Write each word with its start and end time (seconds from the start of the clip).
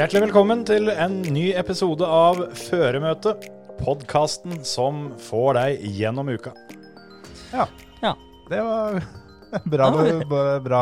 Hjertelig 0.00 0.30
velkommen 0.30 0.62
til 0.64 0.88
en 0.88 1.18
ny 1.28 1.50
episode 1.60 2.06
av 2.08 2.38
Føremøte. 2.56 3.34
Podkasten 3.82 4.62
som 4.64 5.10
får 5.20 5.58
deg 5.58 5.82
gjennom 5.98 6.30
uka. 6.32 6.54
Ja. 7.52 7.66
Ja. 8.00 8.14
Det 8.48 8.62
var 8.64 8.96
bra, 9.68 9.90
bra 10.64 10.80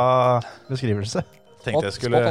beskrivelse. 0.68 1.24
Tenkte 1.64 1.88
jeg 1.88 1.96
skulle 1.96 2.23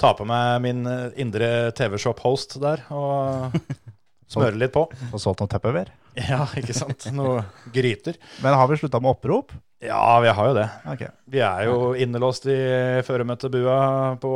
ta 0.00 0.14
på 0.16 0.24
meg 0.24 0.64
min 0.64 0.88
eh, 0.88 1.20
indre 1.20 1.68
TV-shop-host 1.76 2.56
der 2.64 2.86
og 2.96 3.60
smøre 4.32 4.56
litt 4.56 4.72
på. 4.72 4.86
Og 5.10 5.20
solgt 5.20 5.44
noe 5.44 5.52
tupperware. 5.52 5.92
Ja, 6.16 6.46
ikke 6.56 6.80
sant? 6.80 7.10
Noe 7.12 7.44
gryter. 7.76 8.16
Men 8.40 8.56
har 8.56 8.72
vi 8.72 8.80
slutta 8.80 9.04
med 9.04 9.18
opprop? 9.18 9.52
Ja, 9.80 10.20
vi 10.20 10.28
har 10.28 10.48
jo 10.48 10.54
det. 10.54 10.66
Okay. 10.92 11.08
Vi 11.24 11.40
er 11.40 11.62
jo 11.64 11.76
innelåst 11.96 12.44
i 12.52 12.56
føremøtebua 13.06 13.76
på 14.20 14.32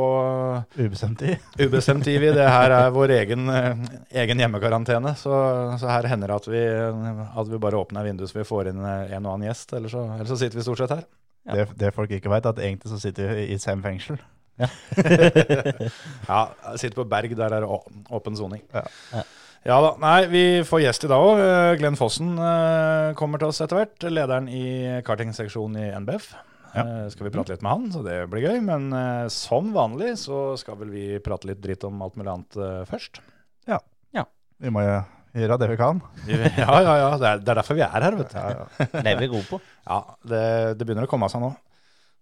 Ubestemt 0.79 1.19
tid. 1.21 1.43
ubestemt 1.67 2.07
tid. 2.07 2.23
Det 2.33 2.47
her 2.49 2.73
er 2.73 2.93
vår 2.95 3.13
egen, 3.19 3.45
eh, 3.53 3.83
egen 4.23 4.41
hjemmekarantene, 4.41 5.13
så, 5.19 5.35
så 5.77 5.91
her 5.91 6.09
hender 6.09 6.33
det 6.33 6.39
at 6.39 6.49
vi, 6.49 6.63
at 6.65 7.51
vi 7.51 7.61
bare 7.61 7.77
åpner 7.77 8.07
vinduet 8.07 8.31
så 8.31 8.39
vi 8.39 8.47
får 8.49 8.71
inn 8.73 8.81
eh, 8.81 9.13
en 9.13 9.21
og 9.27 9.35
annen 9.35 9.51
gjest. 9.51 9.75
Eller 9.77 9.93
så, 9.93 10.07
eller 10.15 10.31
så 10.31 10.39
sitter 10.41 10.57
vi 10.57 10.65
stort 10.65 10.81
sett 10.81 10.95
her. 10.97 11.05
Ja. 11.45 11.59
Det, 11.59 11.67
det 11.77 11.93
folk 11.93 12.17
ikke 12.17 12.33
veit, 12.33 12.49
at 12.49 12.65
egentlig 12.65 12.95
så 12.95 12.97
sitter 13.05 13.35
vi 13.35 13.45
i 13.53 13.61
Sem 13.61 13.85
fengsel. 13.85 14.17
Ja, 14.57 14.71
ja. 16.31 16.41
sitter 16.73 17.03
på 17.03 17.05
Berg, 17.11 17.37
der 17.37 17.53
er 17.53 17.61
det 17.61 17.81
åpen 18.09 18.41
soning. 18.41 18.65
Ja. 18.73 18.87
Ja. 19.13 19.27
Ja 19.65 19.79
da. 19.81 19.95
Nei, 19.97 20.27
vi 20.29 20.41
får 20.61 20.83
gjest 20.83 21.07
i 21.07 21.09
dag 21.09 21.23
òg. 21.25 21.39
Glenn 21.79 21.95
Fossen 21.97 22.35
eh, 22.37 23.15
kommer 23.17 23.41
til 23.41 23.49
oss 23.49 23.63
etter 23.65 23.79
hvert. 23.79 24.03
Lederen 24.13 24.45
i 24.45 24.65
kartingseksjonen 25.07 25.79
i 25.81 25.87
NBF. 26.03 26.27
Ja. 26.75 26.83
Skal 27.09 27.25
vi 27.25 27.31
prate 27.33 27.55
litt 27.55 27.63
med 27.65 27.71
han, 27.71 27.87
så 27.89 28.03
det 28.05 28.19
blir 28.29 28.45
gøy. 28.45 28.59
Men 28.67 28.91
eh, 28.93 29.25
som 29.33 29.71
vanlig 29.73 30.11
så 30.21 30.51
skal 30.61 30.77
vel 30.83 30.93
vi 30.93 31.07
prate 31.25 31.49
litt 31.49 31.63
dritt 31.65 31.85
om 31.89 31.97
alt 32.05 32.13
mulig 32.19 32.29
annet 32.35 32.59
først. 32.91 33.23
Ja. 33.65 33.79
ja. 34.13 34.27
Vi 34.61 34.69
må 34.69 34.85
jo 34.85 34.99
gjøre 35.41 35.57
det 35.63 35.71
vi 35.73 35.81
kan. 35.81 36.03
Ja, 36.29 36.69
ja, 36.85 36.95
ja. 37.01 37.09
Det 37.17 37.31
er, 37.31 37.41
er 37.41 37.61
derfor 37.63 37.81
vi 37.81 37.87
er 37.87 38.05
her, 38.05 38.19
vet 38.21 38.35
du. 38.35 38.37
Ja, 38.37 38.53
ja. 38.53 38.89
Det 38.93 39.15
er 39.15 39.23
vi 39.23 39.31
gode 39.33 39.47
på. 39.49 39.63
Ja, 39.81 40.03
det, 40.29 40.43
det 40.77 40.85
begynner 40.85 41.09
å 41.09 41.11
komme 41.15 41.31
seg 41.33 41.41
nå. 41.41 41.55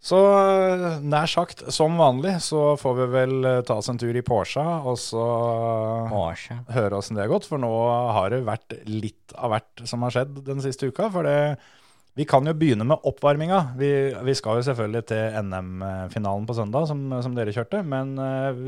Så 0.04 0.18
eh, 0.20 0.98
nær 1.08 1.30
sagt, 1.32 1.62
som 1.72 1.94
vanlig, 1.96 2.34
så 2.44 2.74
får 2.80 2.96
vi 2.98 3.06
vel 3.14 3.36
eh, 3.48 3.62
ta 3.64 3.78
oss 3.80 3.88
en 3.88 4.00
tur 4.02 4.12
i 4.20 4.24
Porsche, 4.26 4.60
og 4.84 4.98
så 5.00 5.22
Porsche. 6.12 6.58
høre 6.76 6.98
åssen 7.00 7.16
det 7.16 7.24
har 7.24 7.32
gått. 7.32 7.48
For 7.48 7.62
nå 7.62 7.70
har 8.18 8.34
det 8.34 8.42
vært 8.48 8.76
litt 8.90 9.32
av 9.40 9.54
hvert 9.56 9.86
som 9.88 10.04
har 10.04 10.12
skjedd 10.18 10.42
den 10.50 10.60
siste 10.66 10.92
uka. 10.92 11.08
For 11.14 11.24
det, 11.24 11.38
vi 12.20 12.28
kan 12.28 12.44
jo 12.44 12.56
begynne 12.58 12.84
med 12.90 13.00
oppvarminga. 13.08 13.62
Vi, 13.80 13.94
vi 14.28 14.36
skal 14.36 14.60
jo 14.60 14.68
selvfølgelig 14.68 15.06
til 15.14 15.40
NM-finalen 15.48 16.50
på 16.52 16.58
søndag, 16.60 16.90
som, 16.92 17.08
som 17.24 17.40
dere 17.40 17.56
kjørte. 17.56 17.80
Men 17.88 18.14
eh, 18.20 18.64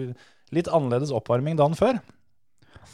litt 0.56 0.72
annerledes 0.72 1.12
oppvarming 1.20 1.60
dagen 1.60 1.76
før. 1.76 2.00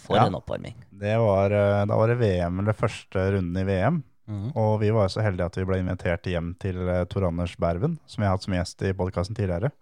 For 0.02 0.18
Ja. 0.18 0.26
en 0.26 0.40
oppvarming. 0.42 0.74
Det 0.98 1.14
var, 1.22 1.54
da 1.86 1.94
var 1.98 2.10
det 2.10 2.18
VM, 2.26 2.58
eller 2.64 2.74
første 2.78 3.22
runden 3.36 3.62
i 3.62 3.68
VM. 3.70 4.02
Mhm. 4.32 4.52
Og 4.56 4.74
vi 4.80 4.90
var 4.96 5.10
jo 5.10 5.14
så 5.18 5.24
heldige 5.26 5.50
at 5.52 5.58
vi 5.60 5.68
ble 5.68 5.82
invitert 5.84 6.28
hjem 6.32 6.54
til 6.62 6.78
eh, 6.88 7.04
Tor 7.12 7.28
Anders 7.28 7.58
Berven, 7.60 7.98
som 8.08 8.22
vi 8.24 8.30
har 8.30 8.38
hatt 8.38 8.46
som 8.48 8.56
gjest 8.56 8.82
i 8.88 8.94
podkasten 8.96 9.36
tidligere. 9.36 9.74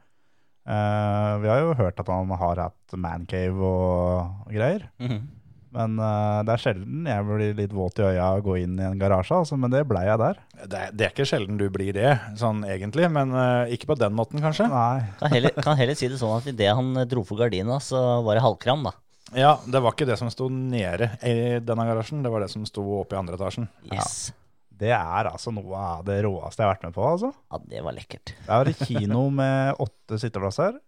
Uh, 0.70 1.40
vi 1.42 1.50
har 1.50 1.62
jo 1.64 1.72
hørt 1.80 1.98
at 2.02 2.10
han 2.12 2.30
har 2.38 2.60
hatt 2.68 2.94
mancave 3.00 3.58
og, 3.58 4.34
og 4.46 4.52
greier. 4.54 4.90
Mhm. 5.02 5.28
Men 5.70 6.00
uh, 6.02 6.42
det 6.42 6.56
er 6.56 6.62
sjelden 6.64 7.06
jeg 7.06 7.26
blir 7.28 7.52
litt 7.60 7.74
våt 7.78 8.00
i 8.02 8.06
øya 8.08 8.32
og 8.40 8.48
går 8.48 8.56
inn 8.64 8.80
i 8.82 8.86
en 8.88 8.98
garasje, 8.98 9.38
altså, 9.38 9.54
men 9.62 9.70
det 9.70 9.84
blei 9.86 10.02
jeg 10.08 10.18
der. 10.18 10.40
Det, 10.64 10.80
er- 10.80 10.96
det 10.98 11.06
er 11.06 11.12
ikke 11.14 11.28
sjelden 11.30 11.60
du 11.62 11.68
blir 11.70 11.94
det, 11.94 12.16
sånn 12.42 12.64
egentlig. 12.66 13.06
Men 13.14 13.36
uh, 13.38 13.70
ikke 13.70 13.92
på 13.92 13.98
den 14.02 14.16
måten, 14.18 14.42
kanskje. 14.42 14.66
Nei. 14.72 15.04
Kan 15.22 15.30
heller, 15.36 15.54
kan 15.62 15.78
heller 15.78 15.98
si 16.00 16.10
det 16.10 16.18
sånn 16.22 16.40
at 16.40 16.50
idet 16.50 16.72
han 16.74 16.90
dro 17.12 17.22
for 17.26 17.38
gardina, 17.38 17.78
så 17.86 18.02
var 18.26 18.40
det 18.40 18.46
halvkram, 18.48 18.82
da. 18.90 18.96
Ja, 19.38 19.52
det 19.70 19.78
var 19.86 19.94
ikke 19.94 20.08
det 20.10 20.18
som 20.18 20.32
sto 20.34 20.48
nede 20.50 21.12
i 21.22 21.36
denne 21.62 21.86
garasjen, 21.86 22.24
det 22.26 22.32
var 22.34 22.42
det 22.42 22.50
som 22.50 22.66
sto 22.66 22.82
oppe 23.04 23.14
i 23.14 23.20
andre 23.22 23.38
etasjen. 23.38 23.68
Yes. 23.94 24.32
Det 24.80 24.92
er 24.96 25.28
altså 25.30 25.52
noe 25.52 25.76
av 25.76 26.04
det 26.08 26.22
råeste 26.24 26.62
jeg 26.64 26.68
har 26.70 26.76
vært 26.76 26.86
med 26.88 26.96
på, 26.96 27.04
altså. 27.14 27.32
Ja, 27.52 27.60
det 27.74 27.82
var 27.84 27.96
lekkert. 27.98 28.32
Det 28.46 28.56
er 28.56 28.70
et 28.72 28.84
kino 28.88 29.26
med 29.34 29.82
åtte 29.86 30.20
sitteplasser, 30.22 30.80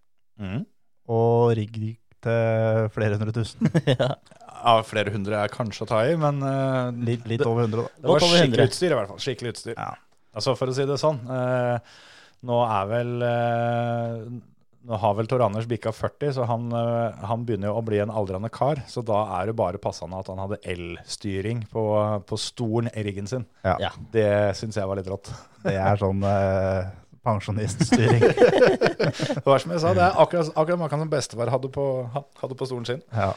Mm. 0.41 0.61
og 1.11 1.51
rigg 1.59 1.75
til 2.23 2.87
flere 2.95 3.17
hundre 3.19 3.33
tusen. 3.35 3.67
ja. 3.91 4.13
Ja, 4.61 4.75
flere 4.85 5.11
hundre 5.13 5.39
er 5.41 5.51
kanskje 5.53 5.83
å 5.83 5.89
ta 5.89 5.99
i, 6.05 6.13
men 6.21 6.39
uh, 6.45 6.91
Litt, 7.05 7.23
litt 7.29 7.41
over 7.45 7.65
hundre, 7.65 7.83
da. 7.87 8.01
det 8.03 8.09
var 8.13 8.21
skikkelig 8.23 8.61
100. 8.61 8.69
utstyr 8.69 8.93
i 8.93 8.97
hvert 8.99 9.09
fall. 9.11 9.21
Skikkelig 9.25 9.53
utstyr. 9.55 9.75
Ja. 9.75 9.89
Altså, 10.37 10.53
for 10.55 10.71
å 10.71 10.75
si 10.77 10.85
det 10.87 10.99
sånn, 11.01 11.19
Uh, 11.27 11.99
nå 12.47 12.57
er 12.65 12.85
vel 12.89 13.09
eh, 13.21 14.21
Nå 14.81 14.97
har 14.97 15.13
vel 15.13 15.27
Tor 15.29 15.43
Anders 15.45 15.67
bikka 15.69 15.91
40, 15.93 16.31
så 16.33 16.45
han, 16.49 16.71
eh, 16.73 17.25
han 17.29 17.43
begynner 17.45 17.69
jo 17.69 17.75
å 17.77 17.83
bli 17.85 17.99
en 18.01 18.09
aldrende 18.09 18.49
kar. 18.49 18.81
Så 18.89 19.03
da 19.05 19.19
er 19.37 19.51
det 19.51 19.55
bare 19.59 19.81
passende 19.81 20.17
at 20.17 20.31
han 20.31 20.41
hadde 20.41 20.57
elstyring 20.73 21.67
på, 21.69 21.83
på 22.25 22.39
stolen 22.41 22.89
i 22.97 23.03
riggen 23.05 23.29
sin. 23.29 23.45
Ja. 23.61 23.75
Ja. 23.83 23.91
Det 24.13 24.31
syns 24.57 24.79
jeg 24.79 24.89
var 24.89 24.97
litt 24.97 25.11
rått. 25.11 25.29
Det 25.67 25.75
er 25.77 26.01
sånn 26.01 26.25
eh, 26.25 26.89
pensjoniststyring. 27.21 28.25
Det 29.37 29.45
var 29.45 29.61
som 29.61 29.75
jeg 29.75 29.83
sa, 29.83 29.93
det 29.93 30.07
er 30.07 30.17
akkurat, 30.23 30.49
akkurat 30.57 30.81
maken 30.81 31.03
som 31.03 31.11
bestefar 31.11 31.51
hadde 31.53 31.69
på, 31.73 31.85
hadde 32.41 32.57
på 32.57 32.69
stolen 32.69 32.89
sin. 32.89 33.05
ja. 33.13 33.35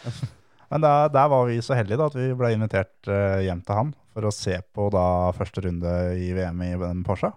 Men 0.72 0.80
da, 0.80 0.92
der 1.12 1.28
var 1.30 1.44
vi 1.46 1.58
så 1.62 1.76
heldige 1.76 2.00
da, 2.00 2.06
at 2.08 2.16
vi 2.16 2.30
ble 2.34 2.48
invitert 2.54 3.06
eh, 3.12 3.44
hjem 3.44 3.60
til 3.62 3.76
han 3.78 3.90
for 4.16 4.26
å 4.26 4.32
se 4.34 4.56
på 4.74 4.88
da 4.90 5.04
første 5.36 5.62
runde 5.66 5.92
i 6.18 6.32
VM 6.34 6.62
i 6.64 6.70
Porsche. 7.06 7.30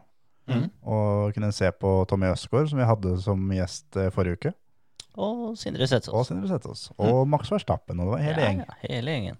Mhm. 0.47 0.69
Og 0.87 1.33
kunne 1.35 1.51
se 1.51 1.71
på 1.75 1.91
Tommy 2.07 2.29
Østgaard, 2.31 2.69
som 2.71 2.79
vi 2.79 2.85
hadde 2.87 3.15
som 3.23 3.49
gjest 3.51 3.97
eh, 3.99 4.09
forrige 4.15 4.37
uke. 4.39 4.53
Og 5.17 5.57
Sindre 5.57 5.87
Setsaas. 5.89 6.13
Og 6.13 6.25
Sindre 6.27 6.47
Setås. 6.51 6.91
Og 7.01 7.23
Max 7.27 7.49
Verstappen. 7.51 7.99
Og 7.99 8.05
det 8.05 8.11
var 8.13 8.23
hele 8.23 8.41
ja, 8.41 8.47
gjeng. 8.51 8.59
ja, 8.63 8.75
hele 8.85 9.11
gjengen. 9.15 9.37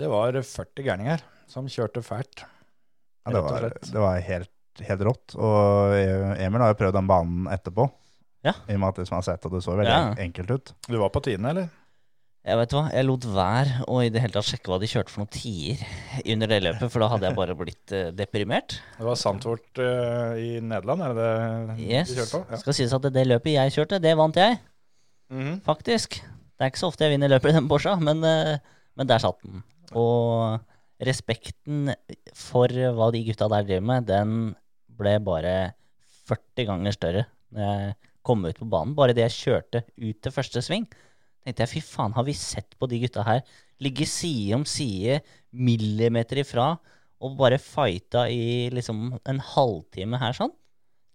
Det 0.00 0.08
var 0.12 0.36
40 0.36 0.84
gærninger 0.86 1.22
som 1.50 1.66
kjørte 1.68 2.02
fælt. 2.04 2.44
Ja, 3.26 3.32
det 3.34 3.42
var, 3.44 3.66
det 3.80 4.00
var 4.00 4.20
helt, 4.24 4.52
helt 4.86 5.02
rått. 5.08 5.34
Og 5.36 5.94
Emil 6.40 6.60
har 6.62 6.72
jo 6.74 6.78
prøvd 6.78 6.96
den 7.00 7.08
banen 7.10 7.48
etterpå. 7.52 7.88
Ja. 8.46 8.54
I 8.68 8.76
og 8.76 8.80
med 8.80 8.88
at 8.94 9.00
liksom 9.02 9.18
har 9.18 9.26
sett 9.26 9.44
at 9.44 9.52
det 9.52 9.60
så 9.64 9.74
veldig 9.76 9.90
Ja. 9.92 10.14
enkelt 10.24 10.50
ut. 10.50 10.74
Du 10.88 10.96
var 11.00 11.10
på 11.12 11.20
tiende, 11.24 11.50
eller? 11.50 11.68
Jeg 12.40 12.56
vet 12.56 12.72
hva, 12.72 12.82
jeg 12.88 13.04
lot 13.04 13.24
være 13.36 13.82
å 13.92 13.98
i 14.00 14.08
det 14.12 14.22
hele 14.24 14.32
tatt 14.32 14.46
sjekke 14.48 14.70
hva 14.72 14.78
de 14.80 14.88
kjørte 14.88 15.12
for 15.12 15.20
noen 15.20 15.32
tider 15.34 15.82
under 16.32 16.48
det 16.48 16.58
løpet, 16.64 16.88
for 16.88 17.02
da 17.04 17.08
hadde 17.12 17.28
jeg 17.28 17.36
bare 17.36 17.56
blitt 17.58 17.92
eh, 17.92 18.06
deprimert. 18.16 18.78
Det 18.96 19.04
var 19.04 19.18
Sandtvort 19.20 19.80
eh, 19.84 20.38
i 20.40 20.48
Nederland, 20.64 21.04
er 21.04 21.12
det 21.18 21.26
det 21.76 21.84
Yes. 21.84 22.08
de 22.08 22.16
kjørte 22.16 22.32
på? 22.38 22.40
Ja. 22.54 22.60
Skal 22.62 22.76
sies 22.78 22.94
at 22.96 23.08
det 23.12 23.26
løpet 23.28 23.52
jeg 23.58 23.74
kjørte, 23.76 24.00
det 24.00 24.14
vant 24.16 24.40
jeg, 24.40 24.56
Mhm. 25.30 25.60
faktisk. 25.68 26.16
Det 26.24 26.64
er 26.64 26.72
ikke 26.72 26.80
så 26.80 26.88
ofte 26.90 27.04
jeg 27.06 27.12
vinner 27.12 27.30
løpet 27.30 27.52
i 27.52 27.58
den 27.58 27.68
Porscha, 27.68 27.92
men, 28.00 28.24
eh, 28.24 28.56
men 28.96 29.06
der 29.06 29.18
satt 29.22 29.38
den. 29.44 29.60
Og 29.92 30.58
respekten 31.00 31.92
for 32.34 32.68
hva 32.72 33.10
de 33.12 33.22
gutta 33.28 33.48
der 33.52 33.68
driver 33.68 33.86
med, 33.92 34.06
den 34.08 34.32
ble 34.98 35.18
bare 35.24 35.74
40 36.26 36.66
ganger 36.72 36.92
større 36.96 37.26
når 37.52 37.60
jeg 37.68 37.94
kom 38.24 38.44
ut 38.48 38.58
på 38.58 38.68
banen. 38.68 38.96
Bare 38.96 39.12
det 39.16 39.28
jeg 39.28 39.36
kjørte 39.38 39.84
ut 40.00 40.20
til 40.24 40.32
første 40.34 40.60
sving, 40.64 40.88
tenkte 41.44 41.64
jeg 41.64 41.72
fy 41.74 41.82
faen, 41.84 42.14
har 42.16 42.26
vi 42.26 42.36
sett 42.36 42.76
på 42.78 42.88
de 42.90 43.00
gutta 43.02 43.24
her 43.26 43.42
ligge 43.80 44.06
side 44.08 44.54
om 44.58 44.66
side, 44.68 45.20
millimeter 45.56 46.42
ifra, 46.42 46.74
og 47.20 47.36
bare 47.38 47.60
fighta 47.60 48.26
i 48.32 48.68
liksom 48.72 49.18
en 49.28 49.40
halvtime 49.54 50.20
her 50.20 50.36
sånn? 50.36 50.52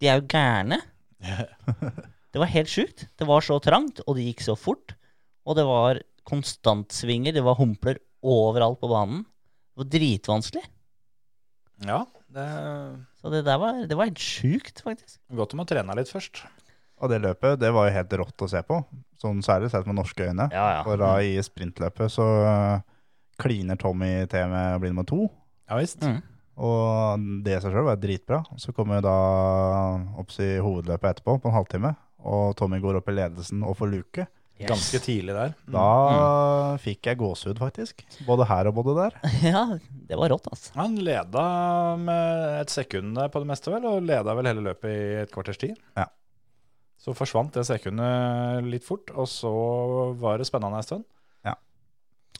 De 0.02 0.10
er 0.10 0.20
jo 0.20 0.28
gærne. 0.30 0.82
Det 2.36 2.42
var 2.42 2.52
helt 2.52 2.68
sjukt. 2.68 3.06
Det 3.16 3.24
var 3.30 3.46
så 3.46 3.56
trangt, 3.64 4.02
og 4.04 4.18
det 4.18 4.26
gikk 4.26 4.42
så 4.44 4.58
fort. 4.60 4.92
Og 5.48 5.56
det 5.56 5.64
var 5.64 6.02
konstantsvinger, 6.28 7.32
det 7.32 7.44
var 7.46 7.56
humpler 7.56 8.02
overalt 8.28 8.82
på 8.82 8.90
banen. 8.92 9.22
Det 9.72 9.80
var 9.80 9.88
dritvanskelig. 9.94 10.64
Ja, 11.88 12.02
det 12.36 12.48
Så 13.22 13.32
det 13.32 13.46
der 13.48 13.62
var, 13.62 13.80
det 13.88 13.96
var 13.96 14.10
helt 14.10 14.20
sjukt, 14.20 14.84
faktisk. 14.84 15.22
godt 15.32 15.56
om 15.56 15.64
å 15.64 15.68
trene 15.70 15.96
litt 15.96 16.12
først. 16.12 16.44
Og 17.06 17.12
det 17.14 17.22
løpet 17.24 17.60
det 17.62 17.72
var 17.76 17.88
jo 17.90 17.96
helt 17.96 18.14
rått 18.24 18.46
å 18.46 18.50
se 18.52 18.62
på. 18.66 18.82
Sånn 19.22 19.42
særlig 19.46 19.70
sett 19.72 19.88
med 19.88 19.98
norske 20.00 20.26
øyne. 20.28 20.50
Ja, 20.54 20.66
ja. 20.80 20.84
For 20.86 21.00
da 21.00 21.16
i 21.24 21.36
sprintløpet 21.46 22.12
så 22.14 22.26
eh, 22.50 22.80
kliner 23.42 23.78
Tommy 23.80 24.14
til 24.32 24.50
med 24.52 24.76
å 24.76 24.82
bli 24.84 24.92
nummer 24.94 25.08
to. 25.08 25.28
Ja 25.70 25.78
visst. 25.80 26.04
Mm. 26.06 26.20
Og 26.56 27.24
det 27.44 27.58
i 27.58 27.62
seg 27.64 27.74
sjøl 27.76 27.88
var 27.90 28.00
dritbra. 28.00 28.42
Så 28.62 28.72
kommer 28.76 29.02
da 29.04 29.16
Opps 30.22 30.40
i 30.44 30.54
hovedløpet 30.64 31.16
etterpå, 31.18 31.38
på 31.44 31.52
en 31.52 31.58
halvtime. 31.58 31.96
og 32.26 32.56
Tommy 32.58 32.80
går 32.82 32.98
opp 33.02 33.10
i 33.12 33.16
ledelsen 33.20 33.64
og 33.68 33.76
får 33.78 33.92
luke, 33.92 34.28
Ganske 34.56 35.02
tidlig 35.04 35.34
der. 35.36 35.52
da 35.68 36.78
fikk 36.80 37.10
jeg 37.10 37.18
gåsehud, 37.20 37.58
faktisk. 37.60 38.06
Både 38.26 38.46
her 38.48 38.70
og 38.70 38.78
både 38.78 38.94
der. 38.96 39.18
Ja, 39.44 39.66
det 40.08 40.16
var 40.16 40.32
rått, 40.32 40.48
altså. 40.48 40.72
Han 40.80 40.96
leda 41.04 41.44
med 42.00 42.62
et 42.62 42.72
sekund 42.72 43.20
på 43.20 43.42
det 43.44 43.50
meste, 43.52 43.74
vel, 43.74 43.84
og 43.90 44.06
leda 44.08 44.36
vel 44.38 44.48
hele 44.48 44.64
løpet 44.70 44.88
i 44.96 45.18
et 45.26 45.34
kvarters 45.36 45.60
tid. 45.60 45.76
Ja. 46.00 46.08
Så 47.02 47.14
forsvant 47.14 47.54
det 47.54 47.66
sekundet 47.68 48.66
litt 48.72 48.86
fort, 48.88 49.12
og 49.14 49.28
så 49.30 49.52
var 50.18 50.40
det 50.42 50.48
spennende 50.48 50.80
en 50.80 50.86
stund. 50.88 51.04
Ja. 51.46 51.54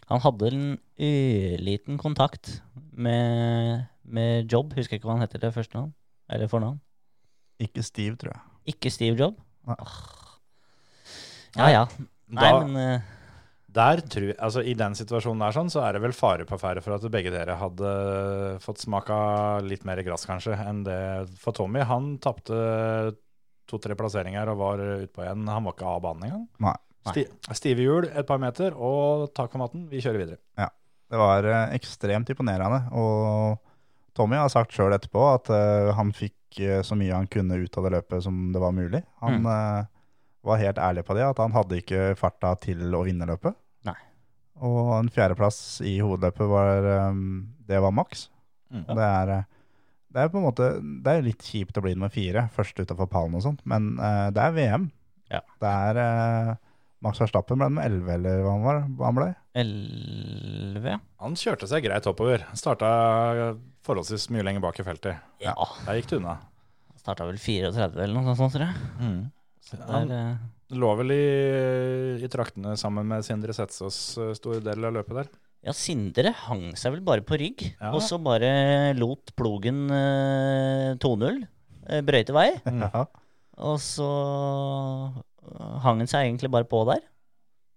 Han 0.10 0.24
hadde 0.24 0.50
en 0.52 0.64
ørliten 1.06 2.00
kontakt 2.02 2.56
med, 2.96 3.86
med 4.08 4.52
Jobb, 4.52 4.74
husker 4.78 4.98
ikke 4.98 5.10
hva 5.10 5.18
han 5.20 5.26
heter 5.26 5.44
det 5.44 5.54
første 5.56 5.78
navn. 5.78 5.92
Eller 6.32 6.50
fornavn. 6.50 6.80
Ikke 7.62 7.84
Steve, 7.86 8.16
tror 8.20 8.34
jeg. 8.34 8.42
Ikke 8.74 8.90
Steve 8.92 9.20
Jobb. 9.20 9.38
Nei. 9.70 9.78
Ja 11.56 11.68
ja. 11.72 11.84
Nei, 12.28 12.42
Da- 12.50 12.64
men 12.66 12.76
uh, 12.76 13.12
Der 13.76 14.02
tror 14.08 14.26
jeg, 14.32 14.36
altså 14.40 14.64
I 14.66 14.74
den 14.78 14.96
situasjonen 14.98 15.44
der 15.46 15.54
sånn, 15.56 15.70
så 15.72 15.82
er 15.86 15.94
det 15.98 16.02
vel 16.04 16.14
fare 16.16 16.46
på 16.48 16.58
ferde 16.60 16.82
for 16.84 16.96
at 16.96 17.06
begge 17.12 17.32
dere 17.34 17.58
hadde 17.60 17.92
fått 18.64 18.82
smaka 18.86 19.18
litt 19.68 19.84
mer 19.88 20.00
gress, 20.06 20.26
kanskje, 20.28 20.56
enn 20.64 20.84
det 20.88 21.00
for 21.42 21.52
Tommy. 21.56 21.84
Han 21.86 22.16
tapte 22.24 22.56
to-tre 23.70 23.96
plasseringer 23.98 24.50
og 24.54 24.58
var 24.62 24.82
utpå 25.02 25.24
igjen. 25.26 25.46
Han 25.50 25.66
var 25.68 25.76
ikke 25.76 25.88
av 25.90 26.02
banen 26.06 26.28
engang. 26.30 26.48
Nei. 26.66 26.76
Sti, 27.06 27.24
stive 27.54 27.84
hjul 27.86 28.08
et 28.10 28.26
par 28.26 28.40
meter, 28.42 28.74
og 28.74 29.28
takk 29.38 29.52
for 29.54 29.62
maten, 29.62 29.84
vi 29.92 30.00
kjører 30.02 30.24
videre. 30.24 30.40
Ja, 30.58 30.72
Det 31.14 31.20
var 31.22 31.46
eh, 31.46 31.76
ekstremt 31.78 32.30
imponerende. 32.34 32.80
Og 32.98 33.60
Tommy 34.18 34.40
har 34.40 34.50
sagt 34.50 34.74
sjøl 34.74 34.96
etterpå 34.96 35.22
at 35.36 35.52
uh, 35.54 35.92
han 35.98 36.10
fikk 36.16 36.58
eh, 36.64 36.80
så 36.88 36.96
mye 36.98 37.14
han 37.14 37.28
kunne 37.30 37.60
ut 37.62 37.78
av 37.78 37.86
det 37.86 37.92
løpet 37.98 38.24
som 38.26 38.40
det 38.56 38.62
var 38.64 38.74
mulig. 38.74 39.04
Han 39.22 39.42
Mm. 39.44 39.46
uh, 39.46 39.86
var 40.46 40.58
helt 40.62 40.78
ærlig 40.78 41.04
på 41.06 41.14
det, 41.18 41.24
at 41.26 41.38
han 41.42 41.52
hadde 41.54 41.78
ikke 41.82 42.16
farta 42.18 42.56
til 42.62 42.82
å 42.94 43.04
vinne 43.06 43.26
løpet. 43.30 43.54
Nei. 43.86 43.96
Og 44.62 44.92
en 45.00 45.10
fjerdeplass 45.10 45.82
i 45.86 45.98
hovedløpet 46.00 46.48
var 46.50 46.86
um, 47.10 47.54
Det 47.66 47.80
var 47.82 47.92
maks. 47.92 48.30
Mm. 48.72 48.86
Det 48.96 49.08
er 49.10 49.32
det 50.16 50.24
er 50.24 50.30
på 50.32 50.40
en 50.40 50.46
måte 50.48 50.70
Det 50.80 51.12
er 51.12 51.26
litt 51.26 51.44
kjipt 51.44 51.76
å 51.76 51.84
bli 51.84 51.92
nummer 51.98 52.14
fire, 52.14 52.48
først 52.56 52.80
utafor 52.80 53.10
pallen 53.12 53.36
og 53.36 53.44
sånt, 53.44 53.66
men 53.68 53.98
uh, 54.00 54.32
det 54.32 54.42
er 54.46 54.56
VM. 54.56 54.88
Ja. 55.34 55.42
Det 55.60 55.74
er 55.90 56.00
uh, 56.00 56.56
Max 57.06 57.20
Verstappen 57.22 57.60
ble 57.60 57.70
med 57.76 57.86
11, 57.86 58.12
eller 58.16 58.42
hva 58.42 58.56
han 58.56 58.66
var? 58.66 58.82
Hva 58.98 59.10
han 59.10 59.18
ble? 59.20 59.28
11. 59.62 61.06
Han 61.22 61.38
kjørte 61.40 61.70
seg 61.70 61.86
greit 61.86 62.08
oppover. 62.10 62.48
Starta 62.58 62.90
forholdsvis 63.86 64.30
mye 64.34 64.46
lenger 64.48 64.64
bak 64.64 64.80
i 64.82 64.86
feltet. 64.88 65.22
Ja. 65.44 65.54
Der 65.86 66.00
gikk 66.00 66.10
det 66.12 66.20
unna. 66.22 66.40
Starta 66.98 67.28
vel 67.28 67.38
34 67.38 68.02
eller 68.02 68.16
noe 68.16 68.36
sånt, 68.40 68.56
tror 68.56 68.66
jeg. 68.66 68.92
Mm. 68.98 69.20
Så 69.66 69.78
det 69.78 69.90
Han 69.90 70.12
er, 70.14 70.32
eh, 70.32 70.78
lå 70.82 70.92
vel 70.98 71.14
i, 71.14 71.26
i 72.26 72.30
traktene 72.32 72.76
sammen 72.78 73.08
med 73.10 73.26
Sindre 73.26 73.54
Setsås 73.54 74.00
eh, 74.22 74.34
stor 74.38 74.64
del 74.66 74.90
av 74.90 74.96
løpet 74.98 75.20
der. 75.22 75.30
Ja, 75.66 75.74
Sindre 75.74 76.32
hang 76.46 76.76
seg 76.78 76.94
vel 76.94 77.02
bare 77.06 77.24
på 77.26 77.38
rygg, 77.42 77.64
Ja. 77.82 77.92
og 77.96 78.02
så 78.06 78.20
bare 78.22 78.94
lot 78.98 79.34
plogen 79.38 79.86
eh, 79.90 80.94
2-0 81.02 81.40
eh, 81.90 82.02
brøyte 82.06 82.36
vei. 82.36 82.52
Ja. 82.70 83.06
Og 83.66 83.78
så 83.82 84.10
eh, 85.16 85.78
hang 85.86 86.02
han 86.04 86.10
seg 86.12 86.28
egentlig 86.28 86.52
bare 86.54 86.68
på 86.70 86.84
der, 86.90 87.02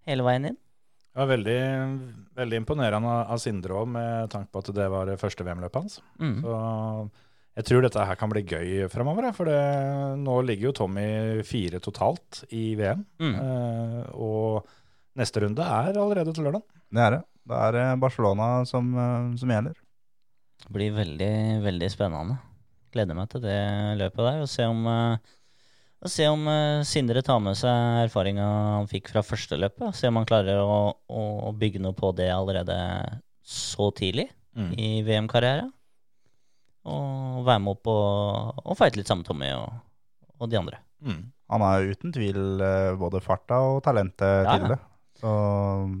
hele 0.09 0.25
veien 0.27 0.49
inn. 0.51 0.57
Det 1.09 1.23
var 1.23 1.31
veldig, 1.31 1.59
veldig 2.37 2.59
imponerende 2.61 3.15
av- 3.25 3.39
Sindre 3.41 3.79
òg, 3.81 3.87
med 3.91 4.29
tanke 4.31 4.51
på 4.53 4.61
at 4.61 4.69
det 4.77 4.85
var 4.93 5.09
det 5.09 5.17
første 5.19 5.43
VM-løpet 5.43 5.79
hans. 5.81 5.97
Mm. 6.21 6.37
Så 6.45 6.59
jeg 7.59 7.65
tror 7.67 7.81
dette 7.83 8.05
her 8.07 8.15
kan 8.15 8.29
bli 8.31 8.43
gøy 8.47 8.85
fremover. 8.93 9.31
For 9.35 9.49
det, 9.49 9.57
nå 10.21 10.37
ligger 10.45 10.69
jo 10.69 10.75
Tommy 10.77 11.41
fire 11.43 11.81
totalt 11.83 12.43
i 12.55 12.75
VM. 12.79 13.01
Mm. 13.19 13.33
Eh, 13.41 14.05
og 14.15 14.69
neste 15.19 15.41
runde 15.43 15.65
er 15.65 15.97
allerede 15.99 16.31
til 16.37 16.45
lørdag. 16.47 16.63
Det 16.93 17.03
er 17.03 17.17
det. 17.17 17.21
Det 17.49 17.57
er 17.57 17.97
Barcelona 18.01 18.49
som, 18.69 18.91
eh, 18.93 19.35
som 19.41 19.49
gjelder. 19.49 19.73
Det 20.65 20.71
blir 20.75 20.93
veldig, 20.93 21.33
veldig 21.65 21.89
spennende. 21.91 22.37
Gleder 22.93 23.17
meg 23.17 23.29
til 23.31 23.41
det 23.41 23.59
løpet 23.99 24.25
der, 24.25 24.41
og 24.43 24.49
se 24.49 24.65
om, 24.69 24.85
eh, 24.89 25.35
og 26.03 26.09
se 26.13 26.27
om 26.29 26.47
eh, 26.47 26.83
Sindre 26.87 27.21
tar 27.25 27.39
med 27.43 27.57
seg 27.57 28.03
erfaringa 28.05 28.45
han 28.79 28.89
fikk 28.91 29.09
fra 29.13 29.23
første 29.25 29.57
løpet. 29.59 29.95
Se 29.97 30.09
om 30.11 30.19
han 30.21 30.27
klarer 30.29 30.61
å, 30.61 30.93
å 31.09 31.53
bygge 31.57 31.81
noe 31.83 31.97
på 31.97 32.11
det 32.17 32.29
allerede 32.33 32.77
så 33.43 33.89
tidlig 33.97 34.29
Mm. 34.59 34.71
i 34.81 34.87
VM-karriere. 35.05 35.67
Og 36.89 37.43
være 37.45 37.61
med 37.61 37.75
opp 37.75 37.87
og, 37.91 38.57
og 38.65 38.77
fighte 38.79 38.97
litt 38.99 39.07
sammen 39.07 39.21
med 39.21 39.29
Tommy 39.29 39.49
og, 39.53 39.75
og 40.41 40.49
de 40.49 40.57
andre. 40.57 40.79
Mm. 41.05 41.19
Han 41.53 41.63
er 41.67 41.85
uten 41.93 42.11
tvil 42.15 42.39
både 42.99 43.21
farta 43.23 43.59
og 43.69 43.77
talentet 43.85 44.47
Ja, 44.49 44.57
til 44.57 44.73
det. 44.73 44.79
Så 45.19 45.29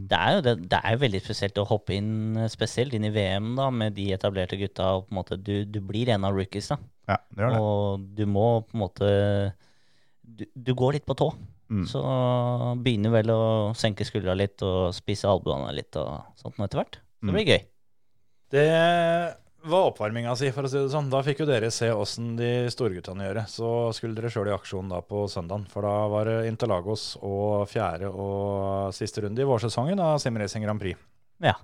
Det 0.09 0.15
er 0.17 0.35
jo 0.37 0.41
det, 0.45 0.53
det 0.71 0.79
er 0.83 0.93
jo 0.95 1.01
veldig 1.03 1.21
spesielt 1.25 1.57
å 1.59 1.65
hoppe 1.67 1.95
inn, 1.97 2.37
eh, 2.37 2.47
spesielt 2.47 2.93
inn 2.95 3.03
i 3.03 3.11
VM 3.11 3.55
da, 3.57 3.69
med 3.69 3.93
de 3.97 4.11
etablerte 4.15 4.57
gutta. 4.59 4.93
og 4.95 5.07
på 5.07 5.11
en 5.13 5.19
måte 5.19 5.37
Du, 5.43 5.65
du 5.65 5.79
blir 5.81 6.09
en 6.09 6.23
av 6.25 6.33
rookies, 6.37 6.69
da. 6.71 6.77
ja, 7.09 7.17
det 7.35 7.43
gjør 7.43 7.51
det. 7.51 7.59
Og 7.59 8.05
du 8.15 8.25
må 8.25 8.45
på 8.63 8.73
en 8.77 8.83
måte 8.85 9.09
Du, 10.23 10.45
du 10.55 10.73
går 10.77 10.93
litt 10.93 11.05
på 11.09 11.15
tå. 11.19 11.31
Mm. 11.69 11.83
Så 11.85 11.99
begynner 12.81 13.11
vel 13.13 13.29
å 13.33 13.41
senke 13.77 14.05
skuldra 14.07 14.33
litt 14.37 14.61
og 14.65 14.93
spise 14.95 15.27
albuene 15.29 15.73
litt 15.75 15.95
og 15.99 16.23
sånt 16.39 16.57
etter 16.63 16.79
hvert. 16.79 16.95
Så 17.19 17.25
det 17.25 17.29
Mm. 17.29 17.35
blir 17.35 17.45
gøy. 17.51 17.61
Det 18.49 18.65
var 19.71 19.89
oppvarminga 19.89 20.33
si, 20.39 20.49
for 20.55 20.65
å 20.67 20.69
si 20.71 20.77
det 20.81 20.91
sånn. 20.93 21.09
Da 21.11 21.21
fikk 21.25 21.43
jo 21.43 21.47
dere 21.49 21.69
se 21.73 21.87
åssen 21.93 22.33
de 22.39 22.67
storguttene 22.73 23.25
gjør 23.27 23.39
det. 23.41 23.45
Så 23.53 23.69
skulle 23.97 24.17
dere 24.17 24.31
sjøl 24.33 24.49
i 24.51 24.55
aksjon 24.55 24.89
da 24.91 24.99
på 25.05 25.23
søndagen. 25.31 25.67
For 25.71 25.85
da 25.85 25.93
var 26.11 26.29
det 26.29 26.37
Interlagos 26.49 27.11
og 27.21 27.67
fjerde 27.71 28.09
og 28.11 28.89
siste 28.97 29.23
runde 29.25 29.43
i 29.43 29.47
vårsesongen 29.49 30.01
av 30.03 30.17
Simracing 30.23 30.65
Grand 30.67 30.81
Prix. 30.81 30.99
Ja. 31.43 31.55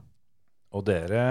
Og 0.75 0.85
dere 0.87 1.25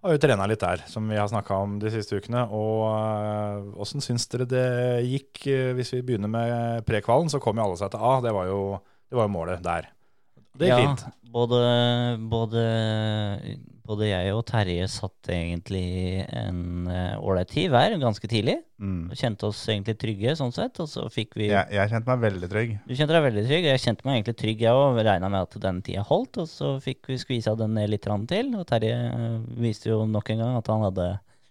har 0.00 0.14
jo 0.14 0.20
trena 0.22 0.46
litt 0.48 0.62
der, 0.64 0.80
som 0.88 1.04
vi 1.12 1.18
har 1.20 1.28
snakka 1.28 1.56
om 1.60 1.74
de 1.82 1.90
siste 1.92 2.16
ukene. 2.16 2.46
Og 2.56 3.80
åssen 3.84 4.00
syns 4.04 4.24
dere 4.32 4.46
det 4.48 4.66
gikk? 5.04 5.46
eh, 5.46 5.72
Hvis 5.76 5.92
vi 5.96 6.02
begynner 6.02 6.30
med 6.32 6.86
prekvalen, 6.88 7.28
så 7.28 7.40
kom 7.42 7.60
jo 7.60 7.66
alle 7.66 7.80
seg 7.80 7.92
til 7.92 8.00
A. 8.00 8.14
Det 8.24 8.32
var 8.32 8.48
jo, 8.48 8.60
det 9.10 9.18
var 9.18 9.28
jo 9.28 9.34
målet 9.34 9.64
der. 9.64 9.90
Det 10.56 10.70
gikk 10.70 10.72
ja, 10.72 10.80
fint. 10.88 11.04
Både, 11.30 11.58
både, 12.30 12.62
både 13.86 14.08
jeg 14.08 14.32
og 14.34 14.42
Terje 14.48 14.86
satt 14.90 15.30
egentlig 15.30 16.24
en 16.26 16.88
eh, 16.90 17.14
ålreit 17.22 17.52
tid 17.52 17.68
hver 17.70 17.94
ganske 18.02 18.30
tidlig. 18.30 18.56
Mm. 18.82 19.12
Og 19.12 19.20
kjente 19.20 19.46
oss 19.46 19.60
egentlig 19.70 19.94
trygge 20.00 20.34
sånn 20.38 20.54
sett. 20.56 20.80
Og 20.82 20.90
så 20.90 21.06
fikk 21.12 21.38
vi 21.38 21.48
Jeg, 21.52 21.70
jeg 21.76 21.92
kjente 21.92 22.10
meg 22.10 22.24
veldig 22.26 22.50
trygg. 22.50 22.74
Du 22.88 22.94
kjente 22.96 23.14
deg 23.16 23.26
veldig 23.28 23.46
trygg. 23.46 23.70
Jeg 23.70 23.84
kjente 23.84 24.08
meg 24.08 24.18
egentlig 24.18 24.36
trygg, 24.42 24.66
jeg 24.66 24.82
òg. 24.82 25.00
Regna 25.06 25.30
med 25.30 25.46
at 25.46 25.58
den 25.68 25.80
tida 25.86 26.04
holdt. 26.10 26.42
Og 26.42 26.50
så 26.50 26.74
fikk 26.82 27.12
vi 27.12 27.20
skvisa 27.22 27.54
den 27.58 27.76
ned 27.78 27.92
litt 27.94 28.10
til. 28.30 28.52
Og 28.58 28.66
Terje 28.70 28.98
eh, 29.08 29.40
viste 29.62 29.92
jo 29.92 30.02
nok 30.10 30.34
en 30.34 30.44
gang 30.44 30.60
at 30.60 30.72
han 30.74 30.86
hadde 30.88 31.10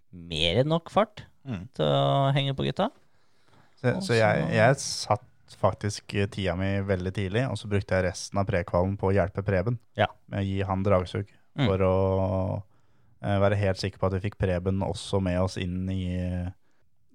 mer 0.10 0.64
enn 0.64 0.72
nok 0.76 0.92
fart 0.94 1.26
Mm. 1.50 1.66
til 1.74 1.88
å 1.88 2.30
henge 2.36 2.54
på 2.54 2.66
gutta. 2.68 2.90
Så, 3.80 3.94
så 4.04 4.18
jeg, 4.18 4.48
jeg 4.54 4.80
satt 4.84 5.24
faktisk 5.58 6.14
tida 6.34 6.56
mi 6.60 6.72
veldig 6.86 7.14
tidlig, 7.16 7.46
og 7.50 7.58
så 7.60 7.70
brukte 7.72 7.98
jeg 7.98 8.10
resten 8.10 8.42
av 8.42 8.48
prekvalen 8.50 8.98
på 9.00 9.10
å 9.10 9.16
hjelpe 9.16 9.44
Preben. 9.46 9.80
Ja. 9.98 10.10
Med 10.30 10.44
å 10.44 10.48
gi 10.48 10.60
han 10.68 10.86
dragsug. 10.86 11.30
Mm. 11.60 11.66
For 11.66 11.84
å 11.88 11.96
eh, 13.24 13.40
være 13.42 13.60
helt 13.60 13.82
sikker 13.82 14.02
på 14.02 14.10
at 14.10 14.18
vi 14.18 14.26
fikk 14.28 14.40
Preben 14.42 14.84
også 14.86 15.22
med 15.24 15.42
oss 15.42 15.58
inn 15.62 15.84
i, 15.92 16.06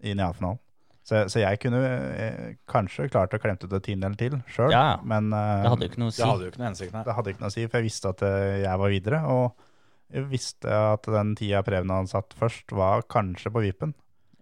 inn 0.05 0.21
i 0.21 0.25
A-finalen. 0.25 0.61
Så, 1.05 1.27
så 1.29 1.43
jeg 1.43 1.61
kunne 1.61 1.83
jeg, 1.85 2.55
kanskje 2.71 3.11
klart 3.13 3.35
å 3.37 3.41
klemte 3.41 3.69
ut 3.69 3.75
en 3.77 3.83
tiendedel 3.85 4.15
til 4.17 4.37
sjøl, 4.49 4.73
Ja, 4.73 4.97
men 5.05 5.29
eh, 5.37 5.61
Det 5.61 5.73
hadde 5.75 5.85
jo 5.85 5.93
ikke 5.93 6.01
noe 6.01 6.13
å 6.13 6.15
si. 6.15 6.23
Det 6.23 6.29
hadde 6.31 6.47
jo 6.47 6.53
ikke 6.53 6.63
noe 6.63 6.71
hensikt, 6.71 6.95
nei. 6.95 7.03
det 7.05 7.17
hadde 7.19 7.35
ikke 7.35 7.45
noe 7.45 7.53
å 7.53 7.55
si, 7.55 7.65
for 7.67 7.81
jeg 7.81 7.87
visste 7.91 8.13
at 8.15 8.25
eh, 8.25 8.53
jeg 8.63 8.81
var 8.81 8.95
videre. 8.95 9.21
Og 9.35 10.15
jeg 10.15 10.29
visste 10.31 10.79
at 10.95 11.11
den 11.17 11.35
tida 11.37 11.61
Preben 11.67 11.93
hadde 11.93 12.13
satt 12.15 12.37
først, 12.39 12.73
var 12.73 13.05
kanskje 13.13 13.53
på 13.53 13.65
vippen. 13.67 13.93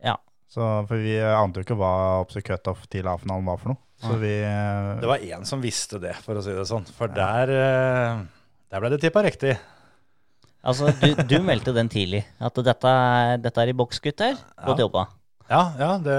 Ja. 0.06 0.14
Så, 0.52 0.60
for 0.84 1.00
vi 1.00 1.14
ante 1.24 1.62
jo 1.62 1.64
ikke 1.64 1.78
hva 1.80 1.92
cutoff 2.44 2.82
til 2.92 3.06
A-finalen 3.08 3.46
var 3.48 3.60
for 3.60 3.72
noe. 3.72 3.80
Så 4.02 4.16
vi 4.20 4.32
eh, 4.44 4.88
Det 5.00 5.08
var 5.08 5.22
én 5.24 5.46
som 5.48 5.62
visste 5.62 6.00
det, 6.02 6.12
for 6.24 6.36
å 6.36 6.42
si 6.44 6.52
det 6.52 6.66
sånn. 6.68 6.84
For 6.92 7.08
der, 7.08 7.52
eh, 7.56 8.18
der 8.72 8.82
ble 8.82 8.90
det 8.92 8.98
tippa 9.00 9.22
riktig. 9.24 9.54
Altså, 10.62 10.90
du, 11.00 11.14
du 11.30 11.38
meldte 11.42 11.72
den 11.74 11.88
tidlig. 11.90 12.24
At 12.42 12.58
dette 12.66 12.92
er, 12.92 13.40
dette 13.42 13.64
er 13.64 13.72
i 13.72 13.76
boks, 13.78 14.02
gutter. 14.04 14.36
Godt 14.66 14.82
Ja. 14.82 14.84
jobba. 14.84 15.06
Ja, 15.52 15.62
ja 15.80 15.88
det, 16.00 16.18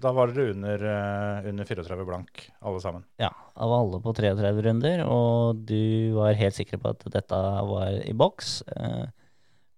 da 0.00 0.12
var 0.16 0.30
dere 0.32 0.52
under, 0.54 0.84
eh, 0.92 1.48
under 1.50 1.66
34 1.68 2.04
blank, 2.08 2.44
alle 2.64 2.80
sammen. 2.84 3.02
Ja, 3.20 3.32
av 3.56 3.72
alle 3.80 3.98
på 4.04 4.14
33 4.16 4.52
runder, 4.68 5.02
og 5.08 5.64
du 5.68 6.14
var 6.16 6.36
helt 6.38 6.56
sikker 6.56 6.80
på 6.80 6.92
at 6.94 7.04
dette 7.16 7.40
var 7.72 7.96
i 8.04 8.14
boks. 8.16 8.58
Eh, 8.76 9.06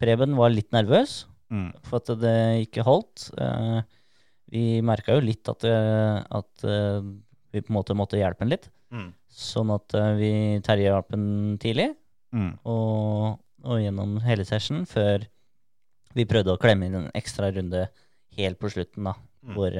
Preben 0.01 0.37
var 0.39 0.53
litt 0.55 0.71
nervøs 0.73 1.25
mm, 1.51 1.71
for 1.87 2.01
at 2.01 2.13
det 2.23 2.37
ikke 2.67 2.85
holdt. 2.87 3.29
Eh, 3.39 3.81
vi 4.51 4.65
merka 4.83 5.15
jo 5.17 5.23
litt 5.25 5.49
at, 5.53 5.65
eh, 5.69 6.21
at 6.41 6.65
eh, 6.67 7.01
vi 7.53 7.63
på 7.63 7.71
en 7.73 7.79
måte 7.79 7.95
måtte 7.99 8.19
hjelpe 8.19 8.43
ham 8.45 8.51
litt. 8.53 8.69
Mm. 8.91 9.11
Sånn 9.31 9.71
at 9.75 9.95
vi 10.19 10.31
Terje 10.67 10.89
hjalp 10.91 11.13
ham 11.15 11.27
tidlig, 11.63 11.93
mm, 12.35 12.53
og, 12.67 13.39
og 13.63 13.79
gjennom 13.79 14.17
hele 14.25 14.45
session, 14.49 14.83
før 14.91 15.23
vi 16.19 16.25
prøvde 16.27 16.57
å 16.57 16.59
klemme 16.59 16.89
inn 16.89 16.97
en 16.99 17.11
ekstra 17.15 17.53
runde 17.55 17.85
helt 18.39 18.59
på 18.59 18.71
slutten, 18.75 19.07
da. 19.07 19.15
Mm. 19.47 19.55
Hvor, 19.55 19.77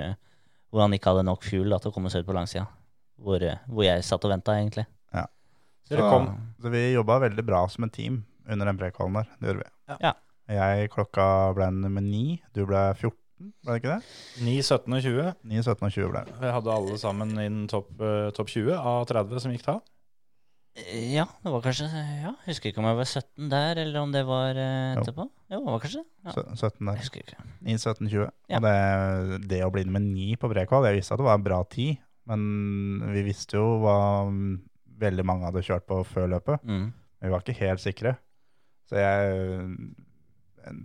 hvor 0.71 0.85
han 0.85 0.95
ikke 0.95 1.11
hadde 1.11 1.27
nok 1.27 1.43
fuel 1.43 1.75
da, 1.75 1.81
til 1.83 1.91
å 1.91 1.95
komme 1.97 2.11
seg 2.15 2.23
ut 2.23 2.29
på 2.31 2.37
langsida. 2.39 2.69
Hvor, 3.21 3.43
hvor 3.67 3.85
jeg 3.85 4.07
satt 4.07 4.25
og 4.25 4.31
venta, 4.33 4.55
egentlig. 4.57 4.87
Ja. 5.13 5.27
Så- 5.91 5.99
kom, 5.99 6.31
Så 6.63 6.71
vi 6.71 6.93
jobba 6.95 7.19
veldig 7.27 7.45
bra 7.45 7.65
som 7.69 7.85
et 7.85 7.93
team 7.99 8.23
under 8.49 8.71
den 8.71 8.79
prekvalen 8.79 9.19
der. 9.19 9.29
Det 9.41 9.51
gjorde 9.51 9.67
vi. 9.67 9.97
Ja. 10.07 10.13
Jeg 10.51 10.91
klokka 10.91 11.25
ble 11.55 11.71
nummer 11.77 12.03
ni. 12.05 12.41
Du 12.57 12.65
ble 12.69 12.83
14, 12.97 13.15
ble 13.63 13.77
det 13.77 13.79
ikke 13.81 13.95
det? 13.95 14.11
9, 14.47 14.57
17 14.67 14.97
og 14.97 15.07
20. 15.07 15.31
9, 15.53 15.63
17 15.63 15.87
og 15.87 15.95
20 15.95 16.11
ble 16.11 16.25
det. 16.27 16.37
Vi 16.43 16.53
hadde 16.57 16.75
alle 16.75 16.99
sammen 17.01 17.33
innen 17.37 17.71
topp 17.71 18.03
eh, 18.03 18.29
topp 18.37 18.53
20 18.53 18.75
av 18.77 19.07
30 19.11 19.45
som 19.45 19.55
gikk 19.55 19.67
da. 19.69 19.79
Ja, 20.81 21.25
det 21.43 21.51
var 21.51 21.65
kanskje 21.65 21.89
Ja, 21.91 22.31
jeg 22.31 22.53
husker 22.53 22.71
ikke 22.71 22.79
om 22.81 22.87
jeg 22.87 22.99
var 23.01 23.09
17 23.09 23.49
der, 23.51 23.81
eller 23.83 23.99
om 24.01 24.13
det 24.15 24.23
var 24.29 24.59
etterpå. 24.59 25.27
Jo. 25.51 25.59
Jo, 25.59 25.63
det 25.65 25.73
var 25.75 25.83
kanskje 25.83 26.03
ja. 26.05 26.35
17 26.35 26.61
der. 26.61 26.93
Jeg 26.93 27.03
husker 27.05 27.25
ikke. 27.25 27.41
9, 27.67 27.75
17, 27.79 28.11
20. 28.13 28.29
Ja. 28.53 28.61
Og 28.61 28.67
det, 28.67 29.41
det 29.51 29.61
å 29.67 29.73
bli 29.75 29.85
nummer 29.89 30.05
9 30.05 30.39
på 30.41 30.51
prekval, 30.53 30.87
jeg 30.89 31.01
visste 31.01 31.17
at 31.17 31.23
det 31.23 31.27
var 31.27 31.41
en 31.41 31.47
bra 31.47 31.61
tid, 31.75 31.99
men 32.31 32.45
vi 33.11 33.25
visste 33.27 33.59
jo 33.59 33.81
hva 33.83 33.97
veldig 35.01 35.25
mange 35.27 35.49
hadde 35.49 35.65
kjørt 35.67 35.87
på 35.89 36.01
før 36.07 36.31
løpet. 36.37 36.63
Mm. 36.69 36.87
Vi 37.21 37.33
var 37.33 37.43
ikke 37.45 37.59
helt 37.65 37.83
sikre. 37.83 38.15
Så 38.89 38.99
jeg 38.99 39.67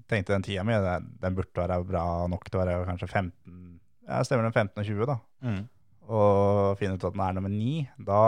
tenkte 0.10 0.34
den 0.34 0.46
tida 0.46 0.66
mi, 0.68 0.76
den 1.22 1.38
burde 1.38 1.62
være 1.62 1.80
bra 1.88 2.04
nok 2.32 2.48
til 2.50 2.60
å 2.60 2.64
være 2.64 2.84
kanskje 2.90 3.10
15 3.12 3.32
Ja, 4.06 4.22
stemmer 4.26 4.46
den 4.48 4.54
15 4.54 4.82
og 4.82 4.86
20, 4.86 5.08
da. 5.10 5.16
Mm. 5.46 5.64
Og 6.06 6.76
finne 6.78 7.00
ut 7.00 7.06
at 7.08 7.16
den 7.16 7.24
er 7.26 7.34
nummer 7.34 7.50
9. 7.50 7.86
Da 8.06 8.20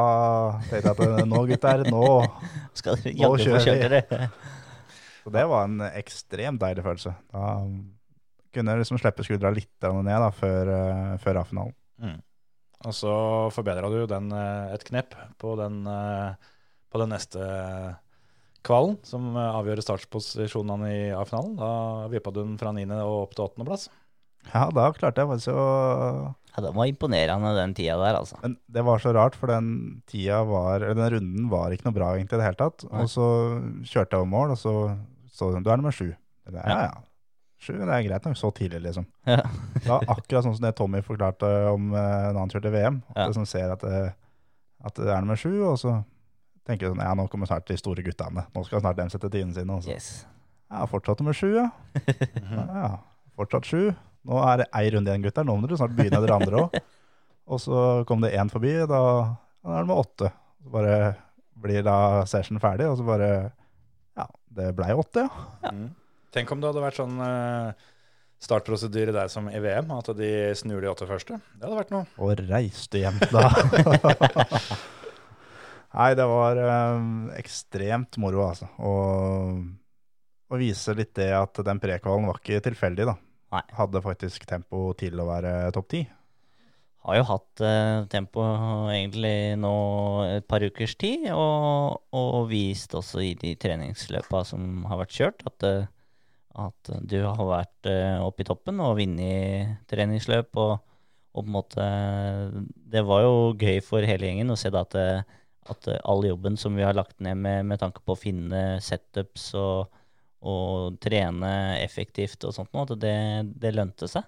tenkte 0.69 0.93
jeg 0.93 1.19
at 1.19 1.27
nå, 1.29 1.41
gutter, 1.51 1.83
nå 1.93 2.07
Skal 2.79 2.97
dere 3.03 3.19
Nå 3.21 3.35
kjører 3.43 3.93
vi. 3.93 4.21
Så 5.27 5.33
det 5.35 5.43
var 5.51 5.67
en 5.67 5.83
ekstremt 5.89 6.61
deilig 6.61 6.85
følelse. 6.85 7.11
Da 7.35 7.49
kunne 8.55 8.73
jeg 8.73 8.81
liksom 8.81 8.99
slippe 9.01 9.25
skuldra 9.27 9.51
litt 9.53 9.87
ned 9.91 10.21
da, 10.23 10.29
før, 10.31 10.71
eh, 10.71 11.15
før 11.19 11.41
A-finalen. 11.41 11.75
Mm. 11.99 12.17
Og 12.87 12.93
så 12.95 13.13
forbedra 13.51 13.89
du 13.91 14.05
den 14.09 14.31
eh, 14.31 14.73
et 14.75 14.85
knepp 14.87 15.17
på 15.41 15.55
den, 15.59 15.81
eh, 15.89 16.53
på 16.87 17.01
den 17.01 17.11
neste 17.11 17.43
kvalen, 18.67 18.97
som 19.07 19.29
eh, 19.35 19.53
avgjør 19.61 19.81
startposisjonene 19.85 20.89
i 20.91 20.99
A-finalen. 21.15 21.55
Da 21.59 21.71
vippa 22.11 22.33
du 22.35 22.41
den 22.43 22.57
fra 22.59 22.73
9. 22.75 22.83
og 23.03 23.21
opp 23.27 23.37
til 23.37 23.47
8. 23.47 23.65
plass. 23.67 23.87
Ja, 24.53 24.67
da 24.71 24.85
klarte 24.95 25.23
jeg 25.23 25.27
faktisk 25.31 25.49
å 25.51 25.63
Ja, 26.57 26.61
Den 26.63 26.75
var 26.77 26.87
imponerende, 26.87 27.49
den 27.57 27.73
tida 27.77 27.97
der, 27.99 28.15
altså. 28.21 28.37
Men 28.41 28.53
det 28.71 28.83
var 28.87 29.01
så 29.03 29.11
rart, 29.13 29.35
for 29.35 29.51
den 29.51 30.01
tida 30.07 30.39
var 30.47 30.79
Eller 30.85 30.95
den 30.95 31.11
runden 31.17 31.49
var 31.51 31.73
ikke 31.75 31.85
noe 31.89 31.97
bra 31.97 32.13
egentlig 32.15 32.37
i 32.37 32.39
det 32.41 32.47
hele 32.47 32.59
tatt. 32.61 32.85
Og 32.87 33.09
så 33.11 33.27
kjørte 33.83 34.15
jeg 34.15 34.21
over 34.23 34.31
mål, 34.31 34.55
og 34.55 34.61
så 34.61 34.73
så 35.37 35.51
du 35.53 35.69
er 35.69 35.77
nummer 35.77 35.93
sju. 35.93 36.07
Jeg 36.47 36.55
Ja, 36.55 36.79
ja. 36.87 36.93
Sju, 37.61 37.73
det 37.77 37.89
er 37.89 38.05
greit 38.07 38.25
nok. 38.25 38.37
Så 38.39 38.49
tidlig, 38.57 38.79
liksom. 38.87 39.05
Ja. 39.25 39.41
Det 39.75 39.85
var 39.89 40.05
akkurat 40.15 40.45
sånn 40.45 40.55
som 40.57 40.65
det 40.65 40.75
Tommy 40.77 41.01
forklarte 41.05 41.49
om 41.73 41.91
eh, 41.93 42.31
da 42.33 42.39
han 42.39 42.49
kjørte 42.53 42.71
VM. 42.73 43.01
At 43.11 43.17
Ja. 43.17 43.27
det 43.27 43.35
som 43.37 43.45
ser 43.49 43.71
at 43.73 43.81
det, 43.85 44.01
at 44.85 44.95
det 44.97 45.09
er 45.09 45.21
nummer 45.21 45.37
sju, 45.37 45.51
og 45.65 45.77
så 45.81 45.93
tenker 46.67 46.91
sånn 46.91 47.03
Ja, 47.03 47.13
nå 47.17 47.27
kommer 47.31 47.49
snart 47.49 47.67
de 47.69 47.77
store 47.79 48.03
guttene. 48.05 48.45
Nå 48.53 48.63
skal 48.67 48.83
snart 48.83 48.99
de 48.99 49.07
sette 49.13 49.31
tidene 49.31 49.55
sine. 49.55 49.79
Også. 49.79 49.93
Yes. 49.93 50.09
ja, 50.71 50.83
fortsatt 50.91 51.23
nummer 51.23 51.37
sju, 51.37 51.49
ja. 51.55 51.69
ja. 52.51 52.65
ja. 52.67 52.91
Fortsatt 53.37 53.69
sju. 53.69 53.91
Nå 54.27 54.39
er 54.43 54.63
det 54.63 54.69
ei 54.75 54.89
runde 54.93 55.13
igjen, 55.13 55.27
gutter. 55.27 55.47
Nå 55.47 55.55
må 55.55 55.67
dere 55.67 55.79
snart 55.79 55.95
begynne, 55.97 56.21
dere 56.23 56.39
andre 56.39 56.63
òg. 56.65 56.79
Og 57.53 57.61
så 57.63 57.83
kom 58.07 58.23
det 58.23 58.33
én 58.35 58.51
forbi, 58.51 58.73
da, 58.89 59.01
da 59.63 59.77
er 59.77 59.85
det 59.85 59.87
med 59.87 60.01
åtte. 60.01 60.31
Så 60.59 60.73
bare 60.73 60.97
blir 61.63 61.85
da 61.85 62.25
session 62.29 62.59
ferdig, 62.61 62.89
og 62.91 62.97
så 62.99 63.05
bare 63.07 63.29
Ja, 64.17 64.25
det 64.57 64.73
blei 64.75 64.91
åtte, 64.93 65.23
ja. 65.23 65.71
Mm. 65.71 65.93
Tenk 66.35 66.51
om 66.51 66.59
det 66.59 66.67
hadde 66.67 66.83
vært 66.83 66.99
sånn 66.99 67.21
eh, 67.23 67.87
startprosedyre 68.43 69.15
der 69.15 69.31
som 69.31 69.47
i 69.49 69.61
VM, 69.63 69.89
at 69.95 70.11
de 70.17 70.29
snur 70.59 70.83
de 70.83 70.91
åtte 70.91 71.07
første. 71.09 71.39
Det 71.55 71.65
hadde 71.65 71.79
vært 71.79 71.95
noe. 71.95 72.03
Og 72.19 72.35
reiste 72.51 72.99
hjem 73.01 73.17
da. 73.31 73.47
Nei, 75.95 76.11
det 76.19 76.25
var 76.27 76.59
eh, 76.59 77.07
ekstremt 77.39 78.17
moro, 78.19 78.43
altså. 78.49 78.67
Og, 78.83 79.63
og 80.51 80.59
vise 80.59 80.95
litt 80.97 81.13
det 81.15 81.31
at 81.35 81.63
den 81.63 81.79
prekvalen 81.83 82.27
var 82.27 82.41
ikke 82.41 82.61
tilfeldig, 82.65 83.07
da. 83.07 83.15
Nei. 83.55 83.63
Hadde 83.77 84.03
faktisk 84.03 84.43
tempo 84.49 84.89
til 84.99 85.15
å 85.23 85.27
være 85.29 85.53
topp 85.75 85.91
ti. 85.93 86.03
Har 87.07 87.21
jo 87.21 87.27
hatt 87.29 87.63
eh, 87.63 88.01
tempo 88.11 88.43
egentlig 88.91 89.55
nå 89.61 89.75
et 90.27 90.47
par 90.49 90.65
ukers 90.65 90.97
tid, 90.99 91.29
og, 91.31 92.01
og 92.11 92.49
vist 92.51 92.97
også 92.97 93.23
i 93.23 93.31
de 93.39 93.55
treningsløpa 93.55 94.43
som 94.49 94.83
har 94.91 94.99
vært 95.05 95.15
kjørt, 95.15 95.47
at, 95.47 95.67
eh, 95.69 95.87
at 96.67 96.93
du 97.07 97.21
har 97.23 97.47
vært 97.47 97.91
oppe 98.25 98.43
i 98.43 98.49
toppen 98.49 98.83
og 98.83 98.97
vunnet 98.99 99.87
treningsløp. 99.87 100.51
Og, 100.59 100.75
og 101.37 101.45
på 101.45 101.47
en 101.47 101.53
måte 101.53 101.83
Det 102.91 103.03
var 103.05 103.21
jo 103.23 103.33
gøy 103.53 103.77
for 103.85 104.03
hele 104.03 104.25
gjengen 104.25 104.51
å 104.51 104.57
se 104.59 104.71
da 104.73 104.81
at, 104.83 104.95
at 105.71 105.89
all 106.03 106.25
jobben 106.25 106.57
som 106.59 106.75
vi 106.77 106.85
har 106.85 106.95
lagt 106.97 107.19
ned 107.23 107.37
med, 107.39 107.65
med 107.69 107.81
tanke 107.81 108.03
på 108.05 108.15
å 108.15 108.19
finne 108.19 108.79
setups 108.83 109.51
og, 109.59 109.93
og 110.47 110.97
trene 111.03 111.51
effektivt 111.83 112.45
og 112.47 112.55
sånt, 112.55 112.73
noe, 112.73 112.87
at 112.87 112.99
det, 113.01 113.17
det 113.61 113.75
lønte 113.75 114.09
seg. 114.11 114.27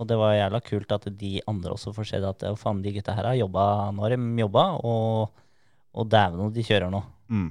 Og 0.00 0.08
det 0.08 0.16
var 0.18 0.34
jævla 0.34 0.60
kult 0.64 0.92
at 0.94 1.08
de 1.20 1.32
andre 1.50 1.74
også 1.74 1.92
får 1.94 2.08
se 2.08 2.20
at 2.26 2.44
«Å, 2.48 2.54
faen, 2.58 2.82
de 2.84 2.94
gutta 2.94 3.14
her 3.16 3.28
har 3.28 3.38
jobba, 3.38 3.64
nå 3.94 4.04
har 4.06 4.14
de 4.14 4.20
jobba, 4.40 4.68
og, 4.82 5.42
og 5.92 6.08
dæven 6.10 6.46
om 6.46 6.54
de 6.54 6.64
kjører 6.66 6.92
nå. 6.92 7.02
Mm. 7.32 7.50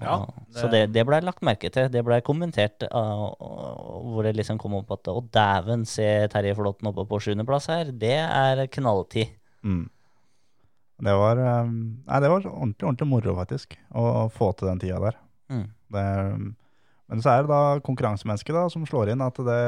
Ja, 0.00 0.16
det... 0.46 0.58
Så 0.60 0.68
det, 0.70 0.82
det 0.94 1.04
blei 1.08 1.18
lagt 1.24 1.42
merke 1.44 1.70
til. 1.72 1.88
Det 1.92 2.02
blei 2.06 2.20
kommentert 2.24 2.84
uh, 2.88 3.26
hvor 3.34 4.24
det 4.24 4.36
liksom 4.38 4.60
kom 4.60 4.78
opp 4.78 4.92
at 4.94 5.10
å 5.10 5.18
dæven, 5.34 5.82
se 5.88 6.06
Terje 6.32 6.54
Flåtten 6.56 6.92
oppe 6.92 7.04
på 7.08 7.20
sjuendeplass 7.24 7.68
her. 7.72 7.90
Det 7.90 8.16
er 8.22 8.62
knalltid. 8.72 9.34
Mm. 9.66 9.88
Det 11.00 11.14
var, 11.16 11.38
eh, 11.40 11.66
nei, 11.70 12.20
det 12.20 12.28
var 12.30 12.44
ordentlig, 12.44 12.84
ordentlig 12.86 13.08
moro, 13.08 13.34
faktisk, 13.38 13.76
å 13.96 14.28
få 14.34 14.50
til 14.58 14.68
den 14.68 14.80
tida 14.82 15.00
der. 15.00 15.16
Mm. 15.50 15.66
Det, 15.90 16.04
men 17.10 17.22
så 17.24 17.32
er 17.32 17.42
det 17.46 17.50
da 17.50 17.62
konkurransemennesket 17.82 18.54
da, 18.54 18.66
som 18.70 18.84
slår 18.86 19.10
inn 19.14 19.24
at 19.24 19.34
det, 19.42 19.60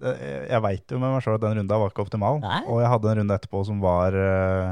det 0.00 0.12
Jeg 0.48 0.62
veit 0.64 0.94
jo 0.94 1.00
med 1.02 1.12
meg 1.12 1.24
sjøl 1.24 1.34
at 1.36 1.42
den 1.44 1.58
runda 1.58 1.78
var 1.82 1.90
ikke 1.92 2.06
optimal. 2.06 2.38
Nei. 2.40 2.62
Og 2.70 2.80
jeg 2.80 2.92
hadde 2.94 3.10
en 3.10 3.18
runde 3.22 3.36
etterpå 3.36 3.64
som 3.68 3.82
var 3.82 4.14
eh, 4.16 4.70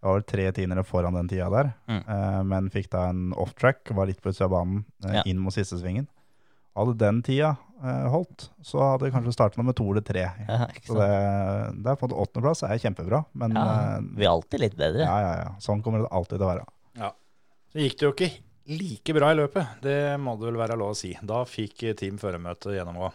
Jeg 0.00 0.06
var 0.08 0.16
vel 0.16 0.24
tre 0.30 0.46
tiendere 0.56 0.84
foran 0.86 1.18
den 1.18 1.28
tida 1.28 1.50
der. 1.52 1.72
Mm. 1.90 2.00
eh, 2.06 2.40
men 2.54 2.70
fikk 2.72 2.88
da 2.94 3.08
en 3.10 3.34
off-track, 3.36 3.90
var 3.98 4.08
litt 4.08 4.22
på 4.22 4.30
utsida 4.32 4.46
av 4.48 4.54
banen, 4.54 4.84
eh, 5.04 5.18
Ja. 5.18 5.22
inn 5.26 5.42
mot 5.42 5.52
siste 5.52 5.76
svingen. 5.76 6.06
Hadde 6.78 6.94
den 7.00 7.22
tida 7.26 7.54
eh, 7.82 8.04
holdt, 8.12 8.48
så 8.62 8.78
hadde 8.84 9.08
vi 9.08 9.12
kanskje 9.14 9.32
starta 9.34 9.62
med 9.66 9.74
to 9.78 9.88
eller 9.90 10.04
tre. 10.06 10.26
Ja, 10.48 10.68
Så 10.86 10.94
det, 10.98 11.08
det 11.82 11.90
er 11.94 11.98
på 11.98 12.10
åttendeplass 12.10 12.62
er 12.68 12.78
kjempebra, 12.82 13.24
men 13.40 13.56
Ja, 13.58 13.64
eh, 13.96 14.04
vi 14.16 14.26
er 14.28 14.30
alltid 14.34 14.62
litt 14.66 14.76
bedre. 14.78 15.02
ja, 15.08 15.16
ja, 15.24 15.32
ja. 15.44 15.50
Sånn 15.62 15.82
kommer 15.82 16.04
det 16.04 16.12
alltid 16.14 16.38
til 16.38 16.46
å 16.46 16.52
være. 16.52 16.68
Ja. 17.00 17.10
Så 17.72 17.82
gikk 17.82 17.98
det 17.98 18.06
jo 18.06 18.12
ikke 18.14 18.30
like 18.70 19.14
bra 19.16 19.32
i 19.34 19.38
løpet, 19.40 19.80
det 19.82 19.96
må 20.22 20.36
det 20.38 20.46
vel 20.50 20.60
være 20.60 20.76
lov 20.78 20.92
å 20.94 20.98
si. 20.98 21.10
Da 21.26 21.40
fikk 21.48 21.82
Team 21.98 22.18
Føremøte 22.22 22.76
gjennomgå. 22.76 23.10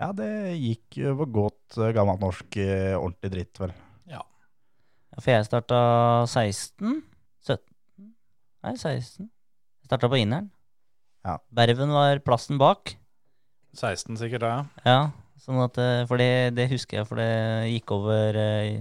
Ja, 0.00 0.08
det 0.16 0.30
gikk 0.56 0.96
jo 1.02 1.12
på 1.18 1.26
godt 1.36 1.76
eh, 1.76 1.90
gammelt 1.96 2.22
norsk 2.24 2.56
eh, 2.62 2.94
ordentlig 2.96 3.30
dritt, 3.34 3.60
vel. 3.60 3.74
Ja, 4.08 4.22
For 5.20 5.34
jeg 5.34 5.44
starta 5.50 5.80
16 6.30 7.02
17 7.44 7.60
Nei, 8.64 8.72
16. 8.76 9.28
Jeg 9.28 9.88
starta 9.90 10.08
på 10.12 10.18
inneren. 10.20 10.48
Ja. 11.26 11.36
Berven 11.52 11.92
var 11.92 12.20
plassen 12.24 12.60
bak. 12.60 12.94
16 13.76 14.18
sikkert, 14.18 14.42
da, 14.42 14.50
ja. 14.50 14.62
Ja, 14.88 15.00
sånn 15.40 15.60
at, 15.62 15.76
eh, 15.78 16.04
for 16.10 16.20
det, 16.20 16.56
det 16.56 16.70
husker 16.72 17.00
jeg, 17.00 17.08
for 17.08 17.20
det 17.20 17.70
gikk 17.70 17.92
over, 17.94 18.38
eh, 18.40 18.80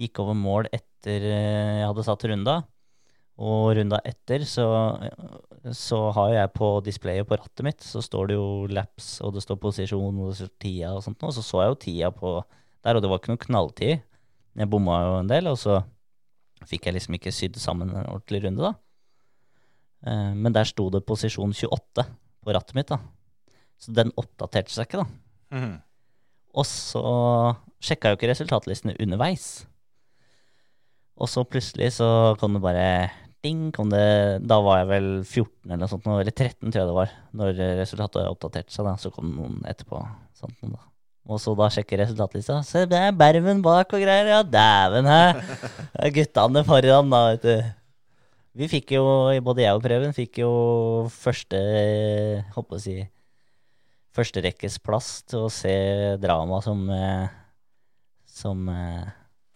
gikk 0.00 0.22
over 0.22 0.36
mål 0.38 0.68
etter 0.72 1.26
eh, 1.28 1.80
jeg 1.82 1.88
hadde 1.90 2.06
satt 2.06 2.24
runda. 2.30 2.62
Og 3.42 3.72
runda 3.76 3.98
etter 4.06 4.44
så, 4.46 4.66
så 5.74 5.98
har 6.14 6.34
jeg 6.36 6.52
på 6.54 6.68
displayet 6.84 7.26
på 7.26 7.38
rattet 7.40 7.64
mitt, 7.66 7.84
så 7.84 8.02
står 8.04 8.30
det 8.30 8.36
jo 8.36 8.48
laps, 8.70 9.16
og 9.24 9.34
det 9.34 9.42
står 9.42 9.58
posisjon, 9.62 10.20
og 10.20 10.30
det 10.30 10.38
står 10.38 10.52
tida 10.62 10.92
og 10.94 11.02
sånt, 11.04 11.24
og 11.26 11.32
så 11.34 11.44
så 11.44 11.62
jeg 11.64 11.72
jo 11.72 11.80
tida 11.86 12.10
på 12.14 12.36
der, 12.84 12.96
og 12.98 13.02
det 13.02 13.10
var 13.10 13.20
ikke 13.20 13.32
noe 13.32 13.42
knalltid. 13.42 14.04
Jeg 14.60 14.70
bomma 14.70 15.00
jo 15.06 15.18
en 15.22 15.32
del, 15.32 15.48
og 15.48 15.58
så 15.58 15.80
fikk 16.68 16.86
jeg 16.86 16.98
liksom 16.98 17.16
ikke 17.18 17.32
sydd 17.34 17.58
sammen 17.58 17.90
en 17.90 18.04
ordentlig 18.04 18.44
runde, 18.44 18.62
da. 18.68 18.74
Eh, 20.06 20.32
Men 20.34 20.52
der 20.54 20.64
sto 20.68 20.88
det 20.90 21.04
posisjon 21.06 21.52
28 21.54 22.06
på 22.42 22.54
rattet 22.54 22.74
mitt, 22.74 22.88
da. 22.90 22.98
Så 23.78 23.92
den 23.94 24.12
oppdaterte 24.18 24.70
seg 24.74 24.86
ikke, 24.88 25.02
da. 25.02 25.58
Mm. 25.58 25.74
Og 26.54 26.66
så 26.68 27.02
sjekka 27.82 28.08
jeg 28.10 28.16
jo 28.16 28.20
ikke 28.20 28.30
resultatlistene 28.32 28.96
underveis. 29.00 29.66
Og 31.20 31.28
så 31.30 31.44
plutselig 31.46 31.92
så 31.98 32.08
kom 32.40 32.56
det 32.56 32.62
bare 32.64 32.86
ding, 33.42 33.70
kom 33.74 33.90
det 33.90 34.40
Da 34.46 34.60
var 34.62 34.78
jeg 34.80 34.88
vel 34.92 35.08
14 35.24 35.66
eller 35.66 35.80
noe 35.82 35.90
sånt, 35.90 36.06
eller 36.06 36.30
13 36.34 36.70
tror 36.70 36.80
jeg 36.82 36.88
det 36.90 36.96
var, 36.96 37.12
når 37.36 37.60
resultatet 37.82 38.28
oppdaterte 38.30 38.72
seg. 38.74 38.86
da, 38.86 38.96
Så 38.96 39.10
kom 39.14 39.32
noen 39.36 39.60
etterpå. 39.68 40.00
Sånt, 40.38 40.56
noe 40.62 40.76
da. 40.76 40.88
Og 41.30 41.38
så 41.38 41.52
da 41.54 41.68
sjekker 41.70 42.00
resultatlista. 42.02 42.58
Se, 42.66 42.82
det 42.90 42.98
er 42.98 43.12
Berven 43.14 43.60
bak 43.62 43.92
og 43.94 44.02
greier. 44.02 44.26
Ja, 44.26 44.40
dæven, 44.42 45.06
hæ. 45.06 45.20
Guttene 46.16 46.64
foran, 46.66 47.12
da, 47.14 47.20
vet 47.30 47.46
du. 47.46 47.81
Vi 48.52 48.68
fikk 48.68 48.92
jo, 48.98 49.02
både 49.44 49.64
jeg 49.64 49.76
og 49.78 49.82
Preben, 49.84 50.12
fikk 50.12 50.42
jo 50.42 50.50
første 51.12 51.58
Håper 52.52 52.76
å 52.76 52.82
si 52.82 52.96
førsterekkesplass 54.12 55.22
til 55.32 55.46
å 55.46 55.52
se 55.52 55.72
drama 56.20 56.58
som, 56.64 56.82
eh, 56.92 57.30
som 58.28 58.66
eh, 58.68 59.06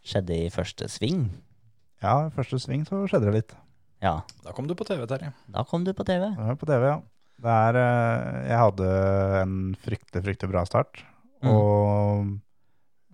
skjedde 0.06 0.38
i 0.46 0.52
første 0.54 0.88
sving. 0.88 1.26
Ja, 2.00 2.14
i 2.24 2.32
første 2.32 2.56
sving 2.62 2.86
så 2.88 3.02
skjedde 3.04 3.28
det 3.28 3.34
litt. 3.34 3.52
Ja, 4.00 4.22
Da 4.44 4.52
kom 4.56 4.66
du 4.68 4.74
på 4.74 4.86
TV, 4.88 5.04
Terje. 5.08 5.32
da 5.52 5.64
kom 5.64 5.84
du 5.84 5.92
på 5.92 6.04
TV. 6.08 6.30
Ja, 6.32 6.54
på 6.56 6.64
TV, 6.68 6.88
ja. 6.88 6.96
Det 7.36 7.52
er, 7.52 7.76
eh, 7.76 8.48
jeg 8.48 8.62
hadde 8.62 8.88
en 9.42 9.54
fryktelig, 9.84 10.24
fryktelig 10.24 10.50
bra 10.54 10.64
start. 10.64 11.02
Mm. 11.44 11.50
Og 11.52 12.40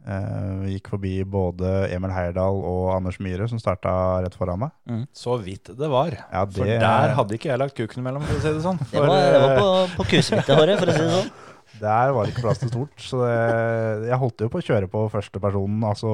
eh, 0.07 0.65
gikk 0.75 0.91
forbi 0.95 1.13
både 1.29 1.73
Emil 1.95 2.13
Heierdal 2.15 2.59
og 2.69 2.91
Anders 2.97 3.21
Myhre, 3.23 3.49
som 3.51 3.61
starta 3.63 3.93
rett 4.25 4.37
foran 4.39 4.65
meg. 4.65 5.07
Så 5.17 5.39
vidt 5.43 5.73
det 5.79 5.91
var. 5.93 6.17
Ja, 6.25 6.45
For 6.47 6.69
der 6.69 7.15
hadde 7.19 7.39
ikke 7.39 7.53
jeg 7.53 7.63
lagt 7.63 7.79
kuken 7.79 8.03
imellom, 8.05 8.27
for 8.27 8.39
å 8.39 8.45
si 8.45 8.55
det 8.57 8.65
sånn. 8.67 8.83
Det 8.91 9.03
var, 9.03 9.17
det 9.33 9.43
var 9.47 9.57
på, 9.59 9.73
på 9.99 10.09
kusehåret, 10.15 10.79
for 10.81 10.93
å 10.93 10.97
si 10.99 11.07
det 11.07 11.17
sånn. 11.17 11.33
Der 11.83 12.13
var 12.15 12.27
det 12.27 12.35
ikke 12.35 12.45
plass 12.45 12.61
til 12.61 12.69
stort. 12.71 12.93
Så 13.01 13.23
det, 13.25 14.09
jeg 14.11 14.19
holdt 14.21 14.43
jo 14.45 14.51
på 14.53 14.61
å 14.61 14.65
kjøre 14.67 14.89
på 14.93 15.07
første 15.11 15.41
personen, 15.43 15.81
altså 15.89 16.11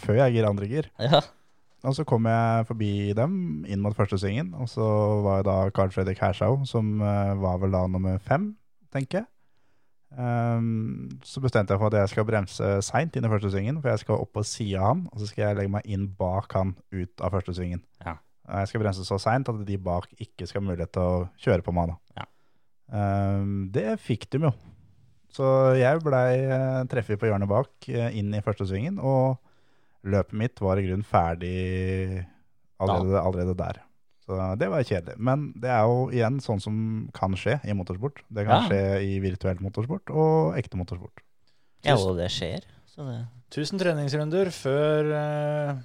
før 0.00 0.22
jeg 0.22 0.34
gir 0.34 0.48
andre 0.48 0.68
gir. 0.70 0.88
Ja. 0.98 1.20
Og 1.86 1.94
så 1.94 2.02
kom 2.08 2.26
jeg 2.26 2.66
forbi 2.66 2.90
dem 3.14 3.36
inn 3.70 3.82
mot 3.84 3.94
første 3.94 4.18
svingen, 4.18 4.50
og 4.58 4.70
så 4.72 4.86
var 5.22 5.44
det 5.44 5.50
da 5.52 5.56
Carl 5.76 5.92
Fredrik 5.94 6.18
Hershaug, 6.22 6.64
som 6.66 6.96
eh, 7.04 7.34
var 7.38 7.60
vel 7.62 7.76
da 7.76 7.84
nummer 7.90 8.18
fem, 8.26 8.54
tenker 8.94 9.20
jeg. 9.20 9.28
Ehm, 10.14 11.08
så 11.26 11.42
bestemte 11.42 11.74
jeg 11.74 11.82
for 11.82 11.90
at 11.90 11.98
jeg 11.98 12.12
skal 12.12 12.26
bremse 12.28 12.68
seint 12.86 13.16
inn 13.18 13.26
i 13.26 13.30
første 13.32 13.50
svingen, 13.52 13.80
for 13.82 13.90
jeg 13.90 14.04
skal 14.04 14.22
opp 14.22 14.32
på 14.36 14.44
sida 14.46 14.78
av 14.80 14.92
han, 14.92 15.02
og 15.10 15.20
så 15.20 15.30
skal 15.30 15.42
jeg 15.48 15.58
legge 15.58 15.72
meg 15.74 15.90
inn 15.90 16.06
bak 16.18 16.54
han 16.56 16.76
ut 16.94 17.24
av 17.24 17.34
første 17.34 17.56
svingen. 17.58 17.82
Ja. 18.04 18.16
Eh, 18.48 18.60
Jeg 18.62 18.70
skal 18.70 18.84
bremse 18.84 19.04
så 19.06 19.18
seint 19.20 19.50
at 19.50 19.64
de 19.66 19.76
bak 19.78 20.08
ikke 20.22 20.46
skal 20.46 20.62
ha 20.62 20.68
mulighet 20.70 20.94
til 20.94 21.02
å 21.02 21.26
kjøre 21.42 21.66
på 21.66 21.74
meg. 21.74 21.92
da. 21.92 22.22
Ja. 22.22 22.26
Um, 22.86 23.66
det 23.74 23.98
fikk 23.98 24.28
de 24.30 24.44
jo. 24.46 24.52
Så 25.34 25.44
jeg 25.76 26.00
blei 26.04 26.46
uh, 26.46 26.84
treffet 26.88 27.18
på 27.20 27.26
hjørnet 27.28 27.50
bak, 27.50 27.72
uh, 27.90 28.08
inn 28.14 28.30
i 28.32 28.44
første 28.46 28.64
svingen, 28.70 29.00
og 29.02 29.36
løpet 30.06 30.38
mitt 30.38 30.62
var 30.62 30.78
i 30.78 30.86
grunnen 30.86 31.04
ferdig 31.04 32.22
allerede, 32.78 33.20
allerede 33.20 33.56
der. 33.58 33.82
Så 34.26 34.36
det 34.58 34.66
var 34.72 34.82
kjedelig. 34.82 35.14
Men 35.22 35.52
det 35.54 35.70
er 35.70 35.84
jo 35.86 36.08
igjen 36.10 36.40
sånn 36.42 36.58
som 36.62 36.76
kan 37.14 37.34
skje 37.38 37.60
i 37.62 37.74
motorsport. 37.78 38.24
Det 38.28 38.44
kan 38.48 38.64
Ja. 38.64 38.68
skje 38.68 38.80
i 39.06 39.20
virtuell 39.22 39.60
motorsport 39.62 40.10
og 40.10 40.56
ekte 40.58 40.76
motorsport. 40.80 41.22
ja, 41.86 41.94
og 41.94 42.16
det 42.18 42.30
skjer. 42.34 42.64
Så 42.90 43.04
det, 43.06 43.20
Tusen 43.54 43.78
treningsrunder 43.78 44.50
før, 44.50 45.12
uh, 45.14 45.76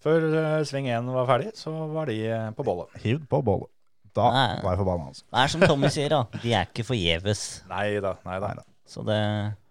før 0.00 0.24
uh, 0.32 0.64
sving 0.64 0.86
1 0.88 1.10
var 1.12 1.26
ferdig, 1.28 1.50
så 1.58 1.72
var 1.92 2.06
de 2.08 2.16
uh, 2.32 2.50
på 2.56 2.64
bollet. 2.64 2.88
Hivd 3.02 3.26
på 3.28 3.42
bollet. 3.44 3.68
Da 4.16 4.30
Nei. 4.32 4.62
var 4.64 4.72
jeg 4.72 4.78
forbanna, 4.80 5.10
altså. 5.12 5.24
det 5.28 5.42
er 5.42 5.52
som 5.52 5.60
Tommy 5.68 5.90
sier, 5.98 6.08
da. 6.14 6.22
De 6.40 6.54
er 6.56 6.64
ikke 6.70 6.86
forgjeves. 6.88 7.42
Nei 7.68 8.00
da, 8.00 8.14
nei 8.24 8.38
da. 8.40 8.54
Så 8.88 9.04
det 9.04 9.18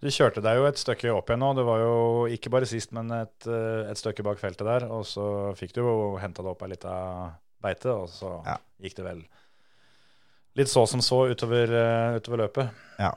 Du 0.04 0.06
kjørte 0.14 0.44
deg 0.46 0.60
jo 0.60 0.68
et 0.70 0.78
stykke 0.78 1.10
opp 1.18 1.32
igjen 1.34 1.42
nå. 1.42 1.50
Det 1.58 1.66
var 1.66 1.82
jo 1.82 1.96
ikke 2.30 2.52
bare 2.54 2.70
sist, 2.70 2.94
men 2.94 3.10
et, 3.18 3.48
et 3.90 3.98
stykke 3.98 4.22
bak 4.24 4.38
feltet 4.38 4.62
der. 4.70 4.86
Og 4.94 5.02
så 5.10 5.26
fikk 5.58 5.74
du 5.74 5.82
jo 5.82 5.96
henta 6.22 6.44
deg 6.46 6.52
opp 6.54 6.62
ei 6.62 6.70
lita 6.76 6.94
beite, 7.62 7.86
og 7.92 8.08
så 8.10 8.44
Ja. 8.46 8.58
gikk 8.82 8.96
det 8.96 9.06
vel 9.06 9.24
litt 10.58 10.68
så 10.68 10.88
som 10.88 11.00
så 11.02 11.28
utover, 11.30 11.70
eh, 11.70 12.18
utover 12.20 12.38
løpet. 12.48 12.70
Ja, 13.00 13.12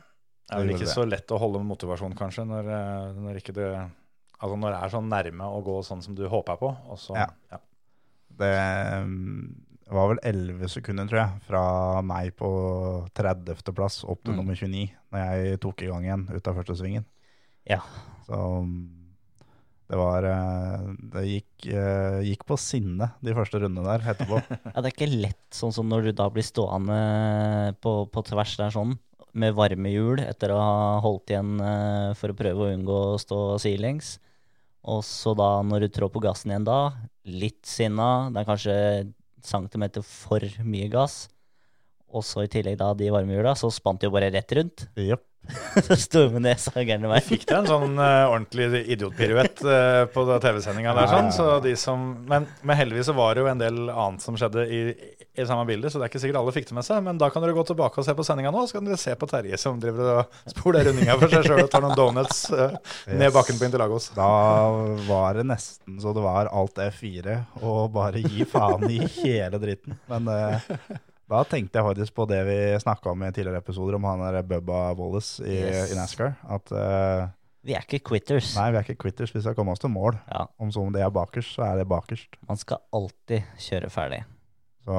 Det 0.48 0.56
er 0.56 0.58
vel 0.64 0.74
ikke 0.74 0.86
det. 0.86 0.94
så 0.94 1.08
lett 1.08 1.26
å 1.28 1.38
holde 1.38 1.62
motivasjon, 1.64 2.14
kanskje, 2.14 2.44
når, 2.46 2.68
eh, 2.68 3.12
når 3.14 3.34
det 3.54 3.90
Altså 4.42 4.56
når 4.56 4.72
det 4.72 4.82
er 4.82 4.88
sånn 4.88 5.08
nærme 5.10 5.44
å 5.44 5.62
gå 5.62 5.84
sånn 5.84 6.02
som 6.02 6.14
du 6.14 6.26
håper 6.26 6.56
på. 6.58 6.74
Så, 6.96 7.14
Ja. 7.14 7.26
ja. 7.52 7.58
Det 8.38 9.92
var 9.92 10.08
vel 10.14 10.18
11 10.22 10.68
sekunder, 10.68 11.06
tror 11.10 11.18
jeg, 11.20 11.42
fra 11.42 12.00
meg 12.02 12.34
på 12.36 12.48
30. 13.12 13.74
plass 13.74 14.02
opp 14.04 14.22
til 14.24 14.32
Mm. 14.32 14.36
nummer 14.36 14.54
29, 14.54 14.90
når 15.12 15.18
jeg 15.18 15.60
tok 15.60 15.82
i 15.82 15.86
gang 15.86 16.02
igjen 16.04 16.30
ut 16.34 16.48
av 16.48 16.54
første 16.56 16.76
svingen. 16.78 17.04
Ja. 17.66 17.80
Så 18.26 18.32
mm, 18.64 18.88
det 19.90 19.98
var 19.98 20.26
eh, 20.28 20.88
Det 21.12 21.26
gikk, 21.26 21.66
eh, 21.74 22.20
gikk 22.28 22.44
på 22.46 22.58
sinne 22.60 23.10
de 23.24 23.34
første 23.34 23.58
rundene 23.62 23.86
der 23.88 24.12
etterpå. 24.14 24.38
Ja, 24.74 24.78
det 24.78 24.90
er 24.90 24.94
ikke 24.94 25.10
lett 25.10 25.56
sånn 25.56 25.74
som 25.74 25.90
når 25.90 26.08
du 26.08 26.12
da 26.20 26.28
blir 26.32 26.46
stående 26.46 26.98
på, 27.82 27.94
på 28.12 28.24
tvers 28.28 28.54
der 28.60 28.74
sånn, 28.74 28.94
med 29.34 29.54
varme 29.54 29.90
hjul 29.92 30.22
etter 30.22 30.54
å 30.54 30.58
ha 30.62 30.78
holdt 31.04 31.34
igjen 31.34 31.58
eh, 31.62 32.10
for 32.18 32.32
å 32.32 32.38
prøve 32.38 32.66
å 32.66 32.74
unngå 32.74 32.98
å 33.12 33.20
stå 33.22 33.40
sidelengs. 33.62 34.18
Og 34.90 35.02
så 35.04 35.34
da, 35.36 35.58
når 35.66 35.84
du 35.84 35.92
trår 35.92 36.12
på 36.14 36.22
gassen 36.24 36.54
igjen 36.54 36.68
da, 36.68 36.80
litt 37.28 37.66
sinna, 37.68 38.30
det 38.32 38.42
er 38.42 38.48
kanskje 38.48 38.76
centimeter 39.44 40.04
for 40.06 40.44
mye 40.64 40.88
gass. 40.92 41.24
Og 42.10 42.26
så 42.26 42.44
i 42.46 42.50
tillegg 42.52 42.78
da 42.80 42.92
de 42.98 43.10
varmehjula, 43.14 43.56
så 43.58 43.70
spant 43.74 44.00
de 44.00 44.08
jo 44.08 44.14
bare 44.14 44.32
rett 44.34 44.56
rundt. 44.58 44.88
Yep. 44.98 45.26
så 45.86 45.96
sto 45.96 46.24
med 46.30 46.44
nesa 46.44 46.82
gærne 46.84 47.08
vei. 47.10 47.20
Fikk 47.24 47.46
deg 47.48 47.62
en 47.62 47.68
sånn 47.68 47.96
uh, 47.98 48.30
ordentlig 48.30 48.84
idiotpiruett 48.92 49.62
uh, 49.64 50.04
på 50.12 50.24
TV-sendinga 50.42 50.92
der, 50.96 51.08
sånn. 51.10 51.30
Så 51.34 51.46
de 51.64 51.72
som, 51.80 52.04
men, 52.28 52.46
men 52.66 52.78
heldigvis 52.78 53.08
så 53.10 53.16
var 53.16 53.34
det 53.34 53.44
jo 53.44 53.50
en 53.50 53.62
del 53.62 53.80
annet 53.88 54.24
som 54.24 54.36
skjedde 54.38 54.66
i, 54.68 54.80
i 55.40 55.46
samme 55.48 55.64
bilde, 55.68 55.90
så 55.90 55.98
det 55.98 56.06
er 56.06 56.12
ikke 56.12 56.22
sikkert 56.22 56.40
alle 56.42 56.54
fikk 56.54 56.70
det 56.70 56.78
med 56.78 56.86
seg. 56.86 57.02
Men 57.06 57.20
da 57.20 57.30
kan 57.32 57.44
dere 57.44 57.56
gå 57.56 57.64
tilbake 57.72 58.02
og 58.02 58.06
se 58.06 58.14
på 58.16 58.26
sendinga 58.26 58.52
nå, 58.54 58.66
så 58.68 58.78
kan 58.78 58.88
dere 58.88 59.00
se 59.00 59.16
på 59.18 59.30
Terje 59.30 59.60
som 59.60 59.80
driver 59.82 60.12
og 60.20 60.40
spoler 60.54 60.90
rundinga 60.90 61.18
for 61.20 61.32
seg 61.32 61.48
sjøl 61.48 61.64
og 61.64 61.72
tar 61.72 61.86
noen 61.86 61.98
donuts 61.98 62.42
eh, 62.54 62.78
ned 63.10 63.34
bakken 63.34 63.58
på 63.60 63.68
Interlagos. 63.68 64.10
Da 64.16 64.30
var 65.08 65.40
det 65.40 65.48
nesten 65.50 66.00
så 66.02 66.14
det 66.16 66.24
var 66.24 66.52
alt 66.52 66.80
F4 66.90 67.38
og 67.64 67.94
bare 67.94 68.22
gi 68.22 68.46
faen 68.48 68.86
i 68.90 69.00
hele 69.20 69.60
dritten. 69.62 69.96
Men 70.10 70.28
eh, 70.34 70.72
da 71.30 71.42
tenkte 71.48 71.78
jeg 71.80 71.86
faktisk 71.86 72.14
på 72.16 72.26
det 72.30 72.40
vi 72.48 72.58
snakka 72.82 73.12
om 73.14 73.22
i 73.26 73.30
tidligere 73.32 73.62
episoder, 73.62 73.96
om 73.98 74.04
han 74.10 74.22
der 74.26 74.42
Bubba 74.42 74.80
Wallace 74.98 75.44
i, 75.46 75.60
Yes. 75.62 75.92
i 75.92 75.98
NASCAR. 75.98 76.34
At 76.48 76.72
uh, 76.74 77.28
Vi 77.64 77.74
er 77.76 77.84
ikke 77.86 78.00
quitters. 78.10 78.54
nei, 78.56 78.70
vi 78.72 78.78
er 78.80 78.86
ikke 78.88 78.98
quitters, 79.04 79.34
vi 79.34 79.40
skal 79.44 79.54
komme 79.54 79.72
oss 79.74 79.82
til 79.82 79.90
mål. 79.92 80.16
Ja, 80.30 80.46
Om 80.58 80.70
som 80.72 80.92
det 80.92 81.02
er 81.04 81.10
bakerst, 81.14 81.54
så 81.56 81.62
er 81.68 81.78
det 81.82 81.88
bakerst. 81.90 82.38
man 82.48 82.56
skal 82.60 82.78
alltid 82.92 83.42
kjøre 83.58 83.90
ferdig. 83.92 84.22
Så, 84.88 84.96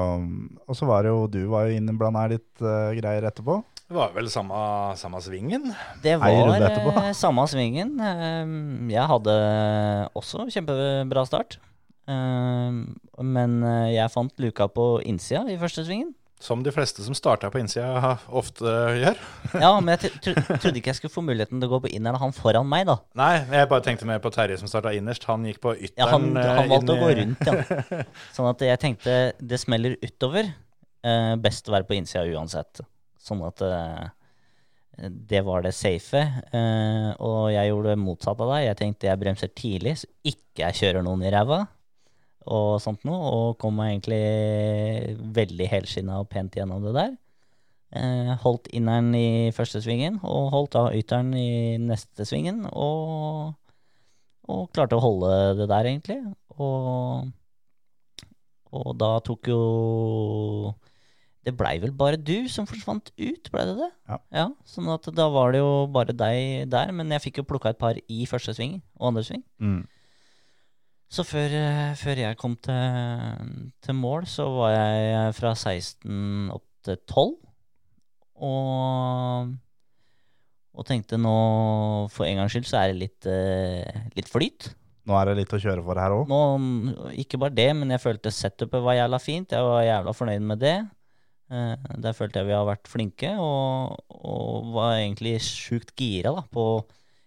og 0.68 0.76
så 0.78 0.86
var 0.86 1.02
det 1.02 1.10
jo 1.10 1.26
du 1.26 1.40
var 1.50 1.66
jo 1.66 1.74
innblanda 1.76 2.20
her 2.22 2.36
litt 2.36 2.62
uh, 2.62 2.92
greier 2.96 3.26
etterpå. 3.28 3.60
Det 3.92 3.98
var 3.98 4.12
vel 4.14 4.28
samme, 4.30 4.56
samme 4.96 5.18
svingen. 5.20 5.66
Det 6.00 6.14
var 6.22 6.30
eh, 6.30 7.10
samme 7.12 7.42
svingen. 7.50 7.90
Eh, 8.00 8.54
Jeg 8.94 9.04
hadde 9.10 9.34
også 10.16 10.46
kjempebra 10.54 11.26
start. 11.28 11.58
Eh, 12.08 12.70
Men 13.20 13.58
jeg 13.92 14.08
fant 14.14 14.32
luka 14.40 14.68
på 14.72 14.86
innsida 15.04 15.44
i 15.52 15.58
første 15.60 15.84
svingen. 15.84 16.14
Som 16.42 16.64
de 16.66 16.72
fleste 16.74 17.04
som 17.06 17.14
starta 17.14 17.46
på 17.54 17.60
innsida 17.62 18.16
ofte 18.34 18.66
gjør. 18.98 19.18
Ja, 19.62 19.68
men 19.78 19.92
jeg 19.94 20.10
tro- 20.24 20.34
trodde 20.58 20.80
ikke 20.80 20.90
jeg 20.90 20.98
skulle 20.98 21.14
få 21.14 21.22
muligheten 21.22 21.60
til 21.62 21.68
å 21.68 21.74
gå 21.76 21.82
på 21.84 21.92
inneren 21.94 22.18
han 22.18 22.34
foran 22.34 22.66
meg, 22.66 22.88
da. 22.88 22.96
Nei, 23.20 23.34
jeg 23.52 23.68
bare 23.70 23.84
tenkte 23.86 24.08
mer 24.10 24.18
på 24.24 24.32
Terje 24.34 24.56
som 24.58 24.70
starta 24.70 24.90
innerst. 24.96 25.26
Han 25.30 25.46
gikk 25.46 25.60
på 25.62 25.76
ytteren. 25.78 26.02
Ja, 26.02 26.08
han, 26.10 26.26
eh, 26.36 26.50
han 26.58 26.72
valgte 26.72 26.96
inn 26.96 26.96
å 26.96 27.04
gå 27.04 27.12
rundt, 27.20 27.46
ja. 27.46 28.02
Sånn 28.36 28.48
at 28.50 28.64
jeg 28.66 28.80
tenkte 28.82 29.14
det 29.38 29.60
smeller 29.62 29.94
utover. 30.02 30.50
Eh, 31.06 31.34
best 31.42 31.70
å 31.70 31.76
være 31.76 31.86
på 31.86 31.94
innsida 32.00 32.24
uansett. 32.34 32.82
Sånn 33.22 33.44
at 33.46 33.62
eh, 33.62 34.02
det 35.32 35.40
var 35.46 35.62
det 35.64 35.72
safe. 35.78 36.20
Eh, 36.52 37.10
og 37.22 37.52
jeg 37.54 37.70
gjorde 37.70 37.94
det 37.94 38.00
motsatt 38.02 38.42
av 38.44 38.50
deg. 38.56 38.66
Jeg 38.66 38.78
tenkte 38.82 39.08
jeg 39.08 39.22
bremser 39.22 39.50
tidlig, 39.56 39.94
så 40.02 40.10
ikke 40.34 40.66
jeg 40.66 40.78
kjører 40.82 41.06
noen 41.06 41.22
i 41.26 41.32
ræva. 41.32 41.62
Og 42.50 42.80
sånt 42.82 43.04
noe. 43.08 43.32
Og 43.32 43.58
kom 43.62 43.76
meg 43.78 43.94
egentlig 43.94 45.16
veldig 45.36 45.68
helskinna 45.70 46.20
og 46.22 46.30
pent 46.32 46.58
gjennom 46.58 46.84
det 46.86 46.94
der. 46.96 47.16
Eh, 47.92 48.34
holdt 48.42 48.70
inneren 48.72 49.12
i 49.14 49.50
første 49.52 49.82
svingen, 49.84 50.16
og 50.24 50.48
holdt 50.54 50.78
av 50.80 50.94
ytteren 50.96 51.34
i 51.36 51.76
neste 51.82 52.24
svingen. 52.24 52.64
Og 52.72 53.52
og 54.50 54.70
klarte 54.74 54.98
å 54.98 55.02
holde 55.02 55.32
det 55.60 55.68
der, 55.70 55.88
egentlig. 55.88 56.18
Og, 56.58 57.28
og 58.74 58.88
da 59.00 59.12
tok 59.24 59.48
jo 59.48 59.60
Det 61.42 61.54
blei 61.58 61.78
vel 61.82 61.94
bare 61.96 62.18
du 62.20 62.46
som 62.52 62.68
forsvant 62.68 63.08
ut, 63.18 63.48
blei 63.50 63.64
det 63.66 63.74
det? 63.80 63.88
Ja. 64.30 64.44
Sånn 64.68 64.90
at 64.92 65.08
da 65.16 65.26
var 65.32 65.54
det 65.54 65.62
jo 65.62 65.88
bare 65.90 66.14
deg 66.14 66.68
der, 66.70 66.92
men 66.94 67.10
jeg 67.16 67.24
fikk 67.24 67.40
jo 67.40 67.48
plukka 67.48 67.72
et 67.72 67.80
par 67.80 67.98
i 67.98 68.26
første 68.30 68.54
sving 68.54 68.76
og 69.00 69.08
andre 69.10 69.24
sving. 69.26 69.42
Mm. 69.58 69.80
Så 71.12 71.24
før, 71.28 71.52
eh, 71.52 71.92
før 72.00 72.20
jeg 72.22 72.38
kom 72.40 72.54
til, 72.56 73.56
til 73.84 73.96
mål, 73.98 74.24
så 74.30 74.46
var 74.48 74.70
jeg 74.72 75.34
fra 75.36 75.52
16 75.52 76.52
opp 76.54 76.64
til 76.86 76.96
12. 77.04 77.34
Og, 78.48 79.50
og 80.72 80.86
tenkte 80.88 81.18
nå, 81.20 81.34
for 82.14 82.24
en 82.24 82.40
gangs 82.40 82.56
skyld, 82.56 82.70
så 82.70 82.80
er 82.80 82.92
det 82.92 83.02
litt, 83.02 83.28
eh, 83.28 84.06
litt 84.16 84.32
flyt. 84.32 84.70
Nå 85.04 85.18
er 85.18 85.28
det 85.28 85.42
litt 85.42 85.52
å 85.52 85.60
kjøre 85.60 85.84
for 85.84 86.00
her 86.00 86.14
òg. 86.14 86.32
Ikke 87.20 87.40
bare 87.42 87.58
det, 87.58 87.68
men 87.76 87.92
jeg 87.92 88.02
følte 88.04 88.32
setupet 88.32 88.80
var 88.84 88.96
jævla 88.96 89.20
fint. 89.20 89.52
Jeg 89.52 89.68
var 89.68 89.84
jævla 89.84 90.16
fornøyd 90.16 90.48
med 90.48 90.62
det. 90.62 90.76
Eh, 91.52 91.92
der 92.06 92.16
følte 92.16 92.40
jeg 92.40 92.48
vi 92.48 92.56
har 92.56 92.64
vært 92.64 92.88
flinke, 92.88 93.34
og, 93.36 94.00
og 94.08 94.72
var 94.78 94.96
egentlig 94.96 95.36
sjukt 95.44 95.92
gira 95.98 96.32
da, 96.38 96.46
på 96.48 96.66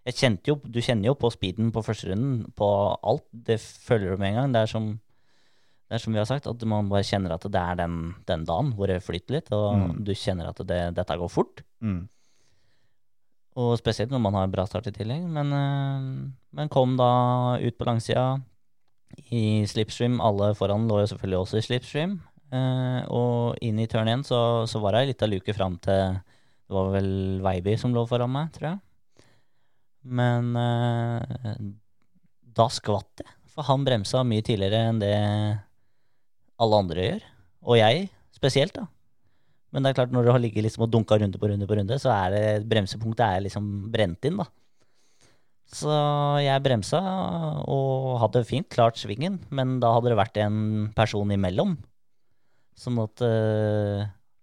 jo, 0.05 0.55
Du 0.69 0.79
kjenner 0.81 1.05
jo 1.09 1.15
på 1.17 1.31
speeden 1.33 1.71
på 1.73 1.81
første 1.83 2.11
runden, 2.11 2.51
på 2.55 2.67
alt. 3.03 3.23
Det 3.33 3.59
følger 3.59 4.11
du 4.11 4.17
med 4.21 4.29
en 4.29 4.35
gang. 4.35 4.51
Det 4.53 4.61
er 4.61 4.65
som, 4.67 4.99
det 5.89 5.95
er 5.95 5.97
som 6.03 6.13
vi 6.13 6.19
har 6.19 6.25
sagt, 6.29 6.47
at 6.47 6.65
man 6.65 6.89
bare 6.89 7.03
kjenner 7.03 7.33
at 7.33 7.41
det 7.41 7.55
er 7.61 7.75
den, 7.75 8.13
den 8.27 8.45
dagen 8.45 8.73
hvor 8.77 8.87
det 8.87 9.01
flyter 9.03 9.33
litt, 9.39 9.51
og 9.51 9.75
Mm. 9.77 10.03
du 10.05 10.11
kjenner 10.13 10.49
at 10.49 10.57
det, 10.67 10.93
dette 10.95 11.17
går 11.17 11.29
fort. 11.29 11.63
Mm. 11.81 12.07
Og 13.55 13.77
spesielt 13.79 14.11
når 14.11 14.19
man 14.19 14.33
har 14.35 14.43
en 14.43 14.51
bra 14.51 14.65
start 14.67 14.87
i 14.87 14.91
tillegg. 14.91 15.23
Men, 15.31 15.51
eh, 15.53 16.31
men 16.53 16.69
kom 16.69 16.97
da 16.97 17.57
ut 17.61 17.77
på 17.77 17.85
langsida 17.87 18.41
i 19.31 19.63
slipstream. 19.65 20.19
Alle 20.21 20.53
foran 20.53 20.87
lå 20.89 20.99
jo 21.01 21.07
selvfølgelig 21.15 21.39
også 21.39 21.57
i 21.57 21.65
slipstream. 21.65 22.17
Eh, 22.51 23.05
og 23.09 23.55
inn 23.61 23.79
i 23.79 23.87
turn 23.87 24.07
1 24.11 24.25
så, 24.27 24.67
så 24.67 24.79
var 24.83 24.91
det 24.93 24.99
ei 25.01 25.07
lita 25.13 25.25
luke 25.25 25.53
fram 25.55 25.79
til 25.81 26.19
Det 26.67 26.73
var 26.73 26.91
vel 26.93 27.41
Veiby 27.41 27.75
som 27.77 27.93
lå 27.93 28.03
foran 28.09 28.29
meg, 28.31 28.51
tror 28.53 28.69
jeg. 28.71 28.79
Men 30.05 30.51
eh, 30.59 31.55
da 32.55 32.67
skvatt 32.71 33.23
jeg. 33.23 33.31
For 33.55 33.65
han 33.69 33.85
bremsa 33.87 34.21
mye 34.27 34.43
tidligere 34.45 34.89
enn 34.91 34.99
det 35.01 35.13
alle 36.61 36.81
andre 36.83 37.05
gjør. 37.07 37.23
Og 37.65 37.79
jeg 37.79 38.09
spesielt, 38.35 38.75
da. 38.75 38.85
Men 39.73 39.83
det 39.83 39.91
er 39.91 39.97
klart, 39.97 40.13
når 40.15 40.27
du 40.27 40.31
har 40.31 40.39
ligget 40.43 40.63
liksom 40.63 40.85
og 40.85 40.91
dunka 40.93 41.17
runde 41.19 41.39
på 41.41 41.49
runde 41.49 41.67
på 41.67 41.75
runde, 41.79 41.97
så 41.99 42.11
er 42.13 42.29
det 42.35 42.43
bremsepunktet 42.69 43.25
er 43.25 43.43
liksom 43.43 43.65
brent 43.91 44.27
inn, 44.29 44.37
da. 44.39 44.45
Så 45.75 45.89
jeg 46.45 46.61
bremsa 46.63 46.99
og 47.65 48.19
hadde 48.21 48.43
fint 48.47 48.69
klart 48.71 48.99
svingen, 49.01 49.39
men 49.49 49.79
da 49.81 49.89
hadde 49.95 50.11
det 50.13 50.19
vært 50.19 50.37
en 50.43 50.59
person 50.95 51.33
imellom. 51.33 51.73
Sånn 52.77 53.01
at 53.03 53.23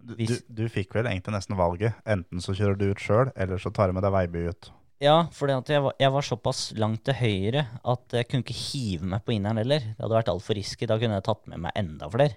Du, 0.02 0.16
Hvis- 0.18 0.42
du, 0.48 0.64
du 0.64 0.68
fikk 0.68 0.96
vel 0.96 1.06
egentlig 1.06 1.30
nesten 1.36 1.54
valget. 1.56 1.94
Enten 2.04 2.40
så 2.42 2.52
kjører 2.58 2.76
du 2.76 2.88
ut 2.90 2.98
sjøl, 2.98 3.30
eller 3.36 3.60
så 3.62 3.70
tar 3.72 3.86
du 3.86 3.92
med 3.94 4.02
deg 4.02 4.10
Veiby 4.16 4.48
ut. 4.50 4.70
Ja, 5.02 5.16
for 5.34 5.50
jeg, 5.50 5.64
jeg 5.98 6.12
var 6.14 6.22
såpass 6.22 6.60
langt 6.78 7.02
til 7.08 7.16
høyre 7.18 7.64
at 7.90 8.14
jeg 8.14 8.28
kunne 8.30 8.44
ikke 8.44 8.54
hive 8.54 9.08
meg 9.10 9.24
på 9.26 9.34
inneren 9.34 9.58
heller. 9.58 9.82
Det 9.82 9.98
hadde 9.98 10.14
vært 10.14 10.30
altfor 10.30 10.54
risky. 10.54 10.86
Da 10.86 10.98
kunne 11.00 11.18
jeg 11.18 11.26
tatt 11.26 11.48
med 11.50 11.64
meg 11.64 11.74
enda 11.80 12.06
flere. 12.12 12.36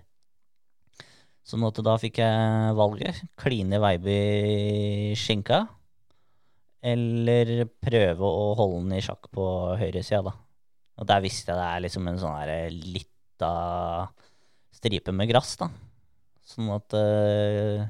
Sånn 1.46 1.66
at 1.68 1.78
da 1.86 1.94
fikk 2.02 2.24
jeg 2.24 2.74
valget. 2.80 3.22
Kline 3.38 3.78
Veiby 3.84 4.18
skinka. 5.22 5.62
Eller 6.86 7.68
prøve 7.86 8.26
å 8.26 8.50
holde 8.58 8.82
den 8.82 8.98
i 8.98 9.04
sjakk 9.06 9.30
på 9.34 9.46
høyresida, 9.78 10.24
da. 10.26 10.34
Og 11.02 11.10
der 11.10 11.22
visste 11.22 11.52
jeg 11.52 11.60
det 11.60 11.70
er 11.70 11.86
liksom 11.86 12.10
en 12.10 12.20
sånn 12.22 12.38
her 12.40 12.74
lita 12.74 13.54
stripe 14.74 15.14
med 15.14 15.30
gress, 15.30 15.54
da. 15.62 15.70
Sånn 16.46 16.74
at 16.74 16.98
eh, 16.98 17.86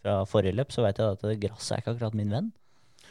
fra 0.00 0.22
forrige 0.28 0.60
løp 0.60 0.72
så 0.76 0.84
vet 0.84 1.00
jeg 1.00 1.16
at 1.16 1.28
gresset 1.40 1.78
er 1.78 1.84
ikke 1.84 1.96
akkurat 1.96 2.20
min 2.20 2.36
venn. 2.36 2.56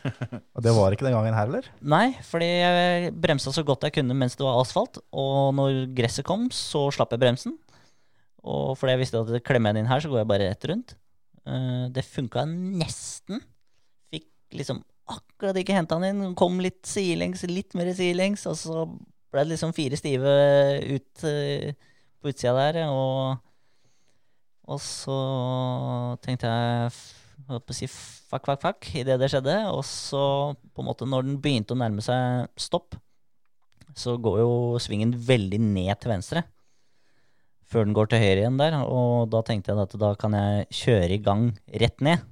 Og 0.55 0.63
det 0.65 0.73
var 0.75 0.93
ikke 0.95 1.07
den 1.07 1.15
gangen 1.15 1.35
her, 1.35 1.49
eller? 1.49 1.67
Nei, 1.81 2.07
fordi 2.25 2.47
jeg 2.49 3.12
bremsa 3.21 3.53
så 3.55 3.63
godt 3.67 3.88
jeg 3.88 3.97
kunne 3.99 4.17
mens 4.17 4.38
det 4.39 4.45
var 4.45 4.59
asfalt. 4.62 5.01
Og 5.12 5.51
når 5.57 5.83
gresset 5.97 6.27
kom, 6.27 6.47
så 6.53 6.88
slapp 6.95 7.15
jeg 7.15 7.23
bremsen. 7.23 7.57
Og 8.47 8.75
fordi 8.79 8.95
jeg 8.95 9.03
visste 9.03 9.21
at 9.23 9.45
klemmer 9.47 9.73
jeg 9.73 9.79
den 9.79 9.85
inn 9.85 9.91
her, 9.91 10.03
så 10.03 10.12
går 10.12 10.21
jeg 10.21 10.31
bare 10.31 10.49
rett 10.51 10.69
rundt. 10.71 10.95
Eh, 11.49 11.85
det 11.95 12.05
funka 12.07 12.45
nesten. 12.47 13.43
Fikk 14.13 14.29
liksom 14.62 14.81
akkurat 15.09 15.57
ikke 15.59 15.75
henta 15.75 15.99
den 15.99 16.23
inn. 16.23 16.35
Kom 16.39 16.59
litt 16.63 16.83
sidelengs, 16.88 17.43
litt 17.49 17.75
mer 17.77 17.91
sidelengs, 17.95 18.45
og 18.49 18.57
så 18.59 18.85
ble 19.29 19.45
det 19.45 19.53
liksom 19.53 19.75
fire 19.77 19.99
stive 19.99 20.33
ut 20.89 21.25
eh, 21.29 21.71
på 22.19 22.31
utsida 22.31 22.55
der. 22.57 22.81
Og, 22.93 23.39
og 24.69 24.83
så 24.83 25.19
tenkte 26.23 26.51
jeg 26.51 26.93
holdt 27.49 27.73
å 27.73 27.75
si 27.75 27.89
fuck, 27.89 28.45
fuck, 28.45 28.62
fuck 28.62 28.89
idet 28.99 29.19
det 29.21 29.29
skjedde. 29.31 29.57
Og 29.73 29.83
så, 29.88 30.23
på 30.73 30.83
en 30.83 30.89
måte, 30.89 31.07
når 31.09 31.27
den 31.27 31.38
begynte 31.41 31.75
å 31.75 31.79
nærme 31.79 32.03
seg 32.05 32.49
stopp, 32.59 32.97
så 33.97 34.15
går 34.21 34.41
jo 34.43 34.51
svingen 34.81 35.13
veldig 35.13 35.59
ned 35.63 35.93
til 35.99 36.13
venstre. 36.13 36.45
Før 37.69 37.85
den 37.85 37.95
går 37.97 38.09
til 38.09 38.21
høyre 38.23 38.43
igjen 38.43 38.59
der. 38.62 38.79
Og 38.85 39.29
da 39.33 39.43
tenkte 39.45 39.73
jeg 39.73 39.81
at 39.83 39.95
da 40.01 40.13
kan 40.19 40.38
jeg 40.38 40.67
kjøre 40.83 41.15
i 41.15 41.23
gang 41.25 41.49
rett 41.83 42.05
ned. 42.05 42.25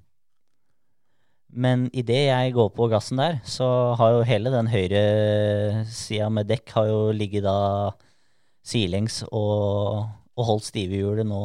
Men 1.47 1.87
idet 1.95 2.27
jeg 2.27 2.53
går 2.57 2.73
på 2.75 2.89
gassen 2.91 3.21
der, 3.21 3.39
så 3.47 3.95
har 3.97 4.17
jo 4.17 4.25
hele 4.27 4.51
den 4.53 4.67
høyre 4.69 5.85
sida 5.89 6.27
med 6.33 6.49
dekk 6.49 6.73
har 6.75 6.89
jo 6.89 6.99
ligget 7.15 7.45
da 7.47 7.57
sidelengs 8.67 9.21
og, 9.29 10.03
og 10.35 10.49
holdt 10.49 10.67
stive 10.67 10.99
hjulet 10.99 11.25
nå 11.25 11.41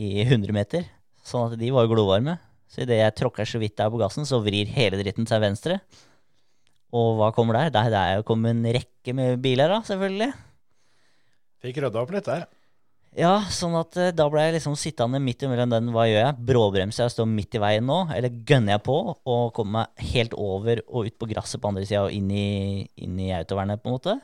i 0.00 0.24
100 0.24 0.54
meter. 0.56 0.88
Sånn 1.24 1.48
at 1.48 1.60
de 1.60 1.70
var 1.72 1.86
jo 1.86 1.94
glovarme. 1.94 2.36
Så 2.68 2.82
idet 2.84 2.98
jeg 3.00 3.16
tråkker 3.20 3.48
så 3.48 3.60
vidt 3.62 3.76
der 3.78 3.92
på 3.92 4.00
gassen, 4.00 4.26
så 4.28 4.42
vrir 4.44 4.70
hele 4.74 4.98
dritten 5.00 5.28
seg 5.30 5.42
venstre. 5.44 5.78
Og 6.94 7.16
hva 7.18 7.30
kommer 7.34 7.58
der? 7.58 7.72
Der, 7.74 7.92
der 7.92 8.18
er 8.18 8.26
kommet 8.26 8.54
en 8.54 8.66
rekke 8.76 9.14
med 9.16 9.40
biler, 9.42 9.72
da, 9.72 9.80
selvfølgelig. 9.86 10.30
Fikk 11.64 11.80
rydda 11.80 12.02
opp 12.02 12.12
litt 12.14 12.28
der. 12.28 12.44
Ja, 13.14 13.36
sånn 13.54 13.76
at 13.78 13.94
eh, 14.00 14.10
da 14.10 14.26
ble 14.30 14.42
jeg 14.42 14.56
liksom 14.56 14.74
sittende 14.78 15.20
midt 15.22 15.44
imellom 15.46 15.70
den, 15.70 15.92
hva 15.94 16.08
gjør 16.10 16.18
jeg? 16.18 16.46
Bråbremser 16.50 17.06
jeg 17.06 17.14
står 17.14 17.28
midt 17.30 17.54
i 17.54 17.60
veien 17.62 17.86
nå, 17.86 18.00
eller 18.10 18.40
gønner 18.42 18.74
jeg 18.74 18.82
på 18.88 18.96
og 19.14 19.52
kommer 19.54 19.84
meg 19.84 20.08
helt 20.10 20.34
over 20.34 20.82
og 20.88 21.06
ut 21.06 21.18
på 21.22 21.28
gresset 21.30 21.62
på 21.62 21.70
andre 21.70 21.86
sida 21.86 22.02
og 22.08 22.14
inn 22.14 22.26
i, 22.34 22.48
inn 23.06 23.20
i 23.22 23.30
autovernet, 23.36 23.82
på 23.82 23.90
en 23.90 23.94
måte? 23.94 24.16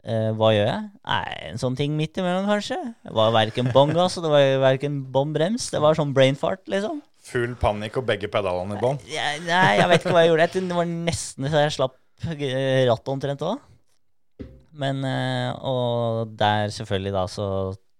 Eh, 0.00 0.30
hva 0.32 0.48
gjør 0.54 0.64
jeg? 0.64 0.84
Nei, 1.04 1.32
en 1.50 1.60
sånn 1.60 1.76
ting 1.76 1.92
midt 1.98 2.16
imellom, 2.20 2.46
kanskje. 2.48 2.78
Det 3.04 3.12
var 3.16 3.34
verken 3.36 3.68
bånn 3.74 3.92
gass 3.96 4.16
og 4.16 4.24
det 4.24 4.30
var 4.32 4.46
verken 4.62 5.00
bånn 5.12 5.34
brems. 5.36 5.68
Det 5.74 5.80
var 5.82 5.98
sånn 5.98 6.14
brain 6.16 6.38
fart, 6.40 6.62
liksom. 6.72 7.02
Full 7.30 7.52
panikk 7.60 7.98
og 8.00 8.06
begge 8.08 8.30
pedalene 8.32 8.78
i 8.78 8.80
bånn. 8.80 9.00
Nei, 9.10 9.34
nei, 9.44 9.74
jeg 9.76 9.90
vet 9.90 10.00
ikke 10.00 10.14
hva 10.16 10.22
jeg 10.24 10.32
gjorde. 10.32 10.62
Det 10.70 10.78
var 10.78 10.88
nesten 10.90 11.50
så 11.52 11.64
jeg 11.66 11.74
slapp 11.76 11.98
eh, 12.32 12.86
rattet 12.88 13.12
omtrent 13.12 13.44
òg. 13.44 13.60
Men 14.80 15.04
eh, 15.04 15.50
Og 15.68 16.32
der 16.40 16.72
selvfølgelig 16.72 17.12
da 17.18 17.26
så 17.28 17.48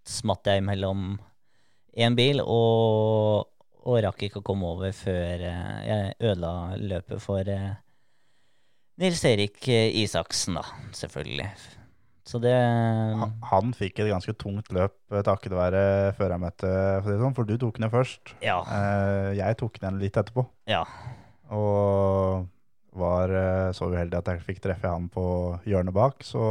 smatt 0.09 0.49
jeg 0.49 0.63
imellom 0.63 1.19
én 2.01 2.17
bil, 2.17 2.41
og, 2.41 3.51
og 3.85 3.99
rakk 4.07 4.25
ikke 4.25 4.41
å 4.41 4.47
komme 4.47 4.71
over 4.73 4.95
før 4.97 5.45
eh, 5.45 5.75
jeg 5.85 6.15
ødela 6.31 6.55
løpet 6.81 7.21
for 7.21 7.45
eh, 7.51 7.75
Nils 9.03 9.21
Erik 9.29 9.69
eh, 9.69 9.91
Isaksen, 10.01 10.57
da, 10.57 10.65
selvfølgelig. 10.97 11.51
Så 12.31 12.39
det 12.39 12.55
Han, 12.55 13.33
han 13.51 13.73
fikk 13.75 13.99
et 13.99 14.11
ganske 14.13 14.35
tungt 14.39 14.71
løp 14.75 14.95
eh, 15.11 15.23
takket 15.27 15.55
være 15.57 15.83
førermøtet, 16.19 17.03
for, 17.03 17.23
sånn, 17.25 17.35
for 17.35 17.49
du 17.49 17.57
tok 17.59 17.81
den 17.81 17.89
jo 17.89 17.95
først. 17.97 18.35
Ja. 18.45 18.61
Eh, 18.71 19.31
jeg 19.41 19.59
tok 19.59 19.81
den 19.83 19.99
litt 20.03 20.19
etterpå, 20.21 20.45
ja. 20.71 20.85
og 21.51 22.47
var 23.01 23.35
eh, 23.35 23.73
så 23.75 23.89
uheldig 23.91 24.21
at 24.21 24.31
jeg 24.31 24.45
fikk 24.47 24.63
treffe 24.63 24.91
han 24.91 25.09
på 25.11 25.25
hjørnet 25.67 25.97
bak, 25.97 26.23
så 26.27 26.45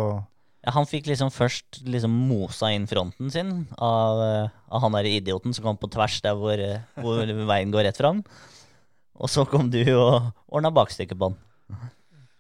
Ja, 0.65 0.73
han 0.75 0.87
fikk 0.89 1.07
liksom 1.07 1.31
først 1.31 1.79
liksom 1.87 2.11
mosa 2.27 2.73
inn 2.75 2.87
fronten 2.91 3.31
sin 3.31 3.53
av, 3.79 4.19
av 4.67 4.83
han 4.83 4.97
der 4.97 5.07
idioten 5.07 5.55
som 5.55 5.63
kom 5.63 5.79
på 5.79 5.87
tvers 5.93 6.17
der 6.25 6.35
hvor, 6.35 6.59
hvor 6.99 7.23
veien 7.23 7.71
går 7.71 7.87
rett 7.87 7.99
fram. 7.99 8.19
Og 9.19 9.31
så 9.31 9.45
kom 9.47 9.71
du 9.71 9.79
og 9.95 10.33
ordna 10.51 10.71
bakstykket 10.75 11.19
på 11.19 11.31
han. 11.31 11.39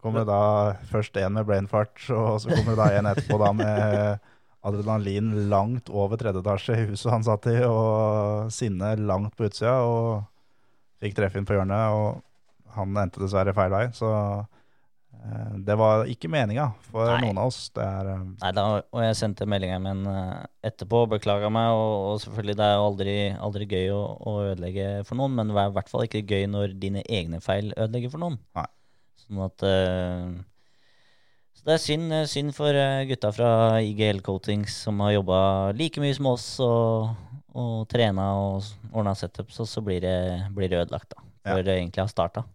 Kommer 0.03 0.25
da 0.27 0.41
først 0.89 1.17
en 1.19 1.35
med 1.37 1.47
brainfart, 1.47 1.97
og 2.15 2.39
så 2.43 2.51
kommer 2.51 2.75
det 2.75 2.79
da 2.79 2.89
en 2.99 3.09
etterpå 3.11 3.39
da 3.41 3.53
med 3.55 4.27
adrenalin 4.69 5.33
langt 5.49 5.89
over 5.89 6.19
tredje 6.19 6.41
etasje 6.43 6.75
i 6.75 6.87
huset 6.91 7.11
han 7.13 7.25
satt 7.25 7.47
i, 7.51 7.57
og 7.67 8.51
sinne 8.53 8.95
langt 8.99 9.35
på 9.37 9.47
utsida, 9.47 9.79
og 9.87 10.23
fikk 11.03 11.15
treffe 11.19 11.39
inn 11.39 11.47
på 11.47 11.55
hjørnet, 11.55 11.95
og 11.95 12.75
han 12.75 12.97
endte 13.01 13.21
dessverre 13.23 13.55
feil 13.55 13.71
vei, 13.71 13.85
så 13.95 14.09
eh, 15.15 15.53
det 15.65 15.77
var 15.79 16.03
ikke 16.11 16.29
meninga 16.31 16.67
for 16.91 17.07
Nei. 17.07 17.21
noen 17.23 17.39
av 17.41 17.51
oss. 17.51 17.61
Det 17.75 17.85
er 17.85 18.11
eh, 18.13 18.25
Nei, 18.43 18.51
da, 18.55 18.65
og 18.83 19.05
jeg 19.05 19.17
sendte 19.17 19.47
meldinga 19.49 19.79
min 19.83 20.03
eh, 20.11 20.33
etterpå 20.69 21.05
og 21.05 21.13
beklaga 21.15 21.49
meg. 21.53 21.71
Og, 21.73 21.95
og 22.11 22.19
selvfølgelig, 22.25 22.57
det 22.59 22.67
er 22.67 22.75
jo 22.75 22.89
aldri, 22.91 23.15
aldri 23.47 23.69
gøy 23.71 23.95
å, 23.95 24.01
å 24.19 24.35
ødelegge 24.51 24.89
for 25.07 25.19
noen, 25.19 25.39
men 25.39 25.49
det 25.49 25.57
er 25.63 25.71
i 25.71 25.77
hvert 25.79 25.91
fall 25.91 26.05
ikke 26.05 26.25
gøy 26.29 26.45
når 26.51 26.75
dine 26.83 27.05
egne 27.07 27.41
feil 27.43 27.71
ødelegger 27.75 28.13
for 28.13 28.27
noen. 28.27 28.37
Nei. 28.59 28.67
Sånn 29.29 29.45
at 29.45 29.65
eh, 29.67 30.29
Så 31.53 31.67
det 31.67 31.75
er 31.75 31.83
synd, 31.83 32.13
eh, 32.17 32.27
synd 32.29 32.55
for 32.57 32.73
eh, 32.73 33.05
gutta 33.11 33.29
fra 33.35 33.49
IGL 33.85 34.23
Coatings 34.25 34.73
som 34.87 35.01
har 35.05 35.19
jobba 35.19 35.41
like 35.77 36.01
mye 36.01 36.15
som 36.17 36.31
oss 36.31 36.47
og, 36.65 37.11
og 37.53 37.83
trena 37.91 38.31
og 38.41 38.65
ordna 38.89 39.13
setups, 39.17 39.61
og 39.61 39.69
så 39.69 39.85
blir 39.85 40.01
det, 40.01 40.17
blir 40.55 40.71
det 40.71 40.81
ødelagt, 40.81 41.13
da. 41.13 41.27
Ja. 41.45 41.53
Før 41.53 41.67
det 41.67 41.77
egentlig 41.77 42.03
har 42.03 42.11
starta. 42.11 42.45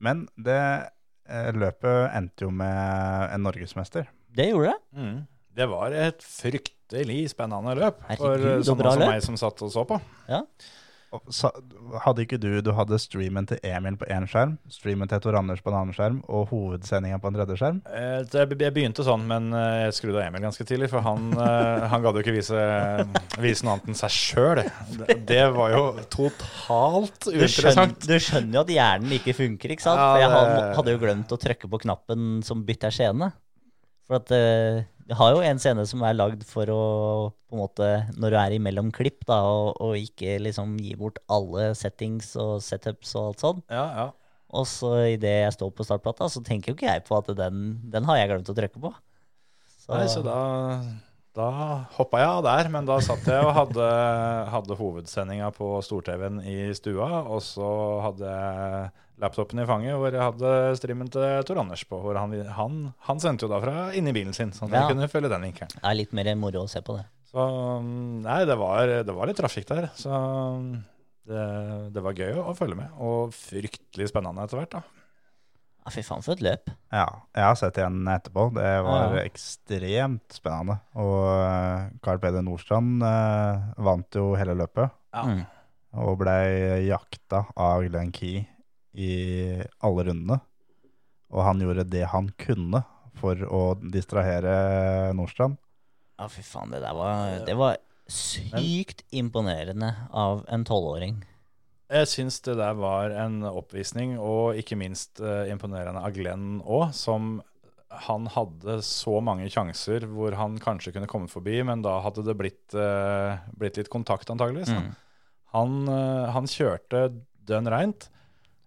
Men 0.00 0.22
det 0.40 0.56
løpet 1.60 2.14
endte 2.16 2.46
jo 2.46 2.48
med 2.56 3.34
en 3.34 3.42
norgesmester. 3.44 4.06
Det 4.32 4.46
gjorde 4.48 4.72
det. 4.72 4.96
Mm. 4.96 5.18
Det 5.60 5.66
var 5.68 5.92
et 5.92 6.24
fryktelig 6.24 7.18
spennende 7.34 7.74
løp 7.76 8.00
for 8.00 8.32
Herregud, 8.32 8.64
sånne 8.64 8.94
som 8.94 9.02
løp. 9.02 9.10
meg 9.12 9.24
som 9.26 9.36
satt 9.38 9.60
og 9.66 9.72
så 9.74 9.84
på. 9.86 9.98
Ja. 10.30 10.40
Hadde 12.04 12.22
ikke 12.22 12.38
du 12.38 12.48
Du 12.62 12.70
hadde 12.76 12.98
streamen 13.02 13.46
til 13.50 13.58
Emil 13.66 13.96
på 13.98 14.06
én 14.12 14.26
skjerm, 14.30 14.52
streamen 14.70 15.10
til 15.10 15.18
Tor 15.24 15.34
Anders 15.40 15.58
på 15.64 15.72
en 15.72 15.78
annen 15.80 15.96
skjerm, 15.96 16.20
og 16.30 16.44
hovedsendinga 16.52 17.18
på 17.22 17.30
en 17.32 17.38
tredje 17.38 17.56
skjerm? 17.58 17.80
Eh, 17.90 18.22
Jeg 18.30 18.74
begynte 18.76 19.02
sånn, 19.06 19.24
men 19.30 19.48
eh, 19.56 19.86
jeg 19.88 19.96
skrudde 19.98 20.20
av 20.20 20.28
Emil 20.28 20.44
ganske 20.46 20.66
tidlig, 20.68 20.90
for 20.92 21.02
han, 21.02 21.32
eh, 21.34 21.88
han 21.90 22.04
gadd 22.04 22.20
jo 22.20 22.22
ikke 22.22 22.36
vise, 22.36 22.62
vise 23.42 23.66
noe 23.66 23.74
annet 23.74 23.90
enn 23.90 23.98
seg 23.98 24.14
sjøl. 24.14 24.62
Det, 25.00 25.18
det 25.32 25.42
var 25.56 25.74
jo 25.74 25.82
totalt 26.14 27.26
Du 27.26 27.32
skjønner, 27.32 27.48
uinteressant. 27.48 28.06
du 28.06 28.16
skjønner 28.22 28.60
jo 28.60 28.64
at 28.66 28.74
hjernen 28.76 29.16
ikke 29.18 29.34
funker, 29.40 29.74
ikke 29.74 29.86
sant? 29.88 29.98
For 30.04 30.22
jeg 30.22 30.30
hadde, 30.36 30.62
hadde 30.78 30.94
jo 30.96 31.02
glemt 31.02 31.34
å 31.34 31.40
trykke 31.42 31.70
på 31.74 31.82
knappen 31.88 32.30
som 32.46 32.62
bytter 32.68 32.94
scene. 32.94 33.32
For 34.06 34.20
at 34.22 34.32
jeg 35.10 35.18
har 35.18 35.34
jo 35.34 35.42
en 35.42 35.58
scene 35.58 35.82
som 35.90 36.02
er 36.06 36.14
lagd 36.14 36.44
for 36.46 36.70
å 36.70 36.82
på 37.50 37.56
en 37.56 37.62
måte, 37.64 37.86
Når 38.14 38.30
du 38.30 38.36
er 38.38 38.54
imellom 38.54 38.92
klipp, 38.94 39.24
da, 39.26 39.40
og, 39.42 39.74
og 39.82 39.98
ikke 39.98 40.36
liksom 40.38 40.76
gi 40.78 40.94
bort 40.98 41.18
alle 41.26 41.72
settings 41.74 42.36
og 42.38 42.60
setups 42.62 43.16
og 43.18 43.32
alt 43.32 43.42
sånn. 43.42 43.62
Ja, 43.74 43.86
ja. 43.98 44.06
Og 44.54 44.66
så 44.70 44.92
idet 45.16 45.34
jeg 45.44 45.54
står 45.56 45.72
på 45.74 45.86
startplata, 45.86 46.28
så 46.30 46.42
tenker 46.46 46.70
jo 46.70 46.78
ikke 46.78 46.88
jeg 46.90 47.02
på 47.06 47.18
at 47.18 47.30
den, 47.38 47.80
den 47.90 48.06
har 48.06 48.20
jeg 48.20 48.30
glemt 48.30 48.50
å 48.50 48.54
trykke 48.54 48.82
på. 48.82 48.92
Så, 49.80 49.90
Nei, 49.96 50.06
så 50.10 50.22
da, 50.22 50.38
da 51.36 51.48
hoppa 51.94 52.18
jeg 52.18 52.28
av 52.28 52.40
der, 52.46 52.68
men 52.74 52.88
da 52.88 52.96
satt 53.04 53.26
jeg 53.30 53.44
og 53.46 53.52
hadde, 53.54 53.84
hadde 54.50 54.76
hovedsendinga 54.80 55.52
på 55.54 55.68
stor-TV-en 55.86 56.40
i 56.42 56.56
stua, 56.74 57.20
og 57.30 57.38
så 57.46 57.68
hadde 58.08 58.32
jeg 58.32 58.90
laptopen 59.20 59.60
i 59.62 59.66
fanget 59.68 59.94
hvor 60.00 60.10
jeg 60.16 60.24
hadde 60.24 60.52
streamen 60.80 61.10
til 61.12 61.44
Tor 61.46 61.60
Anders 61.62 61.84
på. 61.86 61.98
Hvor 62.02 62.16
han, 62.18 62.34
han, 62.56 62.78
han 63.06 63.20
sendte 63.22 63.46
jo 63.46 63.52
da 63.52 63.60
fra 63.62 63.74
inni 63.94 64.14
bilen 64.16 64.34
sin, 64.34 64.50
sånn 64.56 64.70
at 64.72 64.74
Ja. 64.74 64.82
jeg 64.88 64.96
kunne 64.96 65.10
følge 65.12 65.30
den 65.30 65.44
vinkelen. 65.50 65.74
det 65.76 65.84
er 65.90 65.98
litt 65.98 66.14
mer 66.16 66.32
moro 66.40 66.64
å 66.64 66.70
se 66.72 66.80
på 66.82 66.96
det. 66.98 67.04
Så 67.30 67.44
nei, 67.84 68.40
det 68.48 68.56
var, 68.58 68.90
det 69.06 69.14
var 69.14 69.28
litt 69.30 69.38
trafikk 69.38 69.68
der. 69.70 69.90
Så 69.94 70.10
det, 71.30 71.44
det 71.94 72.02
var 72.02 72.16
gøy 72.16 72.40
å 72.42 72.56
følge 72.58 72.80
med, 72.80 72.90
og 72.98 73.30
fryktelig 73.36 74.08
spennende 74.10 74.42
etter 74.48 74.58
hvert, 74.64 74.72
da. 74.80 74.82
Ja, 75.80 75.90
fy 75.94 76.02
faen, 76.04 76.22
for 76.22 76.36
et 76.36 76.42
løp. 76.44 76.68
Ja, 76.92 77.06
jeg 77.34 77.44
har 77.46 77.56
sett 77.56 77.78
igjen 77.80 78.02
etterpå. 78.12 78.48
Det 78.54 78.68
var 78.84 79.14
Ja. 79.16 79.22
ekstremt 79.24 80.34
spennende. 80.36 80.76
Og 81.00 81.24
eh, 81.40 81.88
Carl 82.04 82.20
Peder 82.20 82.42
Nordstrand 82.44 83.02
eh, 83.02 83.70
vant 83.80 84.18
jo 84.20 84.34
hele 84.36 84.54
løpet. 84.60 84.90
Ja. 85.16 85.24
Mm. 85.24 85.40
Og 86.04 86.18
ble 86.20 86.36
jakta 86.86 87.46
av 87.56 87.82
Glenn 87.88 88.12
Key 88.14 88.44
i 88.94 89.10
alle 89.82 90.04
rundene. 90.10 90.40
Og 91.32 91.44
han 91.46 91.60
gjorde 91.62 91.88
det 91.90 92.04
han 92.12 92.28
kunne 92.38 92.84
for 93.20 93.34
å 93.48 93.62
distrahere 93.80 95.12
Nordstrand. 95.16 95.56
Ja, 96.20 96.28
fy 96.28 96.42
faen, 96.44 96.70
det 96.74 96.82
der 96.84 96.94
var, 96.94 97.38
det 97.46 97.56
var 97.56 97.76
sykt 98.10 99.02
imponerende 99.14 99.94
av 100.12 100.44
en 100.52 100.64
tolvåring. 100.68 101.22
Jeg 101.90 102.06
syns 102.06 102.38
det 102.46 102.54
der 102.60 102.76
var 102.78 103.10
en 103.18 103.40
oppvisning, 103.50 104.12
og 104.22 104.58
ikke 104.60 104.76
minst 104.78 105.18
eh, 105.18 105.48
imponerende 105.50 106.02
av 106.06 106.12
Glenn 106.14 106.60
òg, 106.62 106.92
som 106.94 107.40
han 108.06 108.28
hadde 108.30 108.76
så 108.86 109.16
mange 109.24 109.48
sjanser 109.50 110.06
hvor 110.06 110.36
han 110.38 110.54
kanskje 110.62 110.92
kunne 110.94 111.08
kommet 111.10 111.32
forbi, 111.32 111.56
men 111.66 111.82
da 111.82 111.96
hadde 112.04 112.22
det 112.28 112.36
blitt, 112.38 112.76
eh, 112.78 113.40
blitt 113.58 113.80
litt 113.80 113.90
kontakt, 113.90 114.30
antageligvis. 114.30 114.70
Mm. 114.70 114.92
Han, 115.56 115.74
eh, 115.90 116.30
han 116.36 116.46
kjørte 116.46 117.08
dønn 117.50 117.70
reint. 117.74 118.06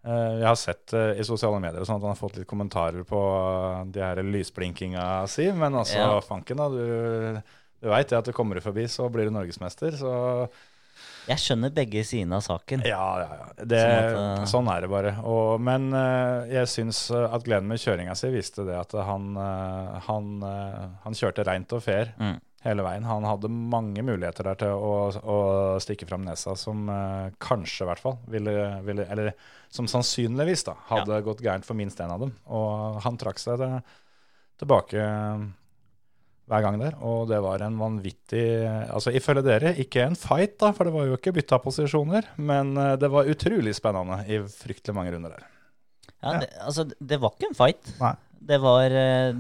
Jeg 0.04 0.44
har 0.44 0.58
sett 0.60 0.92
eh, 1.00 1.14
i 1.16 1.24
sosiale 1.24 1.62
medier 1.64 1.86
sånn 1.88 1.96
at 1.96 2.04
han 2.04 2.12
har 2.12 2.20
fått 2.20 2.36
litt 2.42 2.50
kommentarer 2.50 3.06
på 3.08 3.22
de 3.96 4.04
her 4.04 4.20
lysblinkinga 4.20 5.06
si, 5.32 5.48
men 5.56 5.80
altså, 5.80 6.02
Ja. 6.02 6.20
fanken 6.28 6.60
da, 6.60 6.68
du, 6.68 7.40
du 7.80 7.88
veit 7.88 8.12
at 8.12 8.28
du 8.28 8.34
kommer 8.36 8.60
du 8.60 8.66
forbi, 8.66 8.84
så 8.92 9.08
blir 9.08 9.32
du 9.32 9.38
norgesmester, 9.38 9.96
så 9.96 10.12
Jeg 11.30 11.40
skjønner 11.40 11.72
begge 11.74 12.04
sidene 12.08 12.38
av 12.40 12.44
saken. 12.46 12.84
ja, 12.88 13.04
ja, 13.22 13.36
ja. 13.40 13.50
Det, 13.64 13.80
Sånn 13.80 13.98
at, 13.98 14.16
eh, 14.42 14.46
sånn 14.52 14.72
er 14.74 14.84
det 14.84 14.90
bare. 14.92 15.14
Og, 15.30 15.62
men 15.64 15.90
uh, 15.96 16.44
jeg 16.52 16.68
syns 16.72 17.06
eh, 17.16 17.28
at 17.32 17.46
Glenn 17.48 17.70
med 17.70 17.80
kjøringa 17.80 18.16
si 18.20 18.32
viste 18.34 18.66
det 18.68 18.76
at 18.76 18.96
han, 19.08 19.30
uh, 19.40 20.02
han, 20.08 20.34
uh, 20.44 20.90
han 21.06 21.16
kjørte 21.18 21.46
reint 21.48 21.72
og 21.76 21.84
fair 21.86 22.12
Mm. 22.20 22.38
hele 22.66 22.84
veien. 22.86 23.08
Han 23.08 23.26
hadde 23.28 23.52
mange 23.52 24.04
muligheter 24.04 24.50
der 24.50 24.60
til 24.60 24.76
å, 24.76 24.94
å 25.12 25.40
stikke 25.84 26.08
fram 26.08 26.24
nesa 26.28 26.56
som 26.60 26.86
kanskje, 27.44 27.84
i 27.84 27.90
hvert 27.90 28.04
fall, 28.04 28.20
ville, 28.32 28.54
ville 28.88 29.08
Eller 29.12 29.34
som 29.74 29.88
sannsynligvis 29.90 30.64
da, 30.68 30.76
hadde 30.92 31.24
gått 31.26 31.42
gærent 31.44 31.66
for 31.68 31.76
minst 31.76 32.00
én 32.00 32.12
av 32.14 32.22
dem. 32.24 32.32
Og 32.52 33.02
han 33.04 33.20
trakk 33.20 33.42
seg 33.42 33.60
til, 33.60 33.80
tilbake 34.62 35.08
hver 36.52 36.64
gang 36.66 36.76
der, 36.82 36.98
og 37.00 37.30
det 37.30 37.38
var 37.44 37.62
en 37.64 37.78
vanvittig 37.80 38.44
Altså 38.92 39.14
ifølge 39.16 39.44
dere, 39.46 39.72
ikke 39.80 40.04
en 40.10 40.18
fight, 40.20 40.58
da, 40.60 40.74
for 40.76 40.84
det 40.90 40.94
var 40.96 41.08
jo 41.08 41.16
ikke 41.18 41.32
bytta 41.38 41.60
posisjoner, 41.64 42.28
men 42.38 42.74
eh, 42.78 42.96
det 43.00 43.10
var 43.14 43.30
utrolig 43.32 43.74
spennende 43.78 44.20
i 44.28 44.42
fryktelig 44.52 44.96
mange 44.98 45.14
runder 45.16 45.38
der. 45.38 45.46
Ja, 46.24 46.34
det, 46.42 46.50
altså, 46.64 46.86
det 47.00 47.20
var 47.24 47.34
ikke 47.36 47.50
en 47.52 47.58
fight. 47.58 47.94
Nei. 48.02 48.14
Det 48.44 48.60
var 48.60 48.92
eh, 48.92 49.40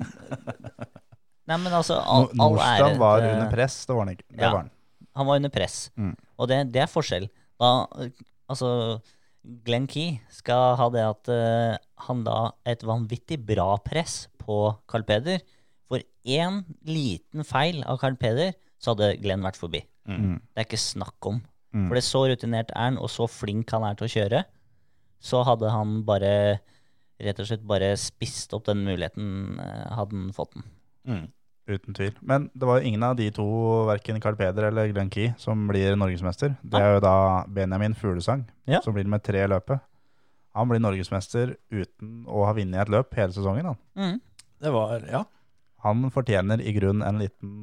Nei, 1.44 1.58
men 1.60 1.74
altså 1.76 1.98
all, 2.00 2.30
all 2.32 2.54
Nordstrand 2.56 3.02
var 3.02 3.26
under 3.28 3.50
press, 3.52 3.82
det 3.88 3.96
var 3.98 4.06
han 4.06 4.14
ikke. 4.16 4.28
Det 4.32 4.46
Ja. 4.46 4.52
var 4.54 4.62
han. 4.64 4.72
Han 5.20 5.28
var 5.28 5.42
under 5.42 5.52
press. 5.54 5.76
Mm. 6.00 6.14
Og 6.40 6.48
det, 6.50 6.60
det 6.74 6.82
er 6.86 6.90
forskjell. 6.90 7.28
Da, 7.62 7.72
altså, 8.50 8.70
Glenn 9.68 9.86
Key 9.92 10.16
skal 10.32 10.78
ha 10.80 10.88
det 10.90 11.04
at 11.04 11.30
uh, 11.30 11.76
han 12.08 12.24
da 12.26 12.38
et 12.66 12.82
vanvittig 12.88 13.38
bra 13.46 13.76
press 13.84 14.30
på 14.42 14.72
Carl 14.90 15.04
Peder. 15.06 15.44
For 15.90 16.02
én 16.26 16.62
liten 16.88 17.44
feil 17.48 17.84
av 17.84 18.00
Carl 18.02 18.16
Peder, 18.20 18.54
så 18.80 18.94
hadde 18.94 19.18
Glenn 19.24 19.44
vært 19.46 19.60
forbi. 19.60 19.84
Mm. 20.08 20.40
Det 20.54 20.60
er 20.64 20.68
ikke 20.68 20.80
snakk 20.82 21.28
om. 21.30 21.42
Mm. 21.74 21.88
For 21.90 21.98
det 21.98 22.04
så 22.06 22.24
rutinert 22.30 22.72
er 22.76 22.90
han, 22.90 22.98
og 23.02 23.10
så 23.10 23.28
flink 23.32 23.72
han 23.74 23.86
er 23.88 23.96
til 24.00 24.08
å 24.08 24.14
kjøre, 24.14 24.44
så 25.24 25.44
hadde 25.48 25.70
han 25.72 26.02
bare 26.08 26.34
rett 27.24 27.40
og 27.40 27.48
slett 27.48 27.64
bare 27.68 27.94
spist 28.00 28.52
opp 28.58 28.66
den 28.68 28.82
muligheten, 28.84 29.60
eh, 29.64 29.88
hadde 29.96 30.18
han 30.18 30.34
fått 30.36 30.54
den. 30.58 30.66
Mm. 31.08 31.24
Uten 31.72 31.96
tvil. 31.96 32.12
Men 32.22 32.50
det 32.52 32.68
var 32.68 32.82
jo 32.82 32.88
ingen 32.90 33.04
av 33.08 33.16
de 33.16 33.30
to, 33.32 33.46
verken 33.88 34.20
Carl 34.20 34.36
Peder 34.36 34.68
eller 34.68 34.90
Glenn 34.92 35.10
Key, 35.14 35.30
som 35.40 35.62
blir 35.70 35.96
norgesmester. 35.96 36.58
Det 36.62 36.82
er 36.82 36.98
jo 36.98 37.00
da 37.06 37.14
Benjamin 37.48 37.96
Fuglesang 37.96 38.44
Ja. 38.68 38.82
som 38.84 38.94
blir 38.94 39.08
med 39.08 39.24
tre 39.24 39.46
i 39.46 39.48
løpet. 39.48 39.80
Han 40.54 40.68
blir 40.68 40.80
norgesmester 40.84 41.56
uten 41.72 42.26
å 42.28 42.44
ha 42.46 42.52
vunnet 42.54 42.82
et 42.82 42.90
løp 42.92 43.16
hele 43.16 43.32
sesongen. 43.32 43.66
Han. 43.66 43.78
Mm. 43.96 44.22
Det 44.62 44.72
var 44.74 45.00
Ja. 45.10 45.24
Han 45.84 46.08
fortjener 46.14 46.62
i 46.64 46.74
grunnen 46.76 47.06
en 47.08 47.20
liten 47.20 47.56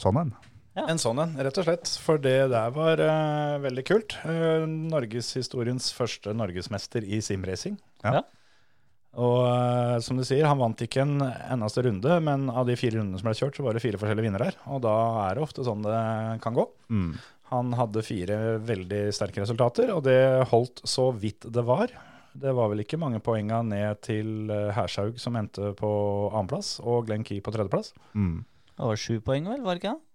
Sånn 0.00 0.16
en. 0.16 0.30
Ja. 0.78 0.86
En 0.88 1.00
sånn 1.02 1.18
en, 1.20 1.34
rett 1.44 1.58
og 1.60 1.66
slett. 1.66 1.90
For 2.00 2.20
det 2.22 2.36
der 2.52 2.70
var 2.72 3.02
uh, 3.04 3.58
veldig 3.60 3.82
kult. 3.84 4.14
Uh, 4.24 4.64
Norgeshistoriens 4.64 5.90
første 5.92 6.32
norgesmester 6.32 7.04
i 7.04 7.18
simracing. 7.24 7.76
Ja. 8.04 8.20
Ja. 8.20 8.22
Og 9.20 9.42
uh, 9.42 9.98
som 10.00 10.16
du 10.16 10.24
sier, 10.24 10.46
han 10.46 10.60
vant 10.60 10.80
ikke 10.86 11.02
en 11.02 11.18
eneste 11.20 11.84
runde, 11.84 12.16
men 12.24 12.46
av 12.48 12.70
de 12.70 12.78
fire 12.80 12.96
rundene 12.96 13.20
som 13.20 13.28
ble 13.28 13.36
kjørt, 13.36 13.58
så 13.58 13.66
var 13.66 13.76
det 13.76 13.84
fire 13.84 14.00
forskjellige 14.00 14.30
vinnere 14.30 14.48
her. 14.48 14.60
Og 14.72 14.80
da 14.86 14.94
er 15.26 15.36
det 15.36 15.44
ofte 15.44 15.66
sånn 15.66 15.84
det 15.84 16.00
kan 16.46 16.56
gå. 16.56 16.64
Mm. 16.88 17.12
Han 17.50 17.72
hadde 17.74 18.02
fire 18.06 18.36
veldig 18.62 19.02
sterke 19.14 19.42
resultater, 19.42 19.90
og 19.94 20.04
det 20.06 20.18
holdt 20.52 20.82
så 20.86 21.08
vidt 21.12 21.48
det 21.50 21.64
var. 21.66 21.90
Det 22.32 22.52
var 22.54 22.68
vel 22.70 22.84
ikke 22.84 22.98
mange 23.00 23.18
poenga 23.26 23.58
ned 23.66 23.98
til 24.06 24.50
eh, 24.54 24.68
Hershaug, 24.76 25.16
som 25.18 25.34
endte 25.40 25.72
på 25.78 25.90
annenplass, 26.30 26.76
og 26.84 27.08
Glenn 27.08 27.24
Key 27.26 27.40
på 27.42 27.50
tredjeplass. 27.54 27.90
Mm. 28.14 28.44
Det 28.76 28.86
var 28.92 29.00
sju 29.02 29.18
poeng, 29.26 29.48
vel? 29.50 29.64
Var 29.66 29.74
det 29.76 29.82
ikke 29.82 29.96
det? 29.96 30.06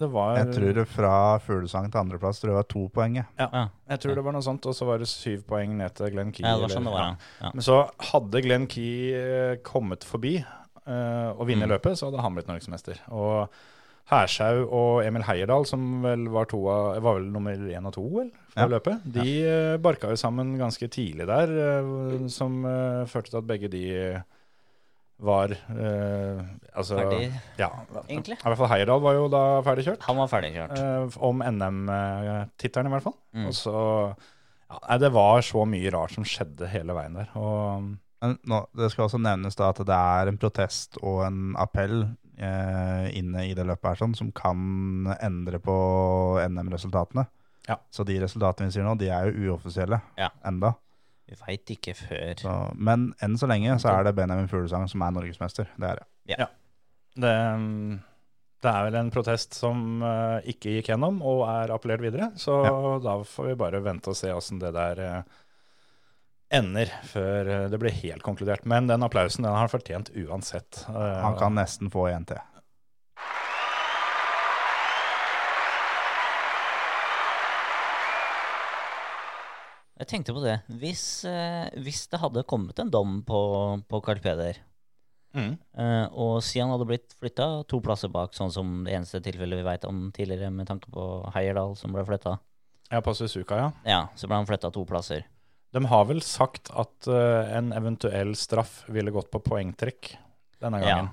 Det 0.00 0.06
var, 0.14 0.36
Jeg 0.38 0.54
tror 0.54 0.74
det 0.76 0.84
fra 0.88 1.12
Fuglesang 1.42 1.88
til 1.90 1.98
andreplass 1.98 2.38
tror 2.40 2.52
jeg 2.52 2.58
var 2.60 2.66
to 2.70 2.82
poeng. 2.94 3.16
jeg. 3.18 3.26
Ja. 3.38 3.64
jeg 3.90 4.00
tror 4.02 4.14
det 4.18 4.22
var 4.26 4.34
noe 4.36 4.44
sånt, 4.46 4.66
og 4.70 4.74
så 4.78 4.86
var 4.86 5.02
det 5.02 5.08
syv 5.10 5.42
poeng 5.50 5.74
ned 5.78 5.94
til 5.98 6.12
Glenn 6.14 6.30
Key. 6.34 6.44
ja, 6.46 6.52
det 6.56 6.62
var 6.66 6.74
sånn 6.74 6.86
det 6.86 6.92
var, 6.94 7.02
ja. 7.02 7.16
ja. 7.16 7.46
ja. 7.46 7.50
Men 7.54 7.66
så 7.66 7.78
hadde 8.12 8.42
Glenn 8.46 8.66
Key 8.70 9.10
eh, 9.18 9.56
kommet 9.66 10.06
forbi 10.06 10.36
uh, 10.42 11.30
og 11.36 11.42
vunnet 11.50 11.66
Mm. 11.68 11.74
løpet, 11.74 11.98
så 11.98 12.06
hadde 12.10 12.22
han 12.22 12.34
blitt 12.38 12.48
norgesmester. 12.50 13.02
Og 13.14 13.50
Hershaug 14.10 14.72
og 14.74 15.04
Emil 15.06 15.22
Heierdal, 15.28 15.64
som 15.70 16.02
vel 16.02 16.24
var, 16.34 16.48
to 16.50 16.58
av, 16.68 16.98
var 17.04 17.18
vel 17.20 17.28
nummer 17.30 17.54
én 17.70 17.86
og 17.86 17.94
to 17.94 18.02
vel, 18.10 18.30
fra 18.50 18.66
Ja. 18.66 18.68
løpet, 18.72 19.04
de 19.14 19.24
ja. 19.44 19.76
barka 19.78 20.10
jo 20.10 20.18
sammen 20.18 20.56
ganske 20.58 20.88
tidlig 20.90 21.26
der, 21.30 21.52
eh, 21.54 22.26
som 22.28 22.64
eh, 22.66 23.04
førte 23.06 23.30
til 23.30 23.38
at 23.38 23.46
begge 23.46 23.70
de 23.70 23.84
var 25.20 25.52
eh, 25.52 26.38
altså, 26.74 26.96
Ferdig, 26.96 27.26
Ja, 27.60 27.68
egentlig. 28.08 28.38
I 28.40 28.42
hvert 28.48 28.56
fall 28.56 28.70
Heierdal 28.72 29.02
var 29.04 29.14
jo 29.18 29.26
da 29.28 29.42
ferdig 29.66 29.84
kjørt. 29.84 30.02
Han 30.08 30.16
var 30.16 30.30
ferdigkjørt. 30.32 30.78
eh, 30.80 31.18
om 31.20 31.42
NM-tittelen, 31.44 32.88
i 32.88 32.94
hvert 32.94 33.04
fall. 33.04 33.16
Mm. 33.36 33.46
Og 33.50 33.54
så 33.54 33.74
ja, 34.70 34.96
Det 34.98 35.10
var 35.12 35.42
så 35.44 35.66
mye 35.68 35.90
rart 35.92 36.14
som 36.16 36.24
skjedde 36.24 36.68
hele 36.72 36.94
veien 36.96 37.14
der. 37.20 37.28
Og 37.36 37.90
Men 38.20 38.38
nå, 38.48 38.62
det 38.76 38.90
skal 38.92 39.06
også 39.08 39.20
nevnes 39.20 39.56
da 39.56 39.70
at 39.72 39.80
det 39.84 39.96
er 39.96 40.28
en 40.28 40.38
protest 40.40 40.96
og 41.02 41.22
en 41.26 41.54
appell 41.60 42.02
eh, 42.04 42.08
inne 42.40 43.42
i 43.48 43.54
det 43.54 43.66
løpet 43.68 43.90
her 43.90 43.98
sånn, 44.00 44.14
som 44.16 44.30
kan 44.32 45.10
endre 45.20 45.58
på 45.60 45.74
NM-resultatene. 46.48 47.26
Ja. 47.68 47.76
Så 47.92 48.04
de 48.08 48.16
resultatene 48.22 48.70
vi 48.70 48.74
sier 48.78 48.86
nå, 48.86 48.94
de 48.98 49.10
er 49.12 49.28
jo 49.30 49.50
uoffisielle 49.52 50.00
Ja. 50.18 50.30
enda. 50.48 50.72
Vi 51.28 51.36
veit 51.46 51.70
ikke 51.76 51.92
før. 51.94 52.32
Så, 52.40 52.54
men 52.74 53.10
enn 53.22 53.36
så 53.38 53.46
lenge 53.46 53.76
så 53.78 53.92
er 53.92 54.08
det 54.08 54.16
Benjamin 54.16 54.48
Fuglesang 54.50 54.88
som 54.90 55.02
er 55.06 55.12
norgesmester. 55.14 55.68
Det 55.78 55.90
er 55.92 56.00
det. 56.00 56.06
Det, 57.20 57.34
mm, 57.60 58.00
det 58.64 58.70
er 58.72 58.88
vel 58.88 58.96
en 58.98 59.12
protest 59.14 59.54
som 59.54 60.02
eh, 60.02 60.48
ikke 60.50 60.72
gikk 60.78 60.90
gjennom 60.90 61.20
og 61.22 61.44
er 61.48 61.70
appellert 61.74 62.02
videre. 62.02 62.32
Så 62.40 62.56
da 63.04 63.14
får 63.22 63.52
vi 63.52 63.54
bare 63.62 63.82
vente 63.84 64.10
og 64.10 64.18
se 64.18 64.32
åssen 64.34 64.58
det 64.62 64.72
der 64.74 65.04
eh, 65.04 65.22
ender 66.50 66.90
før 67.06 67.48
eh, 67.48 67.66
det 67.70 67.78
blir 67.82 67.94
helt 68.02 68.24
konkludert. 68.26 68.64
Men 68.68 68.88
den 68.90 69.02
applausen 69.06 69.44
den 69.46 69.52
har 69.52 69.62
han 69.64 69.72
fortjent 69.72 70.10
uansett. 70.18 70.84
Eh, 70.88 71.20
Han 71.22 71.38
kan 71.38 71.54
nesten 71.58 71.90
få 71.92 72.08
en 72.10 72.26
til. 72.26 72.40
Jeg 80.00 80.08
tenkte 80.08 80.32
på 80.32 80.40
det. 80.40 80.56
Hvis, 80.80 81.02
eh, 81.28 81.68
hvis 81.84 82.06
det 82.08 82.22
hadde 82.22 82.46
kommet 82.48 82.78
en 82.80 82.90
dom 82.92 83.18
på, 83.26 83.40
på 83.88 84.02
Carl 84.06 84.20
Peder, 84.24 84.64
Mm. 85.30 85.52
Eh, 85.78 86.06
og 86.18 86.40
Sian 86.42 86.72
hadde 86.72 86.88
blitt 86.88 87.12
flytta 87.22 87.44
to 87.70 87.78
plasser 87.78 88.10
bak, 88.10 88.32
sånn 88.34 88.50
som 88.50 88.80
det 88.82 88.96
eneste 88.96 89.20
tilfellet 89.22 89.60
vi 89.60 89.62
veit 89.62 89.84
om 89.86 90.08
tidligere, 90.10 90.48
med 90.50 90.66
tanke 90.66 90.90
på 90.90 91.04
Heierdal, 91.36 91.76
som 91.78 91.94
ble 91.94 92.02
flytta. 92.02 92.32
Ja, 92.90 92.98
på 92.98 93.14
Suzuka, 93.14 93.54
ja. 93.60 93.68
Ja, 93.86 94.00
så 94.18 94.26
ble 94.26 94.40
han 94.40 94.48
flytta 94.48 94.72
to 94.74 94.82
plasser. 94.90 95.22
De 95.70 95.84
har 95.86 96.06
vel 96.08 96.22
sagt 96.26 96.72
at 96.74 97.08
uh, 97.10 97.46
en 97.54 97.70
eventuell 97.76 98.34
straff 98.38 98.82
ville 98.90 99.12
gått 99.14 99.30
på 99.30 99.42
poengtrekk 99.44 100.14
denne 100.60 100.80
gangen. 100.82 101.10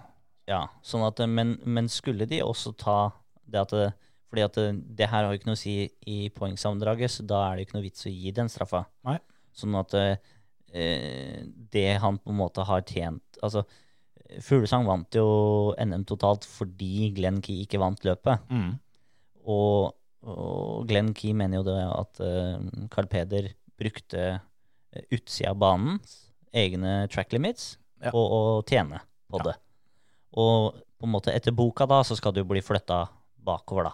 Ja, 0.48 0.64
sånn 0.86 1.04
at, 1.06 1.20
eh, 1.20 1.30
men, 1.30 1.58
men 1.68 1.90
skulle 1.92 2.26
de 2.30 2.40
også 2.44 2.72
ta 2.80 3.00
det 3.48 3.60
at 3.60 3.74
det, 3.76 3.88
Fordi 4.32 4.44
at 4.44 4.58
det, 4.60 4.66
det 5.00 5.10
her 5.12 5.24
har 5.24 5.32
jo 5.32 5.40
ikke 5.40 5.50
noe 5.50 5.58
å 5.58 5.60
si 5.60 5.76
i 6.08 6.18
poengsammendraget, 6.36 7.12
så 7.12 7.26
da 7.28 7.42
er 7.46 7.58
det 7.58 7.68
ikke 7.68 7.78
noe 7.78 7.86
vits 7.86 8.08
å 8.08 8.12
gi 8.12 8.34
den 8.36 8.50
straffa. 8.52 8.86
Nei. 9.08 9.18
Sånn 9.56 9.76
at 9.80 9.96
uh, 9.96 10.16
det 11.76 11.90
han 12.04 12.20
på 12.20 12.34
en 12.34 12.42
måte 12.42 12.66
har 12.68 12.84
tjent 12.84 13.38
Altså, 13.40 13.64
Fuglesang 14.44 14.84
vant 14.84 15.16
jo 15.16 15.28
NM 15.80 16.04
totalt 16.10 16.44
fordi 16.44 17.14
Glenn 17.16 17.40
Key 17.44 17.64
ikke 17.64 17.80
vant 17.80 18.04
løpet. 18.04 18.50
Mm. 18.52 18.74
Og, 19.48 19.94
og 20.28 20.90
Glenn 20.90 21.14
Key 21.16 21.32
mener 21.38 21.62
jo 21.62 21.68
det 21.70 21.78
at 21.86 22.22
uh, 22.26 22.88
Carl 22.92 23.08
Peder 23.12 23.48
brukte 23.80 24.22
eh, 24.94 25.04
utsida 25.14 25.52
av 25.54 25.60
banens 25.62 26.18
egne 26.54 27.08
track 27.12 27.34
limits 27.36 27.76
Ja. 28.02 28.12
og, 28.14 28.26
og, 28.32 28.66
tjene 28.70 29.00
på 29.30 29.40
Ja. 29.42 29.52
det. 29.52 29.56
Og 30.38 30.74
på 31.00 31.06
en 31.08 31.12
måte 31.14 31.34
etter 31.34 31.52
boka 31.52 31.86
da, 31.90 32.02
så 32.06 32.16
skal 32.18 32.34
du 32.34 32.44
bli 32.46 32.62
flytta 32.62 33.08
bakover, 33.44 33.84
da. 33.90 33.94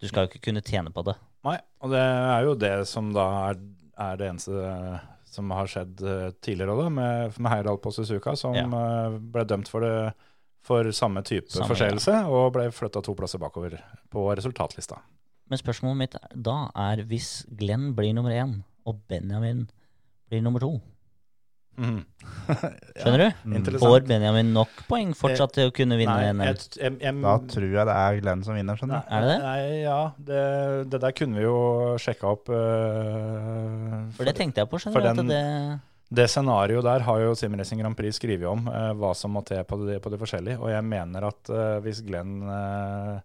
Du 0.00 0.08
skal 0.08 0.24
jo 0.26 0.30
ikke 0.32 0.42
kunne 0.48 0.62
tjene 0.64 0.90
på 0.92 1.04
det. 1.04 1.14
Nei, 1.44 1.58
og 1.80 1.90
det 1.92 2.00
er 2.00 2.42
jo 2.44 2.54
det 2.54 2.74
som 2.88 3.12
da 3.12 3.24
er, 3.50 3.60
er 4.00 4.16
det 4.20 4.28
eneste 4.30 5.00
som 5.30 5.50
har 5.54 5.68
skjedd 5.70 6.00
eh, 6.02 6.30
tidligere 6.42 6.74
da, 6.76 6.88
med, 6.90 7.36
med 7.38 7.52
Heierdal 7.52 7.78
på 7.80 7.92
Suzuka, 7.94 8.34
som 8.36 8.54
Ja. 8.56 8.64
eh, 8.66 9.18
ble 9.20 9.44
dømt 9.48 9.68
for, 9.70 9.80
det, 9.84 10.12
for 10.66 10.84
samme 10.92 11.22
type 11.22 11.48
Samme, 11.52 11.68
forseelse, 11.70 12.16
og 12.28 12.52
ble 12.56 12.66
flytta 12.74 13.02
to 13.06 13.14
plasser 13.14 13.38
bakover 13.40 13.78
på 14.10 14.24
resultatlista. 14.36 14.98
Men 15.50 15.58
spørsmålet 15.60 15.96
mitt 15.98 16.16
da 16.34 16.56
er 16.76 17.04
hvis 17.08 17.44
Glenn 17.58 17.92
blir 17.96 18.12
nummer 18.14 18.30
én, 18.34 18.58
og 18.90 19.00
Benjamin 19.10 19.64
blir 20.30 20.42
nummer 20.46 20.62
to. 20.66 20.74
Mm. 21.80 22.02
Skjønner 22.98 23.20
du? 23.22 23.54
Interessant. 23.56 23.80
Får 23.80 24.02
Benjamin 24.04 24.50
nok 24.52 24.82
poeng 24.90 25.14
fortsatt 25.16 25.54
til 25.54 25.70
å 25.70 25.72
kunne 25.72 25.96
vinne 25.96 26.12
Nei, 26.18 26.32
NM? 26.34 26.42
jeg, 26.50 26.66
jeg, 26.76 26.96
jeg, 27.00 27.14
Da 27.24 27.34
tror 27.48 27.64
jeg 27.70 27.86
det 27.88 27.94
er 27.96 28.18
Glenn 28.20 28.42
som 28.44 28.58
vinner, 28.58 28.76
skjønner 28.76 29.00
du. 29.00 29.06
Er 29.16 29.24
det 29.24 29.30
det? 29.30 29.36
Nei, 29.46 29.62
ja, 29.86 30.00
det, 30.28 30.42
det 30.92 31.00
der 31.06 31.14
kunne 31.16 31.38
vi 31.40 31.46
jo 31.46 31.54
sjekka 32.02 32.34
opp. 32.34 32.50
Uh, 32.52 34.10
For 34.18 34.28
det 34.28 34.34
tenkte 34.36 34.60
jeg 34.60 34.68
på, 34.68 34.76
for 34.76 34.84
skjønner 34.90 35.00
du. 35.00 35.22
den- 35.22 35.30
At 35.30 35.32
det, 35.32 35.80
Det 36.20 36.26
scenarioet 36.34 36.84
der 36.84 37.06
har 37.06 37.20
jo 37.22 37.34
Sim 37.38 37.54
Racing 37.56 37.80
Grand 37.80 37.96
Prix 37.96 38.18
skrevet 38.20 38.50
om, 38.50 38.66
uh, 38.68 38.90
hva 39.00 39.14
som 39.16 39.32
må 39.32 39.44
til 39.46 39.62
på 39.64 39.80
det, 39.86 40.00
på 40.04 40.10
de, 40.12 40.18
forskjellige. 40.20 40.58
Og 40.60 40.68
jeg 40.74 40.84
mener 40.84 41.28
at 41.30 41.52
uh, 41.54 41.78
hvis 41.86 42.02
Glenn 42.04 42.42
eh, 42.44 43.20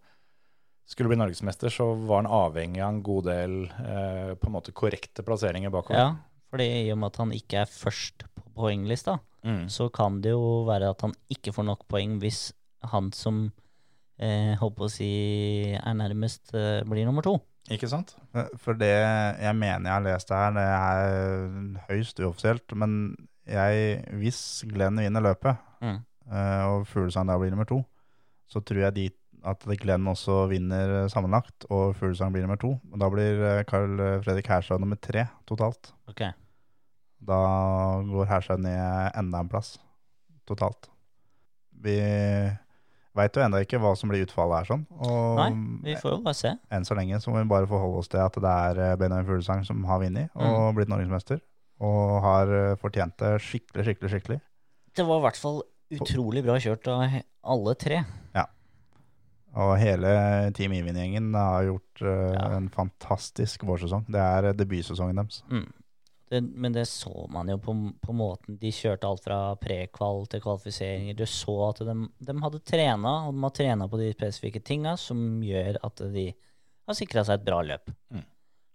skulle 0.85 1.09
bli 1.09 1.17
norgesmester, 1.17 1.69
så 1.73 1.87
var 2.05 2.21
han 2.23 2.31
avhengig 2.31 2.81
av 2.83 2.93
en 2.93 3.01
god 3.03 3.25
del 3.25 3.55
eh, 3.65 4.33
på 4.37 4.47
en 4.49 4.53
måte 4.53 4.71
korrekte 4.75 5.23
plasseringer 5.25 5.71
bakover. 5.73 5.97
ja, 5.99 6.15
fordi 6.51 6.67
i 6.85 6.91
og 6.93 6.99
med 7.01 7.07
at 7.13 7.17
han 7.23 7.31
ikke 7.35 7.61
er 7.63 7.71
først 7.71 8.27
på 8.35 8.43
poenglista, 8.55 9.19
Mm. 9.45 9.67
så 9.69 9.91
kan 9.93 10.21
det 10.21 10.31
jo 10.31 10.63
være 10.65 10.89
at 10.89 11.01
han 11.05 11.11
ikke 11.29 11.51
får 11.53 11.65
nok 11.67 11.83
poeng 11.87 12.15
hvis 12.19 12.51
han 12.89 13.11
som 13.13 13.51
eh, 14.17 14.55
håper 14.57 14.85
å 14.87 14.89
si 14.89 15.09
er 15.75 15.93
nærmest, 15.93 16.49
eh, 16.55 16.81
blir 16.87 17.05
nummer 17.05 17.21
to. 17.21 17.35
Ikke 17.69 17.87
sant? 17.89 18.15
For 18.57 18.73
det 18.73 18.89
jeg 19.41 19.55
mener 19.57 19.85
jeg 19.89 19.93
har 19.93 20.01
lest 20.05 20.29
her, 20.33 20.51
det 20.55 20.65
er 20.65 21.85
høyst 21.89 22.19
uoffisielt, 22.23 22.73
men 22.77 23.15
jeg, 23.45 24.05
hvis 24.17 24.39
Glenn 24.71 24.97
vinner 24.97 25.21
løpet, 25.21 25.57
Mm. 25.81 25.99
eh, 26.31 26.63
og 26.65 26.87
Fuglesang 26.87 27.27
da 27.27 27.37
blir 27.37 27.51
nummer 27.51 27.65
to, 27.69 27.83
så 28.49 28.63
tror 28.65 28.79
jeg 28.85 28.93
de, 28.95 29.09
at 29.45 29.65
Glenn 29.81 30.07
også 30.09 30.45
vinner 30.51 31.05
sammenlagt, 31.11 31.67
og 31.69 31.93
Fuglesang 31.99 32.33
blir 32.33 32.45
nummer 32.45 32.59
to. 32.61 32.73
Og 32.91 32.97
da 33.01 33.09
blir 33.13 33.41
eh, 33.45 33.63
Carl 33.69 33.95
Fredrik 34.25 34.49
Herstad 34.51 34.81
nummer 34.83 34.97
tre 35.01 35.27
totalt. 35.49 35.91
Ok. 36.11 36.25
Da 37.25 37.39
går 38.09 38.29
Herstad 38.29 38.61
ned 38.61 39.15
enda 39.17 39.41
en 39.41 39.49
plass 39.51 39.75
totalt. 40.49 40.89
Vi 41.85 41.95
veit 43.15 43.37
jo 43.37 43.43
ennå 43.45 43.61
ikke 43.63 43.79
hva 43.79 43.93
som 43.97 44.11
blir 44.11 44.25
utfallet 44.25 44.59
her, 44.63 44.67
sånn. 44.73 44.83
Og 44.99 45.37
Nei, 45.39 45.49
vi 45.85 45.95
får 46.01 46.17
jo 46.17 46.23
bare 46.25 46.37
se. 46.37 46.51
enn 46.73 46.87
så 46.87 46.97
lenge 46.97 47.19
så 47.23 47.31
må 47.31 47.39
vi 47.39 47.49
bare 47.53 47.69
forholde 47.69 48.01
oss 48.01 48.11
til 48.11 48.19
at 48.23 48.35
det 48.43 48.55
er 48.69 48.81
eh, 48.89 48.97
Benjamin 48.99 49.27
Fuglesang 49.29 49.63
som 49.67 49.85
har 49.87 50.01
vunnet 50.03 50.33
og 50.35 50.73
blitt 50.77 50.91
norgesmester. 50.91 51.39
Og 51.85 52.19
har 52.23 52.51
eh, 52.55 52.75
fortjent 52.81 53.15
det 53.21 53.37
skikkelig, 53.43 53.87
skikkelig, 53.87 54.11
skikkelig. 54.15 54.39
Det 54.95 55.05
var 55.07 55.21
i 55.21 55.25
hvert 55.27 55.39
fall 55.39 55.63
utrolig 55.95 56.43
bra 56.45 56.55
kjørt 56.59 56.87
av 56.91 57.03
alle 57.55 57.73
tre. 57.79 58.03
Og 59.55 59.77
hele 59.79 60.11
Team 60.55 60.73
Even-gjengen 60.75 61.31
har 61.37 61.63
gjort 61.69 62.01
uh, 62.03 62.33
Ja. 62.35 62.45
en 62.57 62.69
fantastisk 62.69 63.63
vårsesong. 63.63 64.05
Det 64.11 64.19
er 64.19 64.49
eh, 64.49 64.55
debutsesongen 64.57 65.21
deres. 65.21 65.41
Mm. 65.47 65.65
Det, 66.29 66.41
men 66.41 66.73
det 66.73 66.87
så 66.89 67.27
man 67.29 67.47
jo 67.47 67.59
på, 67.61 67.73
på 68.01 68.13
måten 68.17 68.57
de 68.59 68.71
kjørte 68.73 69.07
alt 69.07 69.23
fra 69.23 69.37
prekval 69.61 70.25
til 70.27 70.41
kvalifiseringer. 70.43 71.15
Du 71.15 71.23
så 71.29 71.55
at 71.69 71.83
de, 71.85 71.95
de 72.27 72.35
hadde 72.41 72.63
trena, 72.65 73.13
og 73.27 73.35
de 73.37 73.43
har 73.45 73.53
trena 73.55 73.87
på 73.87 73.99
de 74.01 74.09
spesifikke 74.15 74.63
tinga 74.65 74.95
som 74.99 75.21
gjør 75.45 75.79
at 75.85 76.03
de 76.15 76.31
har 76.89 76.97
sikra 76.97 77.23
seg 77.27 77.39
et 77.39 77.45
bra 77.45 77.61
løp. 77.63 77.93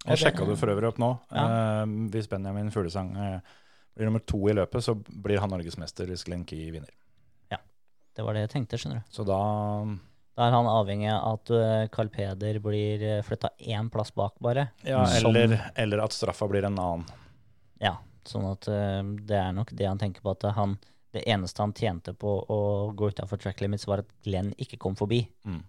Jeg 0.06 0.22
sjekka 0.22 0.46
det 0.48 0.56
for 0.56 0.72
øvrig 0.72 0.92
opp 0.94 1.02
nå. 1.02 1.10
Ja. 1.34 1.44
Eh, 1.82 1.96
hvis 2.14 2.30
Benjamin 2.30 2.70
Fuglesang 2.72 3.12
eh, 3.18 3.58
blir 3.98 4.08
nummer 4.08 4.22
to 4.24 4.40
i 4.48 4.56
løpet, 4.56 4.86
så 4.86 4.94
blir 4.96 5.42
han 5.42 5.52
norgesmester 5.52 6.08
hvis 6.08 6.24
Glenn 6.24 6.46
Key 6.48 6.70
vinner. 6.72 6.94
Det 8.16 8.24
var 8.26 8.34
det 8.34 8.40
jeg 8.42 8.50
tenkte, 8.52 8.78
skjønner 8.80 9.00
du. 9.00 9.10
Så 9.14 9.24
da 9.24 9.36
Da 10.40 10.46
er 10.48 10.54
han 10.56 10.68
avhengig 10.72 11.10
av 11.12 11.34
at 11.36 11.50
Carl 11.92 12.08
Peder 12.08 12.56
blir 12.64 13.02
uh, 13.04 13.16
flytta 13.26 13.50
én 13.60 13.90
plass 13.92 14.08
bak, 14.16 14.38
bare. 14.40 14.70
Ja, 14.88 15.02
Som- 15.04 15.34
eller, 15.36 15.58
eller 15.76 16.00
at 16.06 16.16
straffa 16.16 16.48
blir 16.48 16.64
en 16.64 16.78
annen. 16.80 17.04
Ja, 17.80 17.98
sånn 18.28 18.46
at 18.48 18.68
eh, 18.68 19.02
det 19.28 19.36
er 19.36 19.52
nok 19.56 19.72
det 19.76 19.88
han 19.88 20.00
tenker 20.00 20.24
på, 20.24 20.34
at 20.36 20.48
han, 20.56 20.76
det 21.16 21.24
eneste 21.28 21.62
han 21.64 21.72
tjente 21.76 22.14
på 22.16 22.34
å 22.44 22.58
gå 22.96 23.10
utafor 23.12 23.40
track 23.40 23.60
limits, 23.64 23.86
var 23.88 24.04
at 24.04 24.10
Glenn 24.24 24.52
ikke 24.60 24.78
kom 24.80 24.96
forbi. 24.98 25.22
Mm. 25.48 25.62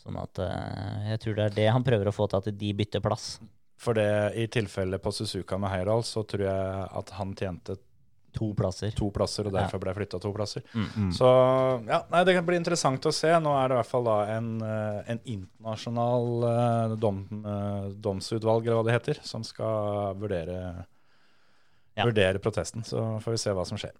Sånn 0.00 0.16
at 0.20 0.40
eh, 0.42 1.10
jeg 1.12 1.22
tror 1.24 1.36
det 1.38 1.44
er 1.48 1.58
det 1.58 1.68
han 1.76 1.84
prøver 1.86 2.08
å 2.10 2.16
få 2.16 2.28
til, 2.30 2.40
at 2.40 2.60
de 2.60 2.72
bytter 2.76 3.04
plass. 3.04 3.36
For 3.80 3.96
det, 3.96 4.08
i 4.40 4.46
tilfelle 4.48 5.00
på 5.02 5.12
Suzuka 5.12 5.58
med 5.60 5.72
Heyerdahl, 5.72 6.04
så 6.08 6.24
tror 6.24 6.46
jeg 6.46 6.86
at 7.00 7.12
han 7.18 7.34
tjente 7.36 7.76
To 8.36 8.50
plasser. 8.54 8.90
to 8.96 9.10
plasser, 9.10 9.46
og 9.48 9.52
Ja. 9.54 9.62
derfor 9.64 9.80
ble 9.80 9.94
flytta 9.96 10.20
to 10.20 10.32
plasser. 10.32 10.62
Mm. 10.74 11.10
Så 11.16 11.28
ja, 11.88 12.02
nei, 12.12 12.22
det 12.28 12.34
kan 12.36 12.44
bli 12.46 12.56
interessant 12.60 13.00
å 13.08 13.12
se. 13.12 13.28
Nå 13.40 13.54
er 13.56 13.68
det 13.68 13.76
i 13.76 13.80
hvert 13.80 13.90
fall 13.90 14.04
da 14.04 14.16
en, 14.36 14.50
eh, 14.62 15.02
en 15.14 15.20
internasjonal 15.24 16.44
eh, 16.50 16.96
dom, 17.00 17.22
eh, 17.40 17.88
domsutvalg, 18.04 18.66
eller 18.66 18.82
hva 18.82 18.84
det 18.90 18.96
heter, 18.98 19.22
som 19.24 19.42
skal 19.42 20.14
vurdere, 20.20 20.84
Ja. 21.96 22.04
vurdere 22.04 22.38
protesten. 22.38 22.84
Så 22.84 23.20
får 23.24 23.30
vi 23.30 23.36
se 23.38 23.50
hva 23.56 23.64
som 23.66 23.78
skjer. 23.78 23.92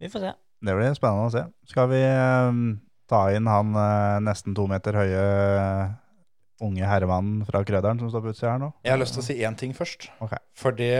Vi 0.00 0.08
får 0.08 0.20
se. 0.20 0.32
Det 0.62 0.74
blir 0.76 0.94
spennende 0.96 1.28
å 1.28 1.32
se. 1.32 1.44
Skal 1.70 1.88
vi 1.88 2.02
um, 2.04 2.80
ta 3.08 3.28
inn 3.32 3.46
han 3.46 3.74
uh, 3.76 4.18
nesten 4.20 4.54
to 4.54 4.66
meter 4.66 4.92
høye 4.92 5.96
unge 6.60 6.84
herremannen 6.84 7.46
fra 7.48 7.62
Krøderen 7.64 7.98
som 8.02 8.10
står 8.12 8.24
på 8.24 8.32
utsida 8.34 8.52
her 8.52 8.58
nå? 8.58 8.72
Jeg 8.84 8.92
har 8.92 9.00
lyst 9.00 9.14
til 9.16 9.22
å 9.22 9.26
si 9.26 9.38
én 9.40 9.56
ting 9.56 9.72
først. 9.72 10.10
for 10.18 10.36
Fordi 10.54 10.90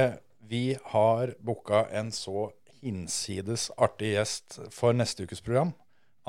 vi 0.51 0.77
har 0.93 1.35
booka 1.39 1.85
en 1.95 2.11
så 2.13 2.51
hinsides 2.81 3.69
artig 3.79 4.15
gjest 4.17 4.59
for 4.75 4.97
neste 4.97 5.27
ukes 5.29 5.43
program 5.45 5.71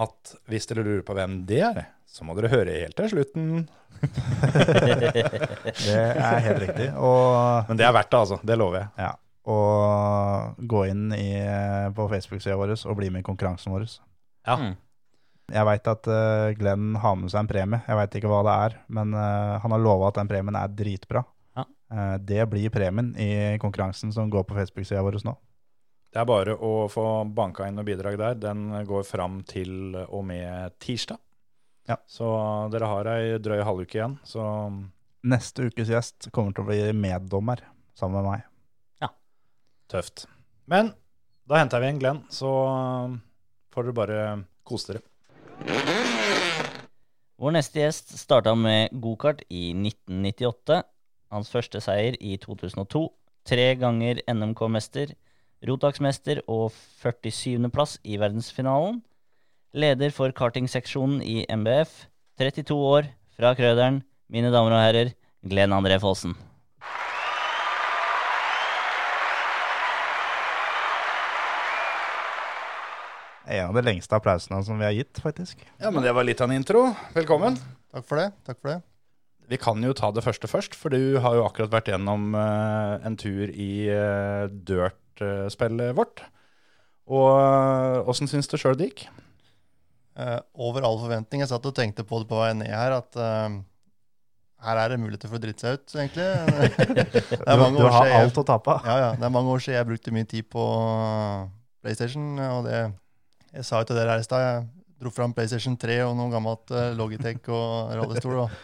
at 0.01 0.35
hvis 0.49 0.69
dere 0.69 0.83
lurer 0.85 1.03
på 1.05 1.15
hvem 1.17 1.41
det 1.49 1.61
er, 1.65 1.81
så 2.07 2.25
må 2.27 2.35
dere 2.37 2.51
høre 2.51 2.75
helt 2.83 2.97
til 2.97 3.09
slutten. 3.11 3.65
Det 4.01 5.93
er 5.93 6.39
helt 6.41 6.61
riktig. 6.63 6.87
Og 6.97 7.67
Men 7.69 7.77
det 7.77 7.85
er 7.85 7.93
verdt 7.93 8.09
det, 8.09 8.19
altså. 8.19 8.37
Det 8.41 8.55
lover 8.57 8.79
jeg. 8.79 8.87
Ja, 8.97 9.11
og 9.51 10.63
gå 10.69 10.85
inn 10.89 11.11
i, 11.13 11.27
på 11.93 12.07
Facebook-sida 12.09 12.57
vår 12.57 12.73
og 12.77 12.97
bli 12.97 13.11
med 13.13 13.21
i 13.21 13.27
konkurransen 13.27 13.73
vår. 13.73 13.85
Ja. 14.47 14.57
Mm. 14.57 14.73
Jeg 15.51 15.67
veit 15.67 15.91
at 15.91 16.07
eh, 16.07 16.53
Glenn 16.57 16.95
har 17.03 17.17
med 17.19 17.29
seg 17.33 17.43
en 17.43 17.51
premie. 17.51 17.81
Jeg 17.85 17.99
veit 17.99 18.17
ikke 18.17 18.31
hva 18.31 18.41
det 18.47 18.57
er, 18.65 18.77
men 18.97 19.13
eh, 19.17 19.55
han 19.61 19.75
har 19.75 19.83
lova 19.83 20.09
at 20.09 20.17
den 20.21 20.29
premien 20.31 20.57
er 20.57 20.71
dritbra. 20.71 21.25
Eh, 21.91 22.17
det 22.17 22.45
blir 22.49 22.71
premien 22.73 23.11
i 23.19 23.57
konkurransen 23.61 24.13
som 24.13 24.29
går 24.31 24.45
på 24.47 24.55
Facebook-sida 24.55 25.03
vår 25.03 25.19
nå. 25.27 25.35
Det 26.11 26.19
er 26.19 26.27
bare 26.27 26.55
å 26.59 26.87
få 26.91 27.05
banka 27.31 27.67
inn 27.67 27.77
noe 27.79 27.87
bidrag 27.87 28.17
der. 28.19 28.39
Den 28.39 28.69
går 28.87 29.03
fram 29.07 29.41
til 29.47 29.95
og 30.07 30.25
med 30.27 30.75
tirsdag. 30.83 31.19
Ja. 31.87 31.97
Så 32.07 32.27
dere 32.71 32.89
har 32.91 33.07
ei 33.13 33.37
drøy 33.41 33.63
halvuke 33.63 33.99
igjen. 33.99 34.17
Så 34.27 34.43
Neste 35.21 35.67
ukes 35.69 35.89
gjest 35.91 36.31
kommer 36.33 36.49
til 36.55 36.63
å 36.63 36.67
bli 36.71 36.93
meddommer 36.97 37.59
sammen 37.93 38.23
med 38.23 38.31
meg. 38.31 38.45
Ja. 39.03 39.11
tøft. 39.91 40.25
Men 40.65 40.95
da 41.45 41.59
henter 41.61 41.83
vi 41.83 41.91
en 41.91 41.99
Glenn, 42.01 42.21
så 42.33 42.49
får 43.69 43.85
dere 43.85 43.97
bare 43.99 44.23
kose 44.65 44.95
dere. 44.95 45.03
Vår 47.41 47.53
neste 47.53 47.83
gjest 47.83 48.15
starta 48.17 48.55
med 48.57 48.89
gokart 49.03 49.43
i 49.49 49.71
1998. 49.77 50.81
Hans 51.31 51.47
første 51.51 51.79
seier 51.79 52.17
i 52.19 52.35
2002. 52.43 53.05
Tre 53.47 53.67
ganger 53.79 54.19
NMK-mester. 54.29 55.13
Rotaksmester 55.63 56.41
og 56.51 56.73
47. 56.99 57.69
plass 57.71 57.95
i 58.03 58.17
verdensfinalen. 58.19 58.99
Leder 59.71 60.11
for 60.11 60.33
kartingseksjonen 60.35 61.21
i 61.23 61.45
MBF. 61.47 61.93
32 62.41 62.75
år, 62.75 63.07
fra 63.37 63.53
Krøderen. 63.55 64.01
Mine 64.31 64.51
damer 64.51 64.75
og 64.75 64.83
herrer, 64.83 65.13
Glenn 65.47 65.71
André 65.75 66.01
Fossen. 66.03 66.35
En 73.51 73.67
av 73.71 73.75
de 73.75 73.87
lengste 73.87 74.15
applausene 74.15 74.61
som 74.63 74.79
vi 74.79 74.87
har 74.87 74.95
gitt, 74.95 75.19
faktisk. 75.23 75.63
Ja, 75.79 75.91
men 75.91 76.03
det 76.03 76.11
var 76.15 76.27
litt 76.27 76.43
av 76.43 76.51
en 76.51 76.59
intro. 76.59 76.89
Velkommen. 77.15 77.59
Takk 77.91 78.07
for 78.07 78.19
det. 78.19 78.31
Takk 78.47 78.59
for 78.59 78.75
det. 78.75 78.81
Vi 79.51 79.59
kan 79.59 79.81
jo 79.83 79.91
ta 79.97 80.13
det 80.15 80.23
første 80.23 80.47
først, 80.47 80.77
for 80.79 80.93
du 80.93 81.19
har 81.19 81.35
jo 81.35 81.43
akkurat 81.43 81.73
vært 81.73 81.91
gjennom 81.91 82.31
eh, 82.39 83.07
en 83.07 83.17
tur 83.19 83.51
i 83.51 83.71
uh, 83.91 84.45
Dirt-spillet 84.47 85.91
vårt. 85.97 86.23
Og 87.11 88.07
åssen 88.07 88.29
syns 88.31 88.47
du 88.47 88.55
sjøl 88.55 88.77
det 88.79 88.91
gikk? 88.91 89.09
Eh, 90.19 90.39
over 90.59 90.83
all 90.87 90.99
forventning. 90.99 91.43
Jeg 91.43 91.51
satt 91.51 91.67
og 91.67 91.75
tenkte 91.75 92.03
på 92.07 92.21
det 92.21 92.27
på 92.29 92.39
vei 92.39 92.51
ned 92.57 92.71
her, 92.71 92.97
at 92.99 93.15
eh, 93.15 93.59
her 94.65 94.81
er 94.81 94.93
det 94.93 94.99
muligheter 95.01 95.31
for 95.31 95.39
å 95.39 95.43
drite 95.43 95.63
seg 95.63 95.79
ut, 95.79 95.95
egentlig. 95.95 96.27
Du, 97.77 97.85
har 97.87 98.15
alt 98.19 98.37
å 98.37 98.45
tape. 98.47 98.75
ja, 98.85 98.97
ja, 99.05 99.13
det 99.17 99.25
er 99.27 99.33
mange 99.33 99.51
år 99.55 99.63
siden 99.63 99.79
jeg 99.79 99.89
brukte 99.89 100.15
mye 100.15 100.27
tid 100.29 100.49
på 100.51 100.65
PlayStation. 101.81 102.35
Og 102.39 102.67
det, 102.67 102.83
jeg 103.55 103.67
sa 103.67 103.81
jo 103.81 103.89
til 103.89 103.99
dere 103.99 104.15
her 104.15 104.23
i 104.23 104.27
stad, 104.27 104.43
jeg 104.45 104.67
dro 105.01 105.13
fram 105.15 105.33
PlayStation 105.35 105.79
3 105.79 106.03
og 106.05 106.19
noe 106.19 106.29
gammelt 106.33 106.75
eh, 106.75 106.91
Logitech 106.97 107.47
og 107.49 107.95
rollestol 107.97 108.43
og 108.45 108.59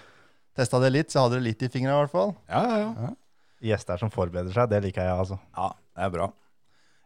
testa 0.57 0.81
det 0.81 0.91
litt, 0.95 1.13
så 1.13 1.23
hadde 1.23 1.37
dere 1.37 1.47
litt 1.47 1.63
i 1.63 1.69
fingrene 1.71 1.95
i 1.95 2.01
hvert 2.03 2.13
fall. 2.13 2.33
Ja, 2.49 2.63
ja, 2.65 2.89
ja. 3.07 3.13
Gjester 3.71 4.01
som 4.01 4.11
forbereder 4.13 4.53
seg, 4.53 4.69
det 4.73 4.83
liker 4.85 5.05
jeg, 5.05 5.23
altså. 5.23 5.39
Ja, 5.57 5.71
det 5.97 6.05
er 6.07 6.13
bra. 6.13 6.27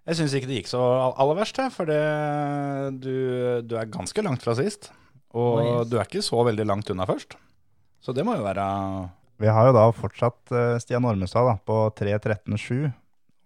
Jeg 0.10 0.18
syns 0.18 0.34
ikke 0.34 0.50
det 0.50 0.58
gikk 0.62 0.72
så 0.72 0.82
aller 1.12 1.38
verst, 1.38 1.60
for 1.76 1.88
det, 1.88 2.02
du, 3.04 3.14
du 3.64 3.76
er 3.78 3.92
ganske 3.92 4.26
langt 4.26 4.44
fra 4.44 4.56
sist. 4.58 4.90
Og 5.38 5.62
yes. 5.62 5.90
du 5.92 5.98
er 6.00 6.08
ikke 6.08 6.24
så 6.26 6.42
veldig 6.44 6.66
langt 6.68 6.90
unna 6.92 7.06
først. 7.08 7.38
Så 8.02 8.16
det 8.18 8.26
må 8.28 8.34
jo 8.36 8.44
være 8.44 8.66
Vi 9.42 9.52
har 9.52 9.70
jo 9.70 9.76
da 9.78 9.86
fortsatt 9.96 10.52
eh, 10.52 10.80
Stian 10.82 11.06
Ormestad 11.08 11.48
da, 11.48 11.54
på 11.62 11.78
3.13,7, 11.98 12.90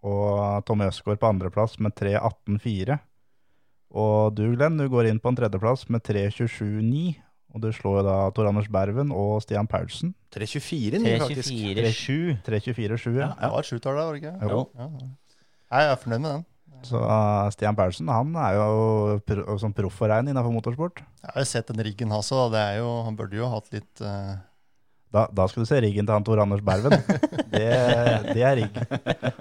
og 0.06 0.64
Tommy 0.66 0.88
Østgaard 0.88 1.20
på 1.22 1.30
andreplass 1.30 1.78
med 1.84 1.93
3.18,4. 1.99 2.97
Og 3.95 4.36
du, 4.36 4.47
Glenn, 4.56 4.80
du 4.80 4.88
går 4.91 5.12
inn 5.12 5.22
på 5.24 5.32
en 5.32 5.38
tredjeplass 5.38 5.86
med 5.93 6.03
3.27,9. 6.08 7.16
Og 7.56 7.62
du 7.64 7.70
slår 7.72 8.01
jo 8.01 8.03
da 8.03 8.16
Tor 8.36 8.49
Anders 8.49 8.68
Berven 8.68 9.14
og 9.16 9.38
Stian 9.45 9.68
Paulsen. 9.72 10.12
3.24 10.36 10.99
ny, 10.99 11.14
faktisk. 11.22 11.53
324-7. 11.56 12.41
3.24,7. 12.43 13.14
Ja. 13.16 13.30
Det 13.39 13.51
var 13.53 13.68
sjutall 13.70 13.95
der, 13.95 14.01
var 14.01 14.18
det 14.18 14.20
ikke? 14.20 14.34
Jo. 14.51 14.66
Ja. 14.76 14.89
Jeg 15.72 15.91
er 15.93 16.01
fornøyd 16.01 16.20
med 16.26 16.30
den. 16.34 16.43
Så 16.86 16.99
uh, 16.99 17.47
Stian 17.56 17.78
Paulsen 17.78 18.12
han 18.12 18.36
er 18.38 18.58
jo 18.60 19.16
pro 19.26 19.56
som 19.62 19.72
proff 19.74 20.03
å 20.03 20.10
regne 20.12 20.34
innenfor 20.34 20.53
motorsport. 20.53 20.99
Jeg 21.24 21.32
har 21.32 21.45
jo 21.45 21.47
sett 21.49 21.72
den 21.72 21.82
riggen 21.88 22.12
hans 22.14 22.34
òg. 22.36 22.51
Det 22.53 22.60
er 22.60 22.82
jo, 22.82 22.91
han 23.08 23.16
burde 23.18 23.39
jo 23.39 23.47
hatt 23.56 23.72
litt 23.74 24.03
uh... 24.03 24.36
Da, 25.16 25.26
da 25.32 25.47
skal 25.47 25.64
du 25.64 25.70
se 25.70 25.80
riggen 25.80 26.03
til 26.03 26.12
han 26.12 26.28
Tor 26.28 26.43
Anders 26.43 26.62
Berven. 26.66 26.99
Det, 27.56 27.68
det 28.36 28.41
er 28.43 28.58
rigg. 28.60 28.78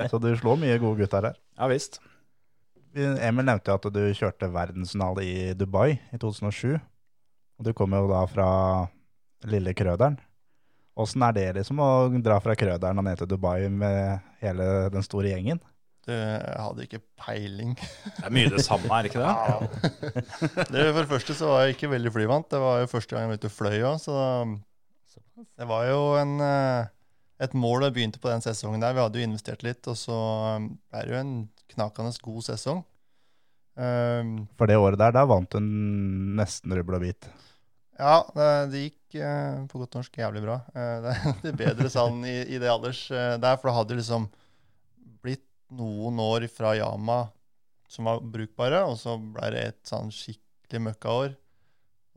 Så 0.06 0.20
du 0.22 0.28
slår 0.38 0.60
mye 0.60 0.78
gode 0.78 1.02
gutter 1.02 1.32
her. 1.32 1.38
Ja 1.58 1.66
visst. 1.66 1.98
Emil 2.94 3.48
nevnte 3.48 3.72
jo 3.72 3.80
at 3.80 3.88
du 3.90 4.02
kjørte 4.14 4.46
verdensfinale 4.54 5.24
i 5.26 5.38
Dubai 5.58 5.96
i 6.14 6.20
2007. 6.22 6.76
Og 7.58 7.68
du 7.68 7.74
kommer 7.76 8.02
jo 8.02 8.10
da 8.10 8.24
fra 8.30 8.48
lille 9.50 9.74
Krøderen. 9.76 10.16
Åssen 10.94 11.22
er 11.26 11.34
det 11.34 11.46
liksom 11.56 11.80
å 11.82 11.90
dra 12.22 12.38
fra 12.42 12.54
Krøderen 12.58 13.00
og 13.00 13.06
ned 13.06 13.20
til 13.20 13.30
Dubai 13.30 13.68
med 13.70 14.20
hele 14.42 14.90
den 14.94 15.06
store 15.06 15.32
gjengen? 15.32 15.60
Du, 16.04 16.12
jeg 16.12 16.60
hadde 16.60 16.84
ikke 16.84 17.00
peiling. 17.16 17.72
Det 17.78 18.26
er 18.28 18.34
mye 18.36 18.50
det 18.52 18.62
samme, 18.66 18.90
er 18.92 19.06
det 19.06 19.10
ikke 19.10 19.24
det? 19.24 19.94
Det, 20.74 20.82
for 20.92 21.00
det 21.00 21.10
første 21.10 21.36
så 21.38 21.48
var 21.48 21.64
jeg 21.64 21.78
ikke 21.78 21.90
veldig 21.94 22.12
flyvant. 22.12 22.50
Det 22.52 22.60
var 22.60 22.82
jo 22.82 22.90
første 22.92 23.14
gang 23.14 23.24
jeg 23.24 23.32
var 23.32 23.40
ute 23.40 23.50
og 23.50 23.54
fløy 23.56 23.78
òg, 23.88 23.96
så 24.02 24.16
det 25.58 25.66
var 25.66 25.86
jo 25.88 26.00
en, 26.20 26.34
eh, 26.44 26.90
et 27.42 27.56
mål 27.56 27.88
jeg 27.88 27.96
begynte 27.96 28.20
på 28.22 28.30
den 28.30 28.44
sesongen 28.44 28.84
der. 28.84 28.94
Vi 28.94 29.02
hadde 29.02 29.22
jo 29.22 29.28
investert 29.30 29.64
litt, 29.66 29.82
og 29.90 29.96
så 29.98 30.18
um, 30.58 30.68
er 30.94 31.06
det 31.06 31.14
jo 31.14 31.20
en 31.22 31.32
knakende 31.72 32.12
god 32.22 32.46
sesong. 32.50 32.84
Um, 33.74 34.36
For 34.54 34.70
det 34.70 34.78
året 34.78 35.00
der, 35.00 35.16
da 35.16 35.24
vant 35.26 35.50
du 35.50 35.58
nesten 35.58 36.76
rubbel 36.76 37.00
og 37.00 37.06
bit. 37.08 37.30
Ja, 37.94 38.14
det, 38.70 38.80
gikk 38.80 39.16
eh, 39.22 39.60
på 39.70 39.78
godt 39.78 39.94
norsk 39.98 40.16
jævlig 40.18 40.42
bra. 40.42 40.58
Eh, 40.74 41.06
det, 41.42 41.52
er 41.52 41.60
bedre 41.60 41.90
sånn 41.92 42.24
i, 42.26 42.40
i 42.56 42.58
det 42.62 42.70
alders 42.70 43.06
eh, 43.14 43.36
der, 43.38 43.58
for 43.60 43.70
det 43.70 43.76
hadde 43.78 43.98
liksom 44.00 44.26
blitt 45.22 45.46
noen 45.74 46.18
år 46.22 46.48
fra 46.50 46.74
Yama 46.78 47.24
som 47.90 48.08
var 48.08 48.22
brukbare, 48.26 48.82
og 48.88 48.98
så 48.98 49.14
ble 49.18 49.52
det 49.54 49.64
et 49.68 49.80
sånn 49.86 50.10
skikkelig 50.14 50.82
møkkaår. 50.88 51.36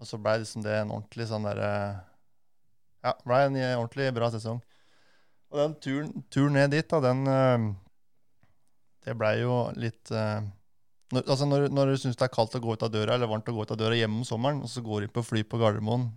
Og 0.01 0.09
så 0.09 0.17
ble 0.21 0.39
liksom 0.41 0.63
det 0.65 0.73
en 0.79 0.93
ordentlig 0.93 1.29
sånn 1.29 1.45
derre 1.45 1.71
Ja, 3.05 3.13
ble 3.25 3.37
en 3.45 3.57
ordentlig 3.77 4.09
bra 4.13 4.29
sesong. 4.33 4.59
Og 5.53 5.61
den 5.61 5.75
turen, 5.81 6.09
turen 6.33 6.57
ned 6.57 6.73
dit, 6.73 6.89
da, 6.89 6.99
den 7.01 7.23
Det 9.05 9.13
blei 9.17 9.37
jo 9.39 9.67
litt 9.79 10.11
eh, 10.11 10.41
når, 11.13 11.23
altså 11.23 11.45
når, 11.47 11.67
når 11.71 11.91
du 11.93 11.97
syns 12.01 12.17
det 12.19 12.25
er 12.27 12.33
kaldt 12.35 12.55
å 12.57 12.61
gå 12.63 12.73
ut 12.75 12.83
av 12.83 12.91
døra, 12.91 13.15
eller 13.15 13.29
varmt 13.31 13.47
å 13.47 13.55
gå 13.55 13.63
ut 13.63 13.71
av 13.75 13.79
døra 13.79 13.95
hjemme 13.95 14.19
om 14.21 14.27
sommeren, 14.27 14.59
og 14.65 14.71
så 14.71 14.81
går 14.83 15.05
du 15.05 15.13
på 15.15 15.23
fly 15.23 15.43
på 15.47 15.59
Gardermoen 15.61 16.09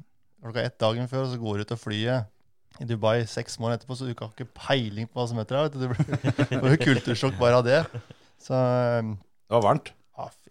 klokka 0.42 0.64
ett 0.66 0.78
dagen 0.80 1.06
før, 1.10 1.26
og 1.26 1.32
så 1.34 1.38
går 1.42 1.56
du 1.60 1.64
ut 1.66 1.74
av 1.76 1.80
flyet 1.82 2.80
i 2.80 2.86
Dubai 2.88 3.26
seks 3.28 3.58
måneder 3.60 3.80
etterpå, 3.82 3.96
så 3.98 4.06
du 4.08 4.12
har 4.16 4.30
ikke 4.32 4.48
peiling 4.56 5.08
på 5.10 5.20
hva 5.20 5.26
som 5.28 5.38
heter 5.40 5.58
deg. 5.58 5.74
du. 5.74 5.82
Det 5.84 5.90
blir- 5.92 6.70
jo 6.74 6.80
kultursjokk 6.86 7.36
bare 7.40 7.58
av 7.60 7.66
det. 7.66 7.80
Så 8.40 8.54
eh, 8.56 9.10
Det 9.10 9.56
var 9.58 9.66
varmt. 9.66 9.90
ja, 10.16 10.28
fy. 10.30 10.50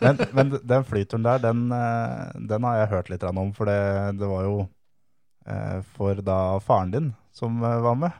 Men, 0.00 0.20
men 0.32 0.52
den 0.64 0.86
flyturen 0.88 1.24
der, 1.26 1.42
den, 1.44 1.66
eh, 1.76 2.32
den 2.50 2.64
har 2.68 2.78
jeg 2.82 2.90
hørt 2.94 3.10
litt 3.12 3.26
om, 3.28 3.52
for 3.56 3.68
det, 3.68 3.78
det 4.18 4.28
var 4.32 4.46
jo 4.48 4.54
eh, 5.46 5.80
for 5.94 6.20
da 6.24 6.38
faren 6.64 6.90
din 6.96 7.10
som 7.36 7.60
eh, 7.62 7.78
var 7.84 7.98
med. 8.00 8.16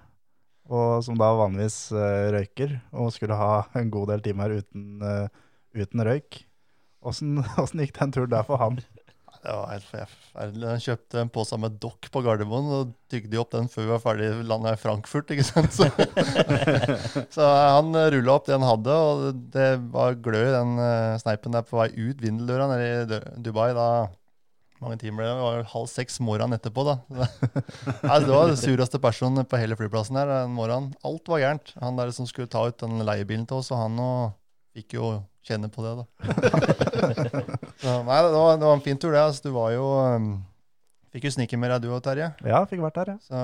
Og 0.73 1.05
som 1.05 1.19
da 1.21 1.29
vanligvis 1.37 1.79
eh, 1.93 2.33
røyker, 2.33 2.79
og 2.97 3.13
skulle 3.13 3.37
ha 3.37 3.67
en 3.77 3.93
god 3.93 4.15
del 4.15 4.25
timer 4.25 4.59
uten, 4.61 4.85
eh, 5.05 5.27
uten 5.77 6.05
røyk. 6.09 6.41
Åssen 7.05 7.37
gikk 7.83 7.99
den 7.99 8.15
turen 8.15 8.33
der 8.33 8.47
for 8.49 8.61
han? 8.63 8.81
Det 9.45 9.53
var 9.53 9.75
helt 9.75 9.85
forferdelig. 9.85 10.69
Han 10.71 10.81
kjøpte 10.81 11.21
en 11.21 11.31
pose 11.35 11.57
med 11.61 11.75
dokk 11.83 12.09
på 12.15 12.23
Gardermoen 12.25 12.71
og 12.79 12.95
tygde 13.13 13.37
opp 13.43 13.51
den 13.53 13.69
før 13.69 13.85
vi 13.85 13.93
var 13.93 14.01
ferdig 14.01 14.31
i 14.31 14.77
Frankfurt. 14.81 15.35
ikke 15.35 15.45
sant? 15.45 15.75
Så, 15.77 15.91
så 17.35 17.51
han 17.77 17.93
rulla 17.93 18.39
opp 18.39 18.49
det 18.49 18.57
han 18.57 18.65
hadde, 18.65 18.97
og 18.97 19.45
det 19.53 19.69
var 19.93 20.17
glød 20.17 20.49
i 20.49 20.57
den 20.57 20.79
eh, 20.81 21.19
sneipen 21.21 21.59
der 21.59 21.67
på 21.69 21.77
vei 21.77 21.91
ut 21.93 22.25
vindeldøra 22.25 22.71
nede 22.73 23.21
i 23.21 23.43
Dubai. 23.45 23.75
da 23.77 23.89
mange 24.85 25.01
timer 25.01 25.27
det? 25.27 25.33
Var 25.41 25.69
halv 25.73 25.89
seks 25.91 26.21
morgenen 26.23 26.57
etterpå. 26.59 26.85
da. 26.87 26.97
Nei, 28.05 28.19
det 28.23 28.31
var 28.31 28.51
den 28.53 28.61
sureste 28.61 29.01
personen 29.03 29.49
på 29.49 29.61
hele 29.61 29.79
flyplassen 29.81 30.21
her 30.21 30.31
den 30.31 30.55
morgenen. 30.57 30.93
Alt 31.07 31.29
var 31.33 31.43
gærent. 31.43 31.75
Han 31.83 31.99
der 31.99 32.13
som 32.15 32.29
skulle 32.31 32.51
ta 32.53 32.67
ut 32.69 32.81
den 32.85 33.03
leiebilen 33.07 33.47
til 33.49 33.63
oss, 33.63 33.73
og 33.75 33.83
han 33.83 33.99
og 34.03 34.35
fikk 34.77 34.97
jo 34.99 35.15
kjenne 35.45 35.69
på 35.73 35.85
det, 35.85 35.93
da. 36.01 36.05
Så, 37.83 37.99
nei, 38.07 38.21
det 38.25 38.33
var, 38.33 38.57
det 38.57 38.69
var 38.69 38.77
en 38.77 38.85
fin 38.85 39.01
tur, 39.01 39.13
det. 39.13 39.21
Altså, 39.25 39.49
du 39.49 39.55
var 39.57 39.75
jo 39.75 39.91
um, 40.17 40.33
Fikk 41.15 41.29
jo 41.29 41.35
snike 41.37 41.59
med 41.61 41.71
deg, 41.71 41.85
du 41.85 41.93
og 41.95 42.01
Terje. 42.03 42.33
Ja, 42.43 42.65
fikk 42.67 42.81
vært 42.83 42.97
der, 42.99 43.13
ja. 43.15 43.21
Så, 43.23 43.43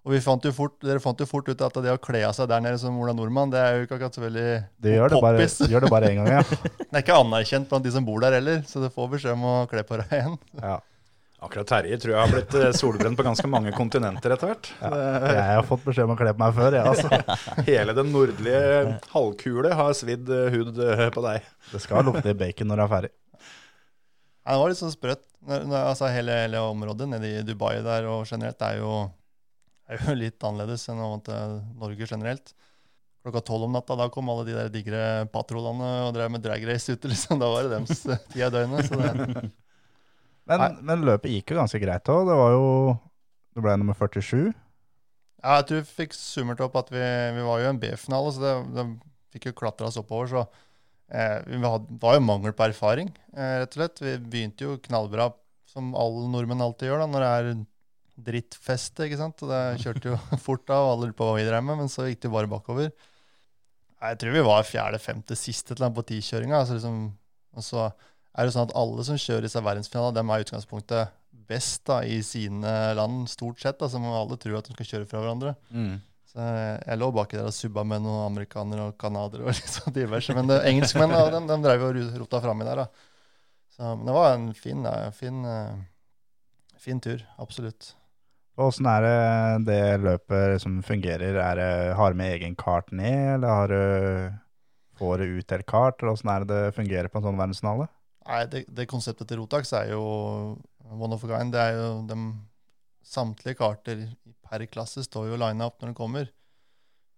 og 0.00 0.14
vi 0.14 0.20
fant 0.24 0.44
jo 0.48 0.52
fort, 0.56 0.78
dere 0.84 1.02
fant 1.02 1.20
jo 1.20 1.26
fort 1.28 1.48
ut 1.50 1.64
at 1.66 1.80
det 1.84 1.92
å 1.92 2.00
kle 2.00 2.22
av 2.24 2.36
seg 2.36 2.48
der 2.48 2.62
nede 2.64 2.78
som 2.80 2.96
Ola 3.02 3.12
Nordmann, 3.16 3.52
det 3.52 3.60
er 3.60 3.74
jo 3.76 3.86
ikke 3.86 3.98
akkurat 3.98 4.16
så 4.16 4.22
veldig 4.24 4.44
det 4.80 4.94
gjør 4.94 5.12
det 5.12 5.24
bare, 5.24 5.48
gjør 5.74 5.84
det 5.86 5.90
bare 5.92 6.12
én 6.12 6.20
gang, 6.22 6.30
ja. 6.38 6.44
Det 6.90 6.94
er 6.94 7.04
ikke 7.04 7.18
anerkjent 7.20 7.68
blant 7.68 7.84
de 7.84 7.92
som 7.96 8.06
bor 8.06 8.22
der 8.24 8.38
heller, 8.38 8.62
så 8.68 8.80
du 8.80 8.88
får 8.92 9.10
beskjed 9.16 9.36
om 9.36 9.44
å 9.50 9.56
kle 9.70 9.84
på 9.86 10.00
deg 10.00 10.16
igjen. 10.20 10.38
ja. 10.62 10.78
Akkurat 11.40 11.64
Terje 11.70 11.96
tror 11.96 12.12
jeg 12.12 12.20
har 12.20 12.32
blitt 12.34 12.54
eh, 12.58 12.72
solbrent 12.76 13.16
på 13.16 13.24
ganske 13.24 13.48
mange 13.48 13.70
kontinenter 13.72 14.34
etter 14.34 14.50
hvert. 14.50 14.66
Jeg 14.76 15.44
har 15.48 15.64
fått 15.64 15.86
beskjed 15.86 16.04
om 16.04 16.12
å 16.12 16.16
kle 16.20 16.34
på 16.36 16.42
meg 16.42 16.58
før, 16.58 16.74
jeg, 16.76 16.84
altså. 16.84 17.38
Hele 17.70 17.94
den 17.96 18.10
nordlige 18.12 18.98
halvkule 19.14 19.70
har 19.78 19.94
svidd 19.96 20.28
eh, 20.36 20.50
hud 20.52 20.82
eh, 20.84 21.06
på 21.14 21.24
deg. 21.24 21.46
Det 21.72 21.80
skal 21.80 22.04
lukte 22.04 22.36
bacon 22.36 22.68
når 22.68 22.82
du 22.82 22.84
er 22.84 22.92
ferdig. 22.92 23.12
Ja, 23.40 24.52
det 24.52 24.58
var 24.60 24.74
litt 24.74 24.82
sånn 24.82 24.92
sprøtt. 24.92 25.24
Altså, 25.48 26.10
hele, 26.12 26.36
hele 26.42 26.60
området 26.60 27.08
nede 27.08 27.32
i 27.32 27.40
Dubai 27.48 27.78
der 27.88 28.10
og 28.12 28.28
generelt 28.28 28.60
er 28.68 28.76
jo, 28.82 28.92
er 29.90 30.00
jo 30.00 30.16
litt 30.24 30.46
annerledes 30.46 30.88
enn 30.92 31.24
til 31.26 31.56
Norge 31.80 32.08
generelt. 32.08 32.54
Klokka 33.20 33.42
tolv 33.44 33.66
om 33.66 33.74
natta, 33.76 33.98
da 34.00 34.06
kom 34.12 34.30
alle 34.32 34.46
de 34.48 34.54
der 34.56 34.70
digre 34.72 35.02
patrolene 35.32 35.90
og 36.06 36.14
drev 36.16 36.30
med 36.32 36.44
dragrace 36.44 36.94
ute. 36.96 37.10
liksom. 37.10 37.40
Da 37.42 37.50
var 37.52 37.66
det 37.66 37.74
dems 37.74 38.06
eh, 38.08 38.22
tid 38.32 38.46
av 38.46 38.54
døgnet. 38.54 38.88
Så 38.88 38.96
det, 38.96 39.50
Men, 40.50 40.80
men 40.82 41.04
løpet 41.06 41.30
gikk 41.30 41.52
jo 41.52 41.60
ganske 41.60 41.78
greit 41.82 42.08
òg. 42.10 42.24
Det 42.26 42.38
var 42.38 42.54
jo 42.56 42.64
Det 43.54 43.62
ble 43.62 43.76
nummer 43.78 43.94
47. 43.94 44.50
ja, 44.50 45.52
jeg 45.60 45.66
tror 45.68 45.82
vi 45.82 45.98
fikk 46.00 46.16
summert 46.16 46.62
opp 46.64 46.78
at 46.80 46.90
vi, 46.92 47.02
vi 47.36 47.44
var 47.46 47.60
jo 47.60 47.68
i 47.68 47.70
en 47.70 47.78
B-finale, 47.82 48.32
så 48.34 48.42
det, 48.42 48.54
det 48.74 48.86
fikk 49.34 49.50
jo 49.50 49.58
klatra 49.60 49.90
oss 49.90 49.98
oppover. 50.00 50.30
Så 50.32 50.42
eh, 51.12 51.38
vi 51.46 51.60
hadde, 51.60 51.86
det 51.90 52.00
var 52.02 52.16
jo 52.16 52.24
mangel 52.24 52.56
på 52.56 52.66
erfaring, 52.66 53.12
eh, 53.36 53.60
rett 53.62 53.76
og 53.76 53.82
slett. 53.82 54.02
Vi 54.02 54.16
begynte 54.32 54.66
jo 54.66 54.78
knallbra, 54.88 55.30
som 55.70 55.92
alle 55.98 56.26
nordmenn 56.32 56.64
alltid 56.64 56.90
gjør 56.90 57.04
da, 57.04 57.10
når 57.12 57.24
det 57.26 57.30
er 57.30 57.52
drittfeste. 58.26 59.06
ikke 59.06 59.20
sant? 59.20 59.44
Og 59.44 59.52
det 59.52 59.62
kjørte 59.84 60.12
jo 60.12 60.18
fort 60.46 60.68
av, 60.72 60.86
og 60.86 60.92
alle 60.94 61.08
lurte 61.08 61.18
på 61.20 61.30
hva 61.30 61.38
vi 61.38 61.46
drev 61.48 61.64
med, 61.66 61.82
men 61.82 61.92
så 61.92 62.08
gikk 62.08 62.22
det 62.22 62.30
jo 62.30 62.36
bare 62.36 62.50
bakover. 62.50 62.90
Jeg 64.00 64.20
tror 64.20 64.36
vi 64.36 64.44
var 64.46 64.64
fjerde, 64.64 65.00
femte, 65.02 65.36
siste 65.36 65.76
til 65.76 65.90
på 65.96 66.04
tikjøringa. 66.08 66.62
Altså 66.62 66.78
liksom, 66.78 67.00
og 67.56 67.66
så 67.66 67.88
er 67.90 68.46
det 68.46 68.54
sånn 68.54 68.68
at 68.68 68.76
alle 68.78 69.04
som 69.04 69.18
kjører 69.20 69.44
disse 69.44 69.60
verdensfinalene, 69.64 70.16
dem 70.16 70.30
er 70.32 70.40
i 70.40 70.46
utgangspunktet 70.46 71.16
best 71.50 71.82
da, 71.90 71.98
i 72.06 72.20
sine 72.24 72.70
land, 72.96 73.26
stort 73.30 73.60
sett. 73.60 73.82
Altså, 73.82 74.00
alle 74.00 74.38
tror 74.40 74.60
at 74.60 74.70
de 74.70 74.76
skal 74.76 74.88
kjøre 74.92 75.10
fra 75.10 75.22
hverandre. 75.24 75.54
Så 76.30 76.38
jeg, 76.46 76.98
lå 77.00 77.08
baki 77.10 77.40
der 77.40 77.48
og 77.50 77.54
subba 77.56 77.82
med 77.82 78.04
noen 78.04 78.28
amerikanere 78.28 78.90
og 78.92 78.98
canadiere 79.00 79.48
og 79.48 79.54
litt 79.58 79.72
sånn 79.74 79.96
diverse. 79.96 80.36
Men 80.36 80.50
det, 80.50 80.60
engelskmenn 80.70 81.10
da, 81.10 81.24
de, 81.34 81.40
de 81.50 81.56
drev 81.64 81.88
og 81.88 82.02
rota 82.22 82.42
framme 82.44 82.68
der. 82.68 82.84
da. 82.84 83.08
Så, 83.74 83.94
men 83.96 84.06
det 84.06 84.14
var 84.14 84.36
en 84.36 84.50
fin, 84.54 84.84
da, 84.86 84.94
fin, 85.16 85.42
eh, 85.48 86.76
fin 86.78 87.02
tur. 87.02 87.24
Absolutt. 87.42 87.96
Åssen 88.60 88.88
er 88.90 89.04
det 89.06 89.70
det 89.70 89.82
løpet 90.04 90.60
som 90.60 90.80
fungerer? 90.84 91.38
Er 91.40 91.56
det, 91.56 91.70
har 91.96 92.12
du 92.12 92.18
med 92.18 92.34
egen 92.36 92.56
kart 92.58 92.90
ned, 92.92 93.38
eller 93.38 93.48
har 93.48 93.72
du, 93.72 94.36
får 95.00 95.22
du 95.22 95.38
utdelt 95.40 95.66
kart? 95.70 96.02
Eller 96.02 96.12
åssen 96.12 96.32
er 96.32 96.44
det 96.44 96.52
det 96.52 96.76
fungerer 96.76 97.08
på 97.08 97.20
en 97.20 97.28
sånn 97.30 97.40
verdensfinale? 97.40 97.88
Nei, 98.28 98.44
det, 98.52 98.66
det 98.68 98.88
konseptet 98.90 99.30
til 99.30 99.40
Rotax 99.40 99.72
er 99.78 99.94
jo 99.94 100.02
one 100.90 101.16
of 101.16 101.24
a 101.24 101.30
kind. 101.32 101.54
Det 101.54 101.66
er 101.70 101.78
jo 101.78 101.90
de 102.10 102.20
Samtlige 103.10 103.56
karter 103.58 104.02
per 104.44 104.62
klasse 104.70 105.02
står 105.06 105.30
jo 105.30 105.38
lina 105.40 105.66
opp 105.66 105.80
når 105.80 105.88
den 105.88 105.96
kommer, 105.98 106.28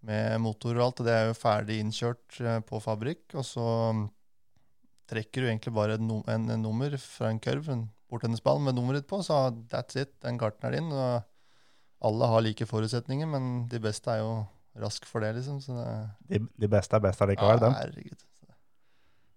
med 0.06 0.38
motor 0.40 0.78
og 0.78 0.84
alt. 0.86 1.02
Og 1.02 1.08
det 1.08 1.16
er 1.16 1.26
jo 1.26 1.36
ferdig 1.36 1.80
innkjørt 1.82 2.38
eh, 2.40 2.60
på 2.64 2.80
fabrikk. 2.80 3.24
Og 3.34 3.44
så 3.44 3.66
mm, 3.98 4.04
trekker 5.10 5.42
du 5.42 5.48
egentlig 5.50 5.74
bare 5.74 5.98
en, 5.98 6.14
en, 6.22 6.46
en 6.54 6.64
nummer 6.64 6.94
fra 7.02 7.32
en 7.32 7.42
kurv, 7.42 7.68
en 7.74 7.88
bordtennisball 8.08 8.62
med 8.62 8.78
nummeret 8.78 9.08
på, 9.10 9.20
så 9.26 9.50
that's 9.72 9.98
it. 9.98 10.14
Den 10.24 10.38
karten 10.40 10.70
er 10.70 10.78
din. 10.78 10.88
Og 10.94 11.31
alle 12.02 12.28
har 12.28 12.42
like 12.44 12.66
forutsetninger, 12.66 13.28
men 13.30 13.48
de 13.70 13.80
beste 13.82 14.10
er 14.10 14.22
jo 14.22 14.34
rask 14.82 15.06
for 15.06 15.24
det, 15.24 15.34
liksom. 15.38 15.60
Så 15.62 15.76
det, 15.76 15.88
De, 16.28 16.42
de 16.64 16.70
beste 16.70 16.96
er 16.96 17.04
best 17.04 17.22
allikevel, 17.24 17.60
dem. 17.62 17.74
Herregud. 17.78 18.28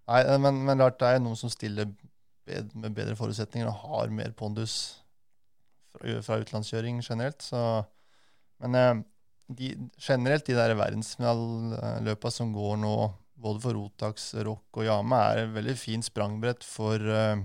Nei, 0.06 0.20
eh, 0.22 0.38
men, 0.42 0.62
men 0.66 0.82
klart 0.82 1.00
det 1.02 1.10
er 1.10 1.22
noen 1.22 1.38
som 1.38 1.52
stiller 1.52 1.90
bed, 2.46 2.72
med 2.78 2.94
bedre 2.96 3.16
forutsetninger 3.18 3.68
og 3.70 3.82
har 3.82 4.14
mer 4.14 4.32
pondus 4.38 4.76
fra, 5.94 6.18
fra 6.24 6.40
utenlandskjøring 6.42 7.02
generelt. 7.04 7.44
Så, 7.44 7.60
men 8.62 8.78
eh, 8.80 8.94
de, 9.58 9.72
generelt 10.02 10.46
de 10.46 10.56
der 10.56 10.74
verdensfinaleløpa 10.78 12.32
som 12.34 12.54
går 12.54 12.80
nå, 12.82 12.96
både 13.36 13.62
for 13.62 13.76
Rotax, 13.76 14.30
Rock 14.46 14.80
og 14.80 14.88
Yama, 14.88 15.20
er 15.32 15.44
et 15.44 15.54
veldig 15.54 15.76
fint 15.78 16.06
sprangbrett 16.06 16.64
for, 16.66 17.02
eh, 17.02 17.42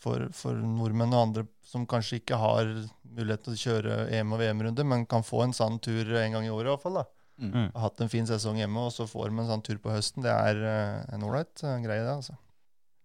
for, 0.00 0.26
for 0.36 0.56
nordmenn 0.56 1.14
og 1.14 1.28
andre 1.28 1.46
som 1.66 1.86
kanskje 1.88 2.20
ikke 2.20 2.38
har 2.40 2.68
mulighet 3.10 3.46
til 3.46 3.54
å 3.54 3.62
kjøre 3.64 3.96
EM- 4.16 4.34
og 4.34 4.40
VM-runde, 4.42 4.86
men 4.86 5.08
kan 5.10 5.26
få 5.26 5.44
en 5.44 5.56
sånn 5.56 5.80
tur 5.82 6.14
en 6.18 6.36
gang 6.36 6.46
i 6.46 6.52
året 6.52 6.70
i 6.70 6.74
hvert 6.74 6.84
fall. 6.84 7.02
da 7.02 7.08
har 7.40 7.80
hatt 7.86 8.00
en 8.00 8.12
fin 8.12 8.26
sesong 8.28 8.60
hjemme, 8.60 8.86
og 8.86 8.92
så 8.92 9.06
får 9.08 9.30
de 9.30 9.40
en 9.40 9.48
sånn 9.48 9.64
tur 9.64 9.80
på 9.80 9.92
høsten. 9.92 10.24
Det 10.24 10.32
er 10.32 10.60
uh, 10.60 11.14
en 11.14 11.24
ålreit 11.24 11.64
uh, 11.64 11.78
greie, 11.82 12.04
det. 12.04 12.12
altså. 12.12 12.36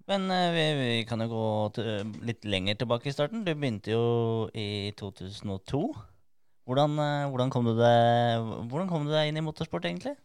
Men 0.10 0.28
uh, 0.30 0.52
vi, 0.54 0.66
vi 0.80 0.90
kan 1.08 1.24
jo 1.24 1.30
gå 1.32 1.46
til, 1.78 2.12
litt 2.28 2.46
lenger 2.48 2.82
tilbake 2.82 3.10
i 3.10 3.16
starten. 3.16 3.46
Du 3.48 3.54
begynte 3.54 3.96
jo 3.96 4.04
i 4.54 4.92
2002. 5.00 5.86
Hvordan, 6.66 6.98
hvordan, 7.30 7.52
kom, 7.54 7.68
du 7.68 7.78
deg, 7.78 8.46
hvordan 8.72 8.90
kom 8.90 9.06
du 9.06 9.14
deg 9.14 9.30
inn 9.30 9.38
i 9.38 9.46
motorsport, 9.46 9.86
egentlig? 9.86 10.16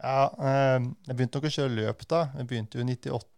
Ja, 0.00 0.30
eh, 0.32 0.86
Jeg 1.04 1.16
begynte 1.16 1.38
nok 1.38 1.48
å 1.50 1.52
kjøre 1.52 1.74
løp 1.76 2.06
da. 2.08 2.22
Jeg 2.38 2.48
begynte 2.48 2.78
jo 2.78 2.86
i 2.86 2.88
98. 2.88 3.33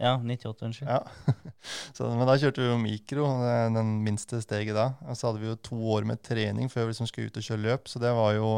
Ja, 0.00 0.16
98, 0.16 0.62
unnskyld. 0.66 0.88
Ja. 0.88 1.02
så, 1.96 2.08
men 2.08 2.26
da 2.26 2.38
kjørte 2.40 2.62
vi 2.62 2.70
jo 2.70 2.78
mikro, 2.80 3.26
den 3.74 3.92
minste 4.06 4.40
steget 4.42 4.74
da. 4.76 4.92
Og 5.06 5.18
så 5.18 5.28
hadde 5.28 5.42
vi 5.42 5.50
jo 5.50 5.58
to 5.60 5.78
år 5.94 6.08
med 6.08 6.22
trening 6.24 6.72
før 6.72 6.88
vi 6.88 6.94
liksom 6.94 7.10
skulle 7.10 7.30
ut 7.30 7.38
og 7.38 7.46
kjøre 7.46 7.64
løp, 7.66 7.90
så 7.90 8.02
det 8.02 8.14
var 8.16 8.34
jo 8.38 8.48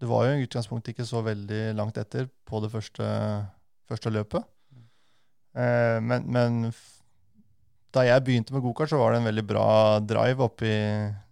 Du 0.00 0.06
var 0.08 0.28
jo 0.28 0.38
i 0.38 0.46
utgangspunktet 0.46 0.94
ikke 0.94 1.08
så 1.08 1.20
veldig 1.26 1.74
langt 1.76 1.98
etter 2.00 2.30
på 2.48 2.62
det 2.64 2.70
første, 2.72 3.04
første 3.90 4.12
løpet. 4.14 4.46
Eh, 5.58 5.98
men, 6.00 6.24
men 6.30 6.62
da 7.92 8.06
jeg 8.06 8.24
begynte 8.24 8.54
med 8.54 8.62
gokart, 8.64 8.92
så 8.92 9.00
var 9.00 9.12
det 9.12 9.20
en 9.20 9.28
veldig 9.28 9.44
bra 9.46 9.66
drive 10.00 10.46
oppe 10.46 10.68
i 10.68 10.80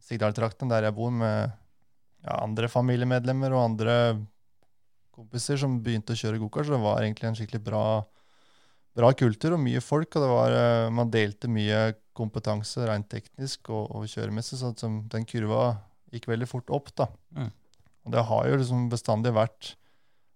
Sigdal-trakten, 0.05 0.71
der 0.71 0.89
jeg 0.89 0.97
bor, 0.97 1.13
med 1.15 1.53
ja, 2.25 2.41
andre 2.43 2.69
familiemedlemmer 2.69 3.55
og 3.55 3.65
andre 3.65 3.95
kompiser 5.19 5.59
som 5.61 5.79
begynte 5.83 6.15
å 6.15 6.19
kjøre 6.19 6.41
gokart. 6.43 6.69
Så 6.69 6.77
det 6.77 6.85
var 6.85 7.03
egentlig 7.03 7.29
en 7.31 7.39
skikkelig 7.39 7.63
bra, 7.67 7.85
bra 8.99 9.11
kultur 9.19 9.57
og 9.57 9.63
mye 9.65 9.83
folk. 9.85 10.11
Og 10.15 10.25
det 10.25 10.31
var, 10.31 10.57
eh, 10.59 10.91
man 10.95 11.13
delte 11.15 11.51
mye 11.51 11.83
kompetanse 12.19 12.87
rent 12.89 13.11
teknisk 13.11 13.71
og, 13.71 13.91
og 13.95 14.09
kjøremessig, 14.11 14.59
så 14.59 14.73
den 14.75 15.27
kurva 15.29 15.77
gikk 16.15 16.31
veldig 16.31 16.49
fort 16.51 16.73
opp. 16.75 16.95
da. 16.99 17.09
Mm. 17.37 17.53
Og 18.07 18.15
det 18.15 18.25
har 18.31 18.49
jo 18.49 18.59
liksom 18.63 18.89
bestandig 18.93 19.35
vært 19.37 19.75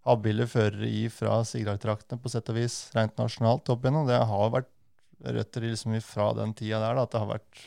habile 0.06 0.48
førere 0.50 0.88
i 0.90 1.06
fra 1.14 1.40
Sigdal-traktene 1.46 2.20
på 2.22 2.30
sett 2.30 2.50
og 2.50 2.58
vis, 2.58 2.90
rent 2.94 3.14
nasjonalt 3.20 3.70
opp 3.70 3.84
igjennom. 3.84 4.08
Det 4.08 4.18
har 4.18 4.54
vært 4.54 4.70
røtter 5.22 5.68
liksom 5.68 5.94
fra 6.02 6.32
den 6.34 6.54
tida 6.58 6.80
der, 6.82 6.98
da, 6.98 7.06
at 7.06 7.14
det 7.14 7.22
har 7.22 7.30
vært 7.30 7.62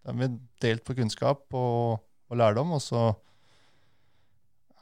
det 0.00 0.12
har 0.12 0.16
vi 0.16 0.28
delt 0.64 0.84
på 0.86 0.96
kunnskap 0.96 1.56
og, 1.56 2.00
og 2.30 2.38
lærdom, 2.40 2.72
og 2.76 2.80
så 2.80 3.10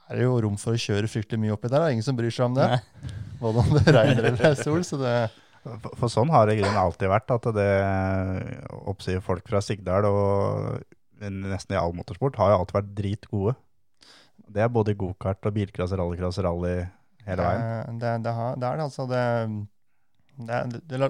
er 0.08 0.20
det 0.20 0.24
jo 0.24 0.38
rom 0.44 0.56
for 0.60 0.76
å 0.76 0.80
kjøre 0.80 1.08
fryktelig 1.10 1.40
mye 1.42 1.54
oppi 1.56 1.68
der. 1.68 1.82
Det 1.82 1.88
er 1.90 1.94
ingen 1.98 2.06
som 2.06 2.16
bryr 2.18 2.32
seg 2.34 2.48
om 2.50 2.56
det. 2.56 2.68
Nei. 2.72 3.12
Både 3.42 3.62
om 3.62 3.70
det 3.76 3.92
regner 3.94 4.24
eller 4.32 4.46
er 4.50 4.56
sol. 4.58 4.80
Så 4.86 4.98
det, 5.00 5.14
For, 5.62 5.92
for 6.00 6.10
sånn 6.12 6.30
har 6.32 6.48
det 6.48 6.56
grunnen 6.58 6.80
alltid 6.80 7.10
vært, 7.12 7.30
at 7.36 7.48
det 7.54 7.68
oppsier 8.88 9.20
folk 9.24 9.46
fra 9.50 9.60
Sigdal 9.62 10.06
og 10.08 10.84
nesten 11.18 11.74
i 11.74 11.78
all 11.80 11.94
motorsport 11.98 12.36
har 12.38 12.52
jo 12.52 12.58
alltid 12.60 12.76
vært 12.78 12.92
dritgode. 12.98 13.54
Det 14.48 14.62
er 14.64 14.70
både 14.72 14.94
i 14.94 14.98
gokart 14.98 15.48
og 15.50 15.56
bilcross, 15.56 15.92
rallycross, 15.98 16.38
rally 16.46 16.76
hele 17.26 17.42
veien. 17.44 17.98
Det, 17.98 18.06
det, 18.06 18.12
det, 18.24 18.32
har, 18.38 18.54
det 18.56 18.68
er 18.68 18.78
det, 18.78 18.84
altså. 18.86 19.04
Det, 19.10 19.22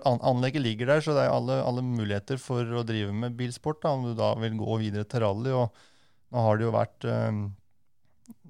an- 0.09 0.25
anlegget 0.33 0.65
ligger 0.65 0.87
der, 0.91 1.05
så 1.05 1.15
det 1.15 1.23
er 1.27 1.35
alle, 1.37 1.61
alle 1.63 1.85
muligheter 1.85 2.41
for 2.41 2.65
å 2.81 2.83
drive 2.89 3.13
med 3.15 3.37
bilsport. 3.39 3.83
Da, 3.85 3.93
om 3.95 4.09
du 4.09 4.15
da 4.19 4.33
vil 4.41 4.57
gå 4.59 4.81
videre 4.83 5.07
til 5.07 5.23
rally. 5.23 5.53
Og 5.55 5.69
nå 6.35 6.39
har 6.49 6.59
det 6.59 6.67
jo 6.67 6.73
vært 6.75 7.07
um, 7.09 7.45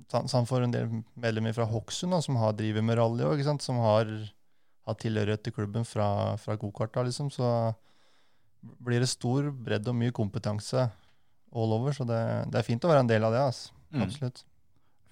sånn 0.09 0.29
han 0.33 0.49
for 0.49 0.65
en 0.65 0.73
del 0.73 0.89
medlemmer 1.21 1.55
fra 1.57 1.69
Hokksund 1.69 2.17
som 2.25 2.39
har 2.41 2.57
driver 2.57 2.85
med 2.85 2.99
rally 2.99 3.27
òg, 3.29 3.43
som 3.61 3.81
har 3.85 4.11
hatt 4.89 5.03
tilhørighet 5.05 5.45
til 5.45 5.55
klubben 5.57 5.85
fra, 5.85 6.37
fra 6.41 6.57
gokarta, 6.57 7.05
liksom. 7.05 7.29
Så 7.33 7.49
blir 8.83 9.03
det 9.05 9.11
stor 9.11 9.51
bredd 9.53 9.89
og 9.89 9.99
mye 9.99 10.15
kompetanse 10.15 10.89
all 11.53 11.75
over. 11.77 11.93
Så 11.97 12.07
det, 12.09 12.21
det 12.53 12.61
er 12.61 12.67
fint 12.67 12.85
å 12.85 12.93
være 12.93 13.05
en 13.05 13.11
del 13.11 13.27
av 13.29 13.37
det. 13.37 13.43
Altså. 13.51 13.75
Mm. 13.93 14.07
Absolutt. 14.07 14.45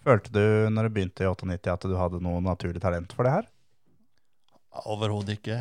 Følte 0.06 0.32
du 0.32 0.70
når 0.70 0.86
du 0.86 0.96
begynte 0.96 1.26
i 1.26 1.28
98 1.28 1.72
at 1.72 1.86
du 1.90 1.96
hadde 1.98 2.22
noe 2.24 2.40
naturlig 2.44 2.82
talent 2.82 3.12
for 3.16 3.26
det 3.26 3.34
her? 3.36 3.50
Overhodet 4.84 5.38
ikke. 5.38 5.56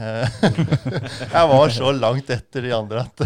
jeg 1.35 1.49
var 1.51 1.73
så 1.73 1.91
langt 1.95 2.29
etter 2.33 2.65
de 2.65 2.73
andre 2.75 3.05
at 3.05 3.23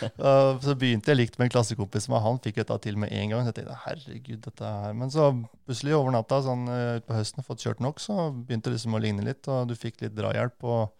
Så 0.64 0.74
begynte 0.78 1.12
jeg 1.12 1.18
likt 1.18 1.38
med 1.38 1.48
en 1.48 1.54
klassekompis 1.56 2.08
med 2.12 2.22
han 2.24 2.40
fikk 2.44 2.62
jeg 2.62 2.68
ta 2.70 2.78
til 2.82 2.98
med 3.00 3.12
en 3.12 3.34
gang. 3.34 3.44
Så 3.44 3.52
jeg 3.52 3.58
tenkte 3.60 3.78
herregud, 3.84 4.40
dette 4.46 4.74
her 4.74 4.98
Men 4.98 5.12
så 5.14 5.30
plutselig 5.66 5.96
over 5.98 6.14
natta, 6.14 6.42
sånn 6.44 6.66
utpå 6.70 7.16
høsten, 7.18 7.46
fått 7.46 7.64
kjørt 7.66 7.82
nok, 7.84 8.02
så 8.02 8.28
begynte 8.34 8.70
det 8.70 8.78
liksom 8.78 8.96
å 8.96 9.02
ligne 9.02 9.26
litt, 9.26 9.48
og 9.50 9.70
du 9.70 9.74
fikk 9.78 10.04
litt 10.04 10.16
drahjelp. 10.16 10.68
Og 10.68 10.92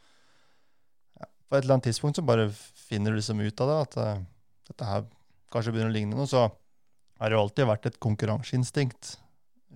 på 1.55 1.59
et 1.59 1.63
eller 1.63 1.77
annet 1.77 1.91
tidspunkt 1.91 2.19
så 2.19 2.25
bare 2.27 2.49
finner 2.89 3.13
du 3.13 3.21
liksom 3.21 3.41
ut 3.41 3.61
av 3.63 3.71
det, 3.71 3.81
at 3.87 3.99
uh, 4.01 4.25
dette 4.71 4.89
her 4.89 5.05
kanskje 5.55 5.75
begynner 5.75 5.93
å 5.93 5.95
ligne 5.95 6.19
noe. 6.19 6.27
Så 6.31 6.49
har 7.21 7.31
det 7.31 7.37
jo 7.37 7.45
alltid 7.45 7.69
vært 7.71 7.87
et 7.91 8.01
konkurranseinstinkt, 8.03 9.17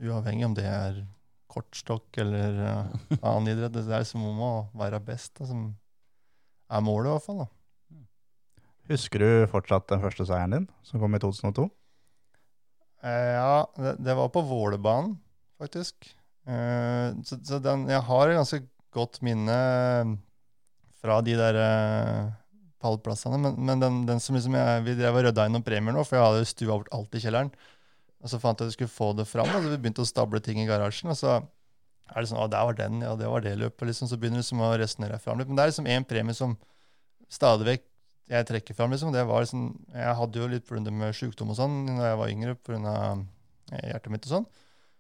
uavhengig 0.03 0.49
om 0.49 0.57
det 0.59 0.67
er 0.67 1.05
kortstokk 1.49 2.21
eller 2.23 2.59
uh, 2.61 2.99
annen 3.19 3.53
idrett. 3.55 3.77
Det 3.77 3.87
er 3.95 4.07
som 4.09 4.25
om 4.29 4.43
å 4.45 4.53
være 4.79 5.01
best, 5.05 5.35
da, 5.41 5.49
som 5.49 5.69
er 6.69 6.85
målet, 6.85 7.11
i 7.11 7.15
hvert 7.17 7.27
fall. 7.27 7.43
da. 7.45 8.03
Husker 8.89 9.25
du 9.25 9.31
fortsatt 9.53 9.89
den 9.91 10.05
første 10.05 10.25
seieren 10.29 10.55
din, 10.55 10.71
som 10.87 11.01
kom 11.03 11.17
i 11.17 11.21
2002? 11.23 11.69
Uh, 13.05 13.33
ja, 13.35 13.59
det, 13.77 13.99
det 14.05 14.17
var 14.19 14.33
på 14.35 14.45
Vålerbanen, 14.49 15.17
faktisk. 15.61 16.13
Uh, 16.49 17.13
så 17.29 17.37
så 17.45 17.61
den, 17.61 17.89
jeg 17.93 18.05
har 18.09 18.31
et 18.31 18.41
ganske 18.41 18.63
godt 18.97 19.21
minne 19.25 19.57
fra 20.99 21.21
de 21.25 21.37
der 21.39 21.59
eh, 21.63 22.31
pallplassene. 22.83 23.39
Men, 23.41 23.59
men 23.69 23.83
den, 23.83 24.01
den 24.09 24.23
som 24.23 24.37
liksom 24.37 24.57
jeg, 24.59 24.85
vi 24.87 24.97
drev 24.99 25.19
og 25.19 25.29
rydda 25.29 25.47
inn 25.47 25.57
noen 25.57 25.67
premier 25.67 25.95
nå, 25.95 26.05
for 26.07 26.19
jeg 26.19 26.27
hadde 26.27 26.49
stua 26.51 26.79
bort 26.79 26.91
alt 26.95 27.15
i 27.15 27.23
kjelleren. 27.23 27.53
Og 28.19 28.33
så 28.33 28.41
fant 28.43 28.59
jeg 28.59 28.67
at 28.67 28.73
jeg 28.73 28.79
skulle 28.79 28.95
få 28.97 29.13
det 29.19 29.29
fram, 29.31 29.51
og 29.53 29.63
så 29.63 29.71
vi 29.71 29.79
begynte 29.79 30.03
å 30.03 30.09
stable 30.09 30.41
ting 30.43 30.59
i 30.63 30.67
garasjen. 30.67 31.13
Og 31.13 31.19
så 31.19 31.37
er 31.39 32.25
det 32.25 32.31
sånn 32.31 32.41
Å, 32.41 32.49
der 32.51 32.67
var 32.67 32.79
den, 32.79 33.03
ja, 33.05 33.15
det 33.19 33.31
var 33.31 33.45
det 33.45 33.55
løpet. 33.61 33.87
liksom, 33.91 34.11
Så 34.11 34.19
begynner 34.19 34.43
liksom 34.43 34.63
å 34.65 34.73
resonnere 34.81 35.21
fram 35.23 35.39
litt. 35.39 35.51
Men 35.51 35.59
det 35.59 35.65
er 35.67 35.73
liksom 35.73 35.91
én 35.91 36.07
premie 36.09 36.35
som 36.37 36.57
stadig 37.31 37.69
vekk 37.69 37.85
jeg 38.29 38.45
trekker 38.51 38.77
fram. 38.77 38.91
liksom, 38.93 39.13
det 39.13 39.25
var 39.25 39.45
liksom, 39.45 39.69
Jeg 39.95 40.17
hadde 40.21 40.41
jo 40.41 40.49
litt 40.49 40.67
problemer 40.69 41.07
med 41.09 41.17
sykdom 41.17 41.53
og 41.53 41.57
sånn 41.57 41.85
da 41.97 42.11
jeg 42.11 42.19
var 42.21 42.33
yngre 42.33 42.57
pga. 42.57 42.97
hjertet 43.69 44.11
mitt 44.13 44.27
og 44.27 44.33
sånn. 44.33 44.49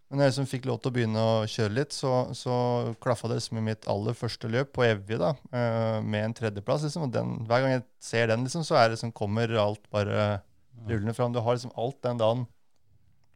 Men 0.08 0.18
når 0.18 0.24
jeg 0.24 0.32
liksom 0.32 0.48
fikk 0.48 0.66
lov 0.68 0.78
til 0.80 0.88
å 0.88 0.94
begynne 0.96 1.20
å 1.20 1.32
kjøre 1.44 1.74
litt, 1.76 1.92
så, 1.92 2.12
så 2.32 2.54
klaffa 3.04 3.28
det 3.28 3.42
liksom 3.42 3.58
i 3.60 3.64
mitt 3.66 3.84
aller 3.92 4.16
første 4.16 4.48
løp 4.48 4.70
på 4.72 4.86
Evje, 4.86 5.18
da, 5.20 5.34
eh, 5.52 5.98
med 6.00 6.24
en 6.24 6.36
tredjeplass. 6.36 6.86
liksom, 6.86 7.04
og 7.08 7.12
den, 7.12 7.34
Hver 7.44 7.60
gang 7.60 7.74
jeg 7.74 7.82
ser 8.00 8.30
den, 8.30 8.46
liksom, 8.48 8.64
så 8.64 8.78
er 8.78 8.86
det 8.88 8.96
liksom, 8.96 9.12
kommer 9.12 9.52
alt 9.60 9.84
bare 9.92 10.40
rullende 10.88 11.12
fram. 11.16 11.34
Du 11.34 11.42
har 11.44 11.58
liksom 11.58 11.74
alt 11.76 12.00
den 12.06 12.22
dagen 12.22 12.46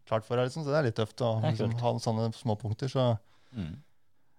klart 0.09 0.27
for 0.27 0.39
deg. 0.39 0.49
Liksom. 0.49 0.67
Så 0.67 0.73
det 0.73 0.81
er 0.81 0.89
litt 0.89 0.99
tøft 0.99 1.25
å 1.25 1.35
liksom, 1.45 1.75
ha 1.83 1.95
sånne 2.03 2.33
småpunkter. 2.39 2.93
Så 2.93 3.15
Mm. 3.53 3.75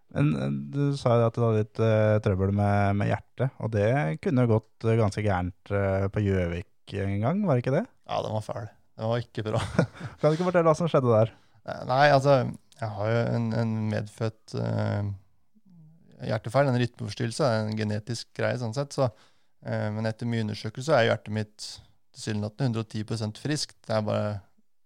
Men 0.09 0.30
eh, 0.41 0.53
du 0.74 0.95
sa 0.97 1.20
jo 1.20 1.28
at 1.28 1.36
du 1.36 1.43
hadde 1.43 1.59
litt 1.59 1.80
uh, 1.82 2.18
trøbbel 2.26 2.49
med, 2.57 2.95
med 2.97 3.11
hjertet, 3.11 3.51
og 3.61 3.70
det 3.76 3.91
kunne 4.26 4.41
jo 4.41 4.55
gått 4.55 4.88
eh, 4.88 4.97
ganske 4.97 5.22
gærent 5.22 5.70
uh, 5.70 6.07
på 6.09 6.24
Gjøvik 6.26 6.95
en 6.97 7.20
gang, 7.22 7.43
var 7.45 7.53
det 7.53 7.61
ikke 7.61 7.76
det? 7.76 7.84
ja, 8.09 8.18
den 8.26 8.34
var 8.34 8.41
fæl. 8.41 8.66
Det 8.97 9.11
var 9.11 9.22
ikke 9.22 9.45
bra. 9.45 9.61
Kan 10.18 10.34
du 10.34 10.34
ikke 10.34 10.47
fortelle 10.49 10.66
hva 10.66 10.74
som 10.78 10.89
skjedde 10.89 11.14
der? 11.14 11.36
Nei, 11.86 12.07
altså, 12.09 12.39
jeg 12.80 12.89
har 12.97 13.14
jo 13.14 13.22
en, 13.38 13.45
en 13.61 13.76
medfødt 13.93 14.57
uh, 14.57 15.14
hjertefeil, 16.28 16.70
en 16.70 16.80
rytmeforstyrrelse, 16.82 17.49
en 17.61 17.78
genetisk 17.78 18.30
greie 18.38 18.59
sånn 18.59 18.76
sett. 18.76 18.95
Så, 18.95 19.09
eh, 19.66 19.89
men 19.93 20.07
etter 20.09 20.30
mye 20.30 20.43
undersøkelse 20.45 20.95
er 20.97 21.09
hjertet 21.09 21.36
mitt 21.36 21.68
tilsynelatende 22.14 22.84
110% 22.84 23.41
friskt. 23.41 23.78
Det 23.88 23.95
er 23.97 24.05
bare 24.05 24.28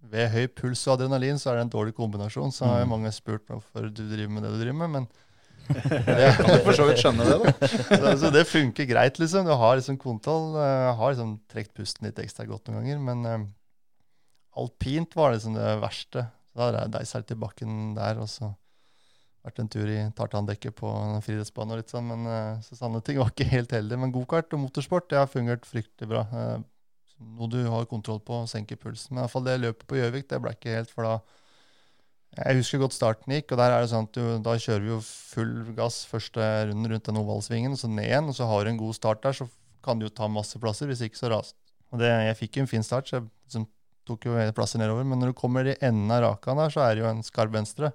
ved 0.01 0.29
høy 0.33 0.45
puls 0.55 0.83
og 0.87 0.97
adrenalin 0.97 1.39
så 1.41 1.51
er 1.51 1.59
det 1.59 1.67
en 1.67 1.73
dårlig 1.73 1.95
kombinasjon. 1.97 2.53
Så 2.53 2.67
har 2.67 2.83
jo 2.83 2.91
mange 2.91 3.11
spurt 3.15 3.47
hvorfor 3.49 3.89
du 3.89 4.03
driver 4.03 4.33
med 4.33 4.45
det 4.45 4.53
du 4.53 4.59
driver 4.61 4.79
med, 4.83 4.93
men 4.97 5.07
det, 5.67 6.29
Kan 6.37 6.47
du 6.47 6.61
for 6.63 6.77
så 6.77 6.85
vidt 6.87 7.01
skjønne 7.01 7.25
det, 7.27 7.37
da? 7.43 7.69
så, 7.99 8.11
så 8.21 8.29
det 8.31 8.45
funker 8.47 8.87
greit, 8.87 9.17
liksom. 9.19 9.49
Du 9.49 9.51
har 9.51 9.75
liksom 9.75 9.97
kontroll. 9.99 10.53
Jeg 10.55 10.93
har 11.01 11.11
liksom 11.11 11.33
trukket 11.51 11.73
pusten 11.75 12.07
litt 12.07 12.21
ekstra 12.23 12.45
godt 12.47 12.69
noen 12.69 12.79
ganger, 12.79 13.01
men 13.03 13.25
eh, 13.27 13.43
alpint 14.61 15.17
var 15.17 15.35
liksom 15.35 15.57
det 15.57 15.73
verste. 15.83 16.23
Så 16.53 16.69
da 16.71 16.85
deisa 16.91 17.19
litt 17.19 17.35
i 17.35 17.39
bakken 17.41 17.91
der, 17.97 18.23
og 18.23 18.31
så 18.31 18.53
vært 19.47 19.61
en 19.63 19.69
tur 19.71 19.91
i 19.91 19.99
tartandekket 20.15 20.75
på 20.75 20.89
friidrettsbanen 21.23 21.75
og 21.75 21.81
litt 21.81 21.91
sånn, 21.93 22.07
men 22.09 22.31
eh, 22.31 22.63
så 22.65 22.79
sånne 22.79 23.03
ting 23.05 23.19
var 23.21 23.31
ikke 23.31 23.47
helt 23.51 23.75
heldig. 23.75 23.99
Men 24.01 24.15
gokart 24.15 24.55
og 24.55 24.63
motorsport 24.65 25.09
det 25.11 25.19
har 25.21 25.29
fungert 25.31 25.67
fryktelig 25.67 26.11
bra. 26.11 26.25
Eh, 26.31 26.57
noe 27.17 27.49
du 27.49 27.59
har 27.65 27.87
kontroll 27.89 28.19
på, 28.23 28.43
senker 28.49 28.79
pulsen. 28.79 29.13
Men 29.13 29.21
i 29.21 29.25
hvert 29.25 29.33
fall 29.33 29.45
det 29.47 29.57
løpet 29.61 29.87
på 29.89 29.99
Gjøvik, 29.99 30.27
det 30.29 30.39
ble 30.43 30.53
ikke 30.55 30.77
helt, 30.77 30.93
for 30.93 31.07
da 31.07 31.17
Jeg 32.37 32.59
husker 32.59 32.81
godt 32.81 32.93
starten 32.93 33.33
gikk, 33.33 33.53
og 33.55 33.57
der 33.57 33.71
er 33.73 33.81
det 33.81 33.89
sånn 33.89 34.05
at 34.05 34.13
du, 34.13 34.25
da 34.45 34.53
kjører 34.61 34.83
vi 34.83 34.91
jo 34.91 34.97
full 35.01 35.71
gass 35.77 36.03
første 36.05 36.43
runden 36.69 36.91
rundt 36.91 37.07
den 37.07 37.17
ovalsvingen, 37.17 37.77
så 37.79 37.89
ned 37.89 38.05
igjen, 38.05 38.27
og 38.29 38.35
så 38.37 38.45
har 38.45 38.65
du 38.67 38.69
en 38.69 38.77
god 38.77 38.93
start 38.93 39.23
der, 39.23 39.33
så 39.33 39.47
kan 39.81 39.97
du 39.97 40.05
jo 40.05 40.13
ta 40.13 40.27
masse 40.29 40.59
plasser, 40.61 40.91
hvis 40.91 41.01
ikke 41.07 41.17
så 41.17 41.31
ras. 41.33 41.55
Og 41.89 42.03
det, 42.03 42.11
jeg 42.11 42.37
fikk 42.43 42.59
jo 42.59 42.65
en 42.65 42.69
fin 42.69 42.85
start, 42.85 43.09
så 43.09 43.17
jeg 43.17 43.25
liksom, 43.47 43.65
tok 44.05 44.27
jo 44.29 44.35
plasser 44.53 44.83
nedover, 44.83 45.07
men 45.07 45.23
når 45.23 45.31
du 45.31 45.39
kommer 45.39 45.71
i 45.71 45.77
enden 45.79 46.13
av 46.13 46.21
raka 46.27 46.53
der, 46.59 46.75
så 46.75 46.83
er 46.85 46.93
det 46.93 47.05
jo 47.05 47.09
en 47.09 47.25
skarp 47.25 47.55
venstre. 47.55 47.89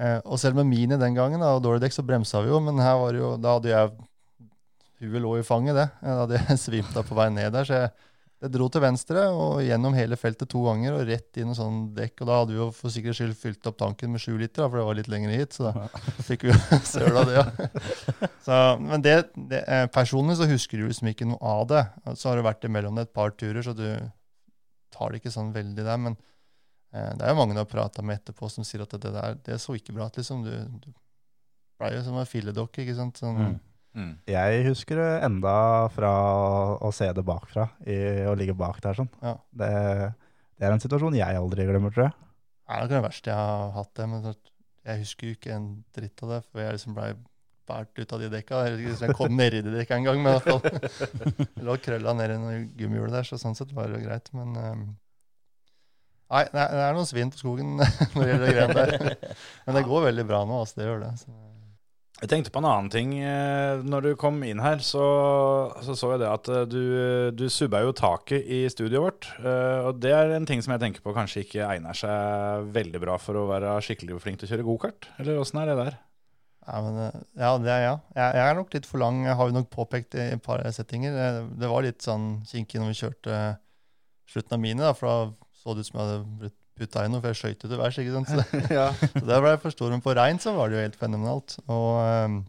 Eh, 0.00 0.18
og 0.24 0.40
selv 0.40 0.58
med 0.58 0.70
Mini 0.72 0.98
den 0.98 1.14
gangen 1.14 1.42
da, 1.44 1.52
og 1.54 1.62
dårlig 1.64 1.84
dekk, 1.84 2.00
så 2.00 2.06
bremsa 2.06 2.42
vi 2.42 2.50
jo, 2.50 2.58
men 2.64 2.80
her 2.82 2.98
var 2.98 3.14
det 3.14 3.22
jo, 3.22 3.34
da 3.38 3.58
hadde 3.58 3.72
jeg 3.72 3.92
Huet 5.00 5.22
lå 5.24 5.34
i 5.40 5.42
fanget, 5.46 5.74
det. 5.78 5.88
Da 6.04 6.20
hadde 6.24 6.38
jeg 6.42 6.58
svimt 6.66 6.96
av 7.00 7.06
på 7.08 7.16
vei 7.18 7.28
ned 7.32 7.52
der. 7.54 7.64
Så 7.68 7.78
jeg, 7.78 7.90
jeg 8.40 8.52
dro 8.54 8.66
til 8.72 8.80
venstre 8.84 9.22
og 9.36 9.58
gjennom 9.64 9.92
hele 9.96 10.16
feltet 10.16 10.48
to 10.48 10.62
ganger 10.64 10.94
og 10.96 11.02
rett 11.08 11.36
inn 11.40 11.50
i 11.52 11.56
sånn 11.56 11.80
dekk. 11.96 12.22
Og 12.22 12.28
da 12.30 12.36
hadde 12.38 12.54
vi 12.54 12.60
jo 12.60 12.68
for 12.76 12.92
sikkerhets 12.92 13.20
skyld 13.20 13.34
fylt 13.40 13.68
opp 13.68 13.76
tanken 13.80 14.12
med 14.14 14.22
sju 14.22 14.32
liter, 14.40 14.62
da, 14.62 14.68
for 14.72 14.80
det 14.80 14.84
var 14.88 14.98
litt 15.00 15.10
lenger 15.12 15.34
hit. 15.36 15.56
Så 15.56 15.66
da 15.68 15.88
fikk 16.28 16.46
vi 16.46 16.52
jo 16.54 16.58
søl 16.92 17.16
av 17.20 17.28
det, 17.28 17.36
ja. 17.40 18.30
Så, 18.44 18.56
men 18.84 19.04
det, 19.04 19.16
det, 19.36 19.60
eh, 19.68 19.86
personlig 19.92 20.38
så 20.40 20.48
husker 20.48 20.80
du 20.80 20.86
liksom 20.88 21.12
ikke 21.12 21.28
noe 21.32 21.40
av 21.58 21.66
det. 21.72 21.84
Så 22.16 22.30
har 22.30 22.40
det 22.40 22.48
vært 22.48 22.64
imellom 22.68 22.96
det 23.00 23.08
et 23.08 23.14
par 23.16 23.32
turer, 23.36 23.60
så 23.64 23.76
du 23.76 23.86
tar 24.96 25.12
det 25.12 25.20
ikke 25.22 25.32
sånn 25.36 25.52
veldig 25.56 25.84
der. 25.84 26.00
Men 26.08 26.16
eh, 26.92 27.12
det 27.16 27.24
er 27.24 27.32
jo 27.34 27.40
mange 27.40 27.56
du 27.56 27.60
har 27.64 27.68
prata 27.72 28.04
med 28.04 28.20
etterpå 28.20 28.48
som 28.52 28.64
sier 28.68 28.84
at 28.84 28.96
det 29.00 29.12
der 29.16 29.36
det 29.48 29.60
så 29.64 29.76
ikke 29.76 29.96
bra 29.96 30.08
ut, 30.08 30.16
liksom. 30.20 30.44
Du, 30.48 30.52
du 30.84 30.92
blei 31.80 31.92
jo 31.96 32.04
som 32.08 32.16
en 32.20 32.28
filledokke, 32.28 32.84
ikke 32.84 32.96
sant. 33.00 33.20
Sånn, 33.20 33.40
Mm. 33.50 33.58
Mm. 33.96 34.12
Jeg 34.30 34.64
husker 34.68 35.00
det 35.00 35.10
enda 35.26 35.54
fra 35.94 36.10
å 36.78 36.92
se 36.94 37.08
det 37.14 37.24
bakfra, 37.26 37.66
i, 37.82 37.96
å 38.30 38.36
ligge 38.38 38.54
bak 38.58 38.78
der 38.84 38.98
sånn. 39.00 39.10
Ja. 39.22 39.34
Det, 39.50 39.70
det 40.60 40.68
er 40.68 40.76
en 40.76 40.82
situasjon 40.82 41.18
jeg 41.18 41.40
aldri 41.40 41.66
glemmer, 41.66 41.94
tror 41.94 42.08
jeg. 42.08 42.16
Det 42.70 42.76
er 42.76 42.84
nok 42.84 42.92
det 42.92 43.02
verste 43.08 43.32
jeg 43.32 43.50
har 43.50 43.74
hatt 43.74 43.92
det, 43.98 44.06
men 44.06 44.30
jeg 44.30 45.02
husker 45.02 45.26
jo 45.26 45.36
ikke 45.36 45.56
en 45.56 45.68
dritt 45.96 46.24
av 46.24 46.34
det, 46.36 46.40
for 46.46 46.62
jeg 46.62 46.76
liksom 46.76 46.96
blei 46.96 47.10
båret 47.70 48.00
ut 48.02 48.14
av 48.14 48.22
de 48.22 48.30
dekka. 48.32 48.62
Jeg, 48.66 48.78
husker 48.78 48.90
ikke 48.90 49.04
i 49.04 49.08
jeg 49.10 49.18
kom 49.18 49.36
nedi 49.38 49.62
de 49.66 49.74
dekka 49.74 49.98
en 49.98 50.08
gang, 50.08 50.22
men 50.22 50.32
i 50.32 50.38
hvert 50.38 50.48
fall 50.48 51.44
jeg 51.44 51.66
lå 51.66 51.76
krølla 51.84 52.16
ned 52.18 52.34
i 52.34 52.40
noe 52.40 52.58
gummihjul 52.78 53.14
der, 53.14 53.28
så 53.28 53.38
sånn 53.40 53.58
sett 53.58 53.74
var 53.76 53.90
det 53.90 54.00
jo 54.00 54.06
greit. 54.08 54.30
Men 54.36 54.56
um, 54.56 54.84
nei, 56.34 56.44
det 56.54 56.64
er, 56.64 56.96
noen 56.96 57.08
svin 57.10 57.30
noe 57.30 57.34
svinn 57.34 57.34
på 57.34 57.42
skogen 57.42 57.76
når 58.16 58.22
det 58.22 58.30
gjelder 58.30 58.46
de 58.46 58.56
greiene 58.56 58.80
der. 58.80 59.36
Men 59.66 59.78
det 59.78 59.86
går 59.90 60.06
veldig 60.10 60.26
bra 60.30 60.44
nå, 60.48 60.62
altså. 60.64 60.80
Det 60.80 60.88
gjør 60.88 61.04
det. 61.06 61.12
Så. 61.22 61.36
Jeg 62.20 62.28
tenkte 62.28 62.50
på 62.52 62.60
en 62.60 62.68
annen 62.68 62.90
ting. 62.92 63.14
eh, 63.24 63.80
Når 63.80 64.02
du 64.04 64.10
kom 64.20 64.42
inn 64.44 64.60
her, 64.60 64.82
så 64.84 65.04
så, 65.80 65.94
så 65.96 66.10
jeg 66.12 66.20
det 66.20 66.28
at 66.28 66.50
eh, 66.52 66.66
du, 66.68 66.82
du 67.32 67.46
subba 67.48 67.80
jo 67.80 67.94
taket 67.96 68.44
i 68.44 68.60
studioet 68.68 69.04
vårt. 69.06 69.28
eh, 69.40 69.88
Og 69.88 70.02
det 70.04 70.12
er 70.12 70.34
en 70.36 70.44
ting 70.48 70.60
som 70.60 70.74
jeg 70.74 70.82
tenker 70.84 71.00
på 71.04 71.14
kanskje 71.16 71.46
ikke 71.46 71.64
egner 71.64 71.96
seg 71.96 72.68
veldig 72.76 73.00
bra 73.00 73.16
for 73.16 73.40
å 73.40 73.46
være 73.48 73.78
skikkelig 73.86 74.20
flink 74.20 74.42
til 74.42 74.50
å 74.50 74.52
kjøre 74.52 74.68
gokart. 74.68 75.08
Eller 75.18 75.40
åssen 75.40 75.62
er 75.62 75.72
det 75.72 75.78
der? 75.80 75.96
Ja, 76.68 76.80
men, 76.84 77.24
ja, 77.40 77.54
det 77.58 77.72
er 77.72 77.82
ja. 77.86 77.94
Jeg, 78.12 78.36
jeg 78.36 78.44
er 78.50 78.58
nok 78.60 78.74
litt 78.76 78.86
for 78.86 79.00
lang, 79.00 79.24
har 79.24 79.48
jo 79.48 79.56
nok 79.56 79.70
påpekt 79.72 80.14
i 80.20 80.26
et 80.36 80.44
par 80.44 80.60
settinger. 80.76 81.16
Det, 81.16 81.28
det 81.64 81.70
var 81.72 81.88
litt 81.88 82.04
sånn 82.04 82.42
kinkig 82.46 82.82
når 82.82 82.92
vi 82.92 82.98
kjørte 83.00 83.38
slutten 84.30 84.58
av 84.58 84.60
mine, 84.62 84.84
da, 84.84 84.92
for 84.94 85.08
da 85.08 85.16
så 85.56 85.72
det 85.74 85.82
ut 85.82 85.88
som 85.88 85.98
jeg 85.98 86.06
hadde 86.10 86.20
blitt 86.44 86.59
putta 86.80 87.04
i 87.04 87.10
noe, 87.12 87.20
for 87.22 87.30
jeg 87.30 87.40
skøyt 87.40 87.60
til 87.62 87.76
værs. 87.78 87.98
ikke 88.00 88.14
sant? 88.16 88.30
Så, 88.34 89.10
så 89.14 89.24
der 89.26 89.42
ble 89.44 89.52
jeg 89.54 89.62
for 89.62 89.74
stor, 89.74 89.92
men 89.92 90.02
på 90.04 90.16
rein 90.16 90.40
så 90.42 90.54
var 90.56 90.70
det 90.70 90.78
jo 90.78 90.86
helt 90.86 90.98
fenomenalt. 91.00 91.58
Og 91.68 91.90
um, 92.00 92.40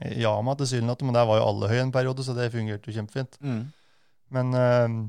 Yama 0.00 0.54
tilsynelatende, 0.56 1.10
men 1.10 1.18
der 1.18 1.28
var 1.28 1.40
jo 1.40 1.48
alle 1.50 1.70
høye 1.72 1.86
en 1.86 1.94
periode, 1.94 2.24
så 2.24 2.36
det 2.36 2.52
fungerte 2.54 2.88
jo 2.88 2.96
kjempefint. 2.96 3.36
Mm. 3.44 3.64
Men 4.36 4.54
um, 4.56 5.00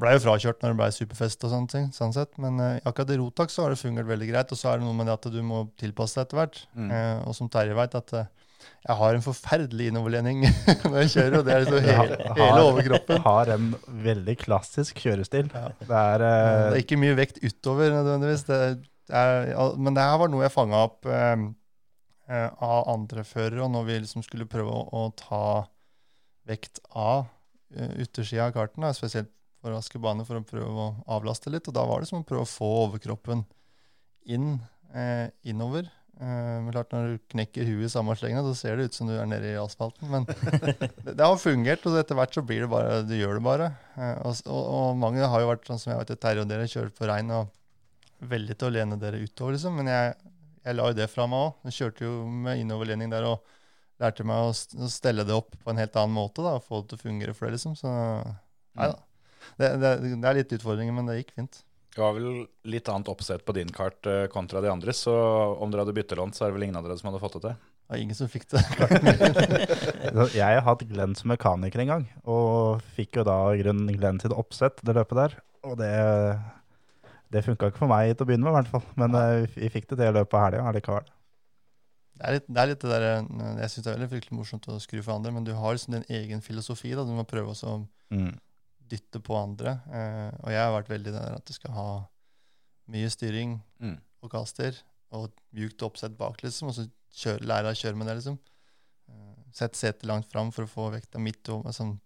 blei 0.00 0.16
jo 0.16 0.24
frakjørt 0.26 0.60
når 0.60 0.74
det 0.74 0.80
blei 0.82 0.90
superfest 0.94 1.46
og 1.46 1.54
sånne 1.54 1.72
ting. 1.72 1.86
sånn 1.96 2.12
sett. 2.16 2.36
Men 2.42 2.60
uh, 2.60 2.76
akkurat 2.84 3.14
i 3.14 3.18
Rotak 3.20 3.54
så 3.54 3.64
har 3.64 3.74
det 3.74 3.80
fungert 3.80 4.10
veldig 4.10 4.28
greit. 4.28 4.52
Og 4.52 4.60
så 4.60 4.72
er 4.72 4.80
det 4.80 4.86
noe 4.86 4.96
med 4.98 5.08
det 5.08 5.16
at 5.16 5.30
du 5.32 5.40
må 5.46 5.64
tilpasse 5.80 6.18
deg 6.18 6.28
etter 6.28 6.40
hvert. 6.42 6.60
Mm. 6.76 6.92
Uh, 6.92 7.16
og 7.30 7.38
som 7.38 7.50
Terje 7.52 7.76
veit, 7.78 7.96
at 7.96 8.14
eh, 8.18 8.28
jeg 8.86 8.96
har 9.00 9.16
en 9.16 9.24
forferdelig 9.24 9.90
innoverlening 9.90 10.44
når 10.90 10.96
jeg 11.02 11.12
kjører, 11.14 11.36
og 11.38 11.46
det 11.46 11.54
er 11.54 11.64
liksom 11.64 11.86
hele, 11.86 12.18
hele 12.38 12.60
overkroppen. 12.68 13.24
Har 13.26 13.52
en 13.56 13.72
veldig 14.06 14.36
klassisk 14.40 15.02
kjørestil. 15.04 15.50
Ja. 15.54 15.66
Det 15.80 16.02
er, 16.02 16.24
Det 16.24 16.30
eh, 16.30 16.68
er 16.68 16.78
ikke 16.84 17.00
mye 17.00 17.18
vekt 17.18 17.42
utover 17.44 17.92
nødvendigvis. 17.94 18.46
Det 18.48 18.60
er, 19.10 19.50
men 19.80 19.96
det 19.96 20.06
her 20.06 20.20
var 20.22 20.32
noe 20.32 20.46
jeg 20.46 20.54
fanga 20.54 20.84
opp 20.86 21.08
uh, 21.10 21.48
uh, 22.30 22.48
av 22.62 22.94
andre 22.94 23.26
førere, 23.26 23.64
og 23.66 23.74
når 23.74 23.88
vi 23.88 24.00
liksom 24.04 24.24
skulle 24.26 24.48
prøve 24.50 24.72
å, 24.72 24.86
å 24.86 25.10
ta 25.18 25.44
vekt 26.48 26.82
av 26.90 27.26
uh, 27.26 27.92
yttersida 28.00 28.48
av 28.48 28.56
karten, 28.56 28.86
da, 28.86 28.94
spesielt 28.96 29.32
for 29.60 29.74
raske 29.74 30.00
baner, 30.00 30.24
for 30.24 30.40
å 30.40 30.46
prøve 30.46 30.84
å 30.86 30.90
avlaste 31.16 31.52
litt. 31.52 31.68
Og 31.68 31.76
da 31.76 31.84
var 31.88 32.02
det 32.02 32.10
som 32.10 32.22
å 32.22 32.26
prøve 32.26 32.46
å 32.46 32.48
få 32.48 32.68
overkroppen 32.86 33.44
inn, 34.24 34.60
eh, 34.94 35.28
innover. 35.44 35.90
Men 36.20 36.68
klart 36.74 36.90
Når 36.92 37.06
du 37.06 37.28
knekker 37.32 37.64
huet 37.64 37.86
i 37.86 37.92
samme 37.92 38.12
slengen, 38.18 38.44
så 38.44 38.52
ser 38.56 38.76
det 38.76 38.90
ut 38.90 38.96
som 38.96 39.08
du 39.08 39.14
er 39.16 39.28
nede 39.28 39.54
i 39.54 39.60
asfalten. 39.60 40.10
Men 40.12 40.26
det, 41.06 41.14
det 41.14 41.24
har 41.24 41.38
fungert, 41.40 41.86
og 41.88 41.96
etter 42.00 42.18
hvert 42.18 42.36
så 42.36 42.44
blir 42.44 42.66
det 42.66 42.72
bare 42.72 42.98
Du 43.08 43.14
gjør 43.16 43.38
det 43.38 43.44
bare. 43.46 43.70
Uh, 43.96 44.18
og, 44.28 44.42
og, 44.44 44.60
og 44.60 45.00
mange 45.00 45.30
har 45.32 45.44
jo 45.44 45.48
vært 45.48 45.70
sånn 45.70 45.80
som 45.80 45.94
jeg 45.94 46.02
vet, 46.02 46.20
Terje 46.20 46.44
og 46.44 46.50
dere 46.50 46.68
kjører 46.68 46.92
på 46.96 47.08
regn 47.08 47.32
og 47.38 47.48
veldig 48.30 48.56
til 48.58 48.68
å 48.68 48.74
lene 48.74 49.00
dere 49.00 49.22
utover, 49.22 49.56
liksom. 49.56 49.80
Men 49.80 49.88
jeg, 49.88 50.34
jeg 50.66 50.76
la 50.76 50.90
jo 50.90 50.98
det 50.98 51.08
fra 51.12 51.26
meg 51.30 51.46
òg. 51.46 51.72
Kjørte 51.72 52.04
jo 52.04 52.16
med 52.48 52.60
innoverlening 52.60 53.12
der 53.12 53.28
og 53.30 53.56
lærte 54.00 54.26
meg 54.28 54.48
å, 54.48 54.52
å 54.52 54.90
stelle 54.92 55.24
det 55.28 55.36
opp 55.36 55.56
på 55.56 55.72
en 55.72 55.80
helt 55.80 55.96
annen 55.96 56.16
måte. 56.16 56.44
da, 56.44 56.58
og 56.58 56.66
Få 56.66 56.82
det 56.82 56.92
til 56.92 57.00
å 57.00 57.04
fungere 57.06 57.36
for 57.36 57.48
det, 57.48 57.56
liksom. 57.56 57.76
Så 57.80 57.88
nei 57.90 58.92
da. 58.92 59.00
Det, 59.56 59.68
det, 59.80 59.90
det 60.20 60.28
er 60.28 60.36
litt 60.36 60.52
utfordringer, 60.52 60.94
men 60.94 61.08
det 61.08 61.20
gikk 61.20 61.34
fint. 61.36 61.62
Det 62.00 62.06
var 62.06 62.14
vel 62.16 62.46
litt 62.72 62.86
annet 62.88 63.08
oppsett 63.12 63.42
på 63.44 63.52
din 63.52 63.68
kart 63.76 64.06
eh, 64.08 64.22
kontra 64.32 64.62
de 64.64 64.70
andres, 64.72 65.02
så 65.04 65.12
om 65.60 65.68
dere 65.68 65.82
hadde 65.84 65.92
byttelånt, 65.98 66.32
så 66.32 66.46
er 66.46 66.48
det 66.48 66.56
vel 66.56 66.62
ingen 66.64 66.78
av 66.80 66.86
dere 66.86 66.96
som 66.96 67.10
hadde 67.10 67.20
fått 67.20 67.34
det 67.36 67.42
til. 67.44 67.58
Det 67.60 67.92
var 67.92 68.00
ingen 68.00 68.16
som 68.16 68.30
fikk 68.32 68.46
det. 68.54 68.62
Jeg 70.38 70.46
har 70.46 70.64
hatt 70.64 70.86
Glenn 70.88 71.12
som 71.18 71.28
mekaniker 71.28 71.82
en 71.84 71.92
gang, 71.92 72.06
og 72.24 72.80
fikk 72.96 73.20
jo 73.20 73.26
da 73.28 73.36
grunnen 73.60 73.92
Glenn 74.00 74.22
sitt 74.24 74.32
oppsett, 74.32 74.80
det 74.80 74.96
løpet 74.96 75.20
der. 75.20 75.36
Og 75.68 75.76
det, 75.76 75.92
det 77.36 77.44
funka 77.50 77.68
ikke 77.68 77.82
for 77.84 77.92
meg 77.92 78.14
til 78.14 78.24
å 78.24 78.32
begynne 78.32 78.48
med, 78.48 78.54
i 78.54 78.58
hvert 78.62 78.72
fall. 78.78 78.88
Men 79.04 79.20
eh, 79.20 79.44
vi 79.60 79.72
fikk 79.76 79.90
det 79.92 80.00
til 80.00 80.08
i 80.08 80.18
løpet 80.22 80.40
av 80.40 80.46
helga 80.48 80.66
allikevel. 80.72 81.14
Det 82.16 82.28
er 82.30 82.38
litt 82.38 82.48
det, 82.48 82.60
er 82.62 82.72
litt 82.72 82.86
det 82.86 82.94
der, 82.96 83.10
eh, 83.10 83.56
Jeg 83.66 83.74
syns 83.74 83.84
det 83.84 83.90
er 83.92 83.98
veldig 84.00 84.12
fryktelig 84.16 84.40
morsomt 84.40 84.72
å 84.72 84.80
skru 84.80 85.02
for 85.02 85.18
andre, 85.18 85.36
men 85.36 85.44
du 85.44 85.52
har 85.52 85.76
liksom 85.76 86.00
din 86.00 86.08
egen 86.22 86.40
filosofi. 86.48 86.96
da, 86.96 87.04
Du 87.04 87.12
må 87.12 87.28
prøve 87.28 87.52
å 87.52 87.82
Mm. 88.10 88.32
Dytte 88.90 89.20
på 89.24 89.36
andre. 89.38 89.76
Eh, 89.90 90.30
og 90.42 90.50
jeg 90.52 90.60
har 90.64 90.74
vært 90.74 90.90
veldig 90.92 91.12
der 91.14 91.36
at 91.38 91.46
du 91.46 91.52
skal 91.56 91.74
ha 91.76 91.88
mye 92.90 93.10
styring 93.12 93.60
Mm. 93.80 93.98
og 94.22 94.30
kaster, 94.34 94.76
og 95.12 95.30
mjukt 95.54 95.82
oppsett 95.86 96.16
bak, 96.18 96.42
liksom, 96.42 96.68
og 96.68 96.74
så 96.76 96.84
kjøre, 97.14 97.40
lære 97.46 97.70
å 97.72 97.78
kjøre 97.78 97.96
med 97.96 98.06
det, 98.10 98.16
liksom. 98.20 98.38
Eh, 99.08 99.36
Sett 99.52 99.74
setet 99.74 100.04
langt 100.06 100.28
fram 100.30 100.52
for 100.54 100.62
å 100.66 100.70
få 100.70 100.90
vekta 100.92 101.18
midt 101.18 101.48
over. 101.50 101.70
Liksom. 101.72 101.96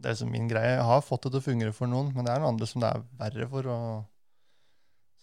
Det 0.00 0.06
er 0.08 0.14
liksom 0.16 0.30
min 0.32 0.48
greie. 0.50 0.72
Jeg 0.76 0.82
har 0.88 1.00
fått 1.06 1.22
det 1.22 1.30
til 1.32 1.40
å 1.40 1.44
fungere 1.52 1.72
for 1.74 1.86
noen, 1.86 2.12
men 2.14 2.24
det 2.24 2.32
er 2.34 2.40
noen 2.42 2.54
andre 2.54 2.66
som 2.66 2.80
det 2.82 2.88
er 2.90 3.04
verre 3.20 3.46
for. 3.48 3.68
Og 3.70 4.06
Så 4.06 4.13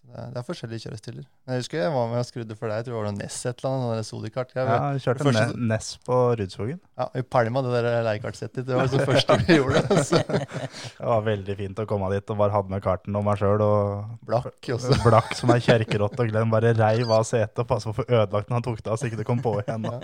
det, 0.02 0.16
er, 0.18 0.30
det 0.34 0.40
er 0.42 0.44
forskjellige 0.44 0.82
kjørestiler. 0.84 1.26
Jeg 1.48 1.62
husker 1.62 1.78
jeg 1.80 1.92
var 1.94 2.08
med 2.12 2.20
og 2.20 2.26
skrudde 2.28 2.56
for 2.60 2.68
deg. 2.68 2.80
Jeg 2.82 2.86
tror 2.88 2.96
det 2.96 3.00
var 3.00 3.06
noe 3.12 3.18
Ness 3.22 3.36
et 3.48 3.62
eller 3.62 3.76
annet. 3.78 4.06
sånn 4.10 4.22
Sodikart. 4.22 4.50
Ja, 4.58 4.64
Ja, 4.66 4.78
jeg 4.96 5.04
kjørte 5.06 5.28
Første- 5.28 5.44
ne 5.62 5.68
Ness 5.72 5.90
på 6.08 6.18
Rudskogen. 6.40 6.80
ja, 7.00 7.06
Vi 7.14 7.22
pælma 7.24 7.62
det 7.64 7.72
der 7.78 7.88
leiekartsettet. 8.10 8.66
Det 8.68 8.76
var 8.76 8.90
det 8.92 9.06
første 9.08 9.38
vi 9.46 9.58
gjorde. 9.60 9.84
Så 10.10 10.20
Det 10.28 11.06
var 11.06 11.22
veldig 11.30 11.56
fint 11.62 11.80
å 11.80 11.86
komme 11.88 12.10
dit 12.12 12.34
og 12.34 12.38
bare 12.42 12.52
hadde 12.58 12.74
med 12.74 12.84
karten 12.84 13.16
og 13.22 13.24
meg 13.30 13.40
sjøl. 13.40 13.62
Og 13.62 14.20
blakk 14.28 14.72
også. 14.76 14.98
blakk 15.08 15.32
som 15.40 15.54
ei 15.56 15.60
kjerkerott, 15.64 16.20
og 16.20 16.34
Glenn 16.34 16.52
bare 16.52 16.74
reiv 16.76 17.12
av 17.12 17.24
setet 17.30 17.64
og 17.64 17.70
passa 17.72 17.92
på 17.94 17.96
å 17.96 18.00
få 18.02 18.08
ødelagt 18.10 18.50
den 18.52 18.58
han 18.60 18.68
tok 18.68 18.82
det 18.84 18.92
av, 18.92 19.00
så 19.00 19.08
ikke 19.08 19.22
det 19.22 19.28
kom 19.32 19.40
på 19.46 19.56
igjen. 19.64 19.88
Da. 19.88 20.02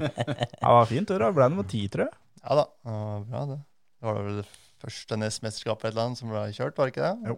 Ja, 0.00 0.70
det 0.70 0.74
var 0.80 0.86
fint 0.90 1.08
tur. 1.10 1.26
Ble 1.36 1.50
nummer 1.52 1.68
ti, 1.68 1.84
tror 1.92 2.06
jeg. 2.08 2.14
Ja 2.40 2.56
da, 2.62 2.64
det 2.86 2.96
var 2.96 3.24
bra 3.28 3.44
det. 3.52 3.58
Det 4.00 4.08
var 4.08 4.22
vel 4.24 4.36
det 4.40 4.46
første 4.80 5.16
NES-mesterskapet 5.20 5.90
eller 5.90 6.06
annet 6.08 6.18
som 6.22 6.30
ble 6.32 6.46
kjørt, 6.56 6.78
var 6.80 6.88
det 6.88 6.94
ikke 6.94 7.04
det? 7.04 7.34
Jo. 7.34 7.36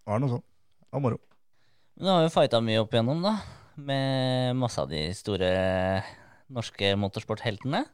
Det 0.00 0.14
var 0.14 0.22
noe 0.22 0.32
sånt. 0.38 0.46
Det 0.90 0.98
var 0.98 1.02
moro. 1.04 1.20
Nå 2.02 2.14
har 2.16 2.24
jo 2.24 2.32
fighta 2.34 2.58
mye 2.58 2.80
opp 2.82 2.94
igjennom, 2.96 3.20
da. 3.22 3.36
Med 3.78 4.56
masse 4.58 4.82
av 4.82 4.88
de 4.90 5.04
store 5.14 5.50
norske 6.50 6.88
motorsportheltene. 6.98 7.84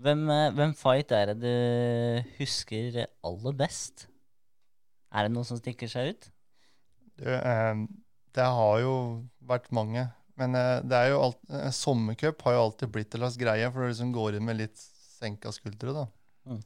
Hvem, 0.00 0.22
eh, 0.32 0.52
hvem 0.56 0.72
fight 0.72 1.12
er 1.12 1.34
det 1.34 1.42
du 1.42 2.30
husker 2.38 3.02
aller 3.20 3.52
best? 3.52 4.06
Er 5.12 5.28
det 5.28 5.34
noe 5.34 5.44
som 5.44 5.60
stikker 5.60 5.90
seg 5.92 6.14
ut? 6.14 6.30
Du, 7.20 7.28
eh, 7.28 7.84
det 8.32 8.48
har 8.56 8.80
jo 8.80 8.94
vært 9.44 9.68
mange. 9.68 10.06
Men 10.40 10.56
eh, 10.56 10.80
det 10.80 10.96
er 10.96 11.12
jo 11.12 11.20
alt, 11.26 11.40
eh, 11.52 11.68
sommercup 11.76 12.40
har 12.46 12.56
jo 12.56 12.64
alltid 12.70 12.96
blitt 12.96 13.14
en 13.14 13.26
slags 13.26 13.36
greie, 13.36 13.68
for 13.68 13.84
du 13.84 13.92
liksom 13.92 14.16
går 14.16 14.38
inn 14.38 14.48
med 14.48 14.62
litt 14.62 14.80
senka 14.80 15.52
skuldre. 15.52 15.92
da. 15.92 16.08
Mm. 16.48 16.64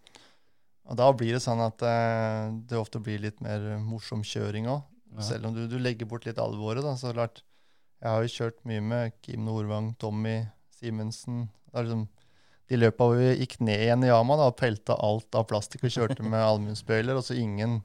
Og 0.84 0.98
da 1.02 1.10
blir 1.18 1.34
det 1.34 1.42
sånn 1.42 1.66
at 1.66 1.82
eh, 1.82 2.54
det 2.70 2.78
ofte 2.78 3.02
blir 3.02 3.26
litt 3.26 3.42
mer 3.42 3.74
morsom 3.82 4.22
kjøring 4.22 4.70
òg. 4.70 4.84
Ja. 5.14 5.26
Selv 5.28 5.48
om 5.48 5.54
du, 5.56 5.64
du 5.70 5.78
legger 5.78 6.08
bort 6.10 6.26
litt 6.26 6.40
alvoret. 6.42 6.84
da, 6.84 6.96
så 6.98 7.14
klart. 7.14 7.42
Jeg 8.02 8.10
har 8.10 8.24
jo 8.24 8.34
kjørt 8.34 8.58
mye 8.68 8.82
med 8.84 9.14
Kim 9.24 9.46
Nordvang, 9.46 9.94
Tommy 10.00 10.42
Simensen. 10.74 11.46
Det 11.70 11.86
liksom, 11.86 12.04
de 12.68 12.80
løpa 12.80 13.08
hvor 13.08 13.20
vi 13.20 13.30
gikk 13.38 13.58
ned 13.64 13.86
igjen 13.86 14.04
i 14.04 14.10
Yama 14.10 14.36
da, 14.40 14.48
og 14.50 14.58
pelta 14.58 14.96
alt 15.00 15.36
av 15.36 15.46
plastikk 15.48 15.86
og 15.86 15.94
kjørte 15.94 16.24
med 16.24 16.40
allmennspøyler, 16.50 17.16
og 17.16 17.24
så 17.26 17.36
ingen 17.38 17.80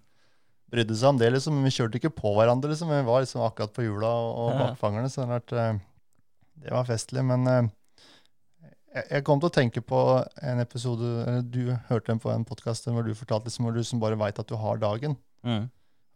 brydde 0.72 0.98
seg 0.98 1.14
om 1.14 1.20
det. 1.22 1.32
liksom, 1.36 1.62
Vi 1.66 1.74
kjørte 1.74 2.00
ikke 2.00 2.14
på 2.16 2.34
hverandre, 2.38 2.72
liksom, 2.74 2.92
vi 2.94 3.08
var 3.08 3.24
liksom 3.24 3.44
akkurat 3.46 3.74
på 3.76 3.86
hjula 3.86 4.10
og, 4.10 4.54
bakfangerne. 4.60 5.12
så 5.12 5.26
det, 5.26 5.40
har 5.56 5.64
eh, 5.64 5.82
det 6.66 6.76
var 6.76 6.88
festlig. 6.90 7.26
Men 7.26 7.48
eh, 7.50 7.72
jeg, 9.06 9.24
kom 9.28 9.42
til 9.42 9.50
å 9.50 9.56
tenke 9.56 9.84
på 9.86 10.00
en 10.44 10.62
episode 10.64 11.42
Du 11.48 11.76
hørte 11.90 12.10
den 12.12 12.22
på 12.22 12.32
en 12.34 12.46
podkast 12.48 12.90
hvor 12.90 13.06
du 13.06 13.14
fortalte 13.18 13.50
liksom, 13.50 13.68
hvor 13.68 13.76
du 13.76 13.84
som 13.86 14.02
bare 14.02 14.20
veit 14.20 14.40
at 14.42 14.50
du 14.50 14.58
har 14.60 14.82
dagen. 14.82 15.18
Mm. 15.46 15.70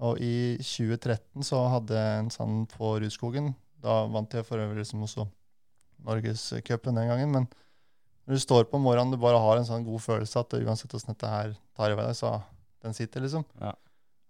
Og 0.04 0.20
i 0.20 0.58
2013 0.60 1.46
så 1.48 1.62
hadde 1.72 1.96
jeg 1.96 2.20
en 2.20 2.32
sånn 2.34 2.64
på 2.72 2.98
Rudskogen. 3.00 3.54
Da 3.84 4.04
vant 4.12 4.34
jeg 4.36 4.46
for 4.48 4.60
øvrig 4.60 4.84
liksom 4.84 5.06
også 5.06 5.28
Norgescupen 6.04 7.00
den 7.00 7.12
gangen. 7.12 7.32
Men 7.32 7.48
når 8.28 8.36
du 8.36 8.44
står 8.44 8.68
på 8.72 8.80
morgenen, 8.80 9.14
du 9.16 9.20
bare 9.22 9.40
har 9.40 9.60
en 9.60 9.68
sånn 9.68 9.86
god 9.88 10.04
følelse 10.04 10.44
at 10.44 10.56
uansett 10.60 10.92
hvordan 10.92 11.16
dette 11.16 11.32
her 11.32 11.56
tar 11.76 11.94
i 11.94 11.98
vei, 12.00 12.10
så 12.16 12.38
den 12.84 12.96
sitter, 12.96 13.24
liksom. 13.24 13.46
Ja. 13.62 13.74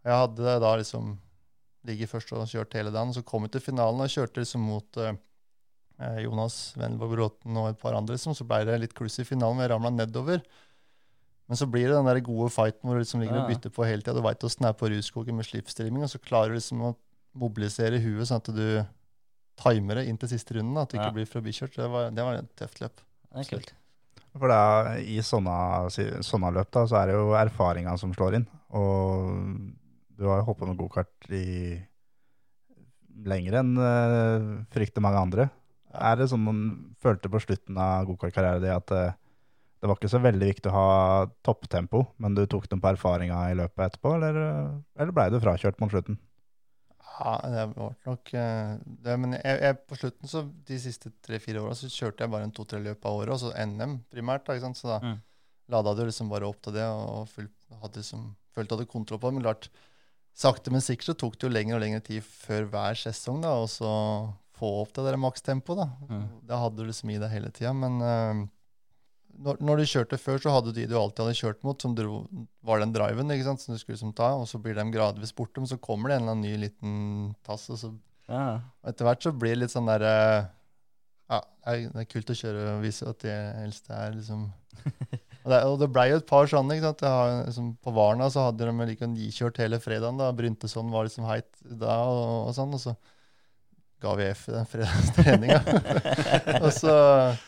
Jeg 0.03 0.19
hadde 0.19 0.57
da 0.61 0.73
liksom 0.77 1.15
ligget 1.87 2.11
først 2.11 2.33
og 2.35 2.45
kjørt 2.49 2.75
hele 2.77 2.93
dagen, 2.93 3.13
så 3.15 3.23
kom 3.25 3.45
jeg 3.47 3.55
til 3.55 3.65
finalen 3.71 4.03
og 4.03 4.11
kjørte 4.11 4.43
liksom 4.43 4.65
mot 4.65 4.99
eh, 5.01 5.15
Jonas 6.23 6.57
Wendelborg 6.79 7.15
Bråten 7.15 7.59
og 7.59 7.71
et 7.71 7.81
par 7.81 7.97
andre. 7.97 8.17
Liksom. 8.17 8.35
Så 8.37 8.47
ble 8.47 8.63
det 8.69 8.79
litt 8.81 8.95
kluss 8.97 9.19
i 9.21 9.27
finalen, 9.27 9.57
men 9.57 9.67
jeg 9.67 9.73
ramla 9.73 9.93
nedover. 9.93 10.43
Men 11.53 11.59
så 11.59 11.67
blir 11.69 11.85
det 11.85 11.93
den 11.93 12.07
der 12.09 12.17
gode 12.25 12.49
fighten 12.49 12.87
hvor 12.89 12.97
du 12.97 13.03
liksom 13.03 13.21
ligger 13.21 13.43
og 13.43 13.51
bytter 13.51 13.69
på 13.69 13.85
hele 13.85 14.01
tida. 14.01 14.15
Du 14.17 14.25
veit 14.25 14.41
åssen 14.47 14.65
det 14.65 14.71
er 14.71 14.77
på 14.79 14.87
Rudskogen 14.89 15.37
med 15.37 15.45
slipstreaming, 15.45 16.01
og 16.01 16.09
så 16.09 16.17
klarer 16.17 16.49
du 16.49 16.57
liksom 16.57 16.81
å 16.81 16.95
mobilisere 17.37 17.99
huet 18.01 18.25
sånn 18.25 18.41
at 18.41 18.49
du 18.57 18.65
timer 19.61 19.99
det 20.01 20.07
inn 20.09 20.17
til 20.17 20.31
siste 20.31 20.57
runden. 20.57 20.81
At 20.81 20.89
du 20.89 20.97
Ja. 20.97 21.03
ikke 21.03 21.19
blir 21.19 21.29
forbikjørt. 21.29 21.77
Det 21.77 21.91
var, 21.93 22.09
det 22.09 22.25
var 22.25 22.39
et 22.41 22.49
tøft 22.57 22.81
løp. 22.81 23.05
Det 23.29 23.43
er 23.43 23.49
kult. 23.51 23.73
For 24.33 24.49
er, 24.49 24.97
I 25.05 25.21
sånne, 25.21 25.93
sånne 26.25 26.53
løp 26.57 26.73
da, 26.73 26.87
så 26.89 26.97
er 27.03 27.11
det 27.11 27.19
jo 27.19 27.37
erfaringa 27.37 27.93
som 28.01 28.17
slår 28.17 28.39
inn. 28.39 28.47
Og 28.73 29.69
du 30.17 30.25
har 30.25 30.41
jo 30.41 30.49
hoppa 30.49 30.65
med 30.65 30.81
gokart 30.81 31.29
i 31.29 31.77
lenger 33.29 33.59
enn 33.61 33.75
uh, 33.77 34.65
fryktelig 34.73 35.05
mange 35.05 35.21
andre. 35.21 35.51
Er 35.93 36.17
det 36.17 36.31
sånn 36.31 36.41
man 36.41 36.63
følte 36.97 37.29
på 37.29 37.45
slutten 37.45 37.77
av 37.77 38.07
gokartkarrieren 38.09 38.63
din 38.63 38.73
at 38.73 38.89
eh, 38.97 39.13
det 39.83 39.89
var 39.91 39.97
ikke 39.99 40.09
så 40.13 40.19
veldig 40.23 40.47
viktig 40.47 40.69
å 40.71 40.75
ha 40.77 40.91
topptempo, 41.43 42.05
men 42.23 42.37
du 42.37 42.45
tok 42.47 42.69
dem 42.71 42.79
på 42.79 42.87
erfaringa 42.93 43.35
i 43.51 43.57
løpet 43.59 43.81
etterpå, 43.89 44.13
eller, 44.15 44.37
eller 44.95 45.11
blei 45.15 45.25
du 45.33 45.41
frakjørt 45.43 45.81
mot 45.83 45.91
slutten? 45.91 46.15
Ja, 47.13 47.33
det 47.43 47.65
var 47.75 47.97
nok 48.07 48.31
eh, 48.33 48.69
det, 49.03 49.15
Men 49.21 49.35
jeg, 49.35 49.57
jeg, 49.61 49.77
på 49.91 49.97
slutten, 49.99 50.29
så 50.31 50.41
de 50.69 50.77
siste 50.81 51.11
tre-fire 51.25 51.61
åra, 51.61 51.75
så 51.77 51.91
kjørte 51.91 52.23
jeg 52.23 52.31
bare 52.33 52.47
en 52.47 52.55
to-tre 52.55 52.79
løp 52.81 53.03
av 53.05 53.19
året, 53.19 53.35
og 53.35 53.41
så 53.43 53.51
NM 53.67 53.99
primært. 54.13 54.45
da, 54.47 54.55
ikke 54.55 54.65
sant? 54.69 54.79
Så 54.79 54.87
da 54.89 55.01
Mm. 55.03 55.19
lada 55.75 55.93
du 55.99 56.05
liksom 56.07 56.31
bare 56.31 56.47
opp 56.47 56.61
til 56.63 56.73
det, 56.79 56.87
og 56.87 57.27
følte 57.29 57.81
hadde 57.83 58.01
liksom, 58.01 58.23
følte 58.55 58.75
hadde 58.77 58.89
kontroll 58.89 59.19
på 59.19 59.29
det. 59.29 59.35
Men 59.35 59.45
klart, 59.45 59.69
sakte, 60.33 60.71
men 60.71 60.81
sikkert 60.81 61.11
så 61.11 61.17
tok 61.19 61.37
det 61.37 61.47
jo 61.49 61.53
lengre 61.53 61.75
og 61.77 61.83
lengre 61.83 62.01
tid 62.07 62.23
før 62.23 62.65
hver 62.71 62.97
sesong, 63.03 63.43
da, 63.43 63.53
og 63.61 63.67
så 63.69 63.91
få 64.57 64.71
opp 64.81 64.95
det 64.95 65.05
der 65.11 65.19
makstempoet, 65.19 65.83
da. 65.83 65.87
Mm. 66.09 66.25
Det 66.49 66.59
hadde 66.63 66.79
du 66.79 66.87
liksom 66.87 67.11
i 67.13 67.19
deg 67.21 67.29
hele 67.35 67.51
tida. 67.53 67.75
Men 67.77 68.01
eh, 68.01 68.43
når, 69.39 69.57
når 69.65 69.79
du 69.81 69.83
kjørte 69.89 70.17
før, 70.21 70.37
så 70.43 70.51
hadde 70.53 70.71
du 70.73 70.77
de 70.81 70.87
du 70.91 70.95
alltid 70.99 71.23
hadde 71.25 71.37
kjørt 71.39 71.63
mot, 71.65 71.81
som 71.81 71.95
dro, 71.97 72.23
var 72.63 72.79
den 72.83 72.93
driven 72.93 73.31
ikke 73.33 73.47
sant, 73.47 73.61
som 73.63 73.73
du 73.73 73.79
skulle 73.81 73.97
som 73.99 74.13
ta, 74.15 74.33
og 74.37 74.45
så 74.49 74.59
blir 74.61 74.75
de 74.77 74.85
gradvis 74.93 75.33
borte, 75.35 75.59
men 75.63 75.67
så 75.71 75.79
kommer 75.81 76.09
det 76.11 76.17
en 76.19 76.25
eller 76.27 76.35
annen 76.37 76.45
ny 76.47 76.57
liten 76.67 76.97
tass, 77.47 77.69
og 77.73 77.79
så 77.81 77.93
Ja. 78.29 78.61
etter 78.87 79.03
hvert 79.05 79.21
så 79.25 79.33
blir 79.35 79.55
det 79.55 79.63
litt 79.65 79.73
sånn 79.73 79.89
der 79.89 80.01
eh, 80.07 80.45
Ja, 81.33 81.41
det 81.65 82.03
er 82.03 82.11
kult 82.11 82.29
å 82.29 82.35
kjøre 82.37 82.77
og 82.77 82.83
vise 82.85 83.07
at 83.09 83.19
de 83.23 83.31
eldste 83.63 83.91
er 83.95 84.13
liksom 84.15 84.51
Og 85.43 85.51
det, 85.51 85.57
og 85.67 85.79
det 85.81 85.89
blei 85.91 86.05
jo 86.09 86.17
et 86.21 86.27
par 86.29 86.45
sånne. 86.47 86.77
ikke 86.77 86.85
sant? 86.87 87.01
Har, 87.03 87.31
liksom, 87.49 87.73
på 87.83 87.91
Varna 87.91 88.29
så 88.31 88.45
hadde 88.45 88.63
de 88.69 88.85
liksom 88.87 89.17
kjørt 89.35 89.57
hele 89.59 89.79
fredagen. 89.83 90.15
da, 90.17 90.29
Bryntesson 90.31 90.87
var 90.91 91.03
liksom 91.03 91.25
heit 91.27 91.49
da, 91.67 91.97
og, 92.07 92.47
og 92.47 92.53
sånn. 92.55 92.71
Og 92.77 92.79
så 92.79 92.93
ga 94.03 94.13
vi 94.19 94.29
F 94.29 94.45
i 94.49 94.55
den 94.55 94.69
fredagstreninga. 94.69 95.59
og 96.63 96.69
så 96.75 96.95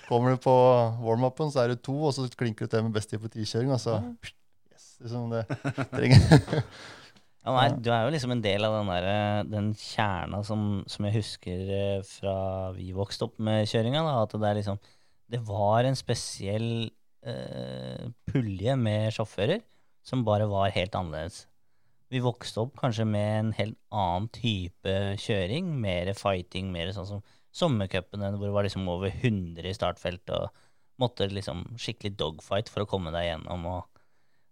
kommer 0.08 0.36
du 0.36 0.41
på 0.43 0.56
warm-upen, 1.06 1.51
så 1.53 1.66
er 1.66 1.74
det 1.74 1.82
to, 1.86 1.97
og 2.08 2.16
så 2.16 2.28
klinker 2.32 2.68
du 2.68 2.74
til 2.74 2.86
med 2.88 2.95
best 2.95 3.12
tid 3.12 3.22
på 3.24 3.32
tikjøring. 3.34 3.74
Og 3.76 3.82
så 3.84 3.99
yes, 4.72 4.91
liksom 5.03 5.34
det 5.34 5.45
trenger 5.93 6.62
Ja, 7.45 7.53
nei, 7.53 7.68
du 7.78 7.91
er 7.93 8.08
jo 8.08 8.14
liksom 8.16 8.32
en 8.34 8.41
del 8.41 8.66
av 8.66 8.74
den, 8.74 8.88
der, 8.89 9.06
eh, 9.06 9.39
den 9.51 9.68
kjerna 9.78 10.39
som, 10.47 10.80
som 10.89 11.06
jeg 11.06 11.20
husker 11.20 11.68
eh, 11.78 11.99
fra 12.10 12.38
vi 12.74 12.89
vokste 12.95 13.28
opp 13.28 13.36
med 13.38 13.70
kjøringa. 13.70 14.01
At 14.24 14.34
det 14.34 14.53
liksom 14.58 14.80
Det 15.30 15.41
var 15.45 15.86
en 15.86 15.97
spesiell 15.97 16.89
eh, 17.22 18.08
pulje 18.26 18.76
med 18.82 19.14
sjåfører 19.14 19.62
som 20.06 20.26
bare 20.26 20.49
var 20.49 20.74
helt 20.74 20.97
annerledes. 20.97 21.43
Vi 22.16 22.22
vokste 22.24 22.61
opp 22.63 22.78
kanskje 22.80 23.03
med 23.09 23.32
en 23.39 23.49
helt 23.57 23.76
annen 23.91 24.30
type 24.32 24.93
kjøring. 25.20 25.74
Mer 25.84 26.13
fighting, 26.16 26.70
mer 26.72 26.93
sånn 26.95 27.09
som 27.09 27.26
sommercupene, 27.55 28.34
hvor 28.36 28.47
det 28.47 28.55
var 28.55 28.68
liksom 28.68 28.88
over 28.91 29.11
100 29.11 29.68
i 29.68 29.76
startfelt 29.76 30.32
og 30.36 30.63
måtte 31.01 31.28
liksom 31.28 31.66
skikkelig 31.80 32.16
dogfight 32.20 32.72
for 32.72 32.84
å 32.84 32.89
komme 32.89 33.11
deg 33.16 33.30
gjennom. 33.30 33.68
og 33.68 33.84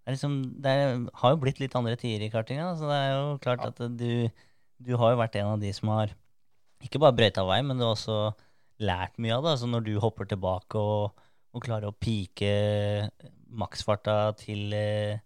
det, 0.04 0.12
er 0.12 0.18
liksom, 0.18 0.38
det 0.64 0.72
er, 0.76 0.98
har 1.22 1.34
jo 1.34 1.40
blitt 1.40 1.62
litt 1.64 1.76
andre 1.80 1.96
tider 2.00 2.28
i 2.28 2.32
kartinga. 2.34 2.74
Så 2.80 2.90
det 2.90 3.00
er 3.00 3.14
jo 3.16 3.38
klart 3.44 3.64
at 3.68 3.80
du, 3.96 4.28
du 4.84 4.96
har 5.00 5.14
jo 5.14 5.22
vært 5.22 5.38
en 5.40 5.54
av 5.56 5.64
de 5.64 5.72
som 5.76 5.94
har 5.96 6.12
ikke 6.84 7.00
bare 7.00 7.16
brøyta 7.16 7.46
vei, 7.48 7.62
men 7.64 7.80
du 7.80 7.86
har 7.86 7.96
også 7.96 8.18
lært 8.84 9.16
mye 9.24 9.38
av 9.38 9.46
det. 9.46 9.54
Altså 9.56 9.70
når 9.72 9.88
du 9.88 9.94
hopper 10.04 10.28
tilbake 10.28 10.80
og, 10.80 11.24
og 11.56 11.64
klarer 11.64 11.92
å 11.92 11.96
pike 11.96 12.52
maksfarta 13.54 14.34
til, 14.40 14.74
eh, 14.76 15.24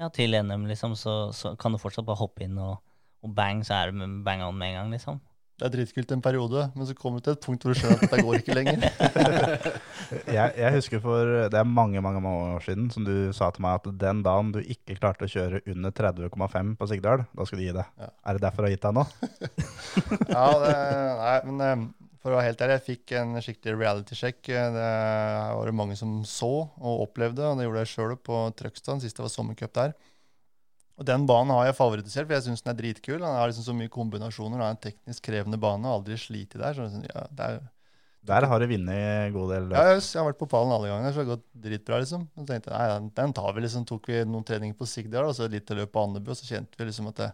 ja, 0.00 0.08
til 0.14 0.34
NM, 0.34 0.66
liksom, 0.70 0.96
så, 0.98 1.14
så 1.36 1.54
kan 1.60 1.74
du 1.74 1.80
fortsatt 1.82 2.06
bare 2.06 2.20
hoppe 2.22 2.46
inn, 2.46 2.58
og, 2.58 2.80
og 3.24 3.36
bang, 3.36 3.62
så 3.66 3.78
er 3.78 3.92
du 3.92 4.04
bang 4.26 4.42
on 4.46 4.58
med 4.58 4.74
en 4.74 4.80
gang, 4.82 4.92
liksom. 4.96 5.22
Det 5.54 5.68
er 5.68 5.70
dritkult 5.70 6.10
en 6.10 6.22
periode, 6.22 6.64
men 6.74 6.86
så 6.88 6.96
kommer 6.98 7.20
du 7.20 7.28
til 7.28 7.36
et 7.36 7.44
punkt 7.44 7.62
hvor 7.62 7.70
du 7.70 7.78
skjønner 7.78 8.00
at 8.00 8.08
dette 8.08 8.24
går 8.26 8.40
ikke 8.40 8.56
lenger. 8.56 8.86
Jeg, 10.36 10.50
jeg 10.58 10.74
husker 10.74 11.00
for 11.02 11.30
det 11.50 11.58
er 11.58 11.68
mange 11.68 12.02
mange, 12.02 12.20
mange 12.22 12.56
år 12.56 12.64
siden 12.64 12.88
som 12.92 13.06
du 13.06 13.30
sa 13.34 13.52
til 13.54 13.62
meg 13.64 13.78
at 13.78 13.86
den 14.00 14.22
dagen 14.26 14.50
du 14.54 14.58
ikke 14.60 14.96
klarte 14.98 15.28
å 15.28 15.30
kjøre 15.30 15.62
under 15.70 15.94
30,5 15.94 16.74
på 16.80 16.88
Sigdal, 16.90 17.22
da 17.30 17.46
skulle 17.46 17.62
du 17.62 17.68
gi 17.68 17.76
det. 17.76 17.86
Ja. 18.02 18.10
Er 18.26 18.36
det 18.36 18.44
derfor 18.44 18.64
du 18.64 18.68
har 18.68 18.74
gitt 18.74 18.88
deg 18.88 18.98
nå? 18.98 19.06
Ja, 20.34 20.48
det, 20.58 20.74
nei, 21.22 21.36
men 21.46 21.64
eh, 21.64 21.86
for 22.24 22.32
å 22.32 22.38
være 22.38 22.48
helt 22.48 22.62
ærlig, 22.64 22.78
jeg 22.80 22.86
fikk 22.88 23.12
en 23.20 23.34
skikkelig 23.44 23.76
reality-sjekk. 23.82 24.40
Det 24.48 24.84
var 25.58 25.68
det 25.68 25.74
mange 25.76 25.96
som 26.00 26.16
så 26.24 26.48
og 26.80 27.02
opplevde, 27.04 27.44
og 27.44 27.58
det 27.60 27.66
gjorde 27.68 27.82
jeg 27.84 27.92
sjøl 27.92 28.14
på 28.24 28.38
Trøgstad 28.56 29.02
sist 29.04 29.18
det 29.20 29.26
var 29.26 29.32
sommercup 29.34 29.74
der. 29.76 29.92
Og 30.96 31.04
Den 31.08 31.24
banen 31.26 31.50
har 31.52 31.66
jeg 31.68 31.74
favorittisert, 31.76 32.24
for 32.28 32.36
jeg 32.36 32.44
syns 32.46 32.62
den 32.64 32.70
er 32.72 32.78
dritkul. 32.80 33.18
Den 33.18 33.36
har 33.36 33.48
liksom 33.50 33.64
så 33.66 33.74
mye 33.76 33.90
kombinasjoner, 33.92 34.56
den 34.56 34.64
er 34.66 34.74
en 34.76 34.82
teknisk 34.88 35.24
krevende 35.26 35.58
bane, 35.60 35.84
og 35.90 36.00
aldri 36.00 36.16
slitt 36.22 36.54
der. 36.56 36.76
Så 36.78 36.86
ja, 37.10 37.24
er, 37.48 37.58
Der 38.24 38.46
har 38.48 38.62
du 38.62 38.66
vunnet 38.70 38.94
en 38.94 39.34
god 39.34 39.50
del 39.52 39.66
løp. 39.68 39.76
ja, 39.76 39.96
jeg, 39.98 40.04
har 40.14 40.28
vært 40.30 40.38
på 40.40 40.48
pallen 40.48 40.72
alle 40.72 40.88
ganger, 40.92 41.10
så 41.12 41.18
det 41.20 41.26
har 41.26 41.32
gått 41.34 41.48
dritbra, 41.66 41.98
liksom. 42.00 42.28
Så 42.38 42.46
tenkte 42.48 42.70
jeg, 42.70 42.78
nei, 42.78 42.86
den- 42.94 43.10
den 43.18 43.34
tar 43.36 43.52
vi, 43.52 43.66
liksom. 43.66 43.84
Tok 43.90 44.06
vi 44.08 44.22
noen 44.24 44.46
treninger 44.48 44.78
på 44.78 44.86
Sigdal, 44.88 45.26
og 45.28 45.34
så 45.36 45.50
litt 45.50 45.66
til 45.66 45.76
løpet 45.82 45.92
på 45.92 46.04
Andebu, 46.06 46.30
og 46.30 46.38
så 46.38 46.46
kjente 46.48 46.78
vi 46.78 46.86
liksom 46.88 47.10
at 47.10 47.16
det, 47.20 47.32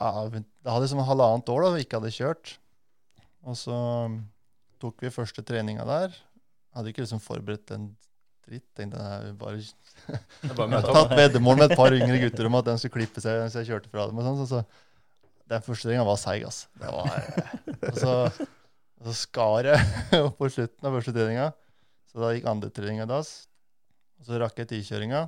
ja, 0.00 0.28
Det 0.32 0.44
hadde 0.66 0.82
liksom 0.88 1.04
halvannet 1.04 1.52
år 1.52 1.62
da 1.68 1.70
vi 1.76 1.84
ikke 1.84 2.00
hadde 2.00 2.16
kjørt. 2.16 2.56
Og 3.48 3.56
så 3.56 3.76
tok 4.80 5.00
vi 5.04 5.12
første 5.12 5.44
treninga 5.46 5.86
der. 5.88 6.14
Hadde 6.76 6.92
ikke 6.92 7.04
liksom 7.04 7.22
forberedt 7.22 7.72
en 7.74 7.88
dritt. 8.46 8.66
Tenkte 8.76 9.00
jeg 9.00 9.34
bare 9.40 9.58
Det 10.44 10.54
bare 10.58 10.80
opp. 10.80 10.92
tatt 10.94 11.16
veddemål 11.18 11.60
med 11.62 11.70
et 11.70 11.80
par 11.80 11.96
yngre 11.96 12.20
gutter 12.24 12.48
om 12.50 12.58
at 12.60 12.68
de 12.70 12.76
skulle 12.82 13.00
klippe 13.00 13.22
seg 13.24 13.40
mens 13.42 13.56
jeg 13.58 13.70
kjørte 13.70 13.92
fra 13.92 14.06
dem. 14.10 14.20
og 14.20 14.28
sånn, 14.28 14.40
så, 14.44 14.60
så 14.60 15.50
Den 15.50 15.64
første 15.66 15.88
treninga 15.88 16.06
var 16.06 16.20
seig, 16.20 16.46
ass. 16.46 16.62
Det 16.78 16.92
var, 16.94 17.28
og, 17.80 17.98
så, 17.98 18.14
og 19.00 19.10
så 19.10 19.16
skar 19.18 19.70
jeg 19.72 20.06
på 20.38 20.52
slutten 20.52 20.88
av 20.88 20.96
første 20.98 21.16
treninga. 21.16 21.50
Så 22.10 22.22
da 22.22 22.32
gikk 22.34 22.48
andre 22.50 22.72
treninga 22.74 23.06
i 23.06 23.10
dass. 23.10 23.34
Og 24.20 24.28
så 24.28 24.40
rakk 24.42 24.58
jeg 24.60 24.70
tikjøringa. 24.74 25.24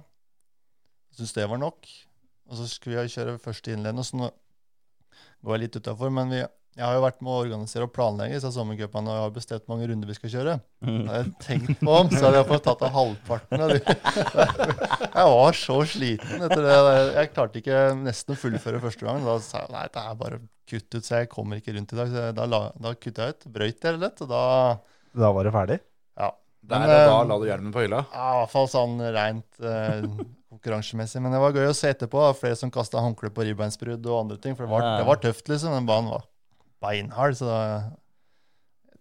Syns 1.17 1.35
det 1.37 1.47
var 1.49 1.61
nok. 1.61 1.89
Og 2.51 2.59
så 2.59 2.67
skulle 2.69 3.03
jeg 3.03 3.13
kjøre 3.15 3.39
første 3.41 3.73
innledende, 3.73 4.05
så 4.05 4.19
nå 4.19 4.29
går 5.43 5.57
jeg 5.57 5.63
litt 5.65 5.79
utafor. 5.81 6.11
Men 6.15 6.33
vi, 6.33 6.43
jeg 6.73 6.87
har 6.87 6.95
jo 6.97 7.03
vært 7.05 7.19
med 7.21 7.29
å 7.29 7.41
organisere 7.43 7.85
og 7.85 7.91
planlegge 7.93 8.39
disse 8.39 8.49
sommercupene, 8.55 9.11
og 9.13 9.17
jeg 9.19 9.25
har 9.27 9.33
bestemt 9.35 9.67
mange 9.69 9.89
runder 9.91 10.09
vi 10.09 10.15
skal 10.17 10.31
kjøre. 10.33 10.55
Mm. 10.81 11.03
Hadde 11.05 11.19
jeg 11.19 11.33
tenkt 11.45 11.83
på 11.83 11.97
om, 11.99 12.09
så 12.09 12.23
hadde 12.25 12.39
jeg 12.39 12.49
fått 12.49 12.65
tatt 12.65 12.85
av 12.87 12.95
halvparten 12.95 13.65
av 13.67 13.75
de. 13.75 13.81
Jeg 15.13 15.35
var 15.35 15.59
så 15.59 15.77
sliten 15.85 16.47
etter 16.47 16.65
det. 16.65 16.77
Jeg 17.19 17.31
klarte 17.35 17.61
ikke 17.61 17.83
nesten 18.01 18.33
å 18.33 18.39
fullføre 18.41 18.81
første 18.81 19.05
gang. 19.05 19.21
Da 19.27 19.35
sa 19.45 19.61
jeg 19.67 19.75
nei, 19.75 19.85
det 19.93 20.05
er 20.09 20.17
bare 20.23 20.39
kutt 20.73 20.97
ut, 20.97 21.05
så 21.05 21.21
jeg 21.21 21.29
kommer 21.35 21.61
ikke 21.61 21.75
rundt 21.77 21.93
i 21.93 21.99
dag. 21.99 22.09
Så 22.15 22.25
da, 22.39 22.49
la, 22.49 22.63
da 22.81 22.95
kutta 22.97 23.29
jeg 23.29 23.37
ut. 23.37 23.47
Brøyt 23.59 23.89
jeg 23.91 24.01
litt, 24.01 24.25
og 24.25 24.33
da 24.33 24.43
Da 25.13 25.33
var 25.37 25.45
det 25.45 25.53
ferdig. 25.53 25.79
Ja. 26.17 26.33
Der 26.63 26.81
Men, 26.81 26.89
og 26.89 26.95
da 26.97 27.21
eh, 27.21 27.29
la 27.29 27.41
du 27.43 27.47
hjelmen 27.51 27.77
på 27.77 27.85
hylla. 27.85 28.05
Ja, 28.17 28.33
I 28.33 28.41
hvert 28.41 28.55
fall 28.57 28.73
sånn 28.73 28.97
rent 29.13 29.61
eh, 29.61 30.09
konkurransemessig. 30.49 31.21
Men 31.21 31.37
det 31.37 31.45
var 31.45 31.61
gøy 31.61 31.69
å 31.69 31.77
se 31.77 31.93
etterpå. 31.93 32.25
Flere 32.41 32.57
som 32.57 32.73
kasta 32.73 33.05
håndkle 33.05 33.35
på 33.37 33.45
ribbeinsbrudd 33.51 34.09
og 34.09 34.21
andre 34.25 34.41
ting. 34.41 34.57
For 34.57 34.65
det 34.65 34.73
var, 34.73 34.95
det 34.97 35.09
var 35.13 35.21
tøft, 35.21 35.53
liksom. 35.53 35.77
Den 35.77 35.89
banen 35.93 36.15
var 36.17 36.25
beinhard. 36.83 37.37
Så 37.39 37.49
da, 37.49 37.59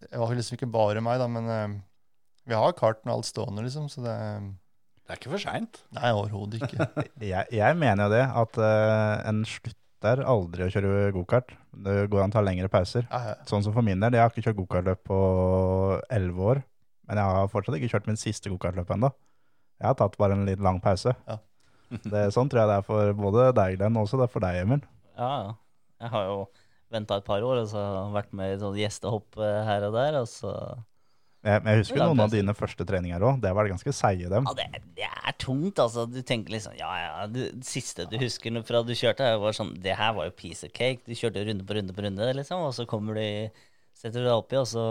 det 0.08 0.22
var 0.22 0.34
liksom 0.38 0.58
ikke 0.58 0.72
bare 0.72 1.04
meg, 1.04 1.22
da. 1.22 1.28
Men 1.32 1.50
eh, 1.52 1.78
vi 2.50 2.58
har 2.58 2.78
karten 2.78 3.12
og 3.12 3.20
alt 3.20 3.30
stående, 3.30 3.66
liksom. 3.68 3.90
Så 3.92 4.04
det 4.06 4.16
Det 5.06 5.16
er 5.16 5.20
ikke 5.20 5.34
for 5.34 5.44
seint. 5.44 5.82
Nei, 5.98 6.14
overhodet 6.16 6.62
ikke. 6.62 6.88
Jeg, 7.34 7.46
jeg 7.52 7.78
mener 7.78 8.08
jo 8.08 8.14
det, 8.16 8.24
at 8.44 8.60
eh, 8.64 9.16
en 9.30 9.44
slutter 9.48 10.22
aldri 10.26 10.66
å 10.66 10.72
kjøre 10.72 11.12
gokart. 11.14 11.52
Det 11.72 12.08
går 12.10 12.24
an 12.24 12.32
å 12.32 12.36
ta 12.38 12.42
lengre 12.46 12.70
pauser. 12.72 13.06
Ja, 13.12 13.34
ja. 13.34 13.36
Sånn 13.50 13.66
som 13.66 13.76
for 13.76 13.86
min 13.86 14.00
del, 14.02 14.16
jeg 14.18 14.24
har 14.24 14.32
ikke 14.32 14.46
kjørt 14.48 14.62
gokartløp 14.64 15.04
på 15.10 15.20
elleve 16.10 16.48
år. 16.54 16.64
Men 17.10 17.20
jeg 17.20 17.36
har 17.38 17.52
fortsatt 17.52 17.78
ikke 17.78 17.92
kjørt 17.92 18.08
min 18.10 18.20
siste 18.20 18.50
gokartløp 18.54 18.94
ennå. 18.96 19.12
Jeg 19.82 19.90
har 19.90 19.98
tatt 20.00 20.18
bare 20.22 20.38
en 20.38 20.46
litt 20.48 20.62
lang 20.64 20.80
pause. 20.82 21.14
Ja. 21.28 21.38
Det, 21.92 22.24
sånn 22.32 22.48
tror 22.50 22.62
jeg 22.64 22.70
det 22.72 22.76
er 22.80 22.86
for 22.88 23.14
både 23.20 23.50
deg, 23.58 23.76
Glenn, 23.78 23.98
og 24.00 24.06
også 24.08 24.20
det 24.22 24.28
er 24.30 24.32
for 24.32 24.46
deg, 24.46 24.62
Emil. 24.64 24.84
Ja, 25.20 25.32
ja. 25.44 25.56
Jeg 26.02 26.14
har 26.14 26.28
jo 26.30 26.38
venta 26.92 27.18
et 27.20 27.28
par 27.28 27.44
år 27.46 27.64
og 27.64 27.68
så 27.72 27.82
vært 28.14 28.32
med 28.38 28.56
i 28.56 28.62
sånn 28.62 28.80
gjestehopp 28.80 29.40
eh, 29.42 29.60
her 29.68 29.88
og 29.88 29.96
der. 29.96 30.18
Og 30.22 30.28
så 30.30 30.52
Jeg, 31.42 31.64
jeg 31.66 31.82
husker 31.82 31.98
jo 31.98 32.10
noen 32.12 32.24
av 32.26 32.34
dine 32.34 32.54
første 32.58 32.86
treninger 32.88 33.24
òg. 33.26 33.42
Det 33.44 33.54
var 33.58 33.72
ganske 33.72 33.96
seige, 33.96 34.30
dem. 34.30 34.50
Ja, 34.50 34.54
det, 34.60 34.84
det 35.00 35.10
er 35.10 35.38
tungt, 35.42 35.82
altså. 35.82 36.06
Du 36.10 36.22
tenker 36.22 36.58
liksom 36.58 36.76
Ja, 36.80 36.92
ja. 37.02 37.26
Det 37.32 37.50
siste 37.66 38.06
du 38.12 38.18
husker 38.22 38.62
fra 38.68 38.84
du 38.86 38.94
kjørte, 38.98 39.32
var 39.42 39.58
sånn 39.58 39.74
Det 39.82 39.98
her 39.98 40.14
var 40.18 40.30
jo 40.30 40.38
piece 40.44 40.68
of 40.68 40.76
cake. 40.76 41.02
Du 41.08 41.18
kjørte 41.18 41.44
runde 41.48 41.66
på 41.66 41.80
runde 41.80 41.98
på 41.98 42.06
runde, 42.06 42.32
liksom, 42.38 42.68
og 42.68 42.76
så 42.78 42.88
kommer 42.90 43.20
du 43.20 43.26
Setter 44.02 44.24
du 44.24 44.28
deg 44.30 44.34
oppi, 44.34 44.58
og 44.58 44.70
så 44.70 44.84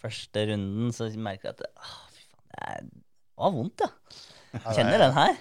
første 0.00 0.44
runden, 0.48 0.92
så 0.94 1.10
merker 1.20 1.52
du 1.52 1.66
at 1.66 1.66
Å, 1.68 1.96
Fy 2.14 2.22
faen, 2.30 2.44
det, 2.48 2.60
er, 2.68 2.86
det 2.86 3.42
var 3.42 3.52
vondt, 3.52 3.82
ja. 3.84 3.90
Kjenner 4.76 5.02
den 5.02 5.16
her. 5.16 5.34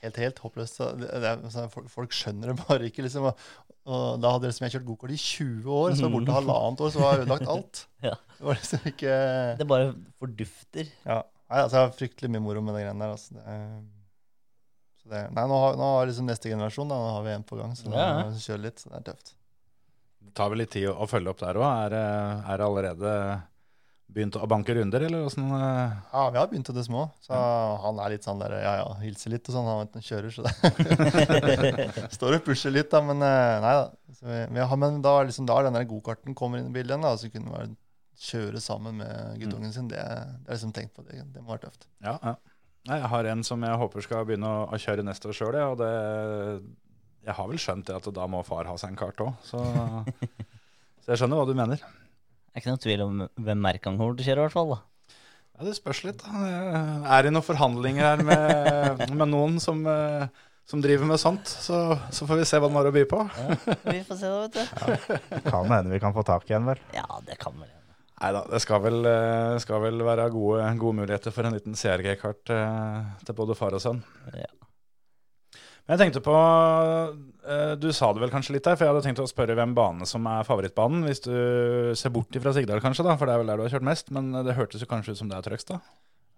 Helt, 0.00 0.20
helt 0.22 0.38
håpløst. 0.40 0.78
Så 0.78 0.92
det, 0.96 1.10
det 1.20 1.50
så 1.52 1.66
folk, 1.72 1.90
folk 1.92 2.14
skjønner 2.16 2.52
det 2.52 2.60
bare 2.62 2.88
ikke, 2.88 3.04
liksom. 3.04 3.26
Og, 3.32 3.69
og 3.90 4.20
da 4.22 4.30
hadde 4.36 4.48
liksom 4.50 4.64
jeg 4.68 4.74
kjørt 4.76 4.86
gokart 4.88 5.12
i 5.14 5.18
20 5.20 5.70
år, 5.76 5.94
så 5.98 6.06
var 6.06 6.12
borte 6.14 6.34
halvannet 6.36 6.82
år, 6.86 6.92
så 6.94 7.02
var 7.02 7.14
jeg 7.16 7.24
ødelagt 7.26 7.50
alt. 7.54 7.80
Ja. 8.06 8.14
Det 8.38 8.46
var 8.48 8.58
liksom 8.60 8.86
ikke 8.92 9.16
Det 9.60 9.66
bare 9.72 9.88
fordufter. 10.22 10.92
Ja. 11.08 11.18
Nei, 11.50 11.58
altså, 11.64 11.76
jeg 11.80 11.82
har 11.88 11.96
fryktelig 11.98 12.30
mye 12.30 12.44
moro 12.44 12.62
med 12.62 12.76
de 12.78 12.84
greiene 12.84 13.02
der. 13.08 13.16
Altså. 13.16 13.34
Det, 13.34 13.56
er- 13.56 13.82
så 15.00 15.08
det, 15.14 15.20
nei, 15.34 15.44
nå 15.50 15.58
har, 15.64 15.76
nå 15.80 15.86
har 15.96 16.08
liksom 16.10 16.26
neste 16.28 16.50
generasjon, 16.52 16.90
da, 16.92 16.96
nå 17.00 17.12
har 17.16 17.22
vi 17.24 17.30
en 17.34 17.44
på 17.48 17.56
gang, 17.58 17.70
så 17.78 17.88
Ja, 17.90 18.08
ja. 18.20 18.24
kjører 18.44 18.64
litt. 18.68 18.82
Så 18.84 18.90
det 18.92 18.98
er 19.00 19.06
tøft. 19.10 19.32
Det 20.20 20.34
tar 20.36 20.50
vel 20.52 20.60
litt 20.62 20.70
tid 20.76 20.90
å, 20.90 20.94
å 21.00 21.08
følge 21.10 21.32
opp 21.32 21.40
der 21.40 21.58
òg. 21.58 21.64
Er, 21.88 21.96
er 21.96 22.60
det 22.60 22.66
allerede 22.68 23.14
begynt 24.14 24.36
å 24.38 24.46
banke 24.50 24.74
runder, 24.76 25.04
eller 25.06 25.26
åssen 25.26 25.46
eh? 25.54 25.92
Ja, 26.12 26.24
vi 26.32 26.38
har 26.40 26.48
begynt 26.50 26.70
i 26.72 26.74
det 26.76 26.84
små, 26.86 27.04
så 27.24 27.36
han 27.84 28.00
er 28.02 28.14
litt 28.14 28.26
sånn 28.26 28.40
der, 28.42 28.56
ja 28.62 28.72
ja, 28.80 28.88
hilser 29.02 29.34
litt 29.34 29.48
og 29.50 29.56
sånn, 29.56 29.68
han 29.70 29.82
vet 29.82 29.98
han 29.98 30.06
kjører, 30.06 30.34
så 30.34 30.46
det 30.46 32.10
står 32.16 32.38
og 32.38 32.46
pusher 32.48 32.74
litt, 32.74 32.90
da, 32.92 33.02
men 33.06 33.22
eh, 33.26 33.56
nei 33.64 33.74
da. 33.78 33.86
Så 34.18 34.26
vi, 34.26 34.40
men 34.82 34.98
da, 35.04 35.14
liksom, 35.28 35.46
da 35.48 35.60
den 35.66 35.78
der 35.78 35.86
gokarten 35.88 36.36
kommer 36.36 36.60
inn 36.60 36.72
i 36.72 36.74
bildet, 36.74 37.00
da, 37.04 37.14
så 37.20 37.30
kunne 37.32 37.54
man 37.54 37.76
kjøre 38.20 38.60
sammen 38.60 38.98
med 39.00 39.40
guttungen 39.40 39.72
sin, 39.72 39.88
det, 39.88 40.00
det 40.00 40.50
er 40.50 40.58
liksom 40.58 40.74
tenkt 40.76 40.96
på, 40.96 41.06
det, 41.08 41.22
det 41.32 41.44
må 41.44 41.54
være 41.54 41.68
tøft. 41.68 41.88
Ja, 42.04 42.18
ja. 42.18 42.36
Nei, 42.88 42.96
jeg 42.96 43.10
har 43.12 43.26
en 43.28 43.42
som 43.44 43.64
jeg 43.64 43.76
håper 43.76 44.04
skal 44.04 44.24
begynne 44.28 44.48
å, 44.48 44.60
å 44.72 44.78
kjøre 44.80 45.04
neste 45.04 45.28
år 45.28 45.36
sjøl, 45.36 45.56
ja, 45.60 45.66
og 45.68 45.80
det 45.82 45.90
Jeg 47.26 47.36
har 47.36 47.48
vel 47.50 47.60
skjønt 47.60 47.90
det 47.90 47.96
at 47.98 48.06
da 48.16 48.26
må 48.32 48.40
far 48.46 48.64
ha 48.64 48.76
seg 48.80 48.94
en 48.94 49.00
kart 49.00 49.20
òg, 49.20 49.34
så, 49.44 49.60
så 51.04 51.12
jeg 51.12 51.20
skjønner 51.20 51.42
hva 51.42 51.48
du 51.48 51.56
mener. 51.58 51.84
Er 52.50 52.60
ikke 52.62 52.72
noen 52.72 52.82
tvil 52.82 53.02
om 53.04 53.18
hvem 53.38 53.60
merket 53.62 53.86
han 53.90 53.98
kommer 54.00 54.16
til 54.18 54.24
å 54.24 54.28
kjøre, 54.30 54.42
i 54.42 54.46
hvert 54.48 54.56
fall. 54.56 54.70
da. 54.74 54.80
Ja, 55.60 55.64
Det 55.68 55.74
spørs 55.76 56.04
litt. 56.06 56.22
da. 56.24 56.46
Er 57.16 57.26
det 57.26 57.32
noen 57.34 57.46
forhandlinger 57.46 58.06
her 58.08 58.22
med, 58.26 59.04
med 59.14 59.28
noen 59.30 59.58
som, 59.62 59.82
eh, 59.86 60.26
som 60.66 60.82
driver 60.82 61.06
med 61.10 61.20
sånt, 61.22 61.46
så, 61.50 61.82
så 62.14 62.26
får 62.26 62.40
vi 62.42 62.48
se 62.50 62.58
hva 62.62 62.70
de 62.70 62.78
har 62.80 62.88
å 62.90 62.94
by 62.94 63.04
på. 63.10 63.20
Vi 63.90 64.00
får 64.06 64.18
se, 64.22 64.30
da, 64.30 64.40
vet 64.46 65.04
du. 65.10 65.44
Kan 65.50 65.70
hende 65.70 65.92
vi 65.94 66.00
kan 66.02 66.14
få 66.16 66.24
tak 66.26 66.48
i 66.50 66.56
en, 66.58 66.66
vel. 66.72 66.80
Ja, 66.96 67.06
det 67.26 67.38
kan 67.42 67.54
vel 67.58 67.68
hende. 67.68 67.76
Nei 68.20 68.32
da, 68.36 68.42
det 68.52 68.58
skal 68.60 68.82
vel, 68.84 68.98
eh, 69.08 69.54
skal 69.64 69.80
vel 69.86 70.02
være 70.04 70.26
gode, 70.34 70.66
gode 70.82 70.98
muligheter 70.98 71.32
for 71.32 71.46
en 71.48 71.54
liten 71.56 71.76
CRG-kart 71.78 72.50
eh, 72.52 73.12
til 73.24 73.38
både 73.38 73.56
far 73.56 73.76
og 73.78 73.80
sønn. 73.84 74.02
Ja. 74.36 74.50
Jeg 75.90 75.98
tenkte 75.98 76.20
på 76.22 76.34
eh, 77.50 77.72
Du 77.82 77.88
sa 77.96 78.12
det 78.14 78.22
vel 78.22 78.30
kanskje 78.32 78.54
litt 78.54 78.66
der, 78.66 78.76
for 78.78 78.86
jeg 78.86 78.92
hadde 78.94 79.02
tenkt 79.08 79.22
å 79.24 79.26
spørre 79.30 79.56
hvem 79.58 79.72
bane 79.74 80.06
som 80.06 80.26
er 80.30 80.46
favorittbanen. 80.46 81.02
Hvis 81.08 81.24
du 81.24 81.32
ser 81.98 82.12
bort 82.14 82.36
ifra 82.38 82.52
Sigdal, 82.54 82.82
kanskje, 82.84 83.06
da, 83.08 83.16
for 83.18 83.26
det 83.26 83.34
er 83.34 83.42
vel 83.42 83.50
der 83.50 83.58
du 83.58 83.64
har 83.66 83.72
kjørt 83.74 83.88
mest. 83.90 84.12
Men 84.14 84.30
det 84.46 84.54
hørtes 84.58 84.84
jo 84.84 84.88
kanskje 84.90 85.16
ut 85.16 85.20
som 85.22 85.30
det 85.32 85.38
er 85.40 85.46
Trøgstad. 85.48 85.82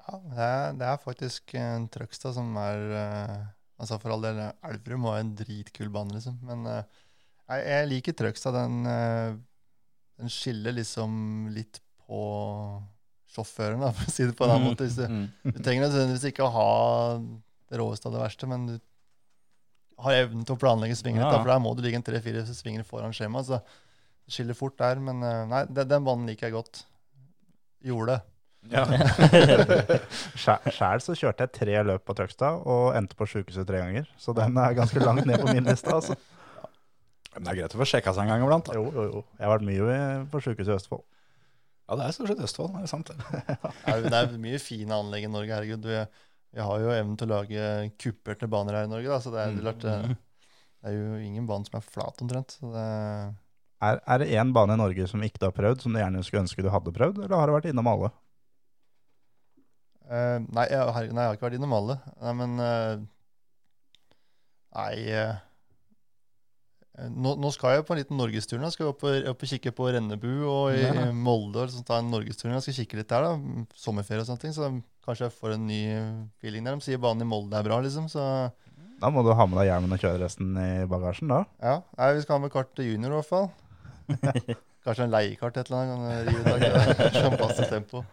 Ja, 0.03 0.19
det 0.33 0.47
er, 0.49 0.73
det 0.81 0.87
er 0.95 1.03
faktisk 1.05 1.53
en 1.61 1.85
Trøgstad 1.93 2.35
som 2.39 2.55
er 2.59 2.87
eh, 3.03 3.43
Altså 3.83 3.97
for 3.99 4.13
all 4.15 4.23
del, 4.23 4.37
Elverum 4.69 5.07
var 5.09 5.17
en 5.19 5.33
dritkul 5.35 5.89
bane, 5.91 6.15
liksom. 6.15 6.37
Men 6.47 6.61
eh, 6.71 6.85
jeg, 7.51 7.63
jeg 7.67 7.89
liker 7.91 8.15
Trøgstad. 8.21 8.55
Den, 8.55 8.77
eh, 8.87 9.33
den 10.23 10.31
skiller 10.31 10.77
liksom 10.77 11.49
litt 11.51 11.81
på 12.07 12.21
sjåføren, 13.33 13.81
da, 13.83 13.91
for 13.97 14.07
å 14.07 14.13
si 14.15 14.27
det 14.29 14.37
på 14.39 14.47
en 14.47 14.53
annen 14.55 14.69
måte. 14.71 14.87
Hvis 14.87 14.99
du, 15.01 15.07
Mm. 15.11 15.25
du 15.51 15.59
trenger 15.65 15.87
nødvendigvis 15.89 16.29
ikke 16.31 16.45
å 16.47 16.53
ha 16.55 16.69
det 17.73 17.81
råeste 17.81 18.07
av 18.07 18.15
det 18.15 18.23
verste, 18.23 18.47
men 18.51 18.67
du 18.71 18.75
har 20.05 20.19
evnen 20.25 20.45
til 20.49 20.57
å 20.57 20.61
planlegge 20.61 20.97
svingene, 20.99 21.25
Ja. 21.29 21.39
for 21.39 21.49
der 21.53 21.63
må 21.63 21.73
du 21.77 21.83
ligge 21.85 21.99
en 22.01 22.05
tre-fire 22.07 22.43
svinger 22.49 22.85
foran 22.89 23.15
skjema. 23.17 23.43
Så 23.47 23.59
det 23.63 24.35
skiller 24.37 24.55
fort 24.59 24.77
der. 24.79 25.01
Men 25.03 25.23
eh, 25.23 25.45
nei, 25.51 25.65
den, 25.71 25.89
den 25.91 26.05
banen 26.07 26.27
liker 26.31 26.49
jeg 26.49 26.57
godt. 26.59 26.85
Gjorde 27.83 28.17
det. 28.17 28.21
Ja. 28.71 28.85
Sjæl 30.39 31.01
så 31.03 31.15
kjørte 31.19 31.47
jeg 31.47 31.53
tre 31.57 31.81
løp 31.87 32.05
på 32.07 32.15
Trøgstad 32.15 32.61
og 32.71 32.93
endte 32.99 33.17
på 33.19 33.27
sjukehuset 33.27 33.67
tre 33.69 33.81
ganger. 33.83 34.07
Så 34.23 34.35
den 34.37 34.55
er 34.61 34.77
ganske 34.79 35.03
langt 35.03 35.27
ned 35.27 35.43
på 35.43 35.51
min 35.51 35.67
liste. 35.67 35.91
altså. 35.93 36.15
Men 37.33 37.47
det 37.47 37.53
er 37.55 37.59
greit 37.63 37.75
å 37.75 37.81
få 37.81 37.87
sjekka 37.89 38.13
seg 38.15 38.27
en 38.27 38.35
gang 38.35 38.45
iblant. 38.45 38.69
Jo, 38.77 38.85
jo, 38.93 39.07
jo. 39.09 39.23
Jeg 39.39 39.47
har 39.49 39.55
vært 39.57 39.67
mye 39.67 39.97
på 40.31 40.43
sjukehuset 40.45 40.75
i 40.75 40.77
Østfold. 40.79 41.03
Ja, 41.89 41.97
det 41.99 42.05
er 42.07 42.15
stort 42.15 42.31
sett 42.31 42.45
Østfold. 42.47 42.75
Det 42.77 42.85
er 42.87 42.93
sant, 42.93 43.11
det. 43.11 43.17
Det 43.87 43.95
er, 43.97 44.05
det 44.07 44.19
er 44.21 44.37
mye 44.47 44.61
fine 44.63 44.95
anlegg 45.01 45.27
i 45.27 45.33
Norge. 45.33 45.57
herregud. 45.57 45.89
Vi, 45.89 46.03
vi 46.53 46.61
har 46.61 46.83
jo 46.83 46.91
evnen 46.93 47.17
til 47.17 47.31
å 47.31 47.37
lage 47.39 47.69
kupperte 48.03 48.49
baner 48.51 48.77
her 48.77 48.89
i 48.89 48.91
Norge. 48.93 49.09
Da, 49.09 49.21
så 49.25 49.33
det 49.33 49.41
er, 49.41 49.55
det 49.57 49.63
er, 49.63 49.67
klart, 49.69 49.85
det, 49.87 50.17
det 50.83 50.91
er 50.91 50.99
jo 50.99 51.21
ingen 51.25 51.47
bane 51.49 51.69
som 51.69 51.79
er 51.79 51.87
flat, 51.87 52.21
omtrent. 52.25 52.59
Så 52.59 52.73
det, 52.75 52.89
Er, 53.83 54.03
er 54.05 54.21
det 54.23 54.29
én 54.37 54.53
bane 54.55 54.77
i 54.77 54.83
Norge 54.83 55.07
som 55.11 55.23
ikke 55.25 55.41
du 55.41 55.49
har 55.49 55.57
prøvd, 55.57 55.87
som 55.87 55.95
du 55.95 55.99
gjerne 56.03 56.25
skulle 56.27 56.45
ønske 56.45 56.65
du 56.65 56.69
hadde 56.71 56.93
prøvd, 56.95 57.25
eller 57.25 57.41
har 57.41 57.49
du 57.49 57.57
vært 57.57 57.71
innom 57.73 57.89
alle? 57.91 58.13
Uh, 60.13 60.45
nei, 60.53 60.67
jeg, 60.69 60.77
har, 60.93 61.09
nei, 61.09 61.25
jeg 61.25 61.31
har 61.31 61.39
ikke 61.39 61.49
vært 61.49 61.57
innom 61.57 61.73
alle. 61.79 61.97
Nei, 62.21 62.37
men 62.43 62.61
uh, 62.61 63.09
Nei 64.73 64.95
uh, 65.17 65.35
nå, 67.09 67.35
nå 67.41 67.51
skal 67.53 67.79
jeg 67.79 67.85
på 67.89 67.95
en 67.95 68.01
liten 68.03 68.19
norgestur. 68.21 68.61
Jeg 68.61 68.75
Skal 68.77 68.91
opp 68.93 69.05
og, 69.09 69.29
opp 69.33 69.45
og 69.45 69.49
kikke 69.49 69.73
på 69.77 69.89
Rennebu 69.95 70.31
og 70.45 70.75
i 70.77 70.83
Ja. 70.83 71.07
Molde. 71.17 71.65
og 71.65 71.73
sånt, 71.73 71.87
ta 71.89 72.03
en 72.03 72.11
norgestur. 72.13 72.53
Jeg 72.53 72.65
skal 72.67 72.77
kikke 72.83 73.01
litt 73.01 73.09
der, 73.13 73.25
da. 73.25 73.65
Sommerferie 73.79 74.21
og 74.21 74.29
sånne 74.29 74.45
ting. 74.45 74.53
Så 74.53 74.69
kanskje 75.05 75.27
jeg 75.29 75.35
får 75.37 75.55
en 75.57 75.67
ny 75.67 75.81
feeling 76.43 76.65
der. 76.67 76.77
De 76.79 76.87
sier 76.87 77.01
banen 77.03 77.25
i 77.25 77.29
Molde 77.29 77.59
er 77.59 77.67
bra, 77.67 77.81
liksom. 77.85 78.09
Så 78.13 78.23
Da 79.03 79.11
må 79.11 79.25
du 79.27 79.33
ha 79.35 79.47
med 79.51 79.59
deg 79.59 79.69
hjelmen 79.73 79.93
og 79.97 80.03
kjøre 80.03 80.21
resten 80.23 80.53
i 80.63 80.71
bagasjen, 80.91 81.29
da. 81.33 81.41
Ja, 81.63 81.77
Nei, 81.99 82.13
vi 82.15 82.23
skal 82.25 82.39
ha 82.39 82.45
med 82.45 82.53
kart 82.55 82.71
til 82.79 82.93
junior 82.93 83.17
i 83.17 83.21
hvert 83.21 83.31
fall. 83.33 83.49
Kanskje 84.87 85.05
en 85.07 85.13
leiekart 85.15 85.57
et 85.61 85.71
eller 85.71 85.93
annet. 85.95 86.99
Kan. 86.99 87.17
Sånn 87.19 87.39
passe 87.39 87.67
tempo. 87.71 88.05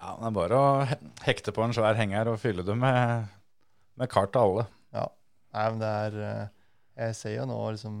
Ja, 0.00 0.14
Det 0.16 0.26
er 0.30 0.34
bare 0.34 0.58
å 0.58 0.70
hekte 1.26 1.52
på 1.54 1.62
en 1.64 1.74
svær 1.76 1.98
henger 1.98 2.30
og 2.32 2.38
fylle 2.40 2.64
det 2.66 2.74
med, 2.78 3.26
med 4.00 4.10
kart 4.12 4.32
til 4.34 4.46
alle. 4.46 4.66
Nei, 5.50 5.62
men 5.74 5.80
det 5.82 5.86
er 5.90 6.16
eh, 6.22 6.50
jeg 7.02 7.14
ser 7.18 7.32
jo 7.40 7.44
nå 7.50 7.56
liksom 7.74 7.94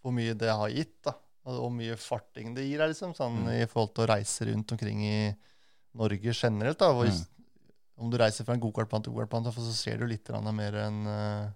hvor 0.00 0.12
mye 0.16 0.32
det 0.40 0.48
har 0.56 0.70
gitt, 0.72 0.94
da. 1.04 1.12
Og 1.44 1.58
hvor 1.66 1.72
mye 1.72 1.96
farting 2.00 2.54
det 2.56 2.64
gir, 2.64 2.80
liksom, 2.88 3.12
sånn, 3.16 3.42
Mm. 3.44 3.50
i 3.60 3.66
forhold 3.68 3.92
til 3.96 4.04
å 4.06 4.08
reise 4.08 4.46
rundt 4.48 4.72
omkring 4.72 5.02
i 5.04 5.16
Norge 5.94 6.34
generelt. 6.34 6.78
da, 6.78 6.92
hvor, 6.92 7.06
Mm. 7.06 7.24
Om 7.96 8.10
du 8.10 8.16
reiser 8.18 8.42
fra 8.44 8.54
en 8.56 8.60
gokartbane 8.60 9.04
til 9.04 9.12
gokartbane, 9.14 9.52
så 9.54 9.72
ser 9.72 9.98
du 9.98 10.06
litt 10.10 10.26
mer 10.28 10.74
enn 10.74 11.06
uh, 11.06 11.46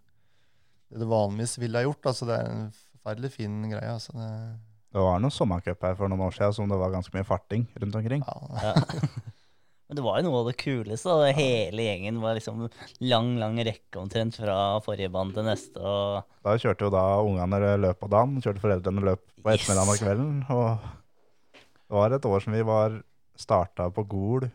det 0.89 1.01
du 1.01 1.07
vanligvis 1.11 1.59
ville 1.59 1.78
ha 1.80 1.82
gjort. 1.82 2.07
altså 2.07 2.28
Det 2.28 2.36
er 2.39 2.47
en 2.53 2.68
forferdelig 2.70 3.32
fin 3.32 3.57
greie. 3.70 3.91
altså 3.91 4.12
det, 4.14 4.28
Det 4.93 5.03
var 5.03 5.18
noen 5.18 5.34
sommercup 5.34 5.82
her 5.82 5.97
for 5.99 6.09
noen 6.09 6.22
år 6.28 6.36
siden 6.36 6.55
som 6.55 6.68
det 6.70 6.78
var 6.78 6.95
ganske 6.95 7.12
mye 7.16 7.26
farting 7.26 7.66
rundt 7.74 7.99
omkring. 7.99 8.22
ja, 8.22 8.39
Ja. 8.62 8.74
Men 9.89 9.97
det 9.97 10.05
var 10.05 10.18
jo 10.20 10.28
noe 10.28 10.41
av 10.43 10.49
det 10.51 10.59
kuleste. 10.61 11.09
da. 11.09 11.30
Hele 11.32 11.82
gjengen 11.86 12.20
var 12.20 12.36
liksom 12.36 12.66
lang, 13.01 13.30
lang 13.41 13.57
rekke 13.57 13.97
omtrent 13.97 14.36
fra 14.36 14.78
forrige 14.84 15.09
bane 15.11 15.32
til 15.32 15.47
neste. 15.49 15.80
og 15.80 16.22
Da 16.45 16.55
kjørte 16.61 16.84
jo 16.84 16.91
da 16.93 17.05
ungene 17.24 17.76
løp 17.80 17.99
på 18.05 18.11
dagen, 18.12 18.36
kjørte 18.45 18.61
foreldrene 18.61 19.01
løp 19.01 19.24
på 19.43 19.55
ettermiddagen 19.55 19.95
og 19.95 20.03
kvelden. 20.03 20.34
Og 20.53 20.84
det 21.89 21.97
var 21.97 22.12
et 22.12 22.28
år 22.28 22.45
som 22.45 22.53
vi 22.53 22.61
var 22.68 22.99
starta 23.39 23.89
på 23.95 24.05
Gol, 24.09 24.49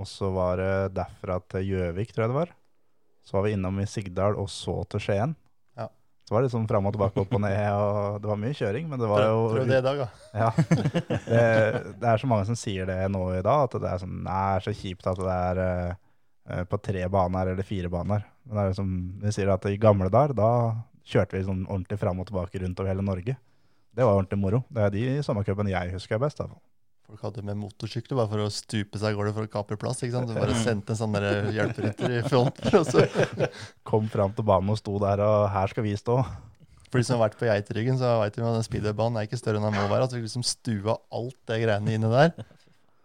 og 0.00 0.08
så 0.08 0.30
var 0.32 0.60
det 0.60 0.72
derfra 0.96 1.38
til 1.50 1.72
Gjøvik, 1.74 2.12
tror 2.14 2.24
jeg 2.24 2.32
det 2.32 2.38
var. 2.38 2.52
Så 3.26 3.36
var 3.36 3.46
vi 3.46 3.54
innom 3.56 3.80
i 3.82 3.86
Sigdal 3.90 4.38
og 4.40 4.48
så 4.50 4.80
til 4.90 5.02
Skien. 5.04 5.34
Ja. 5.78 5.88
Så 6.24 6.34
var 6.34 6.40
det 6.40 6.48
liksom 6.48 6.68
fram 6.70 6.88
og 6.88 6.94
tilbake, 6.96 7.20
opp 7.20 7.34
og 7.36 7.42
ned, 7.44 7.58
og 7.74 8.20
det 8.22 8.30
var 8.30 8.40
mye 8.40 8.56
kjøring, 8.56 8.86
men 8.90 9.02
det 9.02 9.10
var 9.10 9.26
jo 9.26 9.42
Prøv, 9.52 9.66
du 9.66 9.72
det 9.74 9.80
i 9.82 9.86
dag, 9.86 10.04
da. 10.04 10.08
Ja. 10.44 10.50
Det, 11.30 11.42
det 12.00 12.12
er 12.12 12.22
så 12.22 12.30
mange 12.30 12.48
som 12.48 12.58
sier 12.58 12.88
det 12.88 13.00
nå 13.12 13.26
i 13.36 13.42
dag, 13.44 13.66
at 13.66 13.76
det 13.76 13.90
er 13.90 14.00
sånn 14.04 14.22
Nei, 14.24 14.44
er 14.56 14.64
så 14.64 14.74
kjipt 14.74 15.10
at 15.10 15.20
det 15.20 15.36
er 15.36 15.62
eh, 15.66 16.64
på 16.70 16.80
tre 16.80 17.04
baner 17.12 17.52
eller 17.52 17.66
fire 17.66 17.92
baner. 17.92 18.24
Men 18.46 18.56
det 18.56 18.62
er 18.62 18.72
liksom, 18.72 18.96
vi 19.20 19.34
sier 19.36 19.52
at 19.52 19.68
i 19.68 19.76
gamle 19.80 20.08
dager, 20.12 20.34
da 20.38 20.50
kjørte 21.10 21.36
vi 21.36 21.44
sånn 21.46 21.66
ordentlig 21.66 22.00
fram 22.00 22.22
og 22.22 22.30
tilbake 22.30 22.62
rundt 22.62 22.80
over 22.80 22.92
hele 22.92 23.04
Norge. 23.04 23.36
Det 23.90 24.06
var 24.06 24.16
ordentlig 24.16 24.38
moro. 24.40 24.62
Det 24.70 24.82
er 24.86 24.92
de 24.94 25.06
sommercupene 25.26 25.72
jeg 25.72 25.94
husker 25.96 26.20
best. 26.22 26.40
Da. 26.40 26.60
Folk 27.10 27.24
hadde 27.26 27.42
med 27.42 27.58
motorsykler 27.58 28.20
bare 28.20 28.30
for 28.30 28.42
å 28.44 28.50
stupe 28.54 28.98
seg 29.00 29.10
av 29.10 29.16
gårde 29.18 29.32
for 29.34 29.48
å 29.48 29.50
kapre 29.50 29.78
plass. 29.80 29.98
ikke 30.04 30.14
sant? 30.14 30.30
Du 30.30 30.36
bare 30.38 30.54
sendte 30.62 30.94
en 30.94 30.98
sånn 31.00 31.16
der 31.16 31.48
hjelperytter 31.56 32.12
i 32.14 32.22
front. 32.22 32.60
Og 32.78 32.84
så, 32.86 33.02
Kom 33.90 34.06
fram 34.12 34.30
til 34.36 34.46
banen 34.46 34.70
og 34.70 34.78
sto 34.78 34.94
der, 35.02 35.18
og 35.26 35.48
her 35.50 35.72
skal 35.72 35.82
vi 35.88 35.96
stå. 35.98 36.20
for 36.86 37.00
de 37.00 37.06
som 37.08 37.16
har 37.16 37.24
vært 37.24 37.38
på 37.40 37.48
Geiteryggen, 37.48 37.98
så 37.98 38.12
vet 38.22 38.36
de 38.36 38.44
at 38.46 38.60
den 38.60 38.66
speedwaybanen 38.66 39.18
er 39.18 39.26
ikke 39.26 39.40
større 39.40 39.58
enn 39.58 39.66
den 39.66 39.74
må 39.74 39.88
være. 39.90 40.06
At 40.06 40.14
vi 40.14 40.22
liksom 40.22 40.44
stua 40.46 41.00
alt 41.18 41.38
det 41.50 41.58
greiene 41.64 41.96
inne 41.98 42.10
der. 42.14 42.30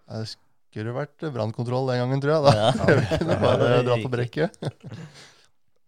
Det 0.06 0.26
skulle 0.30 0.94
vært 0.94 1.26
brannkontroll 1.34 1.90
den 1.90 2.04
gangen, 2.04 2.22
tror 2.22 2.36
jeg. 2.36 2.44
da. 2.46 2.54
Ja. 2.60 3.00
Vi 3.00 3.20
kunne 3.24 3.40
bare 3.42 3.70
dra 3.88 3.98
på 4.04 4.12
brekket. 4.14 4.60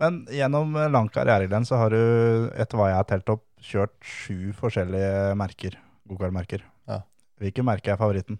Men 0.01 0.23
gjennom 0.33 0.73
en 0.77 0.93
lang 0.93 1.11
karriere 1.13 1.61
så 1.69 1.77
har 1.83 1.93
du, 1.93 2.01
etter 2.57 2.81
hva 2.81 2.89
jeg 2.89 2.97
har 2.97 3.07
telt 3.13 3.29
opp, 3.33 3.45
kjørt 3.61 3.93
sju 4.05 4.53
forskjellige 4.57 5.37
merker. 5.37 5.77
Gokartmerker. 6.09 6.65
Ja. 7.41 7.63
merke 7.65 7.93
er 7.93 7.99
favoritten? 7.99 8.39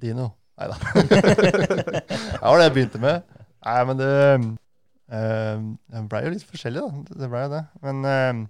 Dino. 0.00 0.30
Nei 0.58 0.68
da. 0.70 0.76
det 0.98 2.40
var 2.42 2.58
det 2.58 2.66
jeg 2.66 2.74
begynte 2.74 3.02
med. 3.02 3.26
Nei, 3.66 3.80
men 3.86 3.98
det 3.98 4.12
øh, 4.38 5.66
Det 5.90 6.04
blei 6.10 6.22
jo 6.24 6.32
litt 6.34 6.46
forskjellig, 6.48 6.82
da. 6.82 7.18
Det 7.22 7.28
ble 7.30 7.44
jo 7.44 7.52
det. 7.52 7.62
Men 7.84 8.08
øh, 8.08 8.40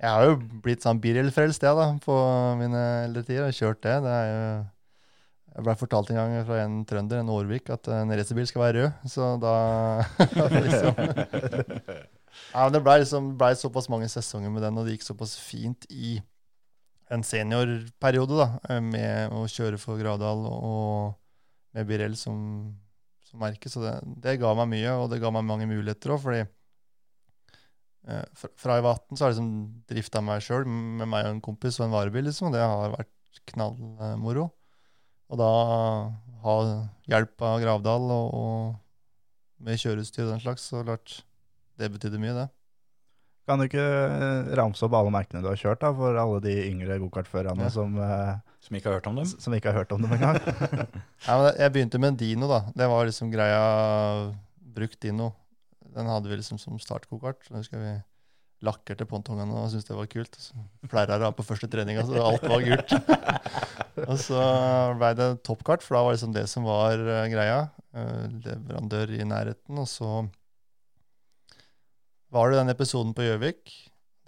jeg 0.00 0.08
har 0.14 0.26
jo 0.28 0.36
blitt 0.64 0.84
sånn 0.84 1.00
bilrellfrelst, 1.02 1.64
jeg, 1.64 1.76
da, 1.76 1.88
på 2.04 2.18
mine 2.60 2.84
eldre 3.06 3.24
tider. 3.26 3.48
Og 3.48 3.56
kjørt 3.56 3.82
det. 3.84 3.96
Det 4.04 4.14
er 4.18 4.30
jo 4.30 4.44
Jeg 5.50 5.64
blei 5.66 5.74
fortalt 5.80 6.12
en 6.12 6.20
gang 6.20 6.36
fra 6.46 6.60
en 6.62 6.76
trønder, 6.88 7.20
en 7.20 7.32
Årvik, 7.34 7.72
at 7.74 7.88
en 7.90 8.12
racerbil 8.14 8.46
skal 8.48 8.64
være 8.64 8.84
rød. 8.84 9.08
Så 9.12 9.34
da 9.42 9.54
liksom 10.66 11.00
Ja, 12.54 12.64
men 12.64 12.74
det 12.74 12.82
blei 12.86 13.00
liksom, 13.02 13.32
ble 13.38 13.50
såpass 13.58 13.88
mange 13.90 14.08
sesonger 14.08 14.52
med 14.52 14.62
den, 14.64 14.78
og 14.78 14.86
det 14.86 14.96
gikk 14.96 15.08
såpass 15.08 15.34
fint 15.42 15.86
i 15.90 16.20
en 17.10 17.24
seniorperiode, 17.26 18.36
da, 18.38 18.46
eh, 18.70 18.80
med 18.84 19.32
å 19.34 19.44
kjøre 19.50 19.78
for 19.82 19.98
Gravdal 19.98 20.44
og 20.46 21.16
med 21.74 21.86
Birell 21.88 22.16
som, 22.18 22.38
som 23.26 23.42
merke. 23.42 23.70
Så 23.72 23.82
det, 23.82 23.96
det 24.24 24.36
ga 24.42 24.52
meg 24.58 24.68
mye, 24.74 24.92
og 25.02 25.10
det 25.12 25.20
ga 25.22 25.32
meg 25.34 25.46
mange 25.48 25.66
muligheter 25.70 26.14
òg, 26.14 26.22
fordi 26.22 26.40
eh, 28.06 28.24
fra- 28.34 28.76
jeg 28.78 28.86
var 28.86 28.98
18 29.00 29.16
så 29.16 29.24
har 29.24 29.32
jeg 29.32 29.38
liksom 29.38 29.50
drifta 29.90 30.22
meg 30.24 30.44
sjøl 30.44 30.66
med 30.70 31.08
meg 31.10 31.26
og 31.26 31.34
en 31.34 31.42
kompis 31.44 31.80
og 31.80 31.88
en 31.88 31.96
varebil, 31.96 32.26
liksom, 32.30 32.50
og 32.50 32.56
det 32.56 32.62
har 32.64 32.94
vært 32.94 33.42
knallmoro. 33.52 34.48
Og 35.30 35.38
da 35.38 35.50
ha 36.42 36.54
hjelp 37.10 37.42
av 37.46 37.60
Gravdal 37.62 38.06
og, 38.10 38.30
og 38.34 39.66
med 39.66 39.78
kjøreutstyr 39.78 40.24
og 40.26 40.32
den 40.34 40.42
slags, 40.42 40.64
så 40.70 40.80
klart 40.86 41.20
det 41.78 41.90
betydde 41.94 42.18
mye, 42.22 42.34
det. 42.34 42.48
Kan 43.50 43.58
du 43.58 43.66
ikke 43.66 43.82
eh, 43.82 44.50
ramse 44.60 44.84
opp 44.86 44.94
alle 44.94 45.10
merkene 45.10 45.42
du 45.42 45.48
har 45.50 45.58
kjørt, 45.58 45.80
da, 45.82 45.90
for 45.96 46.14
alle 46.22 46.38
de 46.44 46.52
yngre 46.68 47.00
gokartførerne 47.02 47.66
Ja. 47.66 47.72
som, 47.74 47.96
eh, 47.98 48.36
Som 48.62 48.76
ikke 48.78 48.92
har 48.92 49.00
hørt 49.00 49.08
om 49.10 49.16
dem. 49.18 49.26
som 49.26 49.56
ikke 49.56 49.72
har 49.72 49.80
hørt 49.82 49.92
om 49.96 50.02
dem 50.06 50.12
engang? 50.14 50.38
Ja, 51.26 51.38
jeg 51.58 51.72
begynte 51.74 51.98
med 51.98 52.12
en 52.14 52.20
Dino, 52.20 52.46
da. 52.50 52.60
Det 52.76 52.86
var 52.92 53.08
liksom 53.10 53.32
greia 53.34 53.64
Brukt 54.62 55.00
Dino. 55.02 55.32
Den 55.90 56.06
hadde 56.06 56.30
vi 56.30 56.38
liksom 56.38 56.60
som 56.62 56.78
startgokart. 56.78 57.42
Så 57.48 57.58
husker 57.58 57.82
vi 57.82 57.96
lakkerte 58.62 59.06
pontongene 59.08 59.56
og 59.56 59.70
syntes 59.72 59.88
det 59.88 59.96
var 59.96 60.06
kult. 60.12 60.36
Flere 60.36 60.52
så 60.84 60.88
pleier 60.92 61.10
jeg 61.14 61.22
det 61.24 61.30
på 61.38 61.46
første 61.48 61.68
treninga, 61.72 62.04
så 62.06 62.20
alt 62.22 62.44
var 62.46 62.60
gult. 62.62 62.92
og 64.10 64.18
så 64.20 64.42
ble 65.00 65.10
det 65.18 65.28
toppkart, 65.48 65.82
for 65.82 65.96
da 65.96 66.02
var 66.06 66.14
liksom 66.14 66.34
det 66.36 66.44
som 66.52 66.68
var 66.68 67.00
eh, 67.00 67.26
greia. 67.32 67.62
Eh, 67.96 68.26
leverandør 68.44 69.16
i 69.16 69.24
nærheten. 69.26 69.80
Og 69.80 69.88
så 69.90 70.10
var 72.34 72.50
det 72.50 72.60
den 72.60 72.72
episoden 72.72 73.14
på 73.16 73.26
Gjøvik. 73.26 73.72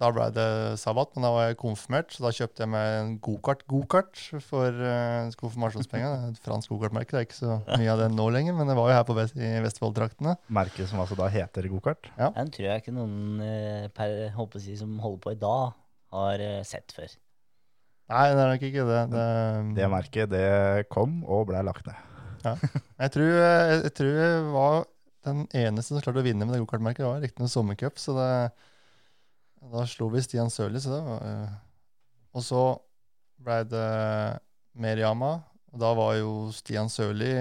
Da 0.01 0.09
ble 0.11 0.25
det 0.35 0.47
sabbat, 0.81 1.13
men 1.15 1.23
da 1.23 1.29
var 1.31 1.45
jeg 1.47 1.57
konfirmert, 1.61 2.09
så 2.11 2.25
da 2.25 2.31
kjøpte 2.35 2.63
jeg 2.63 2.71
meg 2.73 2.95
en 2.97 3.11
gokart-gokart 3.23 4.19
for 4.43 4.79
uh, 4.83 5.29
konfirmasjonspengene. 5.39 6.31
Et 6.33 6.39
fransk 6.43 6.73
gokartmerke, 6.73 7.13
det 7.13 7.21
er 7.21 7.27
ikke 7.27 7.37
så 7.37 7.59
mye 7.79 7.91
av 7.93 8.01
det 8.01 8.09
nå 8.11 8.25
lenger, 8.33 8.57
men 8.57 8.67
det 8.67 8.75
var 8.79 8.89
jo 8.89 8.97
her 8.97 9.05
på 9.07 9.15
Vest 9.15 9.37
i 9.37 9.51
Vestfold-traktene. 9.63 10.35
Merket 10.59 10.89
som 10.91 11.03
altså 11.03 11.15
da 11.19 11.29
heter 11.31 11.69
gokart. 11.71 12.09
Den 12.19 12.51
tror 12.55 12.67
jeg 12.67 12.83
ikke 12.83 12.95
noen 12.95 13.43
uh, 13.45 13.85
per, 13.95 14.17
håper 14.35 14.59
å 14.59 14.65
si, 14.65 14.75
som 14.81 14.97
holder 15.03 15.21
på 15.23 15.35
i 15.37 15.41
dag, 15.45 15.77
har 16.17 16.47
uh, 16.49 16.63
sett 16.67 16.95
før. 16.97 17.13
Nei, 18.11 18.25
det 18.33 18.41
er 18.41 18.49
nok 18.51 18.65
ikke 18.67 18.87
det. 18.89 19.03
det 19.13 19.27
Det 19.77 19.91
merket 19.93 20.33
det 20.33 20.47
kom 20.91 21.21
og 21.23 21.47
ble 21.53 21.63
lagt 21.63 21.87
ned. 21.87 22.09
jeg, 22.43 23.13
tror, 23.13 23.29
jeg, 23.29 23.77
jeg 23.85 23.93
tror 23.95 24.17
jeg 24.19 24.41
var 24.51 24.81
den 25.27 25.43
eneste 25.55 25.93
som 25.93 26.03
klarte 26.03 26.21
å 26.21 26.25
vinne 26.25 26.45
med 26.45 26.55
det 26.55 26.61
gokartmerket. 26.63 27.05
Var 27.05 27.23
riktignok 27.23 27.51
sommercup, 27.53 27.99
så 28.01 28.15
det, 28.17 28.31
da 29.73 29.85
slo 29.89 30.09
vi 30.13 30.23
Stian 30.25 30.51
Sørli. 30.53 30.81
Så 30.83 30.93
det 30.93 31.01
var, 31.05 31.23
uh, 31.23 31.53
og 32.33 32.45
så 32.45 32.63
ble 33.43 33.61
det 33.69 33.87
Meriama, 34.79 35.35
og 35.73 35.81
da 35.81 35.93
var 35.97 36.17
jo 36.19 36.33
Stian 36.55 36.91
Sørli 36.91 37.33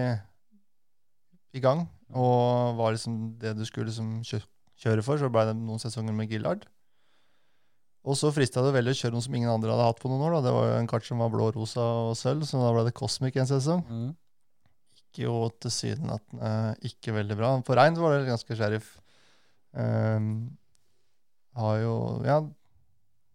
i 1.52 1.62
gang. 1.62 1.86
Og 2.12 2.76
var 2.76 2.94
liksom 2.94 3.18
det 3.40 3.54
du 3.56 3.64
skulle 3.68 3.88
liksom 3.90 4.20
kjø 4.26 4.42
kjøre 4.82 5.02
for, 5.06 5.20
så 5.20 5.28
ble 5.30 5.44
det 5.46 5.54
noen 5.60 5.78
sesonger 5.78 6.14
med 6.16 6.32
Gillard. 6.32 6.64
Og 8.02 8.16
så 8.18 8.32
frista 8.34 8.64
det 8.64 8.72
veldig 8.74 8.96
å 8.96 8.98
kjøre 8.98 9.14
noe 9.14 9.22
som 9.22 9.34
ingen 9.38 9.52
andre 9.52 9.70
hadde 9.70 9.84
hatt 9.86 10.00
på 10.02 10.10
noen 10.10 10.24
år. 10.26 10.34
Da. 10.34 10.40
Det 10.48 10.54
var 10.56 10.64
jo 10.66 10.78
en 10.80 10.90
kart 10.90 11.06
som 11.06 11.22
var 11.22 11.30
blå, 11.30 11.52
rosa 11.54 11.84
og 12.08 12.16
sølv, 12.18 12.42
så 12.48 12.58
da 12.58 12.72
ble 12.74 12.82
det 12.88 12.96
Cosmic 12.98 13.38
en 13.38 13.50
sesong 13.50 13.84
Mm. 13.86 14.10
Gikk 15.12 15.26
jo 15.26 15.36
tilsynelatende 15.60 16.76
ikke 16.88 17.12
veldig 17.12 17.36
bra. 17.36 17.52
På 17.64 17.76
regn 17.76 17.98
var 18.00 18.16
det 18.16 18.30
ganske 18.30 18.56
sheriff. 18.56 18.98
Um, 19.72 20.56
har 21.56 21.76
jo 21.80 21.94
Ja, 22.24 22.40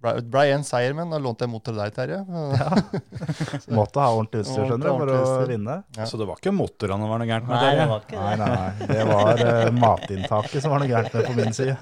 ble, 0.02 0.12
ble 0.26 0.44
en 0.54 0.66
seier, 0.66 0.94
men 0.94 1.10
da 1.10 1.20
lånte 1.22 1.46
jeg 1.46 1.52
motor 1.54 1.74
til 1.74 1.82
deg, 1.82 1.94
Terje. 1.94 2.20
Ja. 2.58 2.68
Måtte 3.78 4.02
ha 4.02 4.10
ordentlig 4.16 4.44
utstyr 4.46 4.66
skjønner 4.66 4.90
du, 4.90 4.92
for 4.98 5.14
å 5.14 5.48
vinne. 5.50 5.80
Ja. 5.98 6.10
Så 6.10 6.18
det 6.18 6.28
var 6.30 6.42
ikke 6.42 6.56
motorene 6.56 7.06
det 7.06 7.14
var 7.14 7.22
noe 7.22 7.30
gærent 7.30 7.50
med? 7.50 7.62
Nei, 7.62 7.72
det 7.78 7.88
var 7.94 8.06
ikke 8.06 8.20
det. 8.20 8.36
nei, 8.42 8.52
nei. 8.52 8.92
Det 8.94 9.08
var 9.14 9.42
uh, 9.46 9.72
matinntaket 9.78 10.62
som 10.62 10.74
var 10.74 10.84
noe 10.84 10.92
gærent 10.92 11.18
med 11.18 11.30
på 11.30 11.38
min 11.38 11.58
side. 11.58 11.80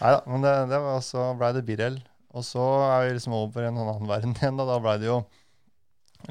Nei 0.00 0.10
da, 0.12 0.18
men 0.28 0.44
det, 0.44 0.58
det 0.74 0.82
var 0.86 1.06
så 1.06 1.30
blei 1.38 1.54
det 1.56 1.66
Birel. 1.66 2.02
Og 2.34 2.42
så 2.42 2.62
er 2.90 3.06
vi 3.06 3.16
liksom 3.16 3.34
over 3.38 3.62
i 3.62 3.70
en 3.70 3.78
annen 3.78 4.10
verden 4.10 4.34
igjen. 4.34 4.58
Da, 4.58 4.66
da 4.66 4.78
blei 4.82 4.98
det 5.02 5.06
jo 5.10 5.22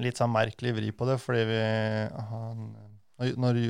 litt 0.01 0.17
sånn 0.17 0.33
merkelig 0.33 0.73
vri 0.77 0.91
på 0.95 1.05
det, 1.09 1.19
fordi 1.21 1.43
vi 1.49 1.59
han, 2.31 2.67
når, 3.37 3.59
vi 3.59 3.67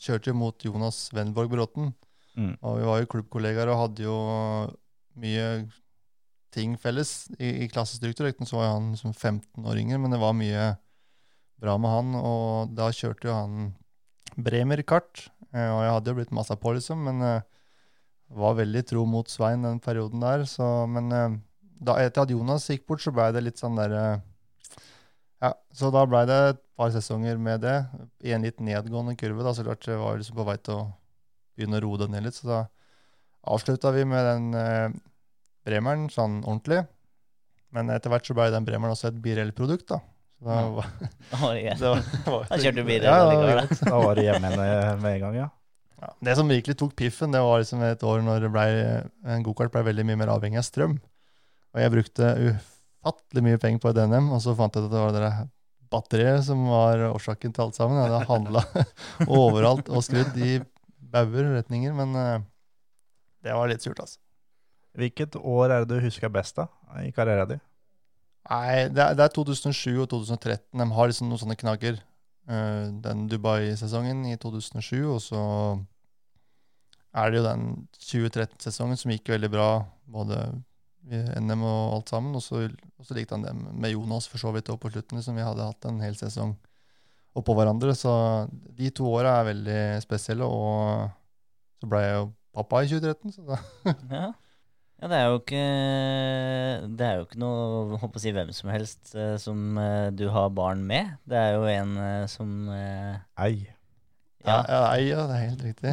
kjørte 0.00 0.30
jo 0.32 0.36
mot 0.38 0.64
Jonas 0.64 1.06
Wenborg 1.16 1.52
Bråten, 1.52 1.94
Mm. 2.36 2.50
og 2.60 2.74
vi 2.76 2.84
var 2.84 2.98
jo 3.00 3.06
klubbkollegaer 3.08 3.70
og 3.72 3.78
hadde 3.80 4.02
jo 4.04 4.14
mye 5.16 5.44
ting 6.52 6.74
felles 6.76 7.30
i, 7.38 7.64
i 7.64 7.68
klassestruktur. 7.72 8.26
Riktignok 8.28 8.50
så 8.50 8.58
var 8.60 8.74
han 8.74 8.90
som 9.00 9.14
15 9.16 9.64
år 9.64 9.80
yngre, 9.80 9.96
men 10.02 10.12
det 10.12 10.20
var 10.20 10.36
mye 10.36 10.66
bra 11.56 11.78
med 11.80 11.94
han. 11.94 12.10
Og 12.20 12.74
da 12.76 12.90
kjørte 12.92 13.30
jo 13.30 13.36
han 13.38 13.72
Bremer-kart, 14.36 15.30
eh, 15.54 15.70
og 15.72 15.80
jeg 15.80 15.94
hadde 15.94 16.12
jo 16.12 16.18
blitt 16.18 16.34
massa 16.36 16.58
på, 16.60 16.74
liksom, 16.76 17.06
men 17.08 17.24
eh, 17.24 17.40
var 18.36 18.58
veldig 18.60 18.84
tro 18.84 19.06
mot 19.08 19.32
Svein 19.32 19.64
den 19.64 19.80
perioden 19.80 20.20
der. 20.20 20.44
Så, 20.44 20.68
men 20.92 21.08
eh, 21.16 21.38
da, 21.80 21.96
etter 22.04 22.26
at 22.26 22.36
Jonas 22.36 22.68
gikk 22.68 22.84
bort, 22.84 23.00
så 23.00 23.14
blei 23.16 23.30
det 23.32 23.46
litt 23.46 23.64
sånn 23.64 23.80
derre 23.80 24.20
Ja, 25.44 25.50
så 25.76 25.90
da 25.92 26.06
blei 26.08 26.22
det 26.28 26.36
et 26.54 26.60
par 26.78 26.92
sesonger 26.94 27.36
med 27.40 27.60
det, 27.64 27.74
i 28.24 28.32
en 28.32 28.44
litt 28.46 28.60
nedgående 28.64 29.16
kurve. 29.20 29.44
da, 29.44 29.52
Så 29.54 29.64
klart 29.66 29.86
var 29.88 30.16
liksom 30.16 30.36
på 30.38 30.46
vei 30.48 30.56
til 30.56 30.74
å 30.78 30.86
begynne 31.56 31.80
å 31.80 31.84
roe 31.84 31.98
det 32.00 32.08
ned 32.12 32.24
litt. 32.24 32.34
Så 32.38 32.48
da 32.48 32.62
avslutta 33.46 33.92
vi 33.92 34.04
med 34.08 34.24
den 34.26 34.46
eh, 34.54 34.88
Bremeren 35.66 36.08
sånn 36.12 36.40
ordentlig. 36.44 36.84
Men 37.74 37.90
etter 37.92 38.12
hvert 38.12 38.26
så 38.28 38.36
ble 38.36 38.48
den 38.54 38.64
Bremeren 38.64 38.94
også 38.94 39.10
et 39.10 39.20
Birell-produkt, 39.22 39.88
da. 39.92 40.00
Så 40.36 40.46
da 40.48 40.56
Ja. 40.60 40.70
var, 40.76 40.88
oh, 41.42 41.52
yeah. 41.56 41.78
da, 41.80 41.92
var, 42.26 42.46
Da 42.50 42.58
kjørte 42.60 42.80
du 42.80 42.84
Birell? 42.84 43.04
Ja, 43.04 43.60
da. 43.60 43.66
Da 43.90 44.00
var 44.00 44.14
det 44.16 44.24
hjemme 44.28 44.52
med 44.56 45.12
en 45.12 45.20
gang, 45.26 45.36
ja. 45.42 45.48
Ja, 45.96 46.10
det 46.28 46.34
som 46.36 46.48
virkelig 46.52 46.76
tok 46.76 46.92
piffen, 46.96 47.32
det 47.32 47.40
var 47.40 47.62
liksom 47.62 47.80
et 47.86 48.02
år 48.04 48.20
når 48.24 48.42
det 48.44 48.50
ble, 48.52 48.64
en 49.32 49.44
gokart 49.46 49.72
ble 49.72 49.80
veldig 49.86 50.04
mye 50.04 50.18
mer 50.20 50.32
avhengig 50.34 50.60
av 50.60 50.66
strøm. 50.68 50.98
Og 51.72 51.80
jeg 51.80 51.92
brukte 51.94 52.28
ufattelig 53.06 53.44
mye 53.46 53.60
penger 53.62 53.82
på 53.82 53.92
et 53.92 54.02
NM, 54.10 54.32
og 54.34 54.42
så 54.42 54.54
fant 54.58 54.74
jeg 54.74 54.84
ut 54.84 54.88
at 54.90 54.94
det 54.94 55.04
var 55.04 55.14
det 55.14 55.30
batteriet 55.92 56.42
som 56.46 56.64
var 56.66 57.04
årsaken 57.12 57.54
til 57.54 57.66
alt 57.66 57.78
sammen. 57.78 58.00
Jeg 58.00 58.10
hadde 58.10 58.26
handla 58.30 58.62
overalt 59.42 59.88
og 59.88 60.02
skrudd 60.02 60.34
i 60.42 60.58
bauger 60.98 61.52
retninger, 61.54 61.94
men 61.94 62.18
eh, 62.18 62.44
det 63.46 63.54
var 63.54 63.70
litt 63.70 63.84
surt, 63.84 64.00
altså. 64.02 64.18
Hvilket 64.96 65.36
år 65.36 65.70
er 65.70 65.84
det 65.84 65.92
du 65.92 66.06
husker 66.06 66.32
best 66.32 66.56
da, 66.56 66.70
i 67.04 67.12
karrieren 67.14 67.50
din? 67.50 67.64
Nei, 68.48 68.86
det 68.88 69.02
er, 69.02 69.16
det 69.18 69.26
er 69.26 69.34
2007 69.34 70.00
og 70.00 70.08
2013. 70.10 70.60
De 70.80 70.86
har 70.96 71.10
liksom 71.10 71.28
noen 71.28 71.42
sånne 71.42 71.58
knagger. 71.58 71.98
Eh, 72.48 72.86
den 73.04 73.26
Dubai-sesongen 73.30 74.24
i 74.30 74.38
2007, 74.40 75.02
og 75.04 75.20
så 75.22 75.42
er 77.16 77.30
det 77.30 77.40
jo 77.40 77.46
den 77.46 77.66
2013-sesongen 77.98 78.98
som 79.00 79.12
gikk 79.12 79.30
veldig 79.34 79.50
bra, 79.52 79.68
både 80.10 80.40
NM 81.06 81.62
og 81.62 81.96
alt 81.98 82.12
sammen. 82.14 82.34
Og 82.38 82.42
så, 82.44 82.64
og 82.98 83.06
så 83.06 83.16
likte 83.16 83.36
han 83.36 83.44
det 83.46 83.52
med 83.56 83.92
Jonas 83.94 84.26
for 84.30 84.42
så 84.42 84.52
vidt 84.54 84.70
òg 84.72 84.80
på 84.82 84.90
slutten, 84.94 85.18
liksom. 85.20 85.36
Vi 85.38 85.44
hadde 85.46 85.66
hatt 85.68 85.86
en 85.90 86.00
hel 86.02 86.16
sesong 86.18 86.56
oppå 87.36 87.54
hverandre. 87.58 87.92
Så 87.96 88.10
de 88.78 88.90
to 88.96 89.06
åra 89.12 89.38
er 89.42 89.50
veldig 89.52 89.78
spesielle, 90.04 90.48
og 90.48 91.06
så 91.82 91.90
ble 91.92 92.02
jeg 92.02 92.16
jo 92.18 92.26
pappa 92.56 92.82
i 92.82 92.90
2013, 92.90 93.36
så 93.36 93.46
da 93.50 93.60
Ja. 94.16 94.26
ja, 95.02 95.08
det 95.12 95.16
er 95.20 95.26
jo 95.28 95.38
ikke 95.42 95.64
Det 96.96 97.04
er 97.06 97.18
jo 97.18 97.24
ikke 97.26 97.40
noe 97.42 97.98
Håper 98.00 98.16
å 98.16 98.22
si 98.22 98.32
hvem 98.32 98.52
som 98.56 98.70
helst 98.72 99.10
eh, 99.12 99.34
som 99.42 99.76
eh, 99.82 100.06
du 100.16 100.24
har 100.32 100.48
barn 100.56 100.80
med. 100.88 101.12
Det 101.28 101.36
er 101.36 101.58
jo 101.58 101.66
en 101.68 101.92
eh, 102.00 102.22
som 102.32 102.54
eh, 102.72 103.18
Ei. 103.44 103.66
Ja, 104.46 104.62
Ja, 104.70 104.80
ja, 104.94 105.02
ja 105.02 105.26
det 105.28 105.36
er 105.36 105.44
helt 105.50 105.66
riktig. 105.66 105.92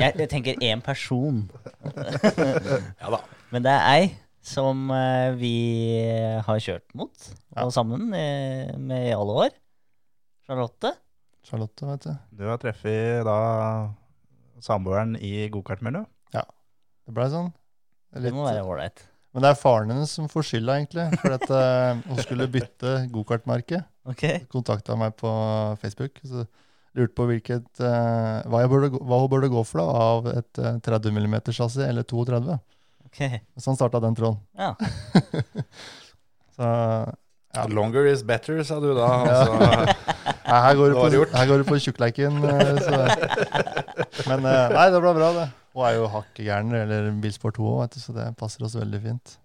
jeg, 0.00 0.14
jeg 0.24 0.28
tenker 0.32 0.58
én 0.64 0.82
person. 0.82 1.44
Ja 3.00 3.14
da. 3.14 3.22
Men 3.54 3.64
det 3.66 3.72
er 3.76 3.86
ei 3.94 4.10
som 4.50 4.90
eh, 4.94 5.30
vi 5.38 5.54
har 6.46 6.60
kjørt 6.62 6.90
mot, 6.98 7.14
Ja. 7.54 7.64
og 7.66 7.72
sammen 7.74 8.10
eh, 8.16 8.72
med 8.78 9.08
i 9.08 9.14
alle 9.16 9.36
år. 9.46 9.54
Charlotte. 10.46 10.92
Charlotte, 11.46 11.86
vet 11.86 12.06
du. 12.08 12.12
Du 12.42 12.44
har 12.50 12.58
treffet 12.60 13.22
da 13.26 13.38
samboeren 14.60 15.14
i 15.16 15.48
gokartmiljøet. 15.52 16.08
Det 17.10 17.14
ble 17.16 17.24
sånn. 17.32 17.48
Det 18.22 18.30
må 18.34 18.44
være 18.46 18.62
ålreit. 18.62 19.00
men 19.34 19.42
det 19.42 19.48
er 19.50 19.58
faren 19.58 19.90
hennes 19.90 20.10
som 20.14 20.28
får 20.30 20.44
skylda, 20.46 20.76
egentlig. 20.78 21.06
For 21.22 21.34
at 21.34 21.52
eh, 21.56 22.02
hun 22.06 22.20
skulle 22.22 22.46
bytte 22.50 22.92
gokartmerke. 23.14 23.80
Ok. 24.10 24.24
Kontakta 24.52 24.94
meg 24.98 25.16
på 25.18 25.30
Facebook. 25.82 26.20
Så 26.26 26.44
lurte 26.98 27.14
på 27.14 27.26
hvilket, 27.30 27.68
uh, 27.78 28.42
hva, 28.50 28.64
jeg 28.64 28.70
burde, 28.72 28.88
hva 28.98 29.18
hun 29.22 29.28
burde 29.30 29.50
gå 29.52 29.60
for 29.66 29.78
da, 29.78 30.06
av 30.10 30.26
et 30.32 30.58
uh, 30.58 30.78
30 30.82 31.12
mm 31.14 31.36
chassis 31.54 31.84
eller 31.86 32.02
32. 32.02 32.56
ok. 33.10 33.40
Sånn 33.60 33.76
starta 33.78 34.00
den 34.02 34.14
tråden. 34.18 34.40
Ja. 34.58 34.74
Så 36.56 36.66
Ja. 37.50 37.64
Longer 37.66 38.06
is 38.06 38.20
better, 38.22 38.60
sa 38.62 38.76
du 38.78 38.92
da. 38.94 39.06
Altså, 39.26 39.54
ja, 40.46 40.58
her 40.66 40.76
går 40.78 40.92
du 40.92 40.94
på, 41.00 41.24
her 41.34 41.46
går 41.50 41.62
du 41.62 41.64
på 41.66 41.78
tjukkleiken. 41.82 42.36
eh, 42.46 42.78
så- 42.86 44.28
Men 44.30 44.44
eh, 44.46 44.68
nei, 44.74 44.84
det 44.94 45.00
ble 45.02 45.12
bra, 45.16 45.30
det. 45.34 45.46
Hun 45.74 45.84
er 45.88 45.96
jo 45.96 46.06
hakket 46.12 46.44
gæren 46.46 46.70
eller 46.74 47.08
Bilsport 47.22 47.56
2 47.58 47.72
òg, 47.84 47.96
så 47.98 48.14
det 48.14 48.28
passer 48.38 48.62
oss 48.66 48.74
veldig 48.78 49.00
fint. 49.02 49.36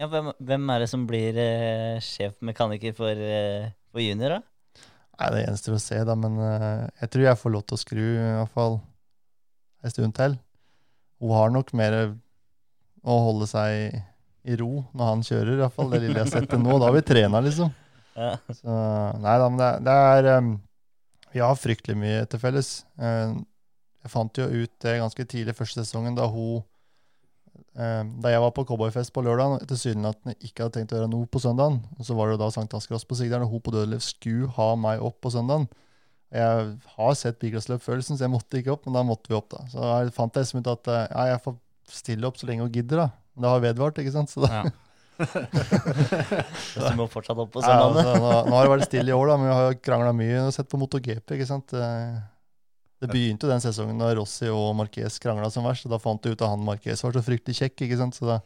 ja 0.00 0.06
hvem, 0.10 0.32
hvem 0.42 0.70
er 0.74 0.82
det 0.84 0.88
som 0.90 1.06
blir 1.06 1.38
eh, 1.38 2.00
sjefmekaniker 2.02 2.94
for, 2.98 3.10
eh, 3.14 3.70
for 3.92 4.02
junior, 4.02 4.38
da? 4.38 4.40
Nei, 5.20 5.30
Det 5.36 5.42
gjenstår 5.46 5.74
å 5.76 5.80
se, 5.86 5.98
da, 6.10 6.14
men 6.18 6.38
eh, 6.40 6.88
jeg 7.02 7.10
tror 7.14 7.26
jeg 7.28 7.40
får 7.44 7.54
lov 7.54 7.62
til 7.66 7.76
å 7.78 7.82
skru 7.84 8.02
i 8.02 8.22
hvert 8.40 8.54
fall 8.54 8.78
en 9.84 9.90
stund 9.94 10.14
til. 10.18 10.38
Hun 11.20 11.34
har 11.36 11.50
nok 11.54 11.70
mer 11.78 11.98
å 13.02 13.18
holde 13.26 13.48
seg 13.48 14.00
i 14.48 14.56
ro 14.56 14.70
når 14.96 15.12
han 15.12 15.22
kjører, 15.24 15.52
i 15.54 15.60
hvert 15.62 15.76
fall 15.76 15.92
det 15.92 16.00
lille 16.02 16.16
jeg 16.16 16.26
har 16.26 16.32
sett 16.32 16.50
til 16.50 16.62
nå. 16.62 16.78
Da 16.78 16.88
har 16.88 16.96
vi 16.96 17.04
trena, 17.06 17.42
liksom. 17.44 17.72
Ja. 18.16 18.32
Så, 18.48 18.78
nei 19.22 19.36
da, 19.40 19.46
men 19.48 19.60
det, 19.60 19.70
det 19.86 19.92
er 19.94 20.28
um, 20.40 20.48
Vi 21.30 21.40
har 21.40 21.56
fryktelig 21.56 21.96
mye 22.00 22.24
til 22.28 22.42
felles. 22.42 22.72
Uh, 23.00 23.38
jeg 24.00 24.12
fant 24.12 24.40
jo 24.40 24.48
ut 24.48 24.72
det 24.82 24.98
ganske 24.98 25.26
tidlig 25.28 25.54
første 25.56 25.84
sesongen, 25.84 26.16
da 26.18 26.26
hun 26.32 26.62
uh, 27.78 28.02
Da 28.24 28.32
jeg 28.32 28.42
var 28.42 28.54
på 28.56 28.64
cowboyfest 28.68 29.14
på 29.14 29.24
lørdag, 29.24 29.60
tilsynelatende 29.70 30.36
ikke 30.40 30.66
hadde 30.66 30.78
tenkt 30.78 30.96
å 30.96 31.00
gjøre 31.00 31.12
noe 31.12 31.28
på 31.30 31.42
søndagen. 31.42 31.80
Og 31.98 32.08
så 32.08 32.16
var 32.18 32.28
det 32.28 32.38
jo 32.38 32.42
da 32.44 32.50
sankthanscross 32.56 33.06
på 33.08 33.20
Sigdal, 33.20 33.46
og 33.46 33.54
hun 33.54 33.64
på 33.64 33.76
Dødeliv 33.76 34.02
skulle 34.04 34.50
ha 34.58 34.72
meg 34.80 35.04
opp 35.04 35.20
på 35.24 35.32
søndagen. 35.36 35.68
Jeg 36.30 36.66
har 36.94 37.14
sett 37.18 37.40
bilcrossløp-følelsen, 37.42 38.14
så 38.14 38.26
jeg 38.26 38.30
måtte 38.30 38.60
ikke 38.60 38.76
opp, 38.76 38.84
men 38.86 38.94
da 38.94 39.02
måtte 39.06 39.32
vi 39.32 39.34
opp, 39.34 39.48
da. 39.50 39.64
Så 39.72 39.82
jeg 39.82 40.12
fant 40.14 40.36
jeg 40.38 40.46
som 40.46 40.60
ut 40.62 40.68
at 40.70 40.90
eh, 40.92 41.06
ja, 41.08 41.24
jeg 41.32 41.40
får 41.42 41.56
stille 41.94 42.26
opp 42.28 42.38
så 42.40 42.46
lenge 42.50 42.64
hun 42.66 42.72
gidder, 42.74 43.04
da. 43.04 43.08
Men 43.36 43.42
Det 43.46 43.50
har 43.54 43.60
vedvart, 43.68 43.98
ikke 44.02 44.12
sant. 44.14 44.30
Så 44.32 44.44
da, 44.46 44.50
Ja. 44.60 44.70
Så 45.20 46.80
du 46.80 46.94
må 46.96 47.04
fortsatt 47.12 47.36
opp 47.42 47.50
på 47.52 47.60
Ja, 47.66 47.74
altså, 47.84 48.14
nå, 48.16 48.28
nå 48.48 48.54
har 48.56 48.64
det 48.68 48.72
vært 48.72 48.86
stille 48.88 49.12
i 49.12 49.16
år, 49.16 49.28
da, 49.28 49.36
men 49.40 49.50
vi 49.50 49.56
har 49.58 49.74
krangla 49.84 50.12
mye 50.16 50.44
og 50.46 50.54
sett 50.56 50.68
på 50.72 50.80
MotoGP. 50.80 51.34
ikke 51.36 51.48
sant? 51.48 51.74
Eh, 51.76 52.20
Det 53.00 53.08
begynte 53.08 53.46
jo 53.46 53.50
den 53.52 53.62
sesongen 53.64 54.00
da 54.00 54.10
Rossi 54.16 54.48
og 54.52 54.74
Marquez 54.76 55.16
krangla 55.22 55.48
som 55.52 55.64
verst. 55.64 55.86
Da 55.88 55.96
fant 56.00 56.20
du 56.24 56.30
ut 56.34 56.40
at 56.42 56.48
han 56.52 56.64
Marquez 56.66 57.00
var 57.04 57.14
så 57.16 57.22
fryktelig 57.24 57.56
kjekk, 57.62 57.84
ikke 57.86 57.96
sant? 58.00 58.16
så 58.18 58.28
da 58.28 58.38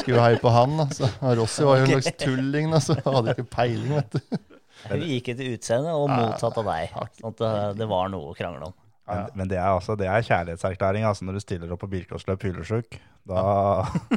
skulle 0.00 0.16
vi 0.16 0.22
heie 0.24 0.40
på 0.42 0.50
han. 0.54 0.76
da. 0.80 0.86
Så 0.94 1.10
Rossi 1.38 1.66
var 1.66 1.78
jo 1.82 1.86
en 1.86 1.94
slags 2.02 2.16
tulling, 2.24 2.70
da, 2.74 2.80
så 2.82 2.96
hadde 3.04 3.34
ikke 3.36 3.46
peiling, 3.54 3.94
vet 4.00 4.18
du. 4.18 4.38
Vi 4.94 5.08
gikk 5.16 5.32
etter 5.32 5.48
utseende 5.56 5.90
og 5.98 6.06
motsatt 6.06 6.54
av 6.60 6.68
deg. 6.70 6.92
Sånn 7.18 7.32
at 7.32 7.40
det, 7.42 7.48
det 7.80 7.86
var 7.90 8.10
noe 8.12 8.28
å 8.30 8.34
krangle 8.38 8.68
om. 8.70 8.74
Men, 9.08 9.28
men 9.40 9.50
det 9.50 9.58
er 9.58 9.70
altså, 9.70 9.96
det 9.98 10.08
er 10.10 10.24
kjærlighetserklæring 10.26 11.06
altså, 11.08 11.24
når 11.24 11.38
du 11.38 11.44
stiller 11.44 11.72
opp 11.72 11.80
på 11.84 11.90
bilcrossløp 11.92 12.44
hylesjuk. 12.44 12.98
Da, 13.28 13.44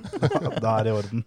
da 0.63 0.73
er 0.73 0.87
det 0.87 0.91
i 0.91 0.97
orden. 0.97 1.23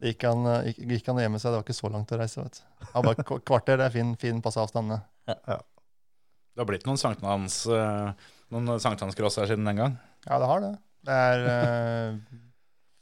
Det 0.00 0.14
gikk 0.14 0.26
han, 0.26 0.46
eh, 0.48 0.70
gikk, 0.70 0.84
gikk 0.94 1.10
han 1.12 1.20
hjemme 1.20 1.40
seg, 1.40 1.52
det 1.52 1.60
var 1.60 1.66
ikke 1.66 1.76
så 1.76 1.90
langt 1.92 2.12
å 2.14 2.20
reise. 2.20 2.42
vet 2.42 2.60
du. 2.60 2.86
Ja, 2.86 3.02
bare 3.04 3.24
kvarter, 3.28 3.80
det 3.80 3.86
er 3.86 3.94
fin, 3.94 4.14
fin 4.20 4.40
passe 4.44 4.62
avstand. 4.62 4.94
det. 4.94 5.00
det 5.28 6.62
har 6.62 6.70
blitt 6.70 6.86
noen 6.88 7.00
sankthans, 7.00 7.62
eh, 7.70 8.30
noen 8.54 8.80
sankthanscross 8.82 9.38
her 9.42 9.50
siden 9.50 9.68
den 9.68 9.82
gang. 9.84 9.98
Ja, 10.26 10.40
det 10.40 10.48
har 10.50 10.64
det. 10.64 10.72
Det 11.06 11.16
er 11.16 11.46
uh, 11.48 12.40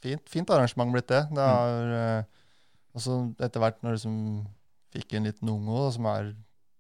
fint, 0.05 0.23
fint 0.31 0.51
arrangement 0.55 0.93
blitt 0.95 1.09
det. 1.11 1.25
Det 1.35 1.47
har 1.47 1.95
uh, 1.95 2.45
også 2.95 3.17
etter 3.43 3.63
hvert 3.63 3.81
når 3.83 3.97
du 3.97 3.99
liksom 3.99 4.21
fikk 4.95 5.17
en 5.19 5.27
liten 5.27 5.51
unge 5.51 5.89
som 5.97 6.07
er 6.11 6.31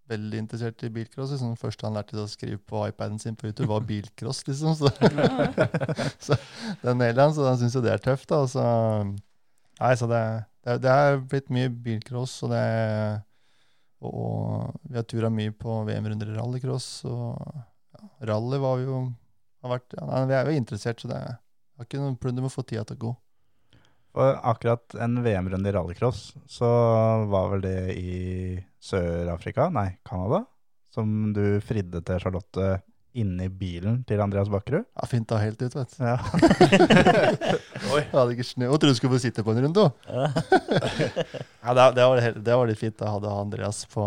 veldig 0.09 0.41
interessert 0.43 0.83
i 0.87 0.91
bilcross. 0.93 1.33
Liksom, 1.35 1.55
første 1.61 1.87
han 1.87 1.97
lærte 1.99 2.19
å 2.23 2.29
skrive 2.31 2.59
på 2.59 2.83
iPaden 2.89 3.21
sin 3.23 3.37
på 3.39 3.49
YouTube, 3.49 3.69
var 3.71 3.87
bilcross, 3.89 4.43
liksom. 4.49 4.75
Så, 4.79 4.91
så 6.27 6.39
den 6.83 7.05
Elian, 7.07 7.35
så 7.37 7.47
han 7.49 7.59
syns 7.61 7.77
jo 7.79 7.85
det 7.85 7.95
er 7.95 8.05
tøft. 8.05 8.29
da. 8.33 8.43
Så, 8.51 8.67
nei, 9.79 9.95
så 10.01 10.11
det, 10.11 10.23
det, 10.67 10.79
det 10.85 10.95
er 10.95 11.23
blitt 11.23 11.53
mye 11.55 11.73
bilcross, 11.73 12.41
og 12.47 12.55
det 12.57 12.65
og 13.99 14.77
vi 14.87 14.95
har 14.95 15.07
tura 15.11 15.31
mye 15.33 15.51
på 15.59 15.81
VM-runder 15.89 16.31
i 16.31 16.37
rallycross. 16.37 16.87
Og 17.11 17.35
ja, 17.35 18.11
rally 18.31 18.61
var 18.63 18.79
vi 18.79 18.87
jo 18.87 19.01
har 19.65 19.73
vært, 19.75 19.97
ja, 19.97 20.05
nei, 20.07 20.27
Vi 20.29 20.37
er 20.37 20.51
jo 20.51 20.61
interessert, 20.61 21.03
så 21.03 21.11
det 21.11 21.19
er 21.19 21.39
ikke 21.83 22.03
noe 22.03 22.19
plunder 22.21 22.45
med 22.45 22.53
å 22.53 22.55
få 22.55 22.65
tida 22.67 22.85
til 22.87 22.99
å 22.99 23.03
gå. 23.09 23.15
Og 24.19 24.41
akkurat 24.51 24.97
en 25.05 25.21
VM-runde 25.23 25.71
i 25.71 25.75
rallycross, 25.77 26.23
så 26.51 26.69
var 27.31 27.53
vel 27.53 27.61
det 27.63 27.77
i 27.95 28.15
Sør-Afrika, 28.83 29.69
nei, 29.75 29.93
Canada, 30.09 30.41
som 30.91 31.33
du 31.37 31.61
fridde 31.63 32.01
til 32.07 32.19
Charlotte 32.23 32.71
inni 33.19 33.47
bilen 33.51 34.01
til 34.07 34.21
Andreas 34.23 34.51
Bakkerud. 34.53 34.85
Ja, 34.95 35.07
Fint 35.11 35.27
da 35.31 35.39
helt 35.43 35.63
ut, 35.63 35.75
vet 35.75 35.95
du. 35.95 36.03
Ja. 36.05 36.19
Oi. 37.95 38.03
Jeg 38.03 38.13
hadde 38.15 38.35
ikke 38.37 38.47
snø. 38.47 38.69
Hun 38.71 38.79
trodde 38.79 38.93
du 38.95 38.99
skulle 38.99 39.15
få 39.17 39.23
sitte 39.23 39.43
på 39.47 39.55
en 39.55 39.63
runde 39.65 39.87
hun. 39.87 39.95
Ja. 40.11 40.29
Ja, 41.69 41.75
det, 41.75 41.87
det, 41.99 42.05
var 42.09 42.21
helt- 42.23 42.39
det 42.47 42.55
var 42.57 42.69
litt 42.71 42.79
fint. 42.81 42.97
Da 43.01 43.11
hadde 43.13 43.33
Andreas 43.33 43.83
på 43.93 44.05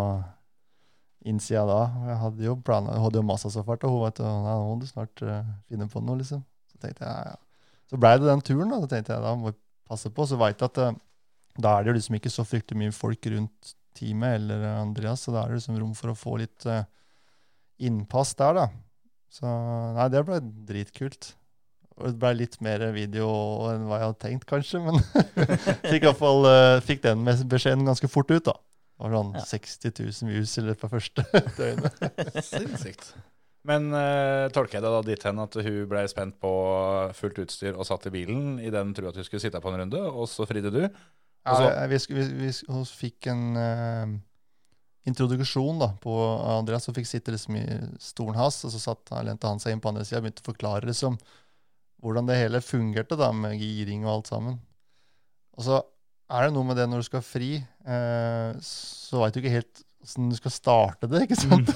innsida 1.28 1.66
da. 1.70 1.82
Jeg 2.08 2.20
hadde 2.24 2.46
jo 2.48 2.56
planer, 2.66 2.96
jeg 2.96 3.04
hadde 3.06 3.20
jo 3.22 3.26
masse 3.28 3.52
så 3.54 3.64
fart, 3.68 3.84
og 3.86 3.94
hun 3.94 4.06
vet 4.08 4.22
nei, 4.24 4.32
nå 4.58 4.70
må 4.72 4.78
du 4.82 4.88
snart 4.90 5.22
uh, 5.28 5.42
finne 5.70 5.86
på 5.92 6.02
noe, 6.02 6.18
liksom. 6.22 6.42
Så 6.72 6.80
tenkte 6.82 7.06
jeg, 7.06 7.12
ja, 7.12 7.34
ja. 7.36 7.82
Så 7.92 8.00
blei 8.02 8.16
det 8.18 8.30
den 8.30 8.42
turen, 8.48 8.72
da. 8.72 8.80
Så 8.82 8.90
tenkte 8.90 9.14
jeg, 9.14 9.22
da 9.28 9.36
må 9.38 9.52
jeg 9.92 9.98
passe 9.98 10.12
på. 10.16 10.26
Så 10.30 10.40
veit 10.40 10.58
jeg 10.64 10.72
at 10.72 10.80
eh, 10.86 10.96
da 11.62 11.76
er 11.78 11.84
det 11.84 11.92
jo 11.92 11.98
liksom 12.00 12.18
ikke 12.18 12.32
så 12.32 12.46
fryktelig 12.48 12.80
mye 12.80 12.96
folk 12.96 13.28
rundt 13.34 13.74
teamet 14.00 14.38
eller 14.40 14.64
eh, 14.64 14.80
Andreas, 14.86 15.26
så 15.28 15.36
da 15.36 15.44
er 15.44 15.52
det 15.52 15.60
liksom 15.60 15.78
rom 15.82 15.94
for 16.00 16.14
å 16.14 16.18
få 16.18 16.38
litt 16.40 16.66
eh, 16.72 16.86
innpass 17.84 18.34
der, 18.40 18.56
da. 18.62 18.66
Så 19.32 19.52
nei, 19.98 20.08
det 20.12 20.24
ble 20.28 20.40
dritkult. 20.68 21.34
Og 22.00 22.08
det 22.08 22.18
ble 22.22 22.32
litt 22.40 22.56
mer 22.64 22.84
video 22.96 23.28
enn 23.70 23.84
hva 23.90 24.00
jeg 24.00 24.08
hadde 24.08 24.22
tenkt, 24.24 24.48
kanskje, 24.50 24.80
men 24.82 24.98
fikk 25.92 26.08
iallfall 26.08 26.48
fikk 26.88 27.04
den 27.04 27.28
beskjeden 27.52 27.86
ganske 27.86 28.10
fort 28.10 28.32
ut, 28.32 28.48
da. 28.48 28.56
Det 29.02 29.06
var 29.10 29.16
sånn 29.18 29.36
Ja. 29.38 29.44
60 29.50 29.94
000 29.98 30.32
views 30.32 30.52
i 30.58 30.64
løpet 30.66 30.88
av 30.88 30.92
første 30.94 31.24
døgnet. 31.60 32.02
Sinnssykt. 32.46 33.12
Men 33.68 33.92
uh, 33.94 34.50
tolker 34.54 34.80
jeg 34.80 34.84
det 34.86 34.92
da 34.96 35.02
dit 35.06 35.24
hen 35.28 35.42
at 35.44 35.56
hun 35.62 35.80
ble 35.90 36.02
spent 36.10 36.38
på 36.42 36.52
fullt 37.14 37.44
utstyr 37.44 37.76
og 37.76 37.86
satt 37.86 38.08
i 38.10 38.14
bilen 38.14 38.56
i 38.58 38.72
den 38.74 38.94
trua 38.98 39.12
at 39.12 39.20
hun 39.20 39.28
skulle 39.28 39.44
sitte 39.44 39.62
på 39.62 39.70
en 39.70 39.84
runde, 39.84 40.02
og 40.02 40.26
så 40.30 40.48
fridde 40.50 40.72
du? 40.74 40.82
Ja, 41.46 41.54
så- 41.58 41.70
vi, 41.92 42.00
vi, 42.16 42.26
vi, 42.40 42.50
hun 42.72 42.88
fikk 42.90 43.30
en 43.30 43.44
uh, 43.58 44.16
introduksjon 45.10 45.82
da, 45.82 45.92
på 46.02 46.16
Andreas, 46.56 46.90
og 46.90 46.98
fikk 46.98 47.10
sitte 47.10 47.34
liksom 47.34 47.60
i 47.62 47.66
stolen 48.02 48.38
hans, 48.38 48.64
og 48.66 48.74
så 48.74 48.82
satt, 48.82 49.14
lente 49.26 49.50
han 49.50 49.62
seg 49.62 49.76
inn 49.76 49.84
på 49.84 49.94
andre 49.94 50.06
sida 50.06 50.22
og 50.22 50.28
begynte 50.28 50.46
å 50.46 50.50
forklare 50.52 50.90
liksom, 50.90 51.18
hvordan 52.02 52.30
det 52.30 52.42
hele 52.42 52.62
fungerte 52.66 53.18
da, 53.18 53.30
med 53.34 53.62
giring 53.62 54.06
og 54.08 54.16
alt 54.16 54.34
sammen. 54.34 54.60
Og 55.58 55.66
så 55.68 55.82
er 56.32 56.48
det 56.48 56.56
noe 56.56 56.66
med 56.66 56.78
det 56.80 56.90
når 56.90 57.04
du 57.04 57.10
skal 57.12 57.26
fri, 57.26 57.56
uh, 57.86 58.58
så 58.66 59.22
veit 59.22 59.38
du 59.38 59.42
ikke 59.44 59.58
helt 59.60 59.86
åssen 60.02 60.32
du 60.32 60.38
skal 60.38 60.54
starte 60.54 61.10
det, 61.12 61.26
ikke 61.28 61.38
sant? 61.40 61.70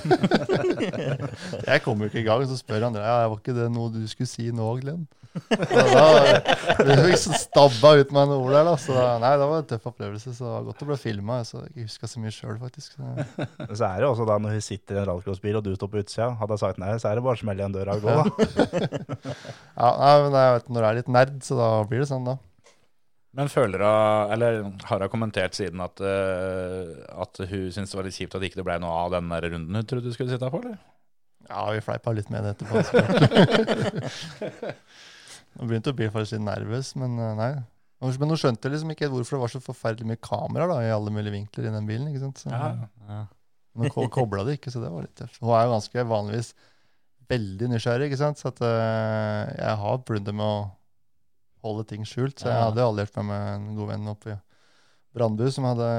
jeg 1.70 1.84
kommer 1.86 2.06
jo 2.06 2.12
ikke 2.12 2.24
i 2.24 2.28
gang, 2.28 2.46
så 2.50 2.58
spør 2.60 2.88
han 2.88 2.98
ja, 2.98 3.22
var 3.30 3.38
ikke 3.38 3.56
det 3.58 3.70
noe 3.74 3.94
du 3.94 4.02
skulle 4.10 4.30
si 4.30 4.50
nå, 4.54 4.72
Glenn? 4.82 5.06
Da 5.36 6.94
jeg 6.96 7.10
liksom 7.10 7.36
stabba 7.38 7.92
ut 8.00 8.14
med 8.16 8.30
noen 8.30 8.40
ord 8.40 8.54
der, 8.56 8.68
da. 8.70 8.76
Så 8.80 8.96
nei, 9.22 9.34
det 9.40 9.50
var 9.50 9.62
en 9.62 9.68
tøff 9.70 9.90
opplevelse. 9.92 10.34
Så 10.36 10.46
det 10.46 10.54
var 10.54 10.66
godt 10.70 10.84
å 10.86 10.90
bli 10.90 10.98
filma. 11.02 11.40
Så 11.48 11.62
jeg 11.66 11.88
huska 11.90 12.10
så 12.10 12.24
mye 12.24 12.34
sjøl, 12.34 12.56
faktisk. 12.62 12.96
Så, 12.96 13.28
så 13.80 13.90
er 13.90 14.02
det 14.02 14.10
også 14.10 14.28
da 14.30 14.40
når 14.42 14.58
hun 14.58 14.66
sitter 14.66 15.00
i 15.00 15.04
en 15.04 15.10
rallcrossbil 15.12 15.60
og 15.60 15.68
du 15.68 15.74
står 15.76 15.92
på 15.92 16.02
utsida, 16.04 16.32
hadde 16.40 16.58
jeg 16.58 16.64
sagt 16.64 16.82
nei, 16.82 16.96
så 17.02 17.12
er 17.12 17.20
det 17.20 17.26
bare 17.28 17.40
å 17.40 17.44
smelle 17.44 17.64
igjen 17.64 17.76
døra 17.76 17.98
og 17.98 18.06
gå, 18.06 18.16
da. 18.16 18.26
ja, 19.82 19.90
nei, 20.00 20.14
men 20.26 20.40
jeg 20.40 20.58
vet, 20.58 20.70
når 20.72 20.80
du 20.80 20.90
er 20.90 21.00
litt 21.02 21.16
nerd, 21.20 21.40
så 21.46 21.60
da 21.60 21.70
blir 21.90 22.04
det 22.04 22.12
sånn, 22.12 22.28
da. 22.32 22.40
Men 23.36 23.50
føler 23.52 23.82
hun, 23.84 24.32
eller 24.32 24.58
har 24.88 25.04
hun 25.04 25.10
kommentert 25.12 25.58
siden 25.58 25.82
at, 25.84 26.00
eh, 26.00 26.92
at 27.20 27.42
hun 27.50 27.66
syntes 27.76 27.92
det 27.92 27.98
var 28.00 28.08
litt 28.08 28.16
kjipt 28.16 28.36
at 28.38 28.46
ikke 28.48 28.62
det 28.62 28.66
ble 28.68 28.78
noe 28.80 28.94
av 29.06 29.12
den 29.18 29.28
der 29.34 29.50
runden 29.52 29.76
hun 29.82 29.88
trodde 29.90 30.08
du 30.08 30.14
skulle 30.16 30.32
sitte 30.32 30.48
på, 30.54 30.62
eller? 30.64 30.78
Ja, 31.50 31.66
vi 31.76 31.82
fleipa 31.86 32.14
litt 32.16 32.30
med 32.34 32.42
det 32.48 32.56
etterpå. 32.56 32.80
Hun. 32.80 32.86
Nå 35.56 35.68
begynte 35.70 35.92
å 35.94 35.98
bli 35.98 36.08
faktisk 36.12 36.36
litt 36.38 36.46
nervøs, 36.48 36.94
men 37.00 37.16
eh, 37.22 37.34
nei. 37.40 37.52
Men 38.06 38.30
hun 38.34 38.38
skjønte 38.40 38.70
liksom 38.72 38.92
ikke 38.92 39.08
hvorfor 39.12 39.38
det 39.38 39.42
var 39.46 39.52
så 39.54 39.62
forferdelig 39.64 40.08
mye 40.10 40.22
kameraer 40.22 40.72
da, 40.72 40.78
i 40.84 40.92
alle 40.94 41.14
mulige 41.16 41.34
vinkler 41.38 41.70
i 41.70 41.74
den 41.74 41.88
bilen. 41.90 42.10
ikke 42.12 42.24
sant? 42.26 42.42
Så, 42.44 42.52
Ja. 42.52 42.72
Ja. 43.08 43.22
Men 43.76 43.90
hun 43.90 43.92
ko- 43.92 44.08
kobla 44.22 44.44
det 44.48 44.54
ikke, 44.60 44.72
så 44.72 44.80
det 44.84 44.90
var 44.92 45.04
litt 45.04 45.16
tøft. 45.20 45.40
Hun 45.42 45.52
er 45.52 45.66
jo 45.68 45.72
ganske 45.76 46.04
vanligvis 46.08 46.50
veldig 47.28 47.68
nysgjerrig, 47.74 48.08
ikke 48.10 48.20
sant? 48.22 48.40
så 48.40 48.48
at, 48.54 48.60
uh, 48.64 49.52
jeg 49.58 49.76
har 49.82 49.98
blunda 50.08 50.32
med 50.36 50.46
å 50.46 50.60
holde 51.66 51.86
ting 51.90 52.06
skjult. 52.08 52.40
Så 52.40 52.50
jeg 52.50 52.56
hadde 52.56 52.78
hadde 52.78 52.90
alliert 52.90 53.16
meg 53.20 53.30
med 53.30 53.46
en 53.54 53.70
god 53.80 53.92
venn 53.94 54.12
oppe 54.12 54.36
i 54.36 54.42
Brandbu 55.16 55.46
som 55.54 55.68
hadde 55.70 55.90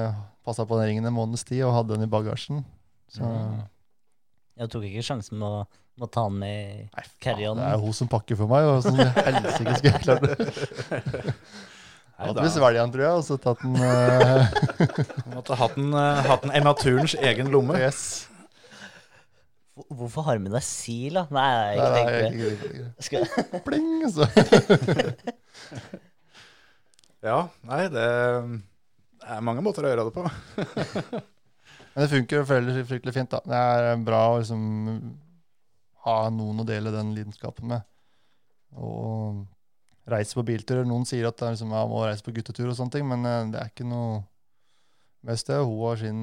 passa 0.47 0.67
på 0.69 0.79
den 0.79 0.91
ringen 0.91 1.09
en 1.09 1.17
måneds 1.17 1.47
tid 1.49 1.65
og 1.67 1.75
hadde 1.75 1.97
den 1.97 2.07
i 2.07 2.13
bagasjen. 2.13 2.65
Så 3.13 3.27
Mm. 3.27 3.65
Jeg 4.57 4.71
tok 4.73 4.85
ikke 4.89 5.03
sjansen 5.05 5.37
med 5.37 5.53
å, 5.53 5.57
med 6.01 6.07
å 6.07 6.09
ta 6.09 6.23
den 6.31 6.39
med 6.41 6.53
i 6.57 6.77
Nei, 6.89 7.03
carry-on? 7.21 7.59
det 7.61 7.65
er 7.67 7.75
jo 7.77 7.83
hun 7.85 7.97
som 7.99 8.09
pakker 8.09 8.39
for 8.41 8.49
meg, 8.49 8.65
og 8.65 8.79
sånn 8.87 8.97
helsike 8.97 9.75
skulle 9.77 9.93
jeg 9.93 10.05
klart 10.07 10.25
det. 10.25 11.35
Jeg 12.17 12.31
Hadde 12.31 12.39
da 12.39 12.45
vi 12.47 12.51
svelget 12.55 12.81
den, 12.81 12.93
tror 12.95 13.03
jeg, 13.05 13.17
og 13.19 13.25
så 13.27 13.37
tatt 13.37 13.61
den 13.61 13.75
uh... 13.77 14.47
måtte 15.35 15.59
hatt 15.61 15.75
den, 15.77 15.91
uh, 15.93 16.23
hatt 16.25 16.47
den 16.47 16.55
i 16.57 16.63
naturens 16.65 17.13
egen 17.21 17.51
lomme. 17.53 17.77
Yes. 17.77 18.31
Hvorfor 19.93 20.25
har 20.25 20.39
du 20.39 20.47
med 20.47 20.57
deg 20.57 20.65
sil, 20.65 21.19
da? 21.19 21.27
Nei, 21.37 21.45
jeg, 21.53 21.77
jeg, 21.77 21.91
jeg, 21.93 22.07
jeg, 22.09 22.33
jeg, 22.41 22.57
jeg, 22.57 22.81
jeg. 22.81 23.05
Skal, 23.05 23.61
Pling, 23.69 23.91
så. 24.09 24.25
Ja, 27.27 27.49
nei, 27.67 27.87
det 27.91 28.03
er 28.07 29.43
mange 29.43 29.63
måter 29.65 29.83
å 29.83 29.91
gjøre 29.91 30.05
det 30.07 30.13
på. 30.15 30.23
Men 31.97 32.05
det 32.05 32.11
funker 32.13 32.39
jo 32.39 32.45
fryktelig 32.47 33.15
fint. 33.17 33.33
da. 33.33 33.41
Det 33.43 33.57
er 33.57 34.05
bra 34.05 34.21
å 34.31 34.37
liksom 34.39 34.61
ha 36.07 36.17
noen 36.31 36.63
å 36.63 36.67
dele 36.69 36.93
den 36.95 37.15
lidenskapen 37.17 37.73
med. 37.73 37.87
Og 38.77 39.41
reise 40.13 40.39
på 40.39 40.45
bilturer. 40.47 40.87
Noen 40.87 41.07
sier 41.09 41.27
at 41.27 41.41
det 41.41 41.55
liksom, 41.57 41.73
jeg 41.75 41.91
må 41.91 42.05
reise 42.05 42.27
på 42.27 42.35
guttetur 42.37 42.69
og 42.71 42.79
sånne 42.79 42.99
ting, 42.99 43.09
men 43.09 43.27
eh, 43.27 43.43
det 43.55 43.63
er 43.63 43.73
ikke 43.73 43.89
noe 43.89 44.21
mest 45.27 45.51
det. 45.51 45.59
Hun 45.65 45.83
har 45.83 45.99
sin 46.05 46.23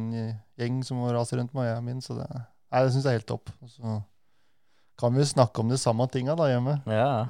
gjeng 0.62 0.80
som 0.88 1.02
må 1.02 1.12
rase 1.12 1.36
rundt 1.40 1.52
med, 1.58 1.66
og 1.66 1.70
jeg 1.72 1.88
min, 1.90 2.00
så 2.06 2.16
det, 2.22 2.30
nei, 2.32 2.86
det 2.86 2.94
syns 2.94 3.10
jeg 3.10 3.12
er 3.12 3.20
helt 3.20 3.32
topp. 3.34 3.52
Og 3.60 3.74
så 3.74 3.98
kan 5.02 5.18
vi 5.18 5.24
jo 5.26 5.34
snakke 5.34 5.64
om 5.66 5.74
de 5.74 5.82
samme 5.82 6.08
tinga 6.14 6.38
da 6.40 6.48
hjemme. 6.54 6.78
ja, 6.88 7.26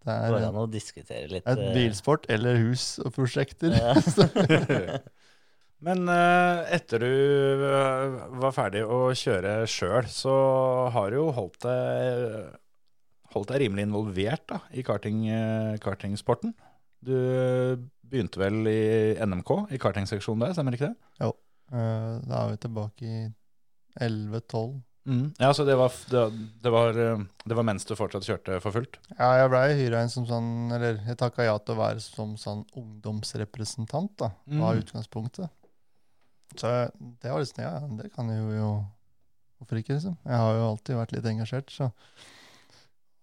Det 0.00 0.16
går 0.32 0.38
er 0.38 0.46
an 0.48 0.58
å 0.62 0.68
diskutere 0.70 1.28
litt. 1.28 1.44
et 1.44 1.60
eh, 1.60 1.74
bilsport 1.76 2.24
eller 2.32 2.56
hus 2.62 2.94
og 3.04 3.12
prosjekter. 3.18 3.74
Ja. 3.76 3.92
Men 5.86 6.08
eh, 6.12 6.72
etter 6.76 7.04
du 7.04 7.66
eh, 7.68 8.16
var 8.40 8.56
ferdig 8.56 8.84
å 8.84 9.10
kjøre 9.16 9.60
sjøl, 9.68 10.08
så 10.12 10.34
har 10.94 11.12
du 11.12 11.20
jo 11.20 11.28
holdt 11.36 11.60
deg, 11.66 12.48
holdt 13.36 13.52
deg 13.52 13.64
rimelig 13.66 13.88
involvert 13.90 14.46
da, 14.48 14.62
i 14.72 14.84
karting, 14.86 15.22
kartingsporten. 15.84 16.56
Du 17.00 17.16
begynte 18.10 18.40
vel 18.40 18.64
i 18.68 18.80
NMK, 19.20 19.52
i 19.76 19.80
kartingseksjonen 19.80 20.48
der, 20.48 20.56
stemmer 20.56 20.76
ikke 20.76 20.90
det? 20.90 21.10
Jo. 21.20 21.34
Da 21.70 22.40
er 22.40 22.48
vi 22.50 22.62
tilbake 22.64 23.06
i 23.06 23.20
11-12. 24.00 24.80
Mm. 25.10 25.24
Ja, 25.42 25.48
så 25.56 25.64
det 25.66 25.74
var, 25.80 25.90
det, 26.12 26.20
det, 26.62 26.70
var, 26.70 26.94
eh, 27.02 27.22
det 27.50 27.56
var 27.58 27.64
mens 27.66 27.84
du 27.88 27.96
fortsatt 27.98 28.22
kjørte 28.28 28.60
for 28.62 28.76
fullt? 28.76 28.98
Ja, 29.16 29.32
jeg 29.40 29.50
blei 29.50 29.64
hyra 29.80 30.04
inn 30.04 30.12
som 30.12 30.26
sånn 30.28 30.70
Eller 30.76 31.00
jeg 31.08 31.18
takka 31.18 31.42
ja 31.48 31.56
til 31.58 31.74
å 31.74 31.80
være 31.80 32.02
som 32.04 32.36
sånn 32.38 32.62
ungdomsrepresentant, 32.78 34.12
da, 34.20 34.28
var 34.46 34.76
Mm. 34.76 34.84
utgangspunktet. 34.84 35.50
Så 36.56 36.70
det 37.22 37.30
var 37.30 37.40
liksom 37.42 37.62
Ja, 37.62 37.80
det 38.02 38.12
kan 38.14 38.28
jeg 38.30 38.38
jo, 38.38 38.50
jo 38.58 38.70
Hvorfor 39.60 39.76
ikke, 39.82 39.94
liksom? 39.98 40.16
Jeg 40.24 40.38
har 40.40 40.54
jo 40.56 40.68
alltid 40.70 40.96
vært 40.96 41.12
litt 41.12 41.26
engasjert, 41.28 41.70
så 41.70 41.90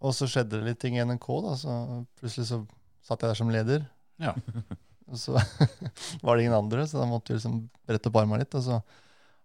Og 0.01 0.13
så 0.13 0.27
skjedde 0.29 0.59
det 0.59 0.63
litt 0.67 0.79
ting 0.79 0.95
i 0.97 1.01
NNK, 1.03 1.25
da, 1.41 1.55
så 1.57 2.05
plutselig 2.19 2.45
så 2.51 2.59
satt 3.01 3.21
jeg 3.23 3.31
der 3.31 3.39
som 3.39 3.49
leder. 3.49 3.87
Ja. 4.21 4.35
Og 5.09 5.17
så 5.17 5.33
var 6.21 6.35
det 6.37 6.43
ingen 6.43 6.53
andre, 6.53 6.83
så 6.85 6.99
da 6.99 7.05
måtte 7.09 7.31
vi 7.33 7.39
liksom 7.39 7.69
brette 7.87 8.09
opp 8.11 8.19
armene 8.21 8.43
litt. 8.43 8.53
Og 8.59 8.61
så 8.61 8.81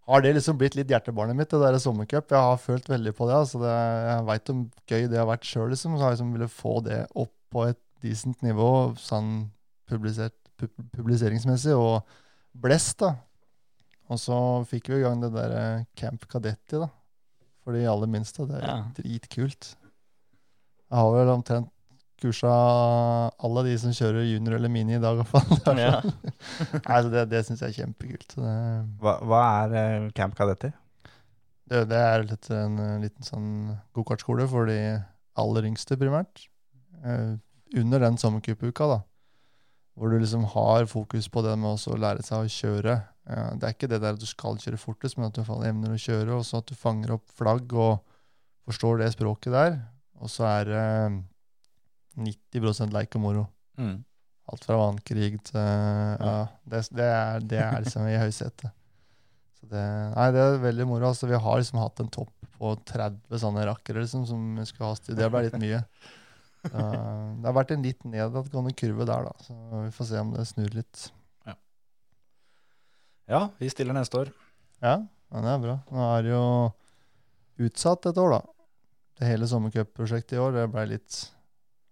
har 0.07 0.21
det 0.21 0.33
liksom 0.35 0.57
blitt 0.59 0.75
litt 0.75 0.89
hjertebarnet 0.91 1.35
mitt, 1.37 1.49
det 1.53 1.59
der 1.63 1.77
sommercup. 1.79 2.31
Jeg 2.33 2.39
har 2.43 2.57
følt 2.59 2.89
veldig 2.91 3.13
på 3.15 3.27
det. 3.29 3.35
altså 3.37 3.59
det, 3.61 3.73
Jeg 4.09 4.25
veit 4.27 4.45
hvor 4.51 4.63
gøy 4.91 5.07
det 5.09 5.17
har 5.21 5.29
vært 5.29 5.47
sjøl, 5.47 5.69
liksom. 5.71 5.95
Så 5.97 6.03
har 6.03 6.11
jeg 6.11 6.17
liksom 6.19 6.33
ville 6.33 6.49
få 6.51 6.73
det 6.83 6.99
opp 7.15 7.31
på 7.53 7.67
et 7.69 7.79
decent 8.03 8.41
nivå, 8.43 8.67
sånn 8.99 9.49
pu- 9.87 10.67
publiseringsmessig, 10.97 11.75
og 11.77 12.03
blest, 12.53 12.97
da. 12.99 13.13
Og 14.11 14.19
så 14.19 14.35
fikk 14.67 14.89
vi 14.91 14.99
i 14.99 15.03
gang 15.05 15.21
det 15.23 15.31
der 15.33 15.55
eh, 15.55 15.85
Camp 15.95 16.27
Cadetti, 16.27 16.81
da. 16.83 16.89
For 17.63 17.71
de 17.77 17.85
aller 17.87 18.07
minste. 18.11 18.43
Det 18.49 18.59
er 18.59 18.67
Ja. 18.67 18.77
dritkult. 18.97 19.75
Jeg 20.91 20.99
har 20.99 21.11
vel 21.15 21.29
omtrent 21.31 21.69
kursa 22.23 22.51
alle 23.43 23.63
de 23.67 23.73
som 23.81 23.93
kjører 23.95 24.25
junior 24.25 24.55
eller 24.57 24.71
mini 24.71 24.95
i 24.97 25.01
dag, 25.03 25.17
i 25.17 25.21
hvert 25.21 25.31
fall. 25.33 25.59
Det 25.59 25.73
er 25.75 25.81
Ja. 25.83 25.99
altså, 26.95 27.11
det 27.13 27.27
det 27.33 27.43
syns 27.47 27.61
jeg 27.61 27.73
er 27.73 27.79
kjempekult. 27.83 28.33
Så 28.33 28.45
det, 28.45 28.55
Hva, 29.03 29.17
hva 29.27 29.43
er 29.63 29.77
eh, 29.81 30.09
Camp 30.17 30.37
Kadetti? 30.39 30.71
det, 31.69 31.85
det 31.91 31.99
er 31.99 32.27
litt, 32.27 32.49
en 32.53 32.79
eh, 32.81 32.99
liten 33.05 33.25
sånn 33.25 33.49
gokartskole 33.95 34.47
for 34.51 34.69
de 34.69 34.79
aller 35.39 35.69
yngste, 35.71 35.97
primært. 35.99 36.47
Uh, 37.03 37.35
under 37.75 37.99
den 38.03 38.19
sommercupuka, 38.21 38.85
da. 38.87 38.99
Hvor 39.97 40.09
du 40.09 40.19
liksom 40.21 40.45
har 40.53 40.85
fokus 40.89 41.27
på 41.29 41.41
det 41.45 41.55
med 41.59 41.73
også 41.73 41.95
å 41.95 41.99
lære 41.99 42.23
seg 42.25 42.45
å 42.45 42.51
kjøre. 42.51 42.97
Uh, 43.27 43.49
det 43.57 43.67
er 43.67 43.75
ikke 43.75 43.89
det 43.91 43.99
der 44.03 44.15
at 44.15 44.21
du 44.21 44.29
skal 44.29 44.59
kjøre 44.61 44.79
fortest, 44.81 45.17
men 45.17 45.27
at 45.27 45.37
du 45.37 45.43
evner 45.43 45.95
å 45.95 45.99
kjøre, 45.99 46.37
og 46.37 46.45
så 46.47 46.61
at 46.61 46.69
du 46.69 46.77
fanger 46.77 47.15
opp 47.17 47.25
flagg 47.33 47.73
og 47.73 48.03
forstår 48.67 49.01
det 49.01 49.11
språket 49.15 49.55
der. 49.55 49.77
Og 50.23 50.31
så 50.31 50.45
er 50.47 50.69
det 50.69 50.79
eh, 50.79 51.15
90 52.19 52.93
leik 52.93 53.17
og 53.17 53.23
moro. 53.23 53.43
Mm. 53.79 53.97
Alt 54.51 54.65
fra 54.67 54.77
vannkrig 54.77 55.37
til 55.47 55.59
Ja, 55.59 56.47
det, 56.67 56.81
det, 56.91 57.05
er, 57.07 57.45
det 57.47 57.61
er 57.63 57.83
liksom 57.85 58.07
i 58.09 58.17
høysetet. 58.19 58.73
Det, 59.63 59.83
nei, 60.13 60.27
det 60.35 60.41
er 60.43 60.59
veldig 60.61 60.87
moro. 60.89 61.07
Altså, 61.09 61.29
vi 61.31 61.39
har 61.39 61.61
liksom 61.61 61.79
hatt 61.79 62.03
en 62.03 62.11
topp 62.11 62.33
på 62.57 62.73
30 62.91 63.39
sånne 63.41 63.63
rakkere 63.69 64.03
liksom, 64.03 64.27
som 64.27 64.59
skulle 64.67 64.91
ha 64.91 64.99
styr. 64.99 65.15
Det 65.17 65.31
ble 65.31 65.45
litt 65.47 65.59
mye. 65.61 65.81
Uh, 66.63 67.33
det 67.39 67.47
har 67.47 67.55
vært 67.55 67.73
en 67.75 67.83
litt 67.83 68.03
nedadgående 68.07 68.75
kurve 68.79 69.07
der, 69.07 69.29
da. 69.29 69.33
Så 69.47 69.55
vi 69.73 69.91
får 69.95 70.09
se 70.11 70.23
om 70.23 70.33
det 70.35 70.47
snur 70.51 70.75
litt. 70.75 71.07
Ja, 73.29 73.47
vi 73.57 73.69
stiller 73.71 73.95
neste 73.95 74.19
år. 74.19 74.31
Ja, 74.83 74.97
ja 75.31 75.43
det 75.45 75.51
er 75.53 75.61
bra. 75.63 75.77
Nå 75.95 76.07
er 76.09 76.25
det 76.25 76.33
jo 76.33 76.47
utsatt 77.67 78.09
et 78.09 78.19
år, 78.19 78.35
da. 78.35 78.41
Det 79.19 79.29
hele 79.29 79.47
sommercupprosjektet 79.47 80.35
i 80.35 80.41
år 80.43 80.55
det 80.57 80.65
ble 80.73 80.83
litt 80.95 81.19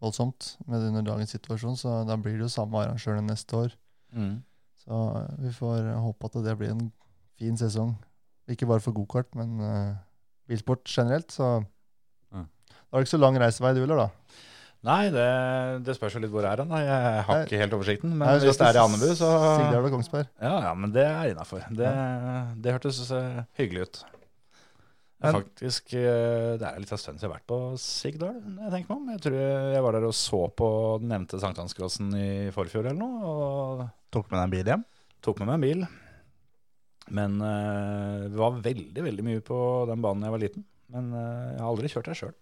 voldsomt 0.02 0.56
med 0.68 0.88
under 0.90 1.06
dagens 1.12 1.34
situasjon, 1.36 1.78
så 1.78 2.02
da 2.10 2.18
blir 2.18 2.38
det 2.40 2.48
jo 2.48 2.54
samme 2.54 2.82
arrangørene 2.82 3.30
neste 3.32 3.58
år. 3.58 3.76
Mm. 4.18 4.40
Så 4.82 5.02
eh, 5.22 5.34
vi 5.46 5.52
får 5.56 5.92
håpe 6.04 6.30
at 6.32 6.40
det 6.46 6.56
blir 6.60 6.74
en 6.74 6.88
fin 7.40 7.58
sesong. 7.60 7.96
Ikke 8.52 8.68
bare 8.68 8.82
for 8.84 8.92
gokart, 8.98 9.30
men 9.38 9.60
uh, 9.62 9.94
bilsport 10.50 10.84
generelt. 10.90 11.32
Så 11.32 11.62
Mm. 12.32 12.48
da 12.48 12.98
er 12.98 13.02
det 13.02 13.06
ikke 13.08 13.18
så 13.18 13.20
lang 13.20 13.38
reisevei 13.40 13.74
du 13.76 13.82
heller, 13.84 13.98
da. 14.08 14.38
Nei, 14.88 15.10
det, 15.14 15.26
det 15.86 15.94
spørs 15.98 16.16
jo 16.16 16.22
litt 16.24 16.32
hvor 16.34 16.46
er 16.48 16.64
han. 16.64 16.72
Jeg 16.74 17.24
har 17.28 17.36
Nei. 17.38 17.44
ikke 17.46 17.60
helt 17.62 17.74
oversikten. 17.78 18.16
Men 18.18 18.26
Nei, 18.26 18.38
hvis 18.42 18.58
det 18.58 18.66
er 18.66 18.80
i 18.80 18.82
Andebu, 18.82 19.12
så 19.20 19.28
og 19.30 19.90
Kongsberg. 19.94 20.30
Ja, 20.42 20.54
ja, 20.66 20.72
men 20.74 20.94
det 20.96 21.04
er 21.06 21.34
innafor. 21.36 21.68
Det, 21.70 21.92
det 22.66 22.74
hørtes 22.74 23.02
eh, 23.14 23.44
hyggelig 23.60 23.84
ut. 23.86 24.00
Men- 25.22 25.36
faktisk 25.38 25.94
eh, 25.94 26.58
Det 26.58 26.66
er 26.66 26.80
litt 26.82 26.92
av 26.92 26.98
stund 27.02 27.20
siden 27.20 27.28
jeg 27.28 27.30
har 27.30 27.36
vært 27.38 27.50
på 27.52 27.60
Sigdal. 27.78 28.40
Jeg 28.42 28.72
tenker 28.74 28.90
meg 28.90 28.98
om. 28.98 29.10
Jeg 29.14 29.22
tror 29.22 29.38
jeg 29.76 29.84
var 29.86 29.98
der 29.98 30.08
og 30.08 30.16
så 30.18 30.40
på 30.58 30.70
den 31.02 31.12
nevnte 31.14 31.40
sankthanscrossen 31.42 32.10
i 32.18 32.30
forfjor 32.56 32.88
eller 32.90 32.98
noe. 32.98 33.22
Og 33.22 33.84
Tok 34.12 34.32
med 34.32 34.40
deg 34.40 34.46
en 34.48 34.56
bil 34.56 34.72
hjem. 34.74 34.86
tok 35.22 35.40
med 35.40 35.48
meg 35.48 35.56
en 35.60 35.68
bil. 35.68 35.84
Men 37.12 37.38
uh, 37.44 38.30
det 38.32 38.38
var 38.40 38.58
veldig, 38.64 39.04
veldig 39.04 39.24
mye 39.28 39.42
på 39.46 39.58
den 39.90 40.02
banen 40.04 40.24
jeg 40.26 40.32
var 40.34 40.42
liten. 40.42 40.66
Men 40.92 41.12
uh, 41.14 41.52
jeg 41.54 41.60
har 41.60 41.70
aldri 41.70 41.92
kjørt 41.92 42.10
der 42.10 42.18
sjøl. 42.18 42.34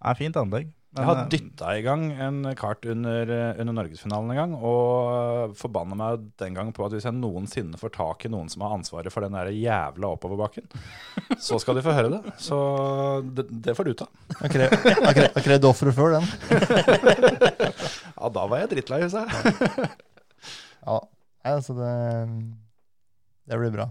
Det 0.00 0.10
er 0.12 0.18
fint 0.18 0.36
anlegg. 0.40 0.70
Men, 0.90 1.00
Jeg 1.04 1.06
har 1.06 1.18
eh, 1.20 1.26
dytta 1.30 1.72
i 1.78 1.82
gang 1.86 2.00
en 2.26 2.38
kart 2.58 2.84
under, 2.90 3.30
eh, 3.30 3.60
under 3.62 3.76
norgesfinalen 3.76 4.32
en 4.34 4.38
gang, 4.40 4.54
og 4.58 5.52
forbanna 5.60 5.94
meg 5.98 6.24
den 6.42 6.56
gang 6.58 6.72
på 6.74 6.82
at 6.86 6.96
hvis 6.96 7.06
jeg 7.06 7.14
noensinne 7.14 7.78
får 7.78 7.92
tak 7.94 8.24
i 8.26 8.30
noen 8.32 8.50
som 8.50 8.64
har 8.66 8.74
ansvaret 8.74 9.12
for 9.14 9.22
den 9.22 9.36
der 9.38 9.52
jævla 9.54 10.10
oppoverbakken, 10.16 10.66
så 11.46 11.60
skal 11.62 11.78
de 11.78 11.84
få 11.86 11.94
høre 11.94 12.10
det. 12.16 12.34
Så 12.42 12.58
det, 13.38 13.46
det 13.68 13.76
får 13.78 13.90
du 13.90 13.94
ta. 14.02 14.08
Har 14.40 14.50
kre- 15.14 15.30
krevd 15.46 15.68
offeret 15.70 15.94
før, 15.94 16.18
den. 16.18 16.26
Ja, 18.20 18.28
da 18.28 18.42
var 18.50 18.60
jeg 18.60 18.68
drittlei, 18.74 18.98
husker 19.06 19.24
jeg. 19.30 19.88
Ja, 20.84 20.98
altså 21.54 21.72
det, 21.78 21.92
det 23.48 23.58
blir 23.62 23.72
bra. 23.78 23.86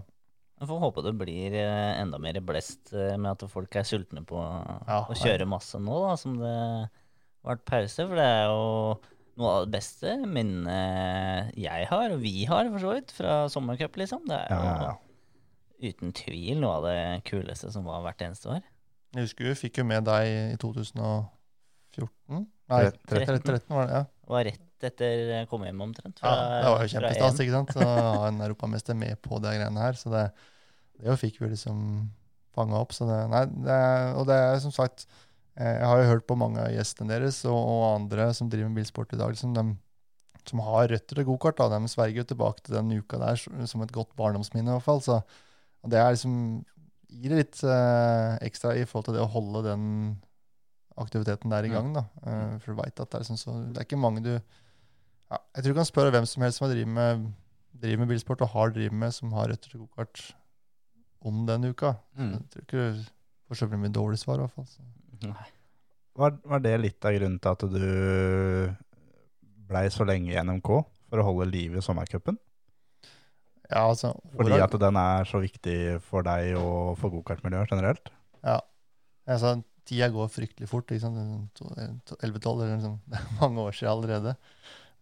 Jeg 0.60 0.68
får 0.68 0.80
håpe 0.82 1.04
det 1.06 1.14
blir 1.16 1.54
eh, 1.56 2.00
enda 2.02 2.18
mer 2.20 2.36
blest 2.44 2.92
eh, 2.92 3.14
med 3.16 3.30
at 3.32 3.44
folk 3.48 3.76
er 3.80 3.86
sultne 3.88 4.20
på 4.28 4.40
Ja, 4.40 5.06
å 5.08 5.16
kjøre 5.16 5.48
masse 5.48 5.80
nå, 5.80 6.02
da, 6.04 6.18
som 6.20 6.34
det 6.36 6.50
har 6.52 7.54
vært 7.54 7.64
pause. 7.70 8.04
For 8.04 8.20
det 8.20 8.26
er 8.28 8.44
jo 8.50 8.66
noe 9.40 9.54
av 9.54 9.64
det 9.64 9.72
beste 9.78 10.18
minnet 10.28 11.56
jeg 11.56 11.88
har, 11.88 12.12
og 12.12 12.20
vi 12.20 12.44
har 12.50 12.68
for 12.68 12.84
så 12.84 12.92
vidt, 12.98 13.14
fra 13.16 13.38
sommercup, 13.52 13.96
liksom. 14.02 14.26
Det 14.28 14.36
er 14.36 14.52
jo 14.52 14.68
ja, 14.68 14.90
ja. 14.90 15.88
uten 15.88 16.12
tvil 16.20 16.60
noe 16.60 16.76
av 16.76 16.88
det 16.90 17.00
kuleste 17.30 17.72
som 17.72 17.88
var 17.88 18.04
hvert 18.04 18.28
eneste 18.28 18.52
år. 18.52 18.60
Jeg 19.16 19.30
husker 19.30 19.48
vi 19.48 19.58
fikk 19.64 19.80
jo 19.80 19.88
med 19.88 20.04
deg 20.06 20.28
i 20.28 20.40
2014. 20.60 22.44
Nei, 22.70 22.84
13. 23.08 23.40
13 23.48 23.78
var 23.78 23.88
det, 23.88 23.94
ja. 23.96 24.04
Det 24.04 24.36
var 24.36 24.50
rett 24.52 24.69
etter 24.88 25.24
jeg 25.34 25.48
kom 25.50 25.64
hjem 25.66 25.82
omtrent. 25.84 26.22
ja. 26.22 26.30
Det 26.30 26.70
var 26.70 26.76
jo 26.76 26.78
fra 26.78 26.92
kjempestas, 26.94 27.42
ikke 27.44 27.56
sant? 27.56 27.74
Å 27.76 27.90
ha 28.20 28.30
en 28.30 28.40
europamester 28.46 28.96
med 28.98 29.20
på 29.24 29.40
de 29.42 29.52
greiene 29.56 29.84
her. 29.84 29.98
Så 29.98 30.12
det, 30.12 30.28
det 31.00 31.10
jo 31.10 31.18
fikk 31.20 31.40
vi 31.42 31.52
liksom 31.52 31.82
fanga 32.56 32.80
opp. 32.80 32.94
Så 32.96 33.08
det, 33.08 33.20
nei, 33.32 33.44
det, 33.66 33.82
og 34.20 34.26
det 34.30 34.38
er 34.46 34.58
som 34.62 34.74
sagt 34.74 35.06
eh, 35.06 35.76
Jeg 35.76 35.86
har 35.86 36.02
jo 36.02 36.10
hørt 36.14 36.26
på 36.28 36.38
mange 36.40 36.64
av 36.64 36.74
gjestene 36.74 37.12
deres 37.12 37.42
og, 37.48 37.58
og 37.58 37.84
andre 37.92 38.30
som 38.36 38.50
driver 38.50 38.72
med 38.72 38.82
bilsport 38.82 39.14
i 39.14 39.20
dag, 39.20 39.36
liksom, 39.36 39.54
de 39.56 39.68
som 40.48 40.62
har 40.64 40.88
røtter 40.90 41.20
til 41.20 41.26
gokart. 41.28 41.60
De 41.60 41.92
sverger 41.92 42.22
jo 42.22 42.30
tilbake 42.32 42.64
til 42.64 42.78
den 42.78 42.90
uka 42.96 43.20
der 43.20 43.38
som 43.68 43.84
et 43.84 43.94
godt 43.94 44.14
barndomsminne, 44.18 44.70
i 44.72 44.78
hvert 44.78 44.86
fall. 44.86 45.02
Så 45.04 45.20
det 45.90 46.00
er 46.00 46.14
liksom 46.14 46.34
gir 47.10 47.34
litt 47.34 47.58
uh, 47.66 48.38
ekstra 48.44 48.76
i 48.78 48.86
forhold 48.86 49.08
til 49.08 49.18
det 49.18 49.24
å 49.24 49.32
holde 49.32 49.64
den 49.66 49.84
aktiviteten 51.00 51.52
der 51.52 51.66
i 51.66 51.72
gang. 51.72 51.92
da. 51.96 52.06
uh, 52.24 52.56
for 52.62 52.72
du 52.72 52.82
vet 52.82 52.94
at 52.94 53.10
det 53.10 53.18
er, 53.18 53.24
liksom 53.24 53.40
så, 53.40 53.56
det 53.70 53.82
er 53.82 53.88
ikke 53.88 54.00
mange 54.00 54.24
du 54.24 54.32
ja, 55.30 55.38
Jeg 55.56 55.64
tror 55.64 55.72
du 55.74 55.78
kan 55.80 55.88
spørre 55.88 56.12
hvem 56.14 56.26
som 56.28 56.42
helst 56.44 56.58
som 56.60 56.66
har 56.68 56.74
driver 56.74 56.92
med, 56.96 57.24
driver 57.80 58.02
med 58.02 58.12
bilsport 58.12 58.42
og 58.46 58.52
har 58.54 58.74
drevet 58.74 58.96
med, 59.04 59.14
som 59.14 59.32
har 59.36 59.50
røtter 59.52 59.70
til 59.72 59.84
gokart 59.84 60.24
om 61.24 61.44
den 61.46 61.70
uka. 61.70 61.94
Mm. 62.18 62.32
Jeg 62.36 62.50
tror 62.50 62.66
ikke 62.66 62.84
du 62.98 63.08
får 63.50 63.60
så 63.60 63.70
mye 63.72 63.94
dårlig 63.94 64.20
svar, 64.20 64.38
i 64.40 64.44
hvert 64.44 64.54
fall. 64.56 64.68
Så. 64.70 64.84
Nei. 65.26 65.48
Var, 66.20 66.36
var 66.44 66.62
det 66.64 66.76
litt 66.82 67.06
av 67.06 67.14
grunnen 67.16 67.38
til 67.40 67.54
at 67.54 67.66
du 67.70 68.76
blei 69.70 69.86
så 69.94 70.06
lenge 70.08 70.32
i 70.34 70.40
NMK 70.42 70.70
for 71.10 71.22
å 71.22 71.26
holde 71.26 71.50
liv 71.50 71.76
i 71.78 71.82
sommercupen? 71.84 72.38
Ja, 73.70 73.84
altså, 73.86 74.16
Fordi 74.34 74.58
at 74.58 74.72
den 74.82 74.96
er 74.98 75.28
så 75.30 75.38
viktig 75.42 75.76
for 76.02 76.26
deg 76.26 76.56
og 76.58 76.96
for 76.98 77.12
gokartmiljøet 77.14 77.70
generelt? 77.70 78.10
altså, 78.42 79.60
tida 79.86 80.08
går 80.10 80.30
fryktelig 80.32 80.66
fort. 80.68 80.90
ikke 80.90 81.04
sant? 81.04 81.20
To- 81.54 81.70
to- 82.06 82.18
11-12, 82.18 82.62
eller 82.64 82.74
liksom, 82.74 82.96
det 83.06 83.20
er 83.20 83.28
mange 83.42 83.62
år 83.62 83.76
siden 83.78 83.92
allerede. 83.92 84.34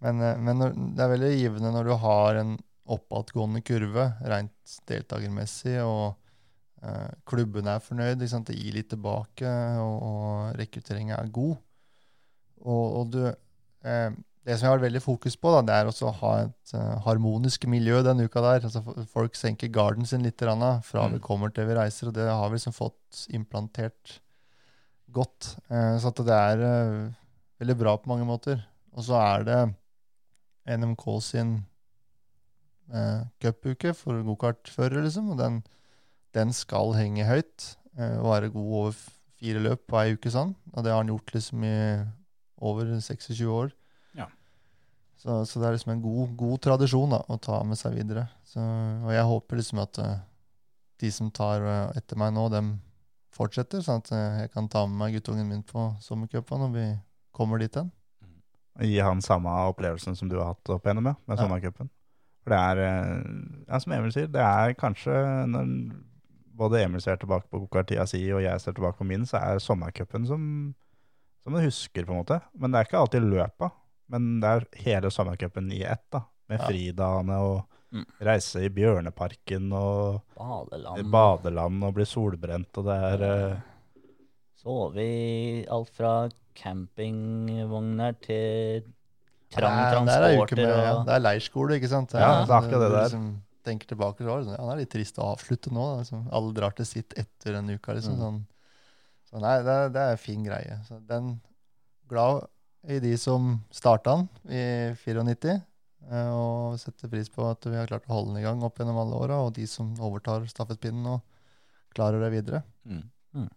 Men, 0.05 0.23
eh, 0.23 0.39
men 0.39 0.62
når, 0.62 0.79
det 0.97 1.05
er 1.05 1.12
veldig 1.15 1.35
givende 1.35 1.75
når 1.75 1.91
du 1.91 1.95
har 2.05 2.41
en 2.43 2.57
oppadgående 2.89 3.61
kurve, 3.66 4.07
rent 4.25 4.79
deltakermessig, 4.89 5.77
og 5.85 6.16
eh, 6.83 7.11
klubben 7.29 7.69
er 7.69 7.83
fornøyd. 7.85 8.25
Sant? 8.31 8.49
Det 8.49 8.57
gir 8.57 8.79
litt 8.79 8.89
tilbake, 8.95 9.51
og, 9.83 9.99
og 10.09 10.61
rekrutteringen 10.61 11.16
er 11.19 11.35
god. 11.35 11.59
Og, 12.65 12.85
og 13.01 13.12
du, 13.12 13.20
eh, 13.29 14.09
det 14.49 14.57
som 14.57 14.69
jeg 14.69 14.73
har 14.73 14.81
veldig 14.81 15.03
fokus 15.05 15.37
på, 15.37 15.51
da, 15.53 15.61
det 15.66 15.75
er 15.77 15.91
også 15.91 16.07
å 16.09 16.15
ha 16.23 16.31
et 16.47 16.73
uh, 16.73 16.95
harmonisk 17.05 17.66
miljø 17.69 17.99
denne 18.07 18.25
uka 18.25 18.41
der. 18.41 18.65
Altså, 18.65 18.81
folk 19.12 19.37
senker 19.37 19.69
garden 19.69 20.09
sin 20.09 20.25
litt 20.25 20.41
fra 20.41 20.55
vi 21.11 21.19
Mm. 21.19 21.20
kommer 21.20 21.53
til 21.53 21.66
vi 21.69 21.77
reiser, 21.77 22.09
og 22.09 22.15
det 22.15 22.25
har 22.31 22.49
vi 22.49 22.57
liksom 22.57 22.73
fått 22.73 23.27
implantert 23.29 24.20
godt. 25.12 25.59
Eh, 25.69 25.99
så 26.01 26.12
det 26.16 26.33
er 26.33 26.65
uh, 26.65 27.12
veldig 27.61 27.77
bra 27.77 27.97
på 27.99 28.09
mange 28.09 28.25
måter. 28.25 28.65
Og 28.97 29.05
så 29.05 29.20
er 29.20 29.45
det 29.45 29.75
NMK 30.69 31.05
sin 31.24 31.55
eh, 32.93 33.27
cupuke 33.40 33.95
for 33.97 34.20
gokartførere, 34.27 35.05
liksom. 35.07 35.32
Og 35.35 35.40
den, 35.40 35.62
den 36.36 36.53
skal 36.57 36.95
henge 36.99 37.27
høyt 37.28 37.73
eh, 37.99 38.19
være 38.24 38.53
god 38.55 38.74
over 38.82 39.01
fire 39.39 39.62
løp 39.62 39.85
på 39.89 40.01
ei 40.01 40.15
uke 40.16 40.32
sånn. 40.35 40.55
Og 40.74 40.85
det 40.85 40.93
har 40.93 41.03
han 41.03 41.12
gjort 41.12 41.35
liksom 41.35 41.66
i 41.66 41.77
over 42.65 42.90
26 42.99 43.45
år. 43.55 43.70
Ja. 44.19 44.27
Så, 45.19 45.45
så 45.47 45.61
det 45.61 45.69
er 45.69 45.77
liksom 45.77 45.95
en 45.95 46.03
god, 46.05 46.35
god 46.39 46.65
tradisjon 46.66 47.15
da, 47.15 47.23
å 47.27 47.39
ta 47.43 47.61
med 47.66 47.78
seg 47.81 47.97
videre. 47.99 48.27
Så, 48.47 48.62
og 48.62 49.12
jeg 49.15 49.28
håper 49.32 49.61
liksom 49.61 49.82
at 49.85 50.03
uh, 50.03 50.16
de 51.03 51.12
som 51.15 51.31
tar 51.35 51.65
uh, 51.65 51.99
etter 51.99 52.19
meg 52.19 52.35
nå, 52.35 52.49
dem 52.55 52.77
fortsetter, 53.35 53.85
sånn 53.85 54.03
at 54.03 54.11
uh, 54.15 54.40
jeg 54.43 54.53
kan 54.55 54.70
ta 54.70 54.85
med 54.89 54.99
meg 55.05 55.19
guttungen 55.19 55.51
min 55.51 55.62
på 55.66 55.93
sommercupen 56.03 56.66
når 56.66 56.74
vi 56.74 56.89
kommer 57.35 57.62
dit 57.62 57.78
hen. 57.78 57.93
Gi 58.79 58.99
han 59.03 59.21
samme 59.25 59.51
opplevelsen 59.73 60.15
som 60.17 60.29
du 60.31 60.37
har 60.39 60.53
hatt 60.55 60.71
opp 60.71 60.85
igjennom, 60.87 61.05
med 61.27 61.39
Ja. 61.39 61.43
sommercupen. 61.43 61.89
For 62.45 62.51
det 62.55 62.59
er, 62.59 62.79
eh, 62.79 63.23
ja, 63.69 63.79
som 63.81 63.93
Emil 63.93 64.13
sier, 64.13 64.29
det 64.31 64.41
er 64.41 64.75
kanskje 64.75 65.15
når 65.49 65.73
både 66.59 66.83
Emil 66.85 67.01
ser 67.01 67.17
tilbake 67.17 67.49
på 67.51 67.67
kokartida 67.67 68.07
si, 68.09 68.23
og 68.33 68.41
jeg 68.43 68.61
ser 68.61 68.73
tilbake 68.73 68.97
på 68.99 69.07
min, 69.07 69.23
så 69.27 69.39
er 69.43 69.59
sommercupen 69.59 70.27
som, 70.27 70.75
som 71.45 71.53
du 71.53 71.61
husker, 71.61 72.05
på 72.07 72.11
en 72.15 72.25
måte. 72.25 72.41
Men 72.59 72.71
det 72.73 72.79
er 72.81 72.85
ikke 72.89 73.01
alltid 73.03 73.23
løpa. 73.23 73.71
Men 74.09 74.41
det 74.41 74.49
er 74.49 74.67
hele 74.85 75.11
sommercupen 75.11 75.71
i 75.73 75.83
ett, 75.85 76.05
da. 76.11 76.23
Med 76.49 76.61
Ja. 76.61 76.67
fridagene 76.67 77.37
og 77.39 77.65
Mm. 77.93 78.05
reise 78.21 78.61
i 78.65 78.69
Bjørneparken 78.69 79.73
og 79.73 80.21
Badeland. 80.37 81.11
badeland 81.11 81.85
og 81.85 81.95
bli 81.95 82.05
solbrent, 82.05 82.77
og 82.77 82.85
det 82.85 82.97
er 83.23 83.63
eh, 84.59 84.63
Sove 84.63 85.03
i 85.05 85.67
alt 85.71 85.91
fra 85.95 86.29
campingvogner 86.59 88.17
til 88.21 88.83
trang 89.55 89.77
Ja, 89.79 89.85
er 89.89 89.95
transporter. 89.95 90.57
med, 90.57 90.73
og, 90.99 91.05
det 91.07 91.15
er 91.15 91.23
leirskole, 91.25 91.77
ikke 91.79 91.89
sant? 91.93 92.13
Ja, 92.13 92.45
det 92.45 92.51
er 92.51 92.59
akkurat 92.59 92.83
det 92.83 92.91
der. 92.93 93.05
Liksom, 93.07 93.29
tenker 93.65 93.87
tilbake, 93.91 94.19
så 94.25 94.29
var 94.29 94.39
det 94.43 94.47
sånn, 94.49 94.57
ja, 94.59 94.65
det 94.67 94.73
er 94.75 94.81
litt 94.83 94.91
trist 94.95 95.19
å 95.21 95.29
avslutte 95.35 95.71
nå. 95.73 95.83
Da, 95.93 95.97
liksom. 96.03 96.29
Alle 96.33 96.53
drar 96.57 96.75
til 96.77 96.87
sitt 96.89 97.15
etter 97.21 97.55
en 97.59 97.69
uke. 97.71 97.95
Liksom, 97.95 98.15
Mm. 98.15 98.21
sånn. 98.21 98.47
Så 99.31 99.41
nei, 99.41 99.59
det, 99.63 99.69
er- 99.73 99.89
det 99.91 100.01
er 100.01 100.11
en 100.13 100.17
fin 100.17 100.45
greie. 100.45 100.79
Så 100.89 101.01
den 101.07 101.41
glad 102.09 102.47
i 102.89 102.99
de 102.99 103.17
som 103.19 103.63
starta 103.71 104.17
den 104.17 104.29
i 104.49 104.95
94, 104.97 105.63
eh, 106.11 106.31
og 106.33 106.79
setter 106.79 107.09
pris 107.09 107.29
på 107.29 107.45
at 107.51 107.61
vi 107.65 107.77
har 107.77 107.87
klart 107.87 108.07
å 108.09 108.15
holde 108.15 108.33
den 108.35 108.43
i 108.43 108.47
gang 108.47 108.63
opp 108.63 108.79
gjennom 108.79 108.97
alle 108.97 109.15
åra, 109.21 109.37
og 109.45 109.53
de 109.55 109.67
som 109.67 109.93
overtar 110.01 110.47
stafettpinnen 110.49 111.07
og 111.07 111.21
klarer 111.95 112.21
det 112.21 112.33
videre. 112.33 112.63
Mm. 112.87 113.03
Mm. 113.35 113.49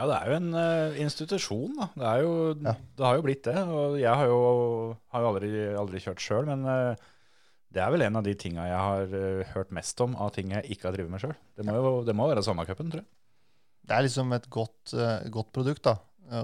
Ja, 0.00 0.06
det 0.08 0.16
er 0.16 0.30
jo 0.32 0.36
en 0.40 0.50
uh, 0.56 0.98
institusjon, 1.04 1.74
da. 1.76 1.86
Det, 1.92 2.06
er 2.08 2.22
jo, 2.24 2.34
Ja. 2.64 2.72
det 2.96 3.04
har 3.04 3.18
jo 3.18 3.24
blitt 3.26 3.44
det. 3.44 3.56
Og 3.68 3.98
jeg 4.00 4.08
har 4.16 4.26
jo, 4.30 4.38
har 5.12 5.20
jo 5.26 5.28
aldri, 5.34 5.50
aldri 5.76 6.00
kjørt 6.00 6.22
sjøl, 6.24 6.46
men 6.48 6.64
uh, 6.64 6.94
det 7.70 7.82
er 7.84 7.92
vel 7.92 8.02
en 8.06 8.16
av 8.16 8.24
de 8.24 8.32
tinga 8.40 8.64
jeg 8.66 8.80
har 8.80 9.12
uh, 9.12 9.42
hørt 9.52 9.74
mest 9.76 10.00
om 10.00 10.16
av 10.16 10.32
ting 10.34 10.54
jeg 10.56 10.72
ikke 10.72 10.88
har 10.88 10.96
drevet 10.96 11.12
med 11.12 11.20
sjøl. 11.20 11.36
Det, 11.58 11.66
må 11.68 11.76
jo- 11.76 12.00
det 12.08 12.16
må 12.16 12.30
være 12.32 12.42
sommercupen, 12.46 12.88
tror 12.94 13.02
jeg. 13.04 13.10
det 13.90 13.96
er 13.98 14.06
liksom 14.08 14.32
et 14.36 14.48
godt, 14.50 14.94
godt 15.36 15.52
produkt, 15.52 15.84
da. 15.84 15.96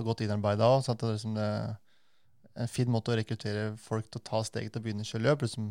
Godt 0.04 0.20
innarbeida 0.26 0.66
òg. 0.76 0.84
Det 0.84 1.02
er 1.06 1.12
liksom 1.16 1.34
det 1.38 1.48
en 2.56 2.68
fin 2.72 2.88
måte 2.90 3.12
å 3.12 3.16
rekruttere 3.18 3.66
folk 3.78 4.06
til 4.10 4.20
å 4.20 4.24
ta 4.26 4.40
steget 4.44 4.72
til 4.74 4.80
å 4.82 4.84
begynne 4.86 5.04
å 5.04 5.08
kjøre 5.08 5.22
løp. 5.28 5.42
Liksom 5.46 5.66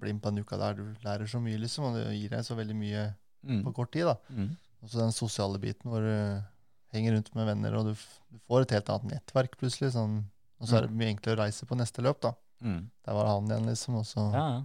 bli 0.00 0.12
med 0.16 0.22
på 0.24 0.30
en 0.32 0.40
uke 0.42 0.58
der 0.58 0.74
du 0.78 0.84
lærer 1.04 1.28
så 1.30 1.38
mye, 1.42 1.58
liksom. 1.62 1.84
Og 1.90 1.96
det 1.98 2.06
gir 2.16 2.32
deg 2.36 2.44
så 2.46 2.56
veldig 2.58 2.76
mye 2.76 3.08
Mm. 3.40 3.62
på 3.64 3.70
kort 3.72 3.88
tid, 3.94 4.04
da. 4.04 4.16
Mm. 4.36 4.50
Og 4.82 4.90
så 4.92 4.98
den 5.00 5.14
sosiale 5.16 5.56
biten 5.62 5.88
hvor 5.88 6.04
henger 6.92 7.14
rundt 7.16 7.34
med 7.38 7.46
venner, 7.46 7.74
og 7.78 7.90
du, 7.90 7.94
du 8.34 8.38
får 8.50 8.66
et 8.66 8.76
helt 8.78 8.90
annet 8.94 9.14
nettverk 9.14 9.56
plutselig. 9.60 9.92
Sånn, 9.94 10.20
og 10.60 10.68
så 10.68 10.76
er 10.80 10.86
det 10.88 10.96
mye 10.98 11.12
enklere 11.14 11.38
å 11.38 11.42
reise 11.44 11.66
på 11.66 11.78
neste 11.78 12.02
løp, 12.04 12.20
da. 12.20 12.34
Mm. 12.60 12.90
Der 13.06 13.16
var 13.16 13.26
han 13.30 13.46
igjen, 13.48 13.66
liksom. 13.70 13.96
Og 14.02 14.04
så 14.08 14.24
ja, 14.34 14.44
ja. 14.58 14.60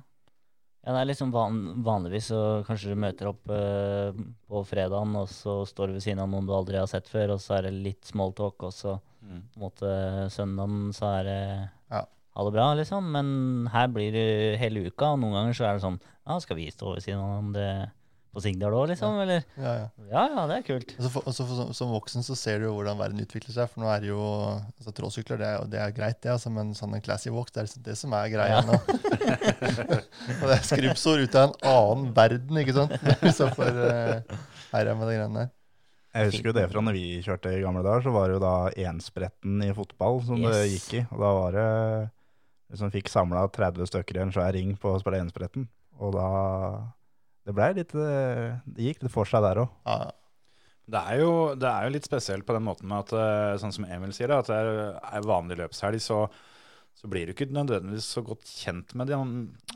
ja, 0.83 0.91
det 0.91 0.99
er 1.03 1.09
liksom 1.11 1.31
van, 1.31 1.59
vanligvis 1.85 2.27
så 2.33 2.39
kanskje 2.67 2.91
du 2.91 2.99
møter 3.05 3.29
opp 3.31 3.47
uh, 3.47 4.11
på 4.49 4.63
fredagen, 4.67 5.15
og 5.21 5.29
så 5.31 5.61
står 5.69 5.87
du 5.93 5.97
ved 5.99 6.03
siden 6.03 6.19
av 6.25 6.29
noen 6.33 6.49
du 6.49 6.53
aldri 6.57 6.81
har 6.81 6.89
sett 6.91 7.07
før, 7.11 7.35
og 7.37 7.43
så 7.43 7.59
er 7.59 7.69
det 7.69 7.75
litt 7.79 8.05
smalltalk, 8.13 8.67
og 8.69 8.73
så 8.75 8.97
Mm. 9.25 9.39
på 9.49 9.57
en 9.57 9.63
måte 9.63 9.91
søndagen 10.29 10.91
så 10.93 11.07
er 11.17 11.23
det 11.25 11.69
Ja. 11.89 12.03
ha 12.35 12.43
det 12.45 12.51
bra, 12.53 12.65
liksom. 12.77 13.07
Men 13.09 13.65
her 13.73 13.87
blir 13.87 14.11
det 14.13 14.59
hele 14.61 14.83
uka, 14.85 15.13
og 15.15 15.19
noen 15.23 15.33
ganger 15.33 15.55
så 15.57 15.65
er 15.65 15.73
det 15.73 15.81
sånn 15.81 15.97
Ja, 16.27 16.37
skal 16.43 16.57
vi 16.59 16.67
stå 16.69 16.93
ved 16.93 17.01
siden 17.01 17.17
av 17.23 17.31
hverandre 17.31 17.91
på 18.35 18.41
Sigdal 18.43 18.73
òg, 18.75 18.89
liksom? 18.91 19.15
Eller? 19.23 19.45
Ja, 19.55 19.71
ja. 19.79 19.85
Ja, 20.11 20.23
ja, 20.35 20.43
det 20.51 20.57
er 20.59 20.65
kult. 20.67 20.91
Og 20.99 21.07
for, 21.13 21.25
altså 21.31 21.45
for, 21.47 21.55
som- 21.61 21.73
som 21.79 21.93
voksen 21.95 22.25
så 22.27 22.35
ser 22.37 22.59
du 22.59 22.65
jo 22.67 22.73
hvordan 22.75 22.99
verden 22.99 23.23
utvikler 23.23 23.55
seg. 23.55 23.69
For 23.71 23.81
nå 23.81 23.89
er 23.93 24.03
det 24.03 24.09
jo 24.11 24.19
altså, 24.21 24.93
Tråsykler 24.99 25.39
det 25.39 25.47
er, 25.53 25.65
det 25.71 25.79
er 25.85 25.95
greit, 25.95 26.19
det, 26.25 26.33
altså, 26.35 26.51
men 26.53 26.73
sånn 26.77 26.93
en 26.99 27.03
classy 27.05 27.31
walk, 27.33 27.49
det 27.55 27.63
er 27.63 27.69
liksom 27.69 27.85
det 27.87 27.95
som 27.99 28.13
er 28.19 28.29
greia 28.35 28.59
Ja. 28.59 28.63
nå. 28.67 28.75
og 30.41 30.47
det 30.49 30.55
er 30.59 30.65
skrubbsår 30.67 31.23
ut 31.25 31.37
av 31.39 31.47
en 31.49 31.55
annen 31.71 32.09
verden, 32.15 32.59
ikke 32.61 32.75
sant? 32.75 32.95
så 33.37 33.47
for 33.55 33.71
uh, 33.81 34.41
herja 34.75 34.97
med 34.99 35.07
de 35.09 35.15
greiene 35.19 35.45
der. 35.45 35.53
Jeg 36.15 36.29
husker 36.31 36.47
jo 36.47 36.55
det 36.55 36.67
fra 36.71 36.79
når 36.85 36.95
vi 36.95 37.05
kjørte 37.25 37.51
i 37.51 37.63
gamle 37.63 37.81
dager, 37.83 38.05
så 38.05 38.11
var 38.15 38.29
det 38.31 38.37
jo 38.37 38.43
da 38.45 38.53
enspretten 38.87 39.63
i 39.65 39.73
fotball 39.75 40.21
som 40.23 40.39
det 40.45 40.61
gikk 40.71 40.93
i. 41.01 41.01
Og 41.11 41.19
da 41.19 41.31
var 41.35 41.57
det 41.57 41.65
liksom 42.71 42.91
fikk 42.93 43.09
samla 43.11 43.41
30 43.51 43.89
stykker 43.91 44.19
i 44.19 44.21
en 44.23 44.31
svær 44.31 44.53
ring 44.55 44.71
på 44.79 44.93
å 44.95 45.01
spille 45.01 45.19
enspretten. 45.25 45.67
Og 45.99 46.15
da 46.15 46.29
Det 47.45 47.71
litt 47.77 47.93
eh, 47.95 48.55
Det 48.65 48.87
gikk 48.89 49.03
litt 49.05 49.13
for 49.13 49.29
seg 49.29 49.43
der 49.45 49.63
òg. 49.63 49.73
Ja, 49.85 50.11
Det 50.85 51.01
er, 51.01 51.19
jo, 51.21 51.31
det 51.57 51.69
er 51.69 51.85
jo 51.87 51.93
litt 51.95 52.05
spesielt 52.07 52.45
på 52.45 52.53
den 52.53 52.65
måten 52.65 52.89
med 52.89 53.05
at, 53.05 53.13
eh, 53.17 53.57
sånn 53.61 53.73
som 53.73 53.85
Emil 53.89 54.13
sier, 54.13 54.33
at 54.33 54.49
det 54.49 54.57
er, 54.57 55.25
vanlig 55.25 55.57
løpshelg, 55.57 56.01
så, 56.01 56.23
så 56.93 57.09
blir 57.09 57.25
du 57.25 57.33
ikke 57.33 57.47
nødvendigvis 57.53 58.09
så 58.17 58.21
godt 58.25 58.45
kjent 58.45 58.93
med 58.97 59.09
de, 59.09 59.17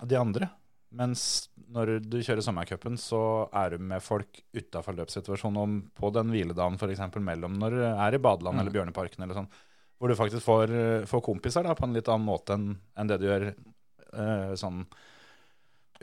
de 0.05 0.17
andre. 0.19 0.49
Mens 0.89 1.49
når 1.69 1.99
du 2.09 2.17
kjører 2.25 2.41
sommercupen, 2.41 2.95
så 2.97 3.21
er 3.53 3.75
du 3.75 3.83
med 3.91 4.01
folk 4.01 4.39
utafor 4.57 4.97
løpssituasjonen, 4.97 5.59
om 5.61 5.75
på 5.97 6.09
den 6.13 6.31
hviledagen 6.33 6.77
f.eks. 6.81 7.03
mellom 7.21 7.57
når 7.61 7.75
du 7.77 7.83
er 7.89 8.17
i 8.17 8.21
badeland 8.21 8.57
Mm. 8.57 8.61
eller 8.63 8.73
Bjørneparken 8.77 9.25
eller 9.25 9.37
sånn, 9.37 9.51
hvor 9.99 10.09
du 10.09 10.15
faktisk 10.17 10.45
får, 10.45 10.73
får 11.09 11.21
kompiser 11.25 11.65
da, 11.67 11.75
på 11.77 11.85
en 11.85 11.93
litt 11.93 12.09
annen 12.09 12.25
måte 12.25 12.55
enn 12.57 12.71
enn 12.97 13.09
det 13.11 13.19
du 13.21 13.27
gjør 13.27 13.49
eh, 13.51 14.53
sånn 14.57 14.85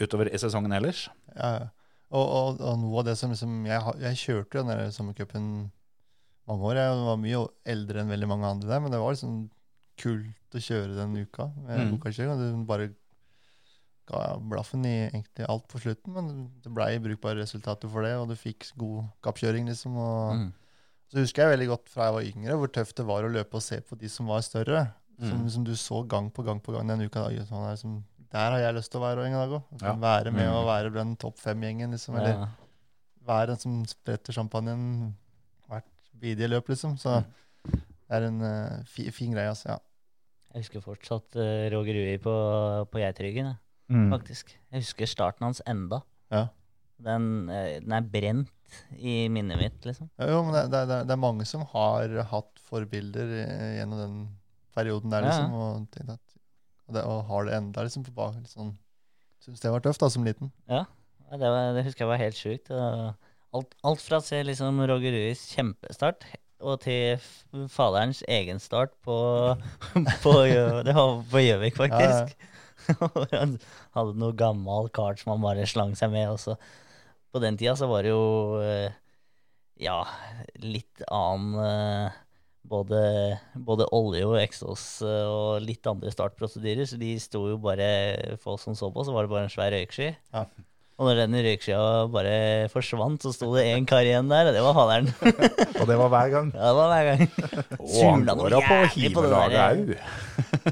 utover 0.01 0.29
i 0.33 0.39
sesongen 0.39 0.73
ellers. 0.77 1.09
ja. 1.37 1.69
Og, 2.15 2.23
og, 2.23 2.61
og 2.63 2.77
noe 2.79 3.01
av 3.01 3.07
det 3.09 3.17
som 3.19 3.33
liksom 3.33 3.65
Jeg, 3.67 3.83
jeg 3.99 4.19
kjørte 4.21 4.61
den 4.61 4.69
der 4.71 4.91
sommercupen 4.95 5.47
mange 6.47 6.69
år. 6.69 6.79
Jeg 6.79 7.01
var 7.03 7.17
mye 7.19 7.41
eldre 7.67 8.01
enn 8.05 8.13
veldig 8.13 8.29
mange 8.31 8.47
andre 8.47 8.69
der, 8.71 8.83
men 8.85 8.93
det 8.95 9.01
var 9.03 9.17
liksom 9.17 9.41
kult 9.99 10.55
å 10.55 10.63
kjøre 10.63 10.95
den 10.95 11.17
uka 11.19 11.49
med 11.65 11.81
Mm. 11.83 11.97
Du 11.97 12.65
bare 12.69 12.93
ga 14.07 14.21
blaffen 14.39 14.87
i 14.87 15.09
egentlig 15.09 15.49
alt 15.51 15.67
på 15.67 15.81
slutten, 15.83 16.15
men 16.15 16.29
det 16.63 16.71
blei 16.71 16.93
brukbare 17.03 17.41
resultater 17.43 17.91
for 17.91 18.07
det, 18.07 18.15
og 18.21 18.29
du 18.31 18.37
fikk 18.39 18.71
god 18.79 19.09
kappkjøring, 19.27 19.67
liksom. 19.67 19.97
og... 19.99 20.37
Mm. 20.37 20.53
Så 21.11 21.23
husker 21.23 21.43
jeg 21.43 21.53
veldig 21.59 21.69
godt 21.71 21.91
fra 21.91 22.07
jeg 22.09 22.15
var 22.17 22.25
yngre, 22.31 22.55
hvor 22.59 22.71
tøft 22.75 22.97
det 22.99 23.05
var 23.07 23.23
å 23.27 23.31
løpe 23.31 23.55
og 23.59 23.63
se 23.63 23.77
på 23.81 23.95
de 23.99 24.09
som 24.11 24.27
var 24.31 24.41
større. 24.43 24.93
Som, 25.19 25.43
Mm. 25.43 25.51
som 25.51 25.65
du 25.65 25.75
så 25.79 26.03
gang 26.07 26.31
på 26.31 26.43
gang 26.45 26.59
på 26.61 26.73
gang 26.75 26.87
den 26.91 27.01
uka. 27.07 27.23
Da, 27.31 27.45
sånn 27.47 27.63
han 27.63 27.71
er 27.73 27.77
som, 27.81 27.93
der 28.33 28.51
har 28.51 28.59
jeg 28.59 28.75
lyst 28.75 28.91
til 28.93 29.01
å 29.01 29.05
være 29.05 29.27
en 29.27 29.33
dag 29.37 29.51
òg. 29.59 29.63
Ja. 29.83 29.93
Være 29.95 30.33
med 30.33 30.47
Mm. 30.49 30.55
og 30.55 30.67
være 30.67 30.91
blant 30.93 31.19
topp 31.19 31.39
fem-gjengen. 31.39 31.91
Liksom, 31.91 32.17
eller 32.17 32.29
Ja. 32.41 32.47
være 33.27 33.47
den 33.49 33.57
som 33.59 33.85
spretter 33.87 34.33
champagnen 34.33 35.15
hvert 35.69 35.85
bidige 36.21 36.49
løp, 36.49 36.69
liksom. 36.69 36.97
Så 36.99 37.23
Mm. 37.25 37.81
det 38.09 38.11
er 38.11 38.23
en 38.27 38.41
uh, 38.43 38.83
fi, 38.85 39.11
fin 39.11 39.33
greie, 39.33 39.49
altså. 39.49 39.69
Ja. 39.69 39.79
Jeg 40.55 40.63
husker 40.65 40.81
fortsatt 40.81 41.37
uh, 41.37 41.71
Roger 41.71 41.95
Ui 41.95 42.19
på, 42.19 42.35
på 42.91 42.99
Geitryggen, 42.99 43.57
Mm. 43.91 44.11
faktisk. 44.11 44.57
Jeg 44.73 44.81
husker 44.83 45.07
starten 45.07 45.45
hans 45.47 45.63
enda. 45.67 46.03
Ja. 46.31 46.49
Den, 46.99 47.49
eh, 47.51 47.79
den 47.81 47.93
er 47.93 48.01
brent 48.01 48.49
i 48.99 49.29
minnet 49.29 49.59
mitt, 49.61 49.81
liksom. 49.85 50.09
Ja, 50.19 50.27
Jo, 50.27 50.43
men 50.43 50.55
det, 50.55 50.71
det, 50.73 51.07
det, 51.07 51.11
er 51.13 51.17
mange 51.21 51.45
som 51.47 51.61
har 51.67 52.09
hatt 52.25 52.59
forbilder 52.59 53.29
gjennom 53.77 53.99
den 54.01 54.29
perioden 54.75 55.11
der, 55.11 55.23
liksom. 55.29 55.53
Og, 55.53 55.87
tenkt 55.93 56.11
at, 56.17 56.26
og, 56.87 56.95
det, 56.97 57.03
og 57.05 57.25
har 57.31 57.47
det 57.49 57.55
enda, 57.59 57.83
liksom. 57.87 58.05
på 58.07 58.15
bak- 58.17 58.37
litt 58.39 58.51
Sånn, 58.53 58.75
Syns 59.45 59.61
det 59.63 59.71
var 59.71 59.83
tøft, 59.85 60.01
da, 60.03 60.09
som 60.11 60.25
liten. 60.27 60.49
Ja, 60.71 60.85
ja, 61.27 61.37
det, 61.39 61.47
var, 61.53 61.73
det 61.77 61.85
husker 61.87 62.05
jeg 62.07 62.11
var 62.11 62.23
helt 62.23 62.39
sjukt. 62.39 62.71
Alt, 63.55 63.75
alt 63.87 64.03
fra 64.03 64.19
å 64.19 64.25
se 64.25 64.41
liksom 64.43 64.81
Roger 64.91 65.15
Ruis 65.15 65.45
kjempestart 65.55 66.25
og 66.67 66.79
til 66.83 67.21
faderens 67.71 68.23
egen 68.33 68.59
start 68.63 68.95
på, 69.05 69.15
på, 70.25 70.33
det 70.87 70.95
var 70.97 71.19
på 71.31 71.43
Gjøvik, 71.45 71.79
Ja, 71.79 72.01
ja. 72.01 72.21
faktisk. 72.25 72.53
Han 73.35 73.57
hadde 73.97 74.17
noe 74.21 74.35
gammel 74.39 74.89
kart 74.95 75.21
som 75.21 75.35
han 75.35 75.43
bare 75.45 75.67
slang 75.69 75.95
seg 75.99 76.13
med. 76.15 76.29
Også. 76.33 76.57
På 77.35 77.41
den 77.43 77.59
tida 77.61 77.75
så 77.79 77.89
var 77.91 78.07
det 78.07 78.13
jo 78.15 78.61
eh, 78.63 78.95
ja, 79.83 79.99
litt 80.63 81.03
annen 81.13 81.57
eh, 81.61 82.19
både, 82.69 83.01
både 83.69 83.87
olje 83.95 84.27
og 84.27 84.37
eksos 84.43 84.85
eh, 85.07 85.27
og 85.31 85.65
litt 85.65 85.87
andre 85.91 86.13
startprosedyrer. 86.15 86.87
Så 86.89 86.99
de 87.01 87.15
sto 87.23 87.47
jo 87.51 87.59
bare 87.63 88.37
For 88.43 88.57
oss 88.57 88.67
som 88.69 88.77
så 88.79 88.91
på, 88.93 89.05
så 89.07 89.15
var 89.15 89.27
det 89.27 89.33
bare 89.35 89.47
en 89.49 89.53
svær 89.53 89.73
røyksky. 89.75 90.13
Ja. 90.35 90.47
Og 90.97 91.05
når 91.11 91.19
den 91.21 91.35
røykskya 91.45 91.79
bare 92.09 92.37
forsvant, 92.73 93.21
så 93.21 93.29
sto 93.37 93.51
det 93.53 93.67
én 93.69 93.85
kar 93.89 94.01
igjen 94.07 94.31
der, 94.33 94.49
og 94.49 94.55
det 94.57 94.63
var 94.65 94.77
faderen. 94.79 95.11
Og 95.83 95.91
det 95.91 95.97
var 96.01 96.09
hver 96.09 96.31
gang. 96.33 96.47
Ja, 96.55 96.71
det 96.71 96.77
var 96.79 96.89
hver 96.95 97.09
gang. 97.11 97.27
Surna 97.99 98.37
noe 98.39 98.49
jævlig 98.49 99.11
på 99.13 99.25
det 99.27 99.33
der. 99.53 99.83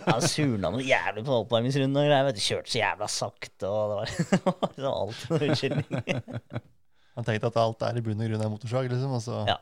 ja, 0.01 0.15
surna 0.33 0.71
noe 0.73 0.87
jævlig 0.87 1.27
på 1.27 1.37
oppvarmingsrunden 1.43 2.01
og 2.01 2.09
greier. 2.09 2.25
vet. 2.31 2.41
Kjørte 2.41 2.73
så 2.73 2.81
jævla 2.81 3.11
sakte, 3.13 3.69
og 3.69 3.93
det 3.93 3.99
var, 4.01 4.15
liksom 4.65 4.89
alt 4.95 5.27
unnskyldning. 5.37 6.33
Han 7.15 7.29
tenkte 7.29 7.53
at 7.53 7.61
alt 7.67 7.85
er 7.91 8.01
i 8.01 8.07
bunn 8.09 8.25
og 8.25 8.33
grunn 8.33 8.47
en 8.49 8.55
motorsag, 8.57 8.89
liksom. 8.95 9.13
Og 9.21 9.23
så, 9.29 9.45
Ja. 9.53 9.59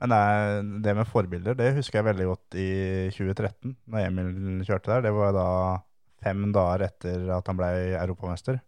Men 0.00 0.12
det, 0.12 0.18
er- 0.18 0.70
det 0.84 0.94
med 0.96 1.08
forbilder, 1.10 1.56
det 1.58 1.72
husker 1.76 1.98
jeg 2.00 2.06
veldig 2.12 2.26
godt 2.30 2.54
i 2.62 2.68
2013, 3.14 3.76
når 3.90 4.06
Emil 4.06 4.64
kjørte 4.68 4.92
der. 4.92 5.02
Det 5.08 5.12
var 5.16 5.32
da 5.34 5.46
fem 6.22 6.48
dager 6.54 6.84
etter 6.88 7.28
at 7.36 7.46
han 7.50 7.58
ble 7.58 7.68
europamester. 7.98 8.60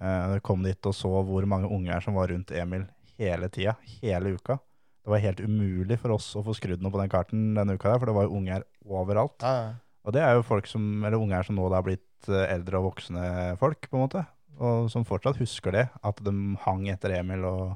Eh, 0.00 0.34
Jeg 0.34 0.42
kom 0.46 0.62
dit 0.64 0.86
og 0.88 0.94
så 0.96 1.08
hvor 1.24 1.46
mange 1.48 1.68
unger 1.72 2.00
som 2.04 2.14
var 2.16 2.28
rundt 2.32 2.52
Emil 2.56 2.86
hele 3.20 3.48
tida, 3.52 3.74
hele 4.00 4.34
uka. 4.36 4.58
Det 5.04 5.12
var 5.14 5.22
helt 5.24 5.40
umulig 5.40 5.96
for 6.00 6.12
oss 6.16 6.34
å 6.36 6.42
få 6.44 6.52
skrudd 6.56 6.82
noe 6.84 6.92
på 6.92 7.00
den 7.00 7.08
karten 7.12 7.54
denne 7.56 7.74
uka, 7.76 7.88
der, 7.94 7.98
for 8.02 8.06
det 8.10 8.14
var 8.16 8.26
jo 8.28 8.36
unger 8.36 8.66
overalt. 8.84 9.40
ja, 9.44 9.54
ja. 9.68 9.70
Og 10.08 10.14
det 10.16 10.22
er 10.24 10.32
jo 10.38 10.42
folk 10.48 10.64
som, 10.64 10.84
eller 11.04 11.20
unger 11.20 11.42
som 11.44 11.58
nå 11.58 11.66
da 11.68 11.76
er 11.76 11.84
blitt 11.84 12.28
eh, 12.32 12.46
eldre 12.54 12.78
og 12.80 12.86
voksne 12.94 13.24
folk, 13.60 13.84
på 13.90 13.98
en 13.98 14.04
måte. 14.06 14.22
Og 14.60 14.86
som 14.92 15.04
fortsatt 15.04 15.36
husker 15.40 15.72
det, 15.76 15.82
at 16.04 16.22
de 16.24 16.32
hang 16.64 16.86
etter 16.88 17.12
Emil 17.18 17.44
og 17.44 17.74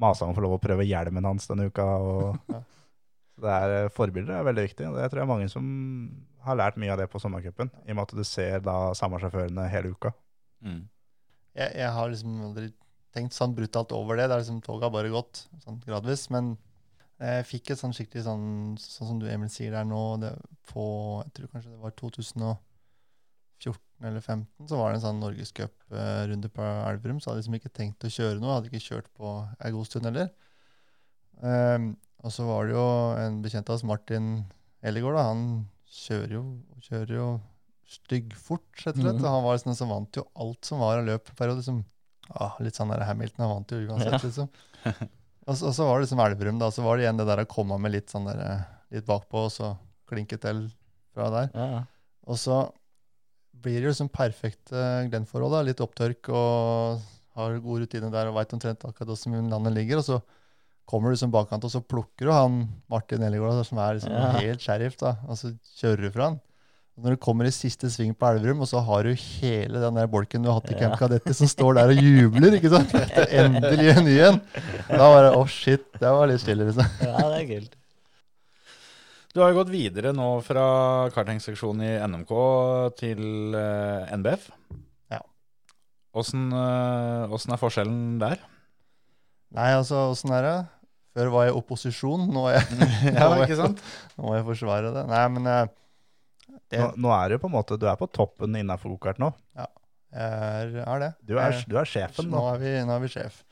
masa 0.00 0.26
om 0.26 0.32
å 0.32 0.36
få 0.36 0.44
lov 0.44 0.56
å 0.56 0.62
prøve 0.62 0.86
hjelmen 0.88 1.28
hans 1.28 1.48
denne 1.50 1.68
uka. 1.70 1.86
Og, 2.00 2.54
det 3.40 3.54
er, 3.56 3.76
eh, 3.84 3.92
forbilder 3.94 4.38
er 4.38 4.48
veldig 4.48 4.66
viktig, 4.68 4.88
og 4.88 4.98
det 4.98 5.08
tror 5.10 5.22
jeg 5.22 5.30
mange 5.30 5.48
som 5.52 5.66
har 6.44 6.58
lært 6.60 6.78
mye 6.80 6.92
av 6.92 7.00
det 7.00 7.08
på 7.12 7.20
sommercupen. 7.20 7.70
I 7.86 7.92
og 7.92 7.98
med 7.98 8.06
at 8.06 8.16
du 8.16 8.24
ser 8.24 8.64
da 8.64 8.92
samme 8.96 9.20
sjåførene 9.20 9.68
hele 9.72 9.94
uka. 9.94 10.12
Mm. 10.60 10.82
jeg, 11.56 11.72
jeg 11.80 11.92
har 11.96 12.10
liksom 12.12 12.40
aldri 12.50 12.66
tenkt 13.16 13.34
sånn 13.36 13.54
brutalt 13.56 13.92
over 13.96 14.18
det. 14.18 14.28
Det 14.28 14.36
er 14.36 14.42
liksom 14.44 14.60
Toget 14.64 14.88
har 14.88 14.94
bare 14.94 15.12
gått 15.12 15.44
sånn 15.64 15.80
gradvis. 15.84 16.28
Men 16.32 16.54
jeg 17.20 17.46
fikk 17.48 17.72
et 17.72 17.80
sånn 17.80 17.94
skikkelig 17.96 18.24
sånn 18.24 18.44
Sånn 18.80 19.10
som 19.10 19.18
du 19.20 19.26
Emil 19.28 19.50
sier 19.52 19.74
der 19.74 19.84
nå, 19.88 20.00
det, 20.22 20.32
på 20.70 20.84
Jeg 21.26 21.34
tror 21.36 21.50
kanskje 21.54 21.74
det 21.74 21.82
var 21.82 21.96
2014 23.60 24.08
eller 24.08 24.22
15 24.24 24.68
så 24.70 24.78
var 24.80 24.90
det 24.90 24.98
en 24.98 25.04
sånn 25.04 25.18
norgescuprunde 25.20 26.48
på 26.56 26.68
Elverum. 26.88 27.18
Så 27.20 27.30
hadde 27.30 27.40
jeg 27.40 27.44
liksom 27.44 27.58
ikke 27.58 27.72
tenkt 27.76 28.06
å 28.06 28.12
kjøre 28.12 28.40
noe. 28.40 28.54
Hadde 28.56 28.70
ikke 28.70 28.86
kjørt 28.86 29.10
på 29.18 29.32
ei 29.60 29.72
god 29.74 29.88
stund 29.90 30.08
heller. 30.08 30.30
Um, 31.40 31.90
og 32.24 32.32
så 32.34 32.46
var 32.48 32.68
det 32.68 32.74
jo 32.76 32.86
en 33.20 33.38
bekjent 33.44 33.68
av 33.70 33.78
oss, 33.78 33.84
Martin 33.88 34.30
Ellegård, 34.84 35.16
da, 35.16 35.26
han 35.28 35.44
kjører 35.90 36.34
jo, 36.36 36.42
kjører 36.84 37.14
jo 37.16 37.28
styggfort, 37.90 38.68
rett 38.84 38.96
og 38.96 39.02
slett. 39.04 39.18
Mm. 39.18 39.24
Og 39.24 39.30
han 39.34 39.44
var 39.46 39.56
liksom, 39.56 39.76
som 39.78 39.92
vant 39.92 40.20
jo 40.20 40.24
alt 40.44 40.68
som 40.68 40.82
var 40.82 41.00
av 41.00 41.08
løp. 41.08 41.32
Liksom, 41.40 41.80
ah, 42.40 42.58
litt 42.64 42.78
sånn 42.78 42.92
der 42.92 43.04
Hamilton, 43.08 43.44
han 43.44 43.54
vant 43.56 43.74
jo 43.74 43.80
uansett, 43.86 44.16
Ja. 44.16 44.22
liksom. 44.24 45.08
Og 45.50 45.56
så, 45.56 45.70
og 45.70 45.72
så 45.74 45.86
var 45.88 45.96
det 45.98 46.04
liksom 46.04 46.20
Elverum, 46.22 46.58
da. 46.60 46.68
Så 46.70 46.82
var 46.84 46.96
det 46.96 47.02
igjen 47.02 47.18
det 47.18 47.24
der 47.26 47.40
å 47.42 47.48
komme 47.48 47.74
med 47.80 47.90
litt 47.90 48.12
sånn 48.12 48.26
der, 48.28 48.38
eh, 48.44 48.66
litt 48.94 49.06
bakpå, 49.08 49.46
og 49.48 49.50
så 49.50 49.70
klinke 50.06 50.36
til 50.38 50.60
fra 51.16 51.26
der. 51.32 51.48
Ja. 51.56 51.80
Og 52.30 52.38
så 52.38 52.58
blir 53.54 53.80
det 53.80 53.88
jo 53.88 53.94
liksom 53.94 54.08
perfekte 54.12 54.82
Glenn-forhold. 55.10 55.52
da, 55.52 55.62
Litt 55.66 55.80
opptørk 55.84 56.30
og 56.32 57.00
har 57.36 57.58
god 57.62 57.82
rutine 57.84 58.10
der 58.12 58.30
og 58.30 58.36
veit 58.38 58.52
omtrent 58.56 58.84
akkurat 58.88 59.10
hvordan 59.14 59.50
landet 59.52 59.74
ligger. 59.76 60.00
Og 60.00 60.04
så 60.06 60.20
kommer 60.90 61.12
du 61.14 61.16
som 61.20 61.30
bakkant, 61.30 61.62
og 61.64 61.70
så 61.70 61.80
plukker 61.86 62.26
du 62.26 62.32
han 62.34 62.62
Martin 62.90 63.22
Ellegård, 63.22 63.60
som 63.68 63.78
er 63.78 63.98
liksom 63.98 64.10
Ja. 64.12 64.30
helt 64.40 64.60
sheriff, 64.64 64.96
da, 64.98 65.16
og 65.28 65.36
så 65.38 65.52
kjører 65.78 66.02
du 66.02 66.10
fra 66.10 66.24
han. 66.30 66.40
Og 66.98 67.04
når 67.04 67.14
du 67.14 67.20
kommer 67.22 67.46
i 67.46 67.52
siste 67.54 67.86
sving 67.88 68.10
på 68.18 68.26
Elverum, 68.26 68.60
og 68.60 68.68
så 68.68 68.80
har 68.84 69.04
du 69.06 69.14
hele 69.14 69.78
den 69.80 69.94
der 69.94 70.08
bolken 70.10 70.42
du 70.42 70.50
har 70.50 70.58
hatt 70.58 70.72
i 70.72 70.78
Camp 70.80 70.98
Kadetti, 70.98 71.32
som 71.32 71.46
står 71.48 71.74
der 71.78 71.92
og 71.94 72.02
jubler, 72.02 72.56
ikke 72.58 72.72
sant? 72.74 72.92
etter 72.98 73.22
er 73.30 73.46
endelig 73.46 73.92
en 73.96 74.04
ny 74.04 74.16
en. 74.26 74.40
Da 74.90 75.06
var 75.14 75.22
det 75.28 75.30
å, 75.38 75.44
shit, 75.48 75.86
det 76.00 76.10
var 76.10 76.26
litt 76.28 76.42
stille, 76.42 76.66
liksom. 76.66 76.84
ja, 77.06 77.14
det 77.30 77.38
er 77.38 77.46
kult. 77.54 77.76
Du 79.30 79.38
har 79.38 79.52
jo 79.52 79.60
gått 79.60 79.70
videre 79.70 80.10
nå 80.16 80.26
fra 80.42 80.62
kartingseksjonen 81.14 81.84
i 81.86 81.90
NMK 82.10 82.30
til 82.98 83.54
eh, 83.54 84.14
NBF. 84.18 84.48
Ja. 85.12 85.20
Åssen 86.18 86.48
eh, 86.50 87.36
er 87.38 87.60
forskjellen 87.60 88.16
der? 88.18 88.40
Nei, 89.54 89.68
altså, 89.76 90.08
åssen 90.10 90.34
er 90.34 90.46
det? 90.46 90.56
Før 91.14 91.30
var 91.34 91.46
jeg 91.46 91.54
i 91.54 91.58
opposisjon, 91.58 92.26
nå 92.30 92.48
er 92.50 92.58
jeg, 92.58 92.88
Ja, 93.18 93.28
ikke 93.44 93.58
sant? 93.58 93.82
nå 94.16 94.26
må 94.26 94.34
jeg 94.34 94.46
forsvare 94.48 94.90
det. 94.94 95.04
Nei, 95.10 95.22
men 95.36 95.46
eh, 95.50 95.62
det, 96.70 96.80
Nå, 96.82 96.88
nå 97.06 97.12
er 97.14 97.30
det 97.30 97.38
jo 97.38 97.44
på 97.44 97.50
en 97.52 97.54
måte, 97.54 97.78
du 97.78 97.86
er 97.90 97.98
på 97.98 98.10
toppen 98.10 98.58
innafor 98.58 98.96
gokart 98.96 99.22
nå. 99.22 99.30
er, 100.10 100.74
er 100.82 101.04
det. 101.04 101.12
Du 101.26 101.36
er, 101.38 101.54
du 101.70 101.78
er 101.78 101.86
sjefen 101.86 102.26
nå 102.30 102.34
nå. 102.34 102.42
er 102.56 102.60
vi, 102.62 102.74
nå 102.86 102.98
er 102.98 103.06
vi 103.06 103.12
sjef. 103.14 103.44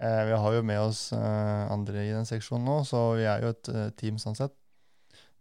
Eh, 0.00 0.22
vi 0.30 0.32
har 0.32 0.56
jo 0.56 0.64
med 0.64 0.80
oss 0.80 1.10
eh, 1.12 1.72
andre 1.72 2.06
i 2.08 2.12
den 2.16 2.28
seksjonen 2.28 2.64
nå, 2.64 2.78
så 2.88 3.04
vi 3.20 3.28
er 3.28 3.44
jo 3.44 3.52
et 3.52 3.68
eh, 3.72 3.88
team 4.00 4.16
sånn 4.20 4.36
sett. 4.38 4.56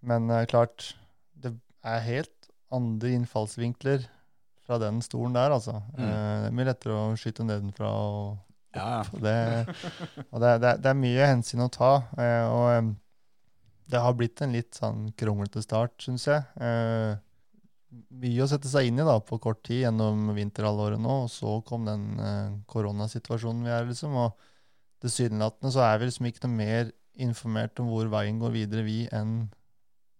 Men 0.06 0.30
eh, 0.32 0.46
klart, 0.50 0.94
det 1.36 1.54
er 1.84 2.06
helt 2.06 2.50
andre 2.72 3.12
innfallsvinkler 3.18 4.06
fra 4.66 4.78
den 4.82 5.02
stolen 5.02 5.34
der, 5.36 5.56
altså. 5.56 5.80
Mm. 5.98 6.04
Uh, 6.04 6.10
det 6.10 6.50
er 6.52 6.56
mye 6.60 6.70
lettere 6.70 6.98
å 6.98 7.18
skyte 7.18 7.48
nedenfra 7.48 7.90
og 7.90 8.38
Ja, 8.78 9.02
det, 9.18 9.36
og 10.30 10.44
det, 10.44 10.52
det, 10.62 10.76
det 10.84 10.92
er 10.92 11.00
mye 11.00 11.30
hensyn 11.32 11.66
å 11.66 11.72
ta. 11.74 11.94
eh, 12.22 12.44
og 12.46 12.68
eh, 12.76 12.92
det 13.90 14.04
har 14.04 14.14
blitt 14.14 14.44
en 14.46 14.54
litt 14.54 14.78
sånn 14.78 15.08
kronglete 15.18 15.64
start, 15.66 15.96
syns 16.06 16.28
jeg. 16.30 16.46
Eh, 16.62 17.18
mye 18.22 18.44
å 18.46 18.50
sette 18.52 18.70
seg 18.70 18.86
inn 18.86 19.02
i 19.02 19.06
da, 19.08 19.16
på 19.26 19.40
kort 19.42 19.64
tid 19.66 19.82
gjennom 19.88 20.30
vinterhalvåret 20.38 21.02
nå. 21.02 21.24
Og 21.26 21.32
så 21.34 21.56
kom 21.66 21.88
den 21.90 22.04
eh, 22.22 22.52
koronasituasjonen 22.70 23.66
vi 23.66 23.74
er, 23.74 23.88
liksom. 23.90 24.14
Og 24.14 24.38
tilsynelatende 25.02 25.74
så 25.74 25.82
er 25.88 25.98
vi 25.98 26.12
liksom 26.12 26.30
ikke 26.30 26.46
noe 26.46 26.60
mer 26.60 26.92
informert 27.20 27.82
om 27.82 27.90
hvor 27.90 28.12
veien 28.14 28.38
går 28.40 28.54
videre, 28.54 28.86
vi, 28.86 29.00
enn 29.10 29.50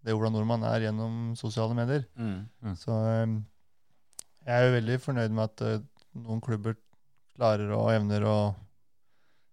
det 0.04 0.14
Ola 0.16 0.30
Nordmann 0.32 0.62
er 0.64 0.86
gjennom 0.86 1.34
sosiale 1.36 1.74
medier. 1.76 2.06
Mm. 2.16 2.74
Så 2.80 2.94
eh, 2.94 3.34
jeg 4.46 4.54
er 4.56 4.66
jo 4.68 4.76
veldig 4.78 4.98
fornøyd 5.04 5.34
med 5.36 5.44
at 5.44 5.64
eh, 5.66 5.82
noen 6.16 6.40
klubber 6.44 6.76
klarer 7.36 7.70
og 7.76 7.90
evner 7.92 8.24
å 8.28 8.36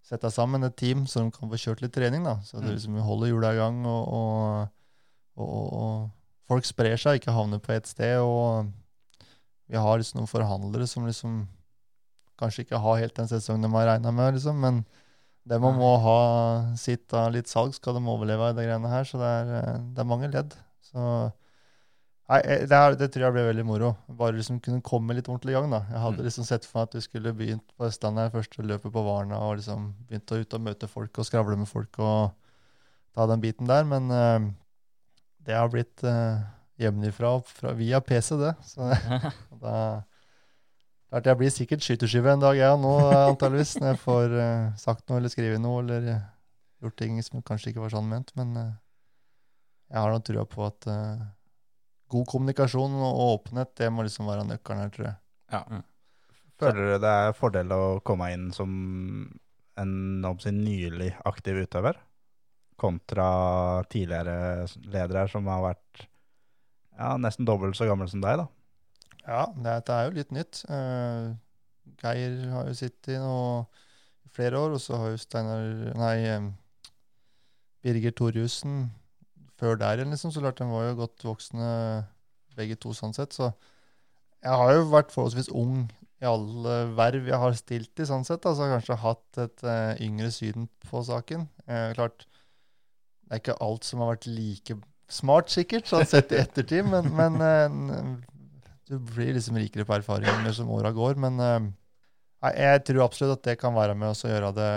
sette 0.07 0.29
sammen 0.31 0.63
et 0.63 0.77
team 0.79 1.03
så 1.07 1.19
de 1.25 1.31
kan 1.35 1.49
få 1.51 1.59
kjørt 1.59 1.81
litt 1.83 1.91
trening. 1.95 2.23
da, 2.23 2.37
Så 2.47 2.61
det 2.61 2.69
Mm. 2.69 2.75
liksom 2.77 2.99
holder 3.03 3.27
hjula 3.27 3.53
i 3.53 3.57
gang, 3.59 3.81
og, 3.85 4.07
og, 4.07 4.69
og, 5.35 5.73
og 5.73 6.09
folk 6.47 6.63
sprer 6.65 6.95
seg, 6.97 7.19
ikke 7.19 7.35
havner 7.35 7.59
på 7.59 7.73
ett 7.75 7.85
sted. 7.87 8.19
Og 8.23 8.71
vi 9.67 9.75
har 9.75 9.97
liksom 9.99 10.21
noen 10.21 10.31
forhandlere 10.31 10.87
som 10.87 11.05
liksom 11.05 11.41
kanskje 12.39 12.63
ikke 12.63 12.79
har 12.79 12.99
helt 13.01 13.15
den 13.19 13.27
sesongen 13.27 13.61
de 13.67 13.71
har 13.73 13.87
regna 13.89 14.11
med, 14.15 14.33
liksom, 14.37 14.59
men 14.63 14.85
de 15.47 15.57
må, 15.63 15.89
ha 16.03 16.19
sitt 16.79 17.13
av 17.15 17.31
litt 17.35 17.47
salg, 17.51 17.73
skal 17.77 17.95
de 17.97 18.01
overleve 18.09 18.49
i 18.51 18.55
de 18.57 18.65
greiene 18.67 18.91
her. 18.91 19.07
Så 19.07 19.19
det 19.21 19.27
er, 19.41 19.51
eh, 19.61 19.75
det 19.95 20.03
er 20.03 20.09
mange 20.09 20.29
ledd. 20.33 20.55
Så 20.91 21.03
Nei, 22.27 22.41
eh, 22.43 22.65
det, 22.67 22.75
er, 22.75 22.95
det 22.99 23.07
tror 23.13 23.23
jeg 23.23 23.33
ble 23.37 23.43
veldig 23.47 23.63
moro. 23.63 23.93
Bare 24.19 24.35
liksom 24.35 24.57
kunne 24.59 24.83
komme 24.83 25.15
litt 25.15 25.29
ordentlig 25.31 25.53
i 25.53 25.55
gang. 25.55 25.69
da. 25.71 25.85
Jeg 25.93 26.01
hadde 26.03 26.19
Mm. 26.19 26.25
liksom 26.27 26.43
sett 26.43 26.65
for 26.67 26.79
meg 26.81 26.89
at 26.89 26.97
vi 26.97 27.03
skulle 27.05 27.31
begynt 27.33 27.63
på 27.77 27.87
Østlandet 27.87 28.25
her, 28.25 28.33
første 28.41 28.65
løpet 28.67 28.91
på 28.91 29.03
Varna, 29.05 29.39
og 29.39 29.57
liksom 29.61 29.93
begynt 30.09 30.33
å 30.35 30.41
ut 30.41 30.53
og 30.57 30.61
møte 30.65 30.89
folk 30.91 31.17
og 31.19 31.25
skravle 31.29 31.55
med 31.57 31.69
folk 31.71 31.99
og 31.99 32.33
ta 33.15 33.27
den 33.31 33.39
biten 33.39 33.65
der. 33.69 33.87
Men 33.87 34.11
uh, 34.11 34.51
det 35.47 35.55
har 35.55 35.69
blitt 35.71 36.03
uh, 36.03 36.43
hjemmefra 36.77 37.71
via 37.79 38.01
PC, 38.03 38.35
det. 38.43 38.55
Så 38.61 38.91
da 39.63 40.03
Klart 41.07 41.27
jeg 41.29 41.39
blir 41.39 41.51
sikkert 41.55 41.85
skyterskyve 41.85 42.34
en 42.34 42.41
dag, 42.43 42.57
jeg 42.57 42.67
ja, 42.67 42.75
nå 42.75 42.93
eh, 43.05 43.21
antageligvis. 43.29 43.77
Når 43.79 43.93
jeg 43.93 43.99
får 44.01 44.34
uh, 44.35 44.71
sagt 44.79 45.05
noe 45.07 45.21
eller 45.21 45.31
skrevet 45.31 45.61
noe 45.63 45.79
eller 45.79 46.09
eh, 46.11 46.25
gjort 46.84 46.97
ting 46.99 47.21
som 47.23 47.43
kanskje 47.47 47.71
ikke 47.71 47.85
var 47.85 47.93
sånn 47.95 48.09
ment. 48.11 48.34
Men 48.39 48.51
uh, 48.59 48.73
jeg 49.88 50.01
har 50.03 50.11
nå 50.11 50.19
trua 50.27 50.43
på 50.51 50.65
at 50.67 50.88
god 52.11 52.27
kommunikasjon 52.27 52.97
og 53.07 53.21
åpenhet, 53.23 53.71
det 53.79 53.88
må 53.91 54.03
liksom 54.03 54.27
være 54.27 54.43
nøkkelen 54.49 54.84
her, 54.84 54.91
tror 54.91 55.07
jeg. 55.07 55.17
Ja. 55.55 55.61
Føler 56.59 56.91
du 56.91 57.05
det 57.05 57.13
er 57.21 57.38
fordel 57.38 57.71
å 57.71 57.81
komme 58.07 58.27
inn 58.34 58.49
som 58.55 58.71
en 59.79 60.27
skal 60.41 60.57
nylig 60.57 61.11
aktiv 61.29 61.61
utøver, 61.63 61.99
kontra 62.75 63.29
tidligere 63.91 64.67
ledere 64.91 65.27
som 65.31 65.47
har 65.51 65.63
vært 65.69 66.07
ja, 66.97 67.13
nesten 67.21 67.47
dobbelt 67.47 67.77
så 67.79 67.88
gammel 67.88 68.09
som 68.11 68.23
deg, 68.23 68.41
da? 68.41 68.47
Ja, 69.27 69.43
dette 69.63 69.93
er 69.93 70.07
jo 70.07 70.15
litt 70.15 70.31
nytt. 70.35 70.63
Uh, 70.71 71.35
Geir 71.99 72.37
har 72.53 72.69
jo 72.69 72.77
sittet 72.77 73.17
i 73.17 74.31
flere 74.35 74.59
år, 74.59 74.77
og 74.77 74.81
så 74.81 74.99
har 75.01 75.11
jo 75.11 75.19
Steinar 75.19 75.95
Nei, 75.97 76.15
Birger 77.83 78.15
Torjussen 78.15 78.87
før 79.57 79.79
der 79.79 79.99
igjen, 79.99 80.13
liksom. 80.13 80.31
Så 80.31 80.43
klart, 80.43 80.59
de 80.59 80.67
var 80.69 80.89
jo 80.89 80.99
godt 81.01 81.25
voksne 81.25 81.69
begge 82.57 82.77
to, 82.79 82.93
sånn 82.95 83.15
sett. 83.17 83.35
Så 83.35 83.51
jeg 84.43 84.59
har 84.61 84.73
jo 84.75 84.89
vært 84.91 85.13
forholdsvis 85.13 85.49
ung 85.55 85.87
i 86.17 86.25
alle 86.25 86.77
verv 86.97 87.27
jeg 87.29 87.41
har 87.41 87.57
stilt 87.57 88.01
i, 88.01 88.07
sånn 88.09 88.25
sett. 88.27 88.45
Altså 88.49 88.69
kanskje 88.71 88.99
hatt 89.03 89.41
et 89.43 89.65
uh, 89.65 89.93
yngre 90.03 90.31
syn 90.33 90.69
på 90.87 91.03
saken. 91.05 91.47
Uh, 91.67 91.91
klart, 91.97 92.27
det 93.27 93.35
er 93.35 93.43
ikke 93.43 93.59
alt 93.63 93.85
som 93.87 94.03
har 94.03 94.15
vært 94.15 94.29
like 94.31 94.77
smart, 95.11 95.51
sikkert, 95.51 95.87
sånn 95.89 96.07
sett 96.07 96.33
i 96.35 96.39
ettertid, 96.41 96.87
men, 96.87 97.09
men 97.15 97.37
eh, 97.43 97.75
du 98.88 98.97
blir 98.99 99.34
liksom 99.35 99.57
rikere 99.59 99.85
på 99.88 99.95
erfaringer 99.97 100.53
som 100.55 100.72
åra 100.72 100.93
går. 100.95 101.19
Men 101.19 101.39
uh, 101.43 102.51
jeg 102.55 102.84
tror 102.88 103.05
absolutt 103.05 103.39
at 103.39 103.49
det 103.51 103.59
kan 103.61 103.76
være 103.76 103.97
med 103.97 104.14
oss 104.14 104.26
å 104.26 104.31
gjøre 104.31 104.53
det 104.55 104.73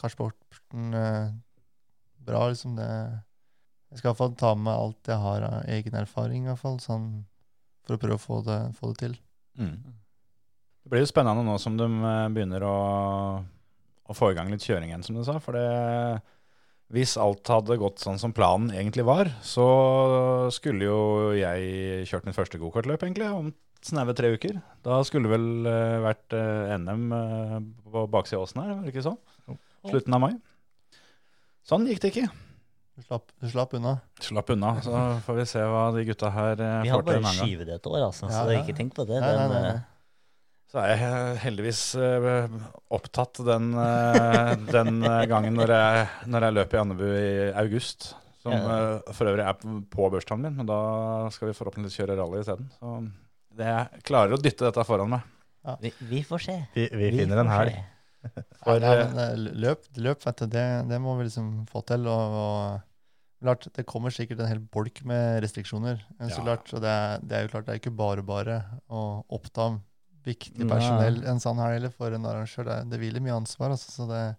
karsporten 0.00 0.96
uh, 0.96 1.32
bra. 2.24 2.48
liksom 2.48 2.76
det 2.78 2.88
Jeg 2.88 4.00
skal 4.00 4.08
i 4.08 4.10
hvert 4.10 4.22
fall 4.22 4.38
ta 4.40 4.54
med 4.58 4.74
alt 4.74 5.12
jeg 5.12 5.22
har 5.22 5.48
av 5.48 5.68
egen 5.70 6.00
erfaring, 6.00 6.44
i 6.44 6.52
hvert 6.52 6.62
fall, 6.62 6.80
sånn, 6.82 7.10
for 7.86 7.96
å 7.96 8.02
prøve 8.02 8.18
å 8.18 8.24
få 8.24 8.40
det, 8.46 8.60
få 8.78 8.90
det 8.92 8.98
til. 9.04 9.18
Mm. 9.60 9.76
Det 10.84 10.92
blir 10.92 11.04
jo 11.04 11.08
spennende 11.08 11.44
nå 11.46 11.54
som 11.62 11.76
de 11.78 11.86
eh, 11.86 12.30
begynner 12.34 12.64
å, 12.66 12.78
å 14.04 14.16
få 14.16 14.32
i 14.32 14.34
gang 14.36 14.50
litt 14.52 14.66
kjøring 14.66 14.90
igjen, 14.90 15.04
som 15.06 15.16
du 15.16 15.22
sa. 15.24 15.38
For 15.40 15.56
det, 15.56 16.18
hvis 16.92 17.16
alt 17.20 17.48
hadde 17.48 17.78
gått 17.80 18.02
sånn 18.02 18.20
som 18.20 18.34
planen 18.36 18.72
egentlig 18.74 19.06
var, 19.08 19.30
så 19.42 19.64
skulle 20.54 20.86
jo 20.86 20.98
jeg 21.36 22.04
kjørt 22.10 22.28
mitt 22.28 22.36
første 22.36 22.60
gokartløp 22.60 23.06
egentlig 23.06 23.30
om 23.32 23.52
snaue 23.84 24.14
tre 24.16 24.32
uker. 24.36 24.60
Da 24.84 25.00
skulle 25.04 25.28
det 25.28 25.34
vel 25.34 25.68
eh, 25.68 25.98
vært 26.04 26.36
eh, 26.36 26.74
NM 26.80 27.04
eh, 27.16 27.56
på 27.92 28.04
baksida 28.12 28.40
av 28.40 28.46
åsen 28.46 28.62
her, 28.62 28.72
var 28.76 28.84
det 28.86 28.94
ikke 28.94 29.06
sånn? 29.06 29.20
Slutten 29.84 30.16
av 30.16 30.22
mai. 30.24 30.32
Sånn 31.68 31.88
gikk 31.88 32.00
det 32.04 32.12
ikke. 32.12 32.28
Du 32.94 33.02
slapp, 33.02 33.32
du 33.42 33.48
slapp 33.50 33.72
unna. 33.76 33.96
Slapp 34.22 34.52
unna. 34.54 34.76
Så 34.84 34.94
får 35.26 35.40
vi 35.40 35.46
se 35.50 35.64
hva 35.66 35.88
de 35.96 36.04
gutta 36.06 36.30
her 36.30 36.54
får 36.54 36.62
til. 36.62 36.84
Vi 36.86 36.92
har 36.94 37.04
bare 37.08 37.34
skyvet 37.40 37.68
det 37.68 37.76
et 37.80 37.88
år, 37.90 37.98
altså, 38.06 38.28
Ja, 38.30 38.44
så 38.44 38.54
ja. 38.54 38.62
ikke 38.62 38.76
tenk 38.78 38.94
på 38.96 39.06
det. 39.08 39.18
Nei, 39.18 39.32
nei, 39.34 39.48
Den, 39.48 39.56
nei, 39.56 39.72
nei. 39.72 39.93
Så 40.74 40.80
er 40.82 40.96
jeg 40.98 41.36
heldigvis 41.44 41.80
eh, 42.02 42.54
opptatt 42.96 43.38
den, 43.46 43.68
eh, 43.78 44.54
den 44.72 44.96
eh, 45.06 45.20
gangen 45.30 45.54
når 45.54 45.70
jeg, 45.70 46.06
når 46.34 46.48
jeg 46.48 46.56
løper 46.56 46.74
i 46.76 46.80
Andebu 46.82 47.04
i 47.14 47.28
august. 47.62 48.08
Som 48.42 48.58
for 49.14 49.30
øvrig 49.30 49.44
er 49.46 49.54
på- 49.88 50.08
bursdagen 50.12 50.42
min, 50.44 50.56
men 50.58 50.66
da 50.68 50.76
skal 51.32 51.48
vi 51.48 51.54
forhåpentligvis 51.56 51.94
kjøre 51.96 52.16
rally 52.18 52.42
isteden. 52.42 52.66
Så 52.76 52.96
det 53.56 53.70
jeg 53.70 54.02
klarer 54.10 54.34
å 54.36 54.40
dytte 54.42 54.66
dette 54.66 54.84
foran 54.84 55.14
meg. 55.14 55.22
vi, 55.80 55.92
vi 56.10 56.20
får 56.26 56.42
se. 56.44 56.56
Vi, 56.74 56.88
vi 56.92 57.08
finner 57.22 57.40
en 57.40 57.48
helg. 57.54 57.78
Løp, 59.64 59.86
løp 60.00 60.26
vet 60.26 60.42
du, 60.42 60.46
det, 60.52 60.66
det 60.90 60.98
må 61.00 61.14
vi 61.18 61.26
liksom 61.28 61.48
få 61.70 61.80
til. 61.88 62.04
Og, 62.10 62.36
og 62.42 63.44
klart, 63.44 63.66
det 63.78 63.86
kommer 63.88 64.12
sikkert 64.14 64.42
en 64.44 64.50
hel 64.50 64.60
bolk 64.74 65.00
med 65.08 65.40
restriksjoner. 65.44 66.02
Så 66.28 66.40
Ja. 66.40 66.44
klart, 66.50 66.68
og 66.74 66.82
det, 66.84 66.92
er, 66.92 67.24
det 67.24 67.38
er 67.38 67.46
jo 67.46 67.52
klart 67.54 67.66
det 67.68 67.74
er 67.76 67.80
ikke 67.82 67.96
bare 67.96 68.24
bare 68.26 68.58
å 68.92 69.06
oppta 69.38 69.70
viktig 70.24 70.68
personell 70.70 71.22
en 71.30 71.40
sånn 71.42 71.58
helg 71.62 71.80
eller 71.82 71.92
for 71.94 72.14
en 72.16 72.26
arrangør. 72.30 72.64
Det, 72.70 72.78
det 72.92 73.00
hviler 73.02 73.24
mye 73.24 73.36
ansvar. 73.38 73.74
Altså, 73.76 73.92
så 73.92 74.06
det 74.10 74.20
er 74.20 74.36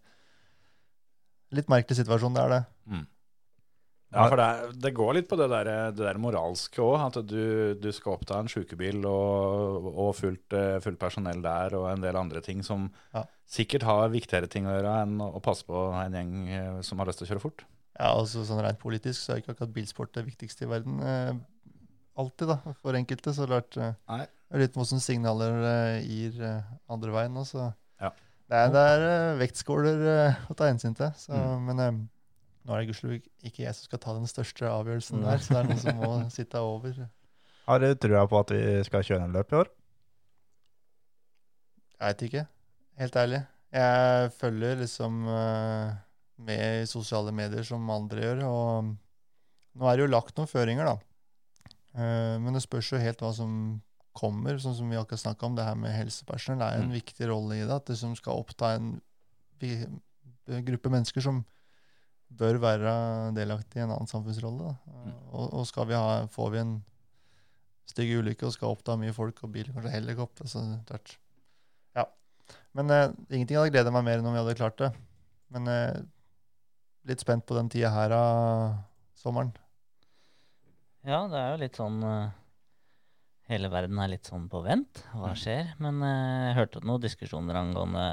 litt 1.60 1.70
merkelig 1.72 2.00
situasjon, 2.02 2.34
det 2.38 2.46
er 2.48 2.56
det. 2.56 2.64
mm. 2.94 3.06
Ja, 4.16 4.30
for 4.32 4.40
det, 4.40 4.76
det 4.80 4.92
går 4.96 5.16
litt 5.18 5.26
på 5.28 5.36
det 5.36 5.48
der, 5.52 5.68
det 5.92 6.00
der 6.06 6.20
moralske 6.22 6.80
òg. 6.80 6.94
At 7.10 7.18
du, 7.28 7.74
du 7.76 7.88
skal 7.92 8.14
oppta 8.14 8.38
en 8.40 8.48
sjukebil 8.48 9.02
og, 9.10 9.90
og 9.92 10.12
fullt, 10.16 10.56
eh, 10.56 10.78
fullt 10.84 11.00
personell 11.02 11.42
der, 11.44 11.76
og 11.76 11.90
en 11.90 12.04
del 12.06 12.16
andre 12.16 12.40
ting 12.46 12.62
som 12.64 12.86
Ja. 13.12 13.26
sikkert 13.50 13.84
har 13.84 14.14
viktigere 14.14 14.48
ting 14.48 14.70
å 14.70 14.76
gjøre 14.78 14.94
enn 15.04 15.18
å 15.20 15.42
passe 15.44 15.68
på 15.68 15.82
en 16.00 16.16
gjeng 16.16 16.32
eh, 16.48 16.78
som 16.86 17.02
har 17.02 17.10
lyst 17.12 17.20
til 17.20 17.28
å 17.28 17.32
kjøre 17.34 17.44
fort. 17.44 17.66
Ja, 17.98 18.14
altså 18.14 18.46
sånn 18.48 18.64
Rent 18.64 18.80
politisk 18.80 19.20
så 19.20 19.34
er 19.36 19.42
ikke 19.42 19.58
akkurat 19.58 19.76
bilsport 19.76 20.16
det 20.16 20.24
viktigste 20.30 20.64
i 20.64 20.72
verden. 20.72 21.02
Alltid, 22.16 22.48
da, 22.48 22.76
for 22.80 22.96
enkelte. 22.96 23.34
Så 23.36 23.48
klart 23.48 23.76
eh, 23.78 23.96
Nei. 24.12 24.24
det 24.24 24.58
er 24.58 24.64
litt 24.64 24.78
hvordan 24.78 25.04
signaler 25.04 25.58
eh, 25.68 26.08
gir 26.08 26.40
eh, 26.40 26.74
andre 26.92 27.16
veien 27.16 27.40
også. 27.42 27.70
Ja. 28.04 28.12
Det 28.46 28.60
er, 28.62 28.70
det 28.72 28.84
er 28.94 29.40
vektskåler 29.42 30.04
å 30.48 30.56
ta 30.58 30.70
hensyn 30.70 30.96
til. 30.98 31.12
Så, 31.20 31.36
Mm. 31.36 31.70
Men 31.70 31.82
nå 32.66 32.74
er 32.74 32.82
det 32.82 32.90
gudskjelov 32.90 33.18
ikke 33.46 33.64
jeg 33.66 33.78
som 33.78 33.90
skal 33.90 34.02
ta 34.02 34.14
den 34.16 34.30
største 34.30 34.70
avgjørelsen 34.70 35.20
mm. 35.20 35.26
der, 35.26 35.42
så 35.42 35.54
det 35.54 35.60
er 35.60 35.68
noen 35.70 35.82
som 35.82 36.00
må 36.02 36.12
sitte 36.38 36.62
over. 36.62 37.02
Har 37.66 37.82
du 37.82 37.88
trua 37.98 38.24
på 38.30 38.40
at 38.40 38.54
vi 38.54 38.62
skal 38.88 39.06
kjøre 39.06 39.28
en 39.28 39.36
løp 39.36 39.52
i 39.52 39.60
år? 39.60 39.72
Jeg 41.96 42.06
veit 42.06 42.24
ikke, 42.28 42.46
helt 43.02 43.20
ærlig. 43.22 43.42
Jeg 43.76 44.32
følger 44.38 44.80
liksom 44.82 45.26
med 45.26 46.84
i 46.84 46.88
sosiale 46.90 47.34
medier 47.36 47.66
som 47.68 47.90
andre 47.92 48.24
gjør, 48.24 48.42
og 48.48 48.94
nå 49.76 49.90
er 49.90 49.98
det 49.98 50.06
jo 50.06 50.14
lagt 50.14 50.38
noen 50.38 50.52
føringer, 50.52 50.88
da. 50.88 50.98
Eh, 51.96 52.36
men 52.44 52.54
det 52.54 52.64
spørs 52.66 52.92
jo 52.94 53.02
helt 53.02 53.22
hva 53.24 53.32
som 53.36 53.82
kommer, 54.16 54.60
sånn 54.60 54.76
som 54.78 54.90
vi 54.92 54.96
akkurat 55.00 55.24
snakka 55.26 55.48
om, 55.48 55.56
det 55.58 55.66
her 55.68 55.76
med 55.80 55.92
helsepersonell 55.96 56.60
det 56.62 56.68
er 56.68 56.82
en 56.84 56.90
Mm. 56.90 56.96
viktig 56.96 57.28
rolle 57.28 57.56
i 57.56 57.66
det. 57.66 57.76
At 57.76 57.86
det 57.92 57.98
som 58.00 58.16
skal 58.16 58.40
oppta 58.40 58.76
en 58.76 59.02
gruppe 60.66 60.90
mennesker 60.92 61.22
som 61.24 61.44
bør 62.36 62.60
være 62.60 63.34
delaktig 63.36 63.80
i 63.80 63.84
en 63.84 63.92
annen 63.92 64.08
samfunnsrolle. 64.10 64.76
Mm. 64.88 65.14
Og, 65.32 65.54
og 65.54 65.68
skal 65.68 65.88
vi 65.88 65.94
ha, 65.98 66.28
får 66.32 66.52
vi 66.52 66.60
en, 66.60 66.76
stygg 67.86 68.16
ulykke 68.18 68.48
og 68.48 68.54
skal 68.56 68.74
oppta 68.74 68.96
mye 68.98 69.14
folk, 69.14 69.44
og 69.46 69.52
bil, 69.54 69.68
kanskje 69.70 69.92
helikopter. 69.94 70.48
Så 70.50 70.64
klart. 70.90 71.20
Ja. 71.96 72.08
Men 72.74 72.90
eh, 72.90 73.12
ingenting 73.30 73.60
hadde 73.60 73.70
gleda 73.76 73.92
meg 73.94 74.08
mer 74.08 74.18
enn 74.18 74.26
om 74.26 74.34
vi 74.34 74.42
hadde 74.42 74.56
klart 74.58 74.80
det. 74.82 74.90
Men 75.54 75.70
eh, 75.70 76.00
litt 77.06 77.22
spent 77.22 77.46
på 77.46 77.54
den 77.54 77.70
tida 77.70 77.92
her 77.94 78.16
av 78.18 78.80
sommeren. 79.22 79.54
Ja, 81.06 81.22
det 81.30 81.38
er 81.38 81.54
jo 81.54 81.62
litt 81.62 81.78
sånn 81.78 82.02
uh, 82.02 82.34
Hele 83.46 83.70
verden 83.70 84.00
er 84.02 84.10
litt 84.10 84.26
sånn 84.26 84.48
på 84.50 84.64
vent. 84.66 85.04
Hva 85.14 85.36
skjer? 85.38 85.76
Men 85.84 86.02
uh, 86.02 86.48
jeg 86.48 86.58
hørte 86.58 86.82
noen 86.82 87.04
diskusjoner 87.04 87.60
angående 87.60 88.06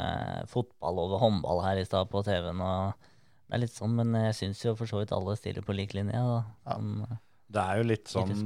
fotball 0.53 1.01
over 1.07 1.23
håndball 1.23 1.63
her 1.65 1.81
i 1.81 1.87
stad 1.89 2.11
på 2.13 2.21
TV-en. 2.27 2.61
og 2.61 3.09
Det 3.47 3.57
er 3.57 3.63
litt 3.65 3.73
sånn, 3.73 3.97
men 3.97 4.13
jeg 4.29 4.37
syns 4.43 4.61
jo 4.67 4.75
for 4.77 4.91
så 4.91 5.01
vidt 5.01 5.15
alle 5.17 5.39
stiller 5.41 5.65
på 5.65 5.77
lik 5.77 5.97
linje. 5.97 6.21
Da. 6.21 6.43
Ja. 6.69 6.77
Sånn, 6.77 6.93
eh, 7.09 7.23
Det 7.57 7.65
er 7.65 7.81
jo 7.81 7.89
litt 7.89 8.13
sånn, 8.13 8.37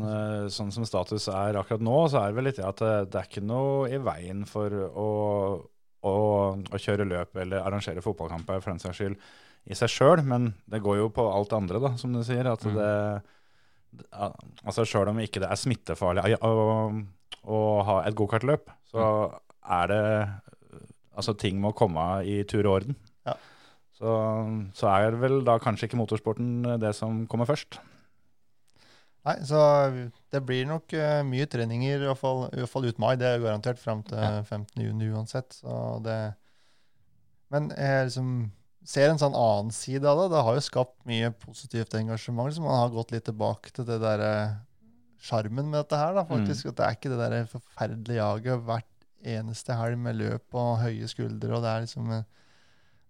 sånn 0.55 0.73
som 0.78 0.86
status 0.86 1.27
er 1.35 1.59
akkurat 1.59 1.82
nå, 1.82 1.98
så 2.10 2.23
er 2.23 2.31
det 2.31 2.39
vel 2.39 2.48
litt 2.52 2.62
det 2.62 2.70
at 2.70 2.86
det 3.10 3.18
er 3.18 3.27
ikke 3.27 3.43
noe 3.47 3.90
i 3.90 3.98
veien 4.02 4.47
for 4.47 4.70
å, 4.86 5.10
å, 6.06 6.14
å 6.55 6.81
kjøre 6.86 7.06
løp 7.06 7.39
eller 7.43 7.66
arrangere 7.66 8.02
fotballkamper 8.02 8.62
for 8.62 8.74
den 8.74 8.82
saks 8.82 9.02
skyld 9.02 9.18
i 9.66 9.74
seg 9.74 9.90
sjøl, 9.90 10.23
men 10.23 10.52
det 10.70 10.78
går 10.82 11.01
jo 11.01 11.09
på 11.10 11.27
alt 11.27 11.51
det 11.51 11.59
andre, 11.59 11.82
da, 11.82 11.97
som 11.98 12.14
du 12.14 12.23
sier. 12.27 12.47
At 12.47 12.62
det 12.62 12.86
ja, 12.86 13.24
Altså 14.12 14.84
Sjøl 14.84 15.08
om 15.12 15.20
ikke 15.22 15.40
det 15.42 15.48
er 15.50 15.60
smittefarlig 15.60 16.36
å, 16.44 16.52
å 17.46 17.60
ha 17.86 17.96
et 18.08 18.16
gokartløp, 18.18 18.70
så 18.90 19.06
er 19.62 19.92
det 19.92 20.02
Altså 21.16 21.32
ting 21.32 21.56
må 21.56 21.70
komme 21.72 22.02
i 22.28 22.42
tur 22.44 22.66
og 22.68 22.74
orden. 22.74 22.96
Ja. 23.24 23.32
Så, 23.96 24.10
så 24.76 24.88
er 24.92 25.14
vel 25.16 25.38
da 25.46 25.54
kanskje 25.56 25.88
ikke 25.88 25.96
motorsporten 25.96 26.76
det 26.82 26.90
som 26.98 27.22
kommer 27.32 27.48
først. 27.48 27.78
Nei, 29.24 29.38
så 29.48 29.60
det 30.30 30.42
blir 30.44 30.68
nok 30.68 30.92
eh, 30.92 31.22
mye 31.26 31.46
treninger, 31.50 32.04
i 32.04 32.10
hvert 32.10 32.20
fall, 32.20 32.44
i 32.52 32.60
hvert 32.60 32.70
fall 32.70 32.84
ut 32.86 33.00
mai. 33.00 33.14
Det 33.16 33.26
er 33.30 33.40
garantert 33.42 33.80
fram 33.80 34.04
til 34.06 34.20
Ja. 34.20 34.42
15. 34.44 34.84
juni 34.84 35.08
uansett. 35.08 35.56
Så 35.56 36.02
det 36.04 36.18
Men 37.50 37.70
jeg 37.72 38.10
liksom 38.10 38.30
ser 38.86 39.10
en 39.10 39.20
sånn 39.20 39.34
annen 39.36 39.72
side 39.74 40.06
av 40.06 40.20
det. 40.20 40.30
Det 40.34 40.44
har 40.46 40.56
jo 40.58 40.64
skapt 40.64 40.96
mye 41.08 41.32
positivt 41.42 41.96
engasjement. 41.98 42.54
Så 42.54 42.62
Man 42.64 42.78
har 42.78 42.94
gått 42.94 43.12
litt 43.14 43.26
tilbake 43.26 43.74
til 43.74 43.88
det 43.88 43.98
derre 44.02 44.32
sjarmen 45.26 45.66
med 45.66 45.80
dette 45.82 45.98
her, 45.98 46.14
da, 46.14 46.22
faktisk. 46.28 46.70
At 46.70 46.78
det 46.78 46.86
er 46.86 46.98
ikke 46.98 47.12
det 47.12 47.20
derre 47.20 47.42
forferdelige 47.50 48.20
jaget 48.20 48.64
hvert 48.68 48.92
eneste 49.26 49.74
helg 49.74 49.98
med 49.98 50.18
løp 50.20 50.54
og 50.54 50.80
høye 50.84 51.08
skuldre, 51.10 51.56
og 51.56 51.64
det 51.64 51.70
er 51.72 51.84
liksom 51.86 52.10
eh, 52.14 52.26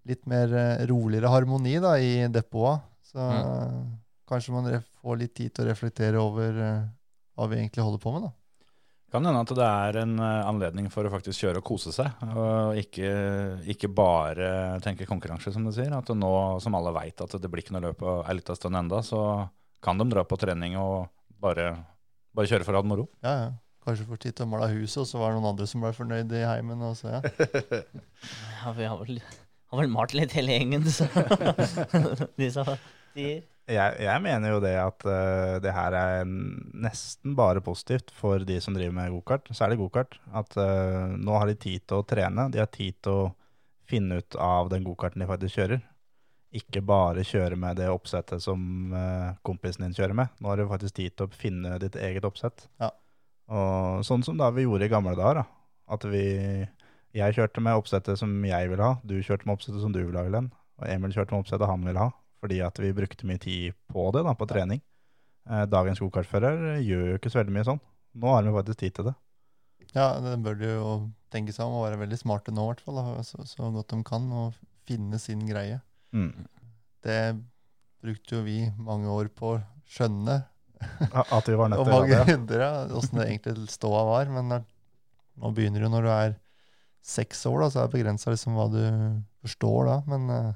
litt 0.09 0.25
mer 0.31 0.53
eh, 0.57 0.85
roligere 0.89 1.33
harmoni 1.33 1.77
da, 1.83 1.97
i 2.01 2.25
depotet. 2.33 2.87
Så 3.07 3.27
kanskje 4.27 4.55
man 4.55 4.71
får 5.03 5.21
litt 5.21 5.35
tid 5.37 5.53
til 5.55 5.67
å 5.67 5.71
reflektere 5.71 6.23
over 6.23 6.63
eh, 6.63 6.89
hva 7.37 7.49
vi 7.51 7.61
egentlig 7.61 7.85
holder 7.85 8.03
på 8.03 8.15
med, 8.17 8.29
da. 8.29 8.33
Kan 9.13 9.23
hende 9.23 9.43
at 9.45 9.53
det 9.55 9.67
er 9.67 9.99
en 10.03 10.17
eh, 10.19 10.49
anledning 10.49 10.89
for 10.91 11.07
å 11.07 11.13
faktisk 11.13 11.45
kjøre 11.45 11.61
og 11.63 11.67
kose 11.69 11.93
seg, 11.95 12.25
og 12.35 12.79
ikke, 12.81 13.11
ikke 13.71 13.91
bare 13.95 14.81
tenke 14.85 15.07
konkurranse, 15.07 15.53
som 15.55 15.67
du 15.67 15.71
sier. 15.75 15.95
At 15.95 16.11
nå 16.11 16.33
som 16.63 16.75
alle 16.79 16.95
veit 16.97 17.23
at 17.23 17.37
det 17.39 17.51
blir 17.51 17.63
ikke 17.63 17.77
noe 17.77 17.85
løp 17.87 18.01
på 18.03 18.17
ei 18.25 18.35
lita 18.39 18.57
stund 18.59 18.79
enda, 18.79 19.03
så 19.07 19.21
kan 19.85 20.01
de 20.01 20.09
dra 20.11 20.27
på 20.27 20.39
trening 20.41 20.75
og 20.81 21.07
bare, 21.43 21.71
bare 22.35 22.51
kjøre 22.51 22.67
for 22.67 22.75
å 22.75 22.81
ha 22.81 22.87
det 22.87 22.93
moro. 22.95 23.07
Ja, 23.23 23.37
ja. 23.45 23.55
Kanskje 23.87 24.09
får 24.09 24.19
tid 24.25 24.35
til 24.35 24.49
å 24.49 24.51
male 24.51 24.67
huset, 24.73 24.99
og 25.05 25.07
så 25.07 25.21
var 25.21 25.31
det 25.31 25.39
noen 25.39 25.53
andre 25.53 25.67
som 25.71 25.85
ble 25.85 25.93
fornøyd 25.95 26.33
i 26.35 26.43
heimen. 26.43 26.81
Og 26.83 26.97
så, 26.99 27.13
ja. 27.15 27.21
ja, 28.65 28.73
vi 28.75 28.89
har 28.91 28.99
vel, 28.99 29.21
har 29.71 29.79
vel 29.85 29.93
malt 29.93 30.17
litt 30.19 30.35
hele 30.35 30.57
gjengen, 30.57 30.89
så 30.91 31.07
de 32.41 32.49
sa 32.51 32.65
sier. 33.15 33.45
Jeg, 33.67 33.97
jeg 33.99 34.23
mener 34.23 34.53
jo 34.53 34.61
det 34.63 34.77
at 34.79 35.05
uh, 35.11 35.57
det 35.63 35.73
her 35.75 35.95
er 35.99 36.27
nesten 36.27 37.35
bare 37.39 37.63
positivt 37.65 38.13
for 38.15 38.45
de 38.47 38.61
som 38.63 38.77
driver 38.77 38.95
med 38.95 39.11
gokart, 39.17 39.51
særlig 39.51 39.81
gokart. 39.81 40.21
At 40.31 40.55
uh, 40.55 41.11
nå 41.19 41.35
har 41.35 41.51
de 41.51 41.57
tid 41.59 41.83
til 41.83 41.99
å 41.99 42.07
trene, 42.07 42.47
de 42.55 42.63
har 42.63 42.71
tid 42.71 42.95
til 43.03 43.25
å 43.25 43.33
finne 43.91 44.21
ut 44.21 44.39
av 44.39 44.71
den 44.71 44.87
gokarten 44.87 45.23
de 45.23 45.27
faktisk 45.31 45.59
kjører. 45.59 45.83
Ikke 46.57 46.83
bare 46.87 47.27
kjøre 47.27 47.59
med 47.59 47.81
det 47.81 47.89
oppsettet 47.91 48.45
som 48.45 48.95
uh, 48.95 49.35
kompisen 49.47 49.89
din 49.89 49.97
kjører 49.99 50.15
med. 50.23 50.39
Nå 50.39 50.53
har 50.53 50.63
du 50.63 50.71
faktisk 50.71 51.01
tid 51.01 51.17
til 51.17 51.27
å 51.27 51.35
finne 51.35 51.81
ditt 51.83 51.99
eget 51.99 52.27
oppsett. 52.29 52.69
Ja. 52.83 52.93
Og 53.51 54.07
sånn 54.07 54.23
som 54.27 54.39
da 54.39 54.53
vi 54.55 54.67
gjorde 54.67 54.87
i 54.87 54.93
gamle 54.93 55.17
dager, 55.19 55.43
da. 55.43 55.47
At 55.95 56.07
vi 56.11 56.25
Jeg 57.17 57.33
kjørte 57.33 57.63
med 57.65 57.79
oppsettet 57.79 58.19
som 58.21 58.33
jeg 58.45 58.69
ville 58.69 58.85
ha, 58.85 58.99
du 59.07 59.15
kjørte 59.25 59.47
med 59.49 59.57
oppsettet 59.57 59.81
som 59.81 59.93
du 59.95 60.03
ville 60.03 60.21
ha, 60.21 60.27
Glenn. 60.29 60.51
Og 60.77 60.89
Emil 60.91 61.15
kjørte 61.15 61.33
med 61.33 61.47
oppsettet 61.47 61.71
han 61.71 61.87
ville 61.87 62.03
ha, 62.03 62.11
fordi 62.43 62.61
at 62.65 62.79
vi 62.83 62.93
brukte 62.97 63.29
mye 63.29 63.41
tid 63.43 63.77
på 63.93 64.09
det, 64.15 64.25
da, 64.27 64.35
på 64.37 64.49
trening. 64.51 64.83
Eh, 65.47 65.65
dagens 65.71 66.03
gokartfører 66.03 66.81
gjør 66.83 67.13
jo 67.13 67.21
ikke 67.21 67.33
så 67.33 67.41
veldig 67.41 67.55
mye 67.57 67.69
sånn. 67.69 67.83
Nå 68.17 68.33
har 68.33 68.47
vi 68.47 68.55
faktisk 68.57 68.83
tid 68.83 68.97
til 68.97 69.09
det. 69.11 69.15
ja, 69.95 70.09
det 70.21 70.37
bør 70.45 70.57
de 70.61 70.73
jo 70.73 70.91
tenke 71.33 71.53
seg 71.55 71.67
om 71.67 71.79
og 71.79 71.87
være 71.87 72.01
veldig 72.01 72.19
smarte 72.21 72.55
nå, 72.55 72.65
i 72.65 72.73
hvert 72.73 72.85
fall. 72.85 73.01
Så, 73.27 73.45
så 73.49 73.71
godt 73.75 73.93
de 73.93 74.01
kan, 74.07 74.27
og 74.33 74.57
finne 74.89 75.21
sin 75.23 75.45
greie. 75.49 75.81
Mm. 76.17 76.47
Det 77.07 77.21
brukte 78.05 78.39
jo 78.39 78.45
vi 78.47 78.61
mange 78.79 79.11
år 79.11 79.31
på 79.35 79.57
å 79.57 79.63
skjønne, 79.91 80.45
At 80.77 81.47
vi 81.49 81.55
var 81.57 81.71
nødt 81.73 81.87
til 81.87 81.95
å 81.95 82.03
gjøre 82.05 82.35
det. 82.45 82.59
ja, 82.61 82.73
åssen 82.99 83.17
det 83.21 83.31
egentlig 83.31 83.71
ståa 83.73 84.03
var. 84.05 84.29
Men 84.29 84.51
nå 84.57 85.53
begynner 85.57 85.87
jo 85.87 85.89
når 85.93 86.05
du 86.05 86.11
er 86.13 86.35
seks 87.07 87.45
år, 87.49 87.63
da, 87.63 87.71
så 87.71 87.81
er 87.81 87.89
det 87.89 87.97
begrensa 87.97 88.33
liksom 88.33 88.59
hva 88.59 88.67
du 88.73 88.83
forstår 89.45 89.89
da. 89.89 89.97
Men 90.11 90.29
eh, 90.35 90.51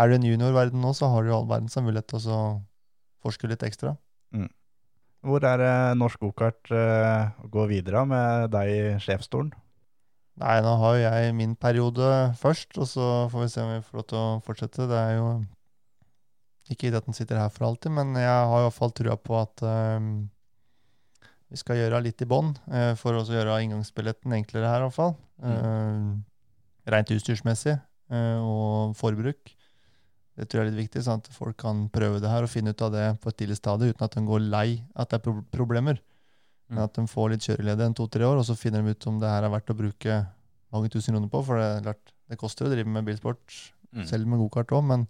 er 0.00 0.08
du 0.08 0.16
en 0.16 0.26
juniorverden 0.26 0.80
nå, 0.80 0.94
så 0.96 1.10
har 1.12 1.22
du 1.22 1.30
jo 1.30 1.36
all 1.40 1.50
verdens 1.50 1.76
mulighet 1.76 2.08
til 2.10 2.30
å 2.32 2.40
forske 3.20 3.50
litt 3.50 3.64
ekstra. 3.66 3.96
Hvor 5.20 5.44
er 5.44 5.60
det 5.60 5.72
norsk 6.00 6.22
gokart 6.24 6.70
eh, 6.72 7.32
går 7.52 7.66
videre 7.68 8.06
med 8.08 8.48
deg 8.54 8.70
i 8.72 8.80
sjefsstolen? 9.04 9.52
Nei, 10.40 10.56
nå 10.64 10.72
har 10.80 10.94
jo 10.96 11.02
jeg 11.02 11.34
min 11.36 11.52
periode 11.60 12.10
først, 12.40 12.72
og 12.80 12.88
så 12.88 13.08
får 13.28 13.42
vi 13.44 13.48
se 13.52 13.64
om 13.64 13.72
vi 13.74 13.82
får 13.84 13.98
lov 13.98 14.06
til 14.08 14.20
å 14.20 14.28
fortsette. 14.46 14.86
Det 14.88 14.96
er 14.96 15.18
jo 15.18 15.26
ikke 16.72 16.94
at 16.96 17.04
den 17.04 17.16
sitter 17.18 17.42
her 17.42 17.52
for 17.52 17.68
alltid, 17.68 17.92
men 17.92 18.14
jeg 18.16 18.30
har 18.30 18.62
i 18.62 18.64
hvert 18.64 18.78
fall 18.78 18.94
trua 18.96 19.18
på 19.20 19.36
at 19.36 19.64
eh, 19.66 20.08
vi 21.50 21.60
skal 21.60 21.82
gjøre 21.82 22.00
litt 22.06 22.24
i 22.24 22.30
bånn, 22.30 22.54
eh, 22.72 22.94
for 22.96 23.18
å 23.18 23.24
gjøre 23.26 23.60
inngangsbilletten 23.66 24.32
enklere 24.38 24.72
her 24.72 24.80
i 24.80 24.88
hvert 24.88 24.96
fall. 24.96 25.16
Eh, 25.44 26.10
rent 26.94 27.12
utstyrsmessig 27.12 27.74
eh, 27.76 28.38
og 28.40 28.96
forbruk. 28.96 29.52
Det 30.40 30.46
tror 30.48 30.62
jeg 30.62 30.66
er 30.66 30.70
litt 30.72 30.86
viktig, 30.86 31.02
sånn 31.04 31.20
at 31.20 31.26
folk 31.36 31.58
kan 31.60 31.82
prøve 31.92 32.20
det 32.22 32.30
her 32.32 32.46
og 32.46 32.48
finne 32.48 32.72
ut 32.72 32.80
av 32.86 32.94
det 32.94 33.04
på 33.20 33.28
et 33.28 33.36
tidlig 33.42 33.58
stadie, 33.58 33.90
uten 33.92 34.06
at 34.06 34.14
de 34.16 34.22
går 34.24 34.40
lei 34.48 34.68
at 34.96 35.10
det 35.12 35.18
er 35.18 35.24
pro 35.26 35.34
problemer. 35.52 35.98
Men 36.70 36.78
Mm. 36.78 36.84
at 36.86 36.94
de 36.94 37.02
får 37.10 37.30
litt 37.34 37.44
kjørelede 37.44 37.82
en 37.84 37.94
to-tre 37.98 38.22
år, 38.24 38.38
og 38.38 38.44
så 38.46 38.54
finner 38.56 38.80
de 38.82 38.94
ut 38.94 39.06
om 39.10 39.18
det 39.20 39.28
her 39.28 39.42
er 39.44 39.50
verdt 39.52 39.72
å 39.74 39.76
bruke 39.76 40.16
mange 40.72 40.88
tusen 40.88 41.12
kroner 41.12 41.28
på. 41.28 41.42
For 41.44 41.58
det, 41.58 41.66
er 41.76 41.82
klart, 41.82 42.12
det 42.30 42.38
koster 42.38 42.64
å 42.66 42.70
drive 42.72 42.86
med 42.86 43.04
bilsport, 43.04 43.72
Mm. 43.92 44.06
selv 44.06 44.26
med 44.30 44.38
gokart 44.38 44.70
òg, 44.72 44.84
men 44.86 45.08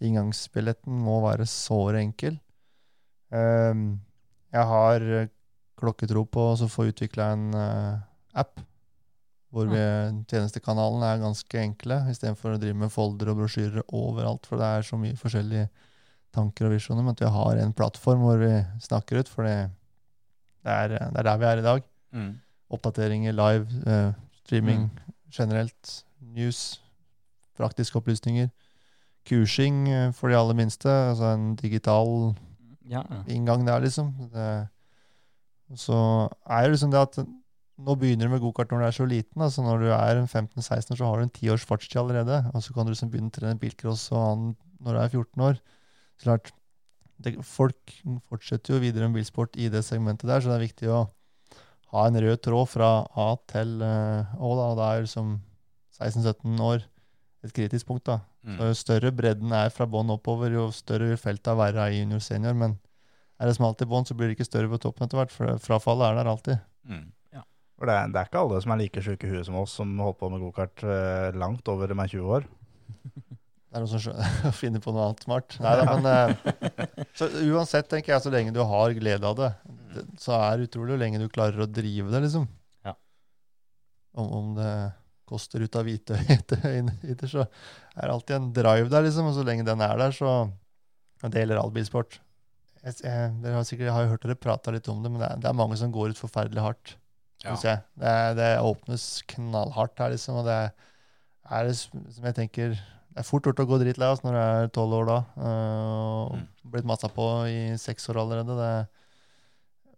inngangsbilletten 0.00 0.92
må 1.02 1.20
være 1.24 1.46
såre 1.50 1.98
enkel. 2.04 2.38
Um, 3.32 4.00
jeg 4.54 4.64
har 4.70 5.00
eh, 5.02 5.28
klokketro 5.80 6.24
på 6.30 6.44
å 6.54 6.68
få 6.70 6.86
utvikla 6.92 7.32
en 7.34 7.46
uh, 7.54 7.98
app 8.38 8.60
hvor 9.54 9.68
vi, 9.70 9.82
tjenestekanalene 10.28 11.08
er 11.12 11.22
ganske 11.22 11.60
enkle, 11.60 12.00
istedenfor 12.10 12.56
å 12.56 12.60
drive 12.60 12.76
med 12.82 12.92
folder 12.92 13.30
og 13.32 13.40
brosjyrer 13.40 13.84
overalt, 13.94 14.46
for 14.48 14.60
det 14.60 14.68
er 14.68 14.86
så 14.88 14.98
mye 15.00 15.16
forskjellige 15.18 15.68
tanker 16.36 16.68
og 16.68 16.74
visjoner. 16.74 17.04
Men 17.06 17.14
at 17.14 17.22
vi 17.22 17.30
har 17.32 17.62
en 17.62 17.74
plattform 17.76 18.24
hvor 18.26 18.42
vi 18.42 18.52
snakker 18.84 19.22
ut, 19.22 19.30
for 19.30 19.46
det, 19.46 19.56
er, 20.66 20.96
det 20.98 21.22
er 21.22 21.28
der 21.30 21.40
vi 21.40 21.48
er 21.48 21.62
i 21.62 21.66
dag. 21.66 21.86
Mm. 22.16 22.32
Oppdateringer, 22.76 23.36
live, 23.36 23.80
eh, 23.86 24.10
streaming 24.42 24.88
generelt, 25.32 25.92
news, 26.20 26.82
praktiske 27.56 27.98
opplysninger. 28.00 28.50
Kursing 29.26 29.86
eh, 29.88 30.12
for 30.14 30.30
de 30.30 30.38
aller 30.38 30.58
minste, 30.58 30.90
altså 30.90 31.32
en 31.34 31.54
digital 31.58 32.34
Ja, 32.86 33.02
inngang 33.26 33.64
der, 33.66 33.80
liksom. 33.82 34.12
Det, 34.30 34.68
så 35.74 36.28
er 36.46 36.62
det 36.62 36.76
liksom 36.76 36.92
det 36.92 37.00
at 37.00 37.16
nå 37.76 37.94
begynner 38.00 38.28
du 38.28 38.32
med 38.32 38.40
gokart 38.40 38.70
når 38.72 38.82
du 38.82 38.86
er 38.86 38.94
så 38.96 39.06
liten. 39.08 39.42
altså 39.42 39.64
Når 39.64 39.82
du 39.82 39.88
er 39.92 40.20
15-16 40.24 40.94
år, 40.94 40.98
så 41.00 41.08
har 41.08 41.18
du 41.18 41.26
en 41.26 41.32
10 41.32 41.50
års 41.52 41.66
fartstid 41.68 42.00
allerede. 42.00 42.38
Og 42.54 42.62
så 42.64 42.72
kan 42.72 42.86
du 42.86 42.92
liksom 42.92 43.10
begynne 43.12 43.32
å 43.32 43.36
trene 43.36 43.60
bilcross 43.60 44.06
og 44.14 44.22
annen 44.22 44.54
når 44.80 44.96
du 44.96 45.00
er 45.02 45.12
14 45.12 45.44
år. 45.48 45.60
Så 46.16 46.28
klart, 46.30 46.52
det, 47.20 47.34
Folk 47.44 47.92
fortsetter 48.28 48.76
jo 48.76 48.80
videre 48.80 49.08
med 49.08 49.20
bilsport 49.20 49.56
i 49.60 49.68
det 49.72 49.84
segmentet 49.84 50.28
der, 50.28 50.40
så 50.40 50.52
det 50.52 50.56
er 50.56 50.66
viktig 50.66 50.90
å 50.92 51.04
ha 51.94 52.06
en 52.08 52.18
rød 52.20 52.42
tråd 52.44 52.68
fra 52.68 52.90
A 53.16 53.28
til 53.48 53.80
eh, 53.84 54.36
Å. 54.36 54.50
da, 54.58 54.66
og 54.72 54.78
da 54.80 54.88
er 54.92 55.04
liksom 55.06 55.36
16-17 55.96 56.60
år 56.64 56.84
et 57.46 57.54
kritisk 57.56 57.88
punkt. 57.88 58.06
da. 58.08 58.20
Mm. 58.44 58.56
Så 58.56 58.70
jo 58.70 58.78
større 58.80 59.12
bredden 59.16 59.52
er 59.54 59.72
fra 59.74 59.88
bånn 59.90 60.12
oppover, 60.12 60.52
jo 60.52 60.68
større 60.74 61.12
vil 61.12 61.20
feltet 61.20 61.56
være 61.58 61.88
i 61.92 62.00
junior-senior. 62.00 62.56
Men 62.58 62.78
er 63.40 63.48
det 63.48 63.56
smalt 63.58 63.84
i 63.84 63.88
bånn, 63.88 64.06
så 64.08 64.16
blir 64.16 64.30
det 64.30 64.38
ikke 64.38 64.48
større 64.48 64.70
på 64.72 64.80
toppen 64.82 65.06
etter 65.06 65.20
hvert, 65.20 65.34
for 65.34 65.60
frafallet 65.62 66.10
er 66.10 66.20
der 66.20 66.32
alltid. 66.32 66.64
Mm. 66.88 67.06
For 67.76 67.88
det 67.88 67.94
er, 67.96 68.12
det 68.12 68.20
er 68.20 68.28
ikke 68.30 68.42
alle 68.42 68.60
som 68.64 68.72
er 68.72 68.80
like 68.80 69.02
sjuke 69.04 69.28
i 69.28 69.32
huet 69.34 69.46
som 69.48 69.58
oss, 69.60 69.74
som 69.76 69.90
holdt 70.00 70.20
på 70.20 70.30
med 70.32 70.40
gokart 70.40 70.84
eh, 70.86 71.36
langt 71.36 71.68
over 71.68 71.90
de 71.90 71.96
er 71.96 72.12
20 72.12 72.36
år. 72.38 72.46
Det 73.26 73.76
er 73.76 73.84
noen 73.84 74.00
som 74.00 74.52
finner 74.62 74.80
på 74.80 74.94
noe 74.96 75.10
annet 75.10 75.26
smart. 75.26 75.58
Neida, 75.60 75.84
men, 75.90 76.08
eh, 76.08 77.08
så 77.18 77.28
uansett, 77.44 77.90
tenker 77.92 78.14
jeg, 78.14 78.24
så 78.24 78.32
lenge 78.32 78.54
du 78.56 78.62
har 78.64 78.96
glede 78.96 79.28
av 79.28 79.36
det, 79.36 79.50
det, 79.92 80.06
så 80.22 80.38
er 80.38 80.56
det 80.56 80.70
utrolig 80.70 80.94
hvor 80.94 81.02
lenge 81.04 81.20
du 81.20 81.28
klarer 81.32 81.66
å 81.66 81.68
drive 81.68 82.08
det, 82.14 82.22
liksom. 82.24 82.48
Ja. 82.88 82.96
Om, 84.16 84.32
om 84.40 84.52
det 84.56 84.72
koster 85.28 85.60
ut 85.60 85.76
av 85.76 85.84
hvite 85.84 86.16
øyne, 86.72 86.96
så 87.28 87.44
er 87.44 88.06
det 88.06 88.12
alltid 88.14 88.38
en 88.38 88.52
drive 88.56 88.88
der, 88.88 89.04
liksom. 89.04 89.28
Og 89.28 89.36
så 89.36 89.44
lenge 89.44 89.68
den 89.68 89.84
er 89.84 89.98
der, 90.00 90.16
så 90.16 90.36
og 91.24 91.32
Det 91.32 91.40
gjelder 91.40 91.58
all 91.60 91.72
bilsport. 91.72 92.18
Jeg, 92.84 93.00
jeg, 93.02 93.30
dere 93.42 93.56
har 93.56 93.64
sikkert, 93.66 93.88
jeg 93.88 93.96
har 93.96 94.08
hørt 94.10 94.24
dere 94.24 94.36
prata 94.38 94.72
litt 94.74 94.88
om 94.92 95.00
det, 95.02 95.10
men 95.10 95.22
det 95.22 95.28
er, 95.30 95.38
det 95.42 95.48
er 95.48 95.56
mange 95.58 95.78
som 95.80 95.92
går 95.92 96.12
ut 96.12 96.20
forferdelig 96.20 96.62
hardt. 96.62 96.92
Ja. 97.46 97.56
jeg. 97.70 97.82
Det, 98.02 98.14
det 98.40 98.50
åpnes 98.60 99.06
knallhardt 99.32 99.98
her, 100.02 100.10
liksom. 100.14 100.40
Og 100.40 100.44
det 100.48 100.58
er 101.50 101.68
det 101.68 101.76
som 101.78 102.24
jeg 102.26 102.34
tenker 102.34 102.74
Det 102.76 103.22
er 103.22 103.28
fort 103.30 103.46
gjort 103.48 103.60
å 103.62 103.66
gå 103.70 103.78
dritlei 103.80 104.08
oss 104.12 104.20
når 104.24 104.34
du 104.34 104.38
er 104.42 104.66
tolv 104.76 104.92
år 104.98 105.06
da. 105.08 105.18
øh, 105.40 105.94
og 106.26 106.34
Mm. 106.36 106.48
blitt 106.72 106.84
massa 106.84 107.08
på 107.08 107.26
i 107.48 107.76
seks 107.80 108.08
år 108.10 108.18
allerede. 108.24 108.56
Det 108.58 108.72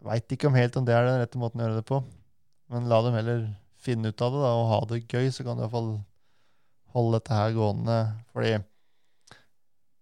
Veit 0.06 0.28
ikke 0.30 0.46
om 0.46 0.54
helt 0.54 0.76
om 0.78 0.84
det 0.86 0.94
er 0.94 1.04
den 1.08 1.18
rette 1.18 1.38
måten 1.42 1.58
å 1.60 1.64
gjøre 1.66 1.80
det 1.80 1.86
på. 1.88 2.04
Men 2.70 2.86
la 2.88 3.00
dem 3.02 3.14
heller 3.18 3.40
finne 3.82 4.12
ut 4.12 4.22
av 4.22 4.30
det 4.32 4.42
da, 4.44 4.52
og 4.54 4.68
ha 4.70 4.78
det 4.86 5.08
gøy, 5.10 5.26
så 5.34 5.42
kan 5.42 5.56
du 5.56 5.62
i 5.62 5.66
hvert 5.66 5.74
fall 5.74 6.04
holde 6.94 7.18
dette 7.18 7.34
her 7.34 7.50
gående. 7.56 7.96
Fordi 8.32 8.52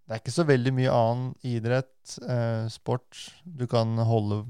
det 0.06 0.12
er 0.12 0.20
ikke 0.20 0.34
så 0.36 0.44
veldig 0.46 0.72
mye 0.76 0.92
annen 0.92 1.30
idrett, 1.42 2.18
eh, 2.28 2.68
sport, 2.68 3.32
du 3.44 3.66
kan 3.66 3.96
holde 3.96 4.42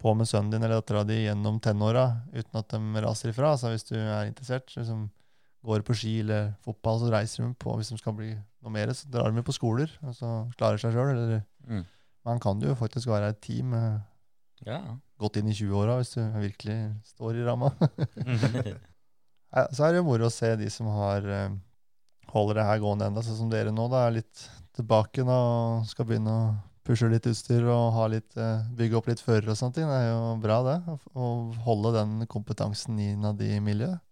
på 0.00 0.12
med 0.16 0.28
sønnen 0.28 0.50
din 0.54 0.62
eller 0.64 0.80
dattera 0.80 1.02
di 1.04 1.18
gjennom 1.26 1.58
tenåra 1.62 2.04
uten 2.32 2.56
at 2.60 2.72
de 2.72 3.02
raser 3.04 3.32
ifra. 3.34 3.52
Altså 3.54 3.72
hvis 3.72 3.84
du 3.90 3.96
er 4.00 4.28
interessert. 4.30 4.72
Liksom, 4.76 5.08
går 5.60 5.82
på 5.84 5.92
ski 5.92 6.14
eller 6.22 6.54
fotball, 6.64 7.02
så 7.02 7.10
reiser 7.12 7.44
de 7.44 7.50
på. 7.60 7.74
Hvis 7.76 7.90
de 7.92 7.98
skal 8.00 8.14
bli 8.16 8.30
noe 8.32 8.72
mer, 8.72 8.92
så 8.96 9.10
drar 9.12 9.28
de 9.36 9.42
på 9.44 9.52
skoler 9.52 9.92
og 10.00 10.14
så 10.16 10.30
klarer 10.56 10.80
seg 10.80 10.94
sjøl. 10.96 11.40
Mm. 11.68 11.84
man 12.24 12.40
kan 12.40 12.60
jo 12.64 12.72
faktisk 12.76 13.08
være 13.12 13.28
et 13.34 13.40
team 13.44 13.74
eh, 13.76 13.98
Ja. 14.66 14.80
godt 15.20 15.36
inn 15.40 15.48
i 15.48 15.56
20-åra 15.56 15.98
hvis 16.00 16.14
du 16.16 16.20
virkelig 16.40 16.78
står 17.12 17.36
i 17.40 17.44
ramma. 17.44 17.70
Så 19.74 19.84
er 19.84 19.92
det 19.92 20.00
jo 20.00 20.06
moro 20.06 20.28
å 20.28 20.32
se 20.32 20.54
de 20.56 20.68
som 20.72 20.88
har 20.94 21.24
eh, 21.26 21.52
holder 22.32 22.60
det 22.60 22.66
her 22.68 22.80
gående 22.82 23.08
enda, 23.10 23.22
sånn 23.26 23.38
som 23.42 23.52
dere 23.52 23.72
nå. 23.74 23.88
da, 23.90 24.06
er 24.06 24.18
litt 24.20 24.44
tilbake 24.76 25.24
nå 25.26 25.36
og 25.36 25.88
skal 25.90 26.06
begynne 26.08 26.30
å 26.32 26.44
pushe 26.90 27.10
litt 27.10 27.26
utstyr 27.30 27.66
og 27.70 27.92
har 27.94 28.10
litt, 28.10 28.30
eh, 28.36 28.66
bygge 28.76 28.98
opp 28.98 29.10
litt 29.10 29.22
førere 29.22 29.52
og 29.52 29.58
sånne 29.58 29.76
ting. 29.76 29.86
Det 29.90 29.98
er 30.00 30.08
jo 30.10 30.34
bra, 30.42 30.58
det. 30.66 30.76
Å, 31.14 31.28
holde 31.66 31.94
den 31.94 32.26
kompetansen 32.30 32.98
innad 32.98 33.40
i 33.46 33.60
miljøet. 33.62 34.02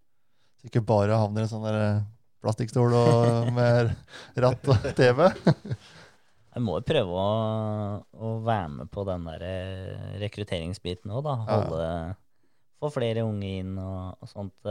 Så 0.58 0.70
ikke 0.70 0.86
bare 0.86 1.18
havner 1.18 1.44
i 1.44 1.48
en 1.48 1.52
sånn 1.52 1.66
eh, 1.70 2.02
plastikkstol 2.44 2.94
og 2.98 3.50
med 3.58 3.92
ratt 4.38 4.70
og 4.70 4.90
TV. 4.98 5.26
Jeg 6.58 6.64
må 6.64 6.78
jo 6.78 6.86
prøve 6.86 7.22
å, 7.22 7.26
å 8.18 8.30
være 8.46 8.70
med 8.80 8.90
på 8.94 9.04
den 9.06 9.26
der 9.28 9.44
eh, 9.46 10.14
rekrutteringsbiten 10.22 11.12
òg, 11.12 11.26
da. 11.26 11.36
Ja. 11.46 12.14
Få 12.78 12.90
flere 12.94 13.26
unge 13.26 13.52
inn 13.58 13.74
og, 13.82 14.22
og 14.22 14.30
sånt. 14.30 14.70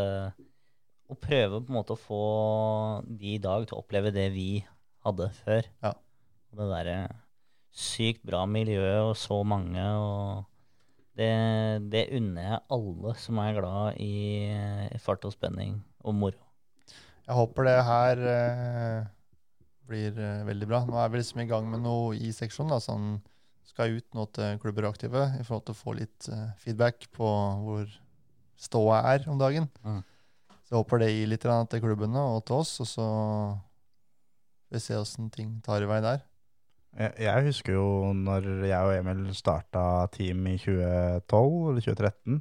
Og 1.07 1.17
prøve 1.23 1.59
på 1.59 1.71
en 1.71 1.75
måte 1.75 1.95
å 1.95 1.99
få 1.99 2.23
de 3.07 3.35
i 3.35 3.39
dag 3.43 3.67
til 3.67 3.75
å 3.75 3.81
oppleve 3.83 4.13
det 4.15 4.29
vi 4.31 4.49
hadde 5.03 5.27
før. 5.43 5.67
Ja. 5.83 5.91
Og 6.51 6.61
det 6.61 6.69
derre 6.71 6.99
sykt 7.77 8.23
bra 8.25 8.43
miljø 8.49 8.85
og 9.07 9.15
så 9.19 9.41
mange 9.45 9.83
og 10.01 10.45
det, 11.17 11.29
det 11.89 12.07
unner 12.17 12.43
jeg 12.45 12.63
alle 12.77 13.13
som 13.17 13.39
er 13.41 13.55
glad 13.57 14.01
i 14.01 14.15
i 14.93 14.99
fart 15.01 15.25
og 15.25 15.33
spenning 15.33 15.79
og 16.05 16.15
moro. 16.15 16.43
Jeg 17.27 17.35
håper 17.35 17.67
det 17.67 17.77
her 17.83 18.21
eh, 18.31 19.07
blir 19.89 20.19
eh, 20.21 20.45
veldig 20.47 20.67
bra. 20.69 20.83
Nå 20.87 20.99
er 21.01 21.09
vi 21.11 21.19
liksom 21.19 21.41
i 21.43 21.47
gang 21.49 21.65
med 21.69 21.81
noe 21.83 22.13
i 22.15 22.31
seksjonen. 22.35 22.75
da, 22.75 22.79
sånn 22.83 23.17
Skal 23.67 23.97
ut 23.97 24.15
nå 24.15 24.23
til 24.33 24.61
klubber 24.63 24.87
og 24.87 24.95
aktive 24.95 25.25
i 25.35 25.43
forhold 25.43 25.65
til 25.67 25.75
å 25.75 25.81
få 25.81 25.95
litt 25.97 26.29
eh, 26.31 26.53
feedback 26.61 27.09
på 27.17 27.27
hvor 27.65 27.89
ståa 28.57 29.01
er 29.13 29.27
om 29.29 29.41
dagen. 29.41 29.67
Mm. 29.83 29.99
Så 30.63 30.73
jeg 30.73 30.79
håper 30.79 31.03
det 31.03 31.11
gir 31.11 31.29
litt 31.33 31.45
til 31.45 31.83
klubbene 31.83 32.23
og 32.35 32.45
til 32.47 32.61
oss, 32.61 32.73
og 32.83 32.87
så 32.89 33.07
vi 34.71 34.81
se 34.83 34.97
åssen 34.99 35.29
ting 35.31 35.59
tar 35.63 35.83
i 35.83 35.87
vei 35.89 35.99
der. 36.03 36.23
Jeg, 36.97 37.13
jeg 37.21 37.47
husker 37.49 37.75
jo 37.75 37.87
når 38.15 38.47
jeg 38.65 38.77
og 38.89 38.93
Emil 38.95 39.25
starta 39.37 39.81
team 40.13 40.45
i 40.49 40.55
2012 40.61 41.71
eller 41.71 41.83
2013. 41.85 42.39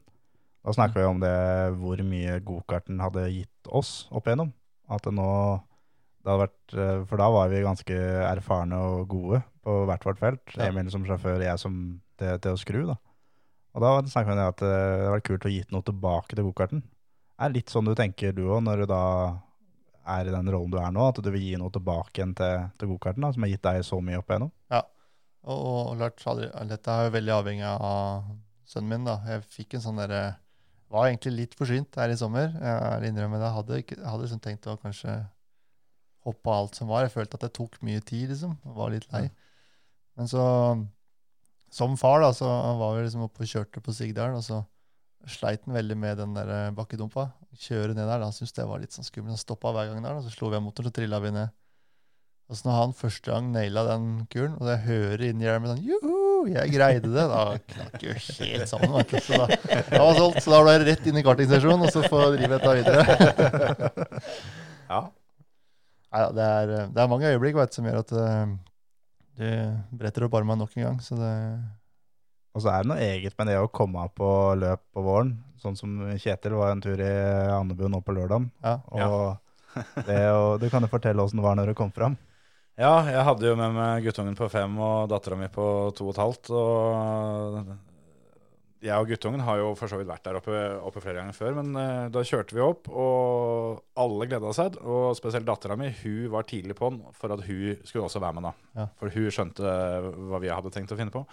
Da 0.66 0.74
snakka 0.74 0.98
vi 0.98 1.08
om 1.08 1.22
det 1.22 1.36
hvor 1.80 2.00
mye 2.02 2.38
gokarten 2.46 3.02
hadde 3.02 3.28
gitt 3.30 3.70
oss 3.70 4.06
opp 4.10 4.26
igjennom. 4.26 4.54
At 4.90 5.04
det 5.06 5.14
nå 5.14 5.30
det 6.26 6.32
hadde 6.32 6.42
vært, 6.42 6.72
eh, 6.74 7.02
For 7.06 7.22
da 7.22 7.26
var 7.30 7.50
vi 7.52 7.62
ganske 7.62 7.96
erfarne 8.26 8.78
og 8.82 9.04
gode 9.12 9.44
på 9.62 9.76
hvert 9.86 10.06
vårt 10.08 10.18
felt. 10.18 10.56
Ja. 10.56 10.72
Emil 10.72 10.90
som 10.90 11.04
sjåfør, 11.06 11.38
jeg 11.38 11.62
som 11.62 12.00
til, 12.18 12.40
til 12.42 12.56
å 12.56 12.58
skru. 12.58 12.80
da. 12.88 12.96
Og 13.76 13.84
da 13.84 13.92
snakka 14.10 14.32
vi 14.32 14.34
om 14.34 14.40
det 14.40 14.48
at 14.50 14.64
eh, 14.66 14.74
det 14.74 15.04
hadde 15.04 15.14
vært 15.14 15.28
kult 15.28 15.46
å 15.46 15.52
gitt 15.54 15.70
noe 15.70 15.86
tilbake 15.86 16.34
til 16.34 16.48
gokarten. 16.48 16.82
Er 17.38 17.52
det 17.52 17.60
litt 17.60 17.70
sånn 17.70 17.86
du 17.86 17.94
tenker 17.94 18.34
du 18.34 18.42
òg, 18.48 18.64
når 18.66 18.82
du 18.82 18.86
da 18.90 19.02
er 20.06 20.28
i 20.30 20.34
den 20.34 20.48
rollen 20.54 20.70
du 20.72 20.78
er 20.78 20.92
nå, 20.94 21.08
at 21.10 21.18
du 21.22 21.28
vil 21.34 21.42
gi 21.42 21.56
noe 21.60 21.72
tilbake 21.74 22.20
igjen 22.20 22.34
til, 22.38 22.64
til 22.78 22.88
gokarten, 22.94 23.26
som 23.34 23.42
har 23.46 23.50
gitt 23.52 23.64
deg 23.66 23.82
så 23.86 23.98
mye 24.04 24.18
opp 24.22 24.30
igjennom? 24.30 24.52
Og, 25.46 25.60
og 25.66 25.92
Lars, 26.00 26.24
aldri- 26.26 26.50
dette 26.70 26.90
er 26.90 27.04
jo 27.06 27.14
veldig 27.14 27.32
avhengig 27.36 27.68
av 27.70 28.24
sønnen 28.66 28.90
min. 28.90 29.04
da. 29.06 29.20
Jeg 29.30 29.44
fikk 29.46 29.76
en 29.78 29.84
sånn 29.84 30.00
derre 30.02 30.24
Var 30.90 31.08
egentlig 31.08 31.32
litt 31.36 31.54
forsynt 31.58 31.96
her 31.98 32.10
i 32.10 32.16
sommer. 32.18 32.52
Jeg 32.54 32.74
er 32.90 33.04
innrømmer 33.08 33.38
det. 33.42 33.46
Jeg 33.48 33.56
hadde, 33.56 33.78
ikke, 33.82 33.96
jeg 33.98 34.06
hadde 34.10 34.22
liksom 34.26 34.40
tenkt 34.42 34.66
å 34.70 34.76
kanskje 34.78 35.14
hoppe 36.26 36.50
av 36.50 36.60
alt 36.64 36.78
som 36.78 36.90
var. 36.90 37.02
Jeg 37.06 37.14
følte 37.14 37.38
at 37.38 37.46
det 37.46 37.52
tok 37.58 37.78
mye 37.86 38.02
tid, 38.06 38.28
liksom. 38.30 38.52
og 38.66 38.76
Var 38.78 38.92
litt 38.94 39.06
lei. 39.14 39.24
Men 40.18 40.30
så, 40.30 40.44
som 41.74 41.96
far, 41.98 42.22
da, 42.22 42.30
så 42.34 42.46
var 42.78 42.94
vi 42.96 43.02
liksom 43.06 43.24
oppe 43.26 43.42
og 43.42 43.50
kjørte 43.50 43.82
på 43.82 43.94
Sigdalen, 43.94 44.38
og 44.38 44.46
så 44.46 44.60
sleit 45.26 45.64
han 45.66 45.74
veldig 45.74 45.96
med 45.98 46.18
den 46.22 46.34
der 46.38 46.52
eh, 46.54 46.70
bakkedumpa. 46.74 47.28
Kjøre 47.60 47.94
ned 47.94 48.04
der. 48.04 48.24
Han 48.24 48.34
syntes 48.34 48.56
det 48.56 48.66
var 48.68 48.82
litt 48.82 48.96
sånn 48.96 49.06
skummelt. 49.06 49.36
Han 49.36 49.40
stoppa 49.40 49.72
hver 49.74 49.90
gang 49.90 50.02
der, 50.04 50.18
og 50.18 50.26
så 50.26 50.32
slo 50.34 50.50
vi 50.52 50.58
av 50.58 50.64
motoren, 50.66 50.90
så 50.90 50.96
trilla 50.98 51.20
vi 51.24 51.32
ned. 51.36 51.54
Og 52.46 52.54
så 52.54 52.68
når 52.68 52.76
han 52.78 52.92
første 52.94 53.26
gang 53.32 53.48
naila 53.50 53.82
den 53.88 54.04
kuren, 54.30 54.52
og 54.60 54.68
jeg 54.70 54.82
hører 54.84 55.24
inni 55.26 55.48
hjelmen 55.48 55.72
sånn 55.72 55.82
Juhu, 55.82 56.46
jeg 56.52 56.70
greide 56.70 57.10
det! 57.10 57.24
Da 57.32 57.40
knakk 57.72 58.04
jo 58.04 58.12
helt 58.14 58.70
sammen. 58.70 58.94
du. 59.02 59.16
Så 59.18 59.40
da, 59.40 59.48
da 59.90 60.02
var 60.04 60.20
solgt, 60.20 60.44
så 60.44 60.52
da 60.54 60.60
ble 60.62 60.76
det 60.78 60.86
rett 60.92 61.08
inn 61.10 61.18
i 61.18 61.24
kartingsesjonen, 61.26 61.88
og 61.88 61.90
så 61.90 62.04
få 62.06 62.22
drive 62.36 62.52
dette 62.54 62.76
videre. 62.78 63.90
Ja. 64.86 65.00
Neida, 66.14 66.28
det, 66.30 66.44
er, 66.46 66.70
det 66.94 67.00
er 67.02 67.08
mange 67.10 67.30
øyeblikk 67.34 67.56
vet, 67.58 67.74
som 67.74 67.88
gjør 67.88 67.96
at 68.04 68.12
eh, 68.22 68.52
du 69.40 69.48
bretter 69.98 70.28
opp 70.28 70.36
armene 70.38 70.62
nok 70.62 70.76
en 70.78 70.84
gang. 70.84 71.00
Så 71.02 71.18
det 71.18 71.32
Og 72.56 72.62
så 72.64 72.72
er 72.72 72.84
det 72.84 72.88
noe 72.88 73.02
eget 73.04 73.36
med 73.36 73.50
det 73.50 73.58
å 73.60 73.68
komme 73.68 74.06
på 74.16 74.28
løp 74.56 74.80
på 74.96 75.02
våren. 75.04 75.34
Sånn 75.60 75.76
som 75.76 75.98
Kjetil 76.16 76.56
var 76.56 76.72
en 76.72 76.80
tur 76.84 77.00
i 77.04 77.12
Andebu 77.52 77.84
nå 77.92 78.00
på 78.04 78.14
lørdag. 78.16 78.48
Ja. 78.64 78.78
Og 78.96 79.76
det, 80.08 80.22
og 80.32 80.62
du 80.62 80.70
kan 80.72 80.84
jo 80.84 80.88
fortelle 80.88 81.20
åssen 81.20 81.42
det 81.42 81.44
var 81.44 81.58
når 81.58 81.72
du 81.72 81.76
kom 81.76 81.92
fram. 81.92 82.16
Ja, 82.80 83.00
jeg 83.08 83.24
hadde 83.24 83.48
jo 83.48 83.56
med 83.56 83.72
meg 83.76 84.04
guttungen 84.04 84.36
på 84.36 84.48
fem 84.52 84.72
og 84.84 85.08
dattera 85.08 85.36
mi 85.40 85.48
på 85.52 85.66
to 85.96 86.08
og 86.08 86.14
et 86.14 86.20
halvt. 86.20 86.50
Og 86.52 87.60
jeg 88.84 89.00
og 89.00 89.08
guttungen 89.08 89.42
har 89.44 89.60
jo 89.60 89.70
for 89.78 89.90
så 89.90 89.98
vidt 90.00 90.10
vært 90.10 90.24
der 90.26 90.38
oppe, 90.38 90.60
oppe 90.84 91.00
flere 91.02 91.20
ganger 91.20 91.36
før. 91.36 91.56
Men 91.56 91.72
eh, 91.80 92.08
da 92.12 92.24
kjørte 92.24 92.56
vi 92.56 92.64
opp, 92.64 92.88
og 92.92 93.80
alle 94.00 94.28
gleda 94.28 94.52
seg. 94.56 94.76
Og 94.84 95.16
spesielt 95.18 95.48
dattera 95.48 95.76
mi, 95.80 95.88
hun 96.02 96.30
var 96.32 96.48
tidlig 96.48 96.76
på'n 96.78 97.00
for 97.16 97.32
at 97.36 97.44
hun 97.48 97.80
skulle 97.82 98.06
også 98.08 98.22
være 98.22 98.38
med, 98.38 98.48
da. 98.48 98.70
Ja. 98.80 98.88
For 99.00 99.12
hun 99.12 99.28
skjønte 99.32 99.76
hva 100.30 100.40
vi 100.44 100.52
hadde 100.52 100.72
tenkt 100.74 100.92
å 100.92 101.00
finne 101.00 101.14
på. 101.14 101.24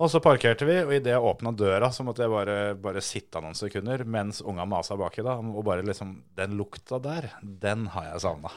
Og 0.00 0.08
så 0.08 0.20
parkerte 0.24 0.64
vi, 0.64 0.78
og 0.80 0.94
idet 0.96 1.12
jeg 1.12 1.24
åpna 1.28 1.52
døra, 1.52 1.90
så 1.92 2.04
måtte 2.06 2.24
jeg 2.24 2.32
bare, 2.32 2.56
bare 2.80 3.02
sitte 3.04 3.42
noen 3.44 3.56
sekunder 3.58 4.06
mens 4.08 4.40
unga 4.40 4.64
masa 4.68 4.96
baki. 4.96 5.20
da, 5.26 5.36
Og 5.36 5.64
bare 5.66 5.84
liksom 5.84 6.14
Den 6.36 6.56
lukta 6.56 6.98
der, 7.04 7.28
den 7.42 7.86
har 7.92 8.06
jeg 8.08 8.22
savna. 8.24 8.52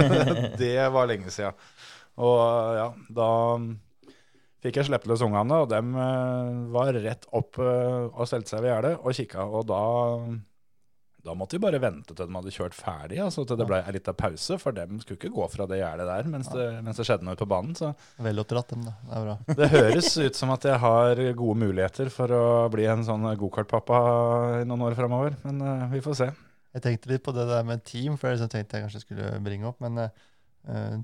det 0.62 0.88
var 0.94 1.10
lenge 1.10 1.30
sia. 1.34 1.52
Og 2.16 2.40
ja, 2.78 2.88
da 3.20 3.28
fikk 4.64 4.80
jeg 4.80 4.88
sluppet 4.88 5.10
løs 5.12 5.22
ungene, 5.26 5.60
og 5.62 5.68
dem 5.70 5.92
eh, 5.92 6.54
var 6.74 6.96
rett 6.96 7.28
opp 7.36 7.60
eh, 7.62 8.08
og 8.08 8.24
stelte 8.26 8.54
seg 8.54 8.64
ved 8.64 8.72
gjerdet 8.72 8.94
og 8.96 9.20
kikka. 9.20 9.44
Og 9.44 9.68
da, 9.68 9.82
da 11.28 11.36
måtte 11.36 11.58
vi 11.58 11.62
bare 11.62 11.80
vente 11.82 12.14
til 12.14 12.24
de 12.24 12.36
hadde 12.38 12.54
kjørt 12.54 12.76
ferdig, 12.76 13.20
altså 13.22 13.44
til 13.48 13.60
det 13.60 13.66
ble 13.68 13.82
en 13.82 13.96
liten 13.96 14.16
pause. 14.18 14.58
For 14.62 14.76
dem 14.76 14.98
skulle 15.02 15.20
ikke 15.20 15.34
gå 15.34 15.48
fra 15.52 15.68
det 15.70 15.82
gjerdet 15.82 16.08
der 16.08 16.32
mens 16.32 16.50
det, 16.52 16.66
mens 16.86 17.00
det 17.00 17.08
skjedde 17.08 17.28
noe 17.28 17.38
på 17.38 17.48
banen. 17.50 17.76
Så 17.78 17.92
Vel 18.24 18.42
oppdratt, 18.42 18.72
dem, 18.72 18.88
da. 18.88 18.96
Det 19.04 19.20
er 19.20 19.26
bra. 19.28 19.36
det 19.60 19.70
høres 19.74 20.10
ut 20.16 20.40
som 20.40 20.52
at 20.54 20.66
jeg 20.68 20.80
har 20.82 21.22
gode 21.38 21.62
muligheter 21.66 22.12
for 22.14 22.32
å 22.34 22.44
bli 22.72 22.88
en 22.88 23.04
sånn 23.06 23.28
gokartpappa 23.40 24.02
i 24.62 24.68
noen 24.68 24.88
år 24.88 24.98
framover. 24.98 25.38
Men 25.44 25.64
uh, 25.64 25.88
vi 25.92 26.02
får 26.04 26.20
se. 26.22 26.30
Jeg 26.76 26.84
tenkte 26.84 27.10
litt 27.10 27.24
på 27.24 27.32
det 27.34 27.46
der 27.48 27.64
med 27.66 27.84
team, 27.86 28.16
for 28.20 28.30
jeg 28.30 28.50
tenkte 28.52 28.78
jeg 28.78 28.86
kanskje 28.86 29.04
skulle 29.04 29.30
bringe 29.44 29.68
opp. 29.70 29.78
Men 29.82 30.02
eh, 30.02 30.26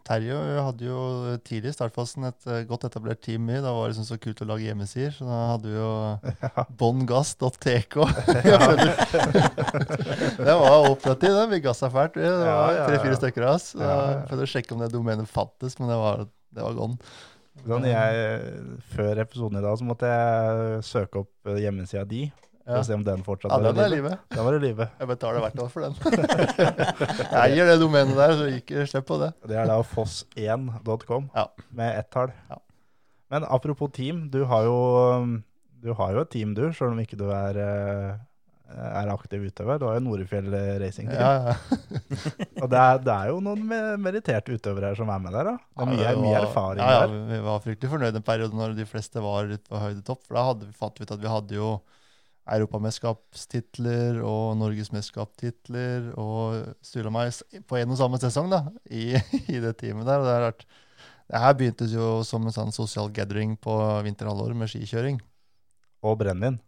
Terje 0.04 0.36
hadde 0.60 0.84
jo 0.84 0.98
tidlig 1.46 1.70
i 1.72 1.76
startfasen 1.76 2.26
et 2.28 2.48
eh, 2.52 2.66
godt 2.68 2.84
etablert 2.88 3.22
team 3.24 3.46
i. 3.48 3.62
Da 3.64 3.70
var 3.72 3.86
det 3.86 3.94
liksom 3.94 4.08
så 4.10 4.18
kult 4.20 4.42
å 4.44 4.48
lage 4.50 4.66
hjemmesider. 4.66 5.14
Så 5.16 5.24
da 5.28 5.38
hadde 5.54 5.68
vi 5.70 5.76
jo 5.78 5.92
bånngass.tk. 6.82 7.94
det 10.44 10.56
var 10.60 10.88
operativ, 10.90 11.32
det. 11.32 11.46
Vi 11.54 11.64
gassa 11.64 11.88
fælt. 11.92 12.14
Det 12.20 12.28
var 12.28 12.50
ja, 12.50 12.58
ja. 12.76 12.84
tre-fire 12.90 13.16
stykker 13.22 13.42
av 13.48 13.52
oss. 13.56 13.66
Ja, 13.78 13.88
ja. 13.88 14.20
Prøvde 14.28 14.48
å 14.48 14.52
sjekke 14.52 14.76
om 14.76 14.80
det 14.84 14.92
domenet 14.92 15.32
fantes, 15.32 15.72
men 15.80 15.86
det 15.92 15.98
var, 16.02 16.16
det 16.28 16.62
var 16.66 16.72
gone. 16.76 16.96
Sånn, 17.64 17.84
jeg, 17.86 18.10
før 18.92 19.20
episoden 19.22 19.60
i 19.60 19.64
dag 19.64 19.74
så 19.80 19.84
måtte 19.86 20.08
jeg 20.10 20.82
søke 20.84 21.22
opp 21.22 21.52
eh, 21.54 21.62
hjemmesida 21.64 22.04
di 22.10 22.26
for 22.64 22.72
Ja. 22.74 22.80
å 22.80 22.84
se 22.86 22.94
om 22.96 23.02
den 23.04 23.22
fortsatt 23.26 23.50
Ja, 23.52 23.58
var 23.60 23.72
den 23.76 23.84
er 23.84 23.86
i 23.86 23.94
live. 23.96 24.12
Den 24.32 24.44
var 24.46 24.54
i 24.56 24.58
live. 24.62 24.86
Jeg 24.98 25.08
betaler 25.08 25.40
hvert 25.44 25.58
år 25.60 25.68
for 25.70 25.80
den. 25.84 25.94
jeg 26.64 27.40
eier 27.44 27.66
det 27.68 27.78
domenet 27.82 28.16
der, 28.16 28.36
så 28.38 28.46
ikke 28.58 28.86
slipp 28.88 29.06
på 29.10 29.18
det. 29.20 29.32
Det 29.46 29.56
er 29.60 29.66
da 29.68 29.80
foss1.com 29.84 31.30
Ja. 31.34 31.48
med 31.70 31.98
ett 31.98 32.10
tall. 32.14 32.32
Ja. 32.50 32.58
Men 33.30 33.44
apropos 33.44 33.90
team, 33.92 34.28
du 34.30 34.44
har 34.48 34.64
jo, 34.64 34.78
du 35.82 35.92
har 35.94 36.12
jo 36.14 36.20
et 36.24 36.30
team 36.30 36.54
du, 36.54 36.66
selv 36.72 36.92
om 36.92 37.00
ikke 37.02 37.16
du 37.18 37.26
er, 37.34 37.56
eh, 37.58 38.14
er 38.74 39.10
aktiv 39.12 39.42
utøver. 39.44 39.78
Du 39.78 39.86
har 39.88 39.98
jo 39.98 40.04
Norefjell 40.06 40.48
Racing 40.80 41.08
Team. 41.10 41.20
Ja, 41.20 41.50
ja. 41.50 41.56
Og 42.62 42.70
det 42.70 42.78
er, 42.80 42.98
det 43.04 43.12
er 43.14 43.28
jo 43.32 43.40
noen 43.44 43.64
me- 43.68 43.96
meritterte 44.00 44.54
utøvere 44.56 44.94
som 44.96 45.10
er 45.12 45.18
med 45.24 45.32
der. 45.36 45.50
da. 45.50 45.56
Det 45.58 45.82
er 45.84 45.90
mye, 45.92 46.06
det 46.14 46.22
mye 46.22 46.38
erfaring 46.40 46.80
ja, 46.84 46.90
ja, 46.94 47.02
der. 47.06 47.18
Vi 47.32 47.40
var 47.44 47.60
fryktelig 47.64 47.90
fornøyd 47.96 48.16
en 48.20 48.26
periode 48.30 48.56
når 48.56 48.76
de 48.78 48.86
fleste 48.88 49.20
var 49.24 49.50
litt 49.50 49.66
på 49.68 49.82
høydetopp. 49.82 50.24
For 50.26 50.38
da 50.38 50.46
hadde 50.52 50.70
vi 50.70 50.78
fatt 50.78 51.00
ut 51.02 51.10
at 51.18 51.20
vi 51.20 51.28
hadde 51.34 51.58
jo 51.58 51.74
europamesterskapstitler 52.44 54.20
og 54.20 54.56
norgesmesterskapstitler 54.60 56.10
og 56.20 56.74
Stulamais 56.84 57.40
på 57.68 57.78
en 57.80 57.94
og 57.94 58.00
samme 58.00 58.20
sesong 58.20 58.50
da, 58.52 58.66
i, 58.90 59.14
i 59.54 59.60
det 59.62 59.76
teamet 59.80 60.08
der. 60.08 60.20
Og 60.20 60.28
det, 60.28 60.34
er 60.34 60.52
det 61.32 61.40
her 61.40 61.56
begyntes 61.56 61.94
jo 61.94 62.20
som 62.26 62.44
en 62.44 62.54
sånn 62.54 62.74
sosial 62.74 63.08
gathering 63.14 63.56
på 63.56 63.74
vinterhalvåret 64.04 64.58
med 64.60 64.70
skikjøring. 64.70 65.22
Og 66.04 66.18
brennevin. 66.20 66.60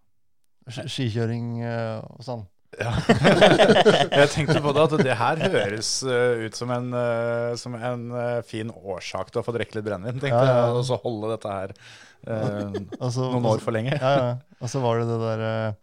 Skikjøring 0.67 1.59
eh, 1.61 2.01
og 2.01 2.25
sånn. 2.25 2.47
Jeg 4.21 4.29
tenkte 4.35 4.61
på 4.65 4.73
det 4.77 4.83
at 4.85 4.95
det 5.01 5.17
her 5.17 5.41
høres 5.47 5.91
eh, 6.05 6.43
ut 6.47 6.59
som 6.59 6.73
en, 6.75 6.91
eh, 6.97 7.53
som 7.61 7.77
en 7.79 8.03
eh, 8.13 8.41
fin 8.47 8.71
årsak 8.75 9.31
til 9.33 9.41
å 9.41 9.47
få 9.47 9.55
drikke 9.57 9.79
litt 9.79 9.87
brennevin, 9.87 10.21
tenkte 10.21 10.43
Ja, 10.43 10.51
ja. 10.51 10.59
jeg. 10.67 10.77
Og 10.81 10.85
så 10.89 10.99
holde 11.05 11.33
dette 11.33 11.55
her 11.57 11.73
eh, 11.73 12.77
altså, 13.01 13.31
noen 13.33 13.49
år 13.55 13.65
for 13.65 13.77
lenge. 13.77 13.97
Ja, 13.97 14.13
ja. 14.21 14.29
Og 14.61 14.73
så 14.73 14.83
var 14.85 15.01
det 15.01 15.09
det 15.09 15.19
der 15.25 15.75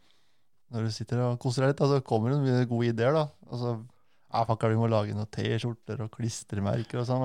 Når 0.73 0.85
du 0.87 0.93
sitter 0.95 1.25
og 1.27 1.39
koser 1.41 1.65
deg 1.65 1.73
litt, 1.73 1.81
så 1.83 1.97
så 1.97 2.05
kommer 2.05 2.33
det 2.33 2.41
mye 2.45 2.69
gode 2.69 2.91
ideer, 2.93 3.13
da. 3.17 3.27
Og 3.53 3.59
fucker, 4.49 4.71
vi 4.73 4.79
må 4.79 4.87
lage 4.89 5.13
noen 5.13 5.29
T-skjorter 5.29 6.01
og 6.03 6.09
klistremerker 6.15 7.01
og 7.01 7.07
sånn. 7.07 7.23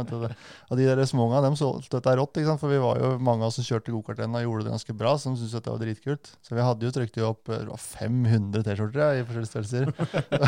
Og 0.69 0.75
de 0.79 0.87
der 0.89 1.03
småunga, 1.09 1.41
dem 1.45 1.57
solgte 1.59 1.97
dette 1.97 2.15
rått, 2.21 2.37
ikke 2.37 2.51
sant? 2.51 2.63
for 2.63 2.73
vi 2.73 2.81
var 2.83 3.01
jo 3.01 3.11
mange 3.17 3.45
av 3.45 3.51
oss 3.51 3.59
som 3.61 3.67
kjørte 3.67 3.95
gokart 3.95 4.23
ennå 4.25 4.43
og 4.43 4.47
gjorde 4.47 4.67
det 4.69 4.75
ganske 4.77 4.97
bra, 5.01 5.15
som 5.21 5.37
syntes 5.39 5.57
at 5.57 5.67
det 5.67 5.75
var 5.75 5.83
dritkult. 5.83 6.33
Så 6.45 6.57
vi 6.59 6.65
hadde 6.67 6.89
jo 6.89 6.95
trykt 6.95 7.21
jo 7.21 7.31
opp 7.31 7.53
eh, 7.53 7.63
det 7.65 7.73
var 7.73 7.85
500 7.85 8.67
T-skjorter 8.67 9.05
ja, 9.05 9.11
i 9.17 9.27
forskjellige 9.29 9.53
størrelser. 9.53 9.93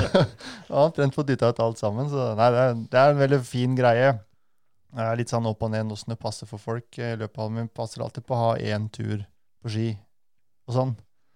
og 0.73 0.81
omtrent 0.87 1.17
fått 1.17 1.31
dytta 1.33 1.53
ut 1.55 1.63
alt 1.65 1.81
sammen. 1.81 2.11
Så 2.13 2.33
nei, 2.39 2.51
det 2.55 2.67
er, 2.67 2.83
det 2.93 3.03
er 3.05 3.15
en 3.15 3.23
veldig 3.25 3.41
fin 3.49 3.79
greie. 3.79 4.13
Det 4.91 5.07
er 5.07 5.19
litt 5.21 5.31
sånn 5.31 5.47
opp 5.47 5.63
og 5.63 5.71
ned 5.73 5.93
åssen 5.95 6.13
det 6.13 6.19
passer 6.21 6.49
for 6.51 6.63
folk. 6.63 6.89
I 6.99 7.15
løpet 7.21 7.43
av 7.45 7.53
min 7.55 7.71
passer 7.71 8.03
alltid 8.03 8.27
på 8.27 8.35
å 8.35 8.43
ha 8.49 8.53
én 8.59 8.89
tur 8.93 9.23
på 9.63 9.71
ski 9.71 9.89
og 10.71 10.75
sånn 10.77 10.93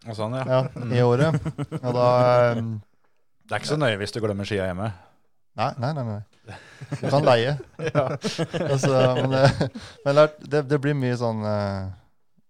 Og 0.09 0.17
sånn, 0.17 0.35
ja. 0.39 0.45
ja, 0.49 0.85
i 0.95 1.03
året. 1.05 1.39
Og 1.85 1.91
da 1.97 2.09
Um, 2.59 2.77
Det 3.45 3.53
er 3.57 3.61
ikke 3.61 3.75
så 3.75 3.81
nøye 3.81 3.99
hvis 4.01 4.15
du 4.15 4.23
glemmer 4.25 4.49
skia 4.49 4.71
hjemme. 4.71 4.89
Nei, 5.55 5.71
nei, 5.79 5.91
nei. 5.95 6.05
nei. 6.05 6.57
Du 7.01 7.05
kan 7.09 7.25
leie. 7.25 7.55
altså, 7.79 8.91
men 9.21 9.31
det, 9.33 9.69
men 10.05 10.19
det, 10.43 10.65
det, 10.69 10.81
blir 10.83 10.97
mye 10.99 11.15
sånn 11.17 11.45
eh, 11.47 11.87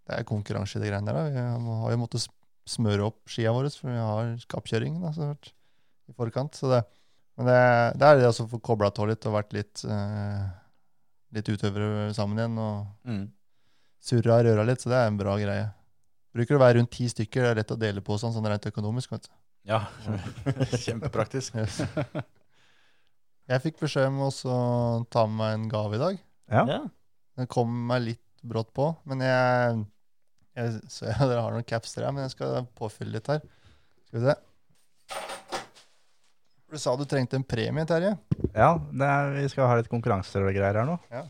Det 0.09 0.17
er 0.19 0.27
konkurranse 0.29 0.79
i 0.79 0.83
det 0.83 0.89
greiene 0.91 1.13
der. 1.13 1.29
Vi 1.35 1.45
har 1.85 1.93
jo 1.95 2.01
måttet 2.01 2.27
smøre 2.69 3.07
opp 3.11 3.29
skia 3.29 3.53
våre, 3.53 3.71
for 3.71 3.93
vi 3.93 4.01
har 4.01 4.35
kappkjøring 4.51 4.97
da, 5.03 5.13
så 5.13 5.31
vært 5.35 5.53
i 6.09 6.17
forkant. 6.17 6.57
Så 6.57 6.73
det, 6.73 6.81
men 7.37 7.49
det, 7.51 7.61
det 8.01 8.09
er 8.09 8.21
det 8.21 8.29
altså 8.31 8.47
å 8.47 8.53
få 8.55 8.61
kobla 8.65 8.91
av 8.91 9.09
litt 9.11 9.29
og 9.29 9.37
vært 9.37 9.55
litt, 9.57 9.85
uh, 9.89 10.49
litt 11.37 11.49
utøvere 11.53 12.11
sammen 12.17 12.41
igjen. 12.41 12.59
og 12.61 13.09
Mm. 13.11 13.25
surra 14.05 14.41
og 14.41 14.47
røra 14.49 14.65
litt, 14.69 14.81
så 14.81 14.93
det 14.93 15.01
er 15.01 15.13
en 15.13 15.21
bra 15.21 15.37
greie. 15.41 15.69
Bruker 16.35 16.57
å 16.57 16.63
være 16.65 16.79
rundt 16.81 16.91
ti 16.93 17.07
stykker, 17.09 17.45
det 17.45 17.51
er 17.53 17.61
lett 17.63 17.73
å 17.73 17.81
dele 17.81 18.03
på 18.05 18.17
sånn, 18.21 18.33
sånn 18.35 18.49
rent 18.49 18.67
økonomisk. 18.73 19.13
vet 19.13 19.29
du. 19.29 19.33
Ja, 19.65 19.85
kjempepraktisk. 20.85 21.55
Yes. 21.57 21.81
Jeg 23.51 23.61
fikk 23.61 23.81
beskjed 23.83 24.07
om 24.09 24.23
også 24.25 24.49
å 24.49 24.61
ta 25.13 25.27
med 25.29 25.37
meg 25.41 25.55
en 25.59 25.67
gave 25.73 25.99
i 25.99 26.01
dag. 26.01 26.21
Ja. 26.53 26.63
Ja. 26.71 26.79
Den 27.37 27.49
kom 27.51 27.73
meg 27.91 28.05
litt 28.07 28.23
brått 28.45 28.71
på, 28.77 28.91
men 29.09 29.21
jeg, 29.25 29.83
jeg 30.57 30.79
ser 30.93 31.13
at 31.17 31.27
dere 31.31 31.43
har 31.45 31.53
noen 31.57 31.67
capser 31.69 32.07
her, 32.07 32.13
men 32.17 32.25
jeg 32.27 32.35
skal 32.37 32.65
påfylle 32.79 33.17
litt 33.19 33.29
her. 33.33 33.43
Skal 34.09 34.21
vi 34.21 34.27
se. 34.31 34.37
Du 36.75 36.79
sa 36.83 36.97
du 36.99 37.05
trengte 37.07 37.37
en 37.39 37.45
premie, 37.47 37.85
Terje. 37.87 38.15
Ja, 38.57 38.73
det 38.91 39.07
er, 39.07 39.29
vi 39.37 39.49
skal 39.53 39.69
ha 39.71 39.77
litt 39.79 39.91
konkurranser 39.93 40.43
og 40.49 40.55
greier 40.57 40.81
her 40.81 40.89
nå. 40.89 40.97
Ja. 41.13 41.25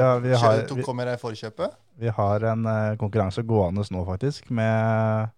Ja, 0.00 0.12
vi 0.24 0.30
har- 0.32 0.62
tok- 0.70 0.80
Kommer 0.86 1.10
jeg 1.12 1.20
forkjøpet? 1.20 1.74
Vi 2.00 2.08
har 2.16 2.46
en 2.48 2.62
uh, 2.64 2.94
konkurranse 2.98 3.42
gående 3.46 3.84
nå, 3.92 4.04
faktisk, 4.08 4.48
med 4.50 5.28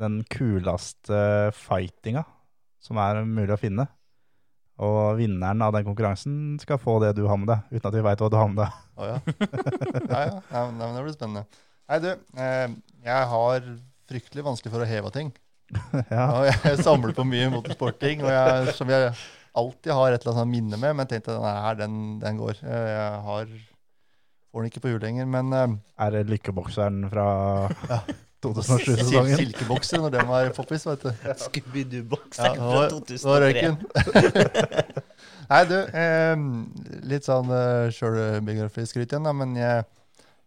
den 0.00 0.22
kuleste 0.32 1.18
fightinga 1.52 2.22
som 2.82 2.96
er 2.98 3.20
mulig 3.28 3.52
å 3.52 3.60
finne. 3.60 3.84
Og 4.82 5.18
vinneren 5.18 5.62
av 5.62 5.74
den 5.76 5.84
konkurransen 5.84 6.56
skal 6.62 6.80
få 6.80 6.96
det 7.02 7.12
du 7.18 7.26
har 7.28 7.36
med 7.38 7.50
deg, 7.52 7.66
uten 7.74 7.88
at 7.90 7.96
vi 7.98 8.04
veit 8.06 8.22
hva 8.22 8.30
du 8.32 8.38
har 8.38 8.48
med 8.48 8.62
deg. 8.62 8.78
Oh, 8.96 9.06
ja. 9.06 9.18
ja, 10.08 10.22
ja. 10.30 10.40
ja 10.48 10.62
men, 10.70 10.80
det 10.96 11.04
blir 11.04 11.14
spennende. 11.16 11.44
Nei, 11.90 11.98
du. 12.00 12.08
Eh, 12.40 12.74
jeg 13.04 13.28
har 13.34 13.68
fryktelig 14.08 14.46
vanskelig 14.46 14.72
for 14.72 14.84
å 14.84 14.88
heve 14.88 15.12
ting. 15.14 15.30
ja. 16.12 16.24
Og 16.38 16.48
jeg 16.48 16.80
samler 16.84 17.14
på 17.16 17.26
mye 17.28 17.52
motorsporting, 17.52 18.24
og 18.24 18.32
jeg, 18.32 18.74
som 18.78 18.90
jeg 18.92 19.12
alltid 19.52 19.92
har 19.92 20.16
et 20.16 20.24
eller 20.24 20.40
annet 20.40 20.52
minne 20.54 20.80
med. 20.80 20.96
Men 20.98 21.10
tenkte 21.10 21.36
nei, 21.42 21.74
den, 21.78 22.00
den 22.22 22.40
går. 22.40 22.64
Eh, 22.64 22.88
Jeg 22.96 23.22
har, 23.28 23.54
får 24.50 24.64
den 24.64 24.72
ikke 24.72 24.84
på 24.86 24.94
hjul 24.94 25.02
lenger. 25.04 25.28
Men 25.36 25.56
eh, 25.56 25.78
Er 26.06 26.16
det 26.16 26.26
lykkebokseren 26.32 27.04
fra 27.12 27.28
sil 27.68 28.31
2007-sesongen? 28.42 29.38
silkebokser 29.40 30.02
når 30.02 30.14
den 30.16 30.28
var 30.30 30.50
poppis, 30.56 30.84
vet 30.88 31.04
du. 31.06 31.10
Scooby-Doo-boks 31.44 32.40
Ja, 32.42 32.52
fra 32.52 32.58
nå, 32.58 33.00
nå 33.00 33.38
røyk 33.44 33.60
2003. 33.60 33.64
den. 33.68 35.02
Nei, 35.52 35.62
du. 35.68 35.76
Eh, 36.02 36.44
litt 37.12 37.26
sånn 37.28 37.50
eh, 37.52 37.90
sjølbiografiskryt 37.94 39.10
igjen, 39.12 39.26
da. 39.28 39.34
Men 39.36 39.52
jeg, 39.58 39.84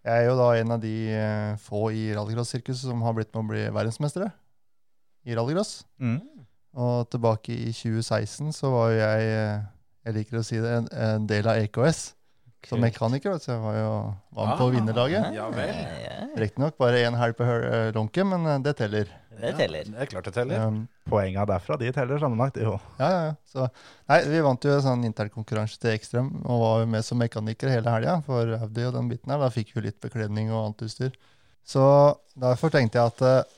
jeg 0.05 0.15
er 0.23 0.27
jo 0.29 0.37
da 0.39 0.49
en 0.59 0.75
av 0.77 0.81
de 0.81 0.95
eh, 1.13 1.51
få 1.61 1.89
i 1.93 2.07
rallycross-sirkuset 2.17 2.87
som 2.89 3.03
har 3.05 3.15
blitt 3.17 3.31
med 3.35 3.43
å 3.43 3.49
bli 3.53 3.63
verdensmestere 3.75 4.31
i 5.25 5.37
rallycross. 5.37 5.83
Mm. 6.01 6.19
Og 6.75 7.07
tilbake 7.13 7.53
i 7.55 7.71
2016 7.71 8.51
så 8.57 8.71
var 8.73 8.91
jo 8.91 8.99
jeg, 8.99 9.29
eh, 9.37 9.63
jeg 10.07 10.17
liker 10.19 10.41
å 10.41 10.45
si 10.45 10.59
det, 10.59 10.73
en, 10.81 10.89
en 10.91 11.29
del 11.29 11.47
av 11.47 11.61
EKS 11.63 12.14
som 12.69 12.81
mekaniker. 12.81 13.31
vet 13.35 13.45
du, 13.45 13.51
jeg 13.51 13.61
var 13.61 13.75
jo 13.77 13.91
var 14.35 14.47
med 14.49 14.57
på 14.59 14.65
Ah. 14.67 14.71
vinnerlaget. 14.73 15.33
Ja 15.35 15.49
vel. 15.49 15.75
Ja, 16.05 16.15
Riktignok 16.35 16.77
bare 16.77 17.03
én 17.05 17.15
helg 17.17 17.37
på 17.37 17.43
eh, 17.43 18.23
men 18.25 18.45
eh, 18.45 18.59
det 18.59 18.75
teller. 18.77 19.07
det 19.39 19.55
teller. 19.57 19.83
Det 19.83 20.01
er 20.01 20.05
klart 20.05 20.25
det 20.25 20.33
teller. 20.33 20.65
Um, 20.67 20.87
Poenga 21.09 21.45
derfra, 21.45 21.77
de 21.77 21.91
teller 21.91 22.19
sammenlagt. 22.19 22.57
Jo. 22.57 22.79
ja, 22.99 23.09
ja, 23.09 23.21
ja. 23.25 23.35
Så, 23.45 23.67
nei, 24.09 24.21
vi 24.27 24.41
vant 24.41 24.63
jo 24.63 24.71
en 24.71 24.81
sånn 24.81 25.05
interkonkurranse 25.05 25.79
til 25.79 25.91
Ekstrøm 25.93 26.31
og 26.45 26.61
var 26.61 26.79
jo 26.81 26.87
med 26.95 27.05
som 27.05 27.19
mekaniker 27.19 27.69
hele 27.69 27.91
helga 27.91 28.21
for 28.25 28.55
Audi 28.59 28.85
og 28.87 28.93
den 28.93 29.09
biten 29.09 29.31
her. 29.31 29.39
Da 29.39 29.49
fikk 29.53 29.75
vi 29.75 29.85
litt 29.87 29.99
bekledning 30.01 30.51
og 30.51 30.63
annet 30.65 30.85
utstyr. 30.87 31.13
Så 31.65 31.83
derfor 32.37 32.69
tenkte 32.73 32.99
jeg 32.99 33.13
at 33.13 33.21
eh, 33.21 33.53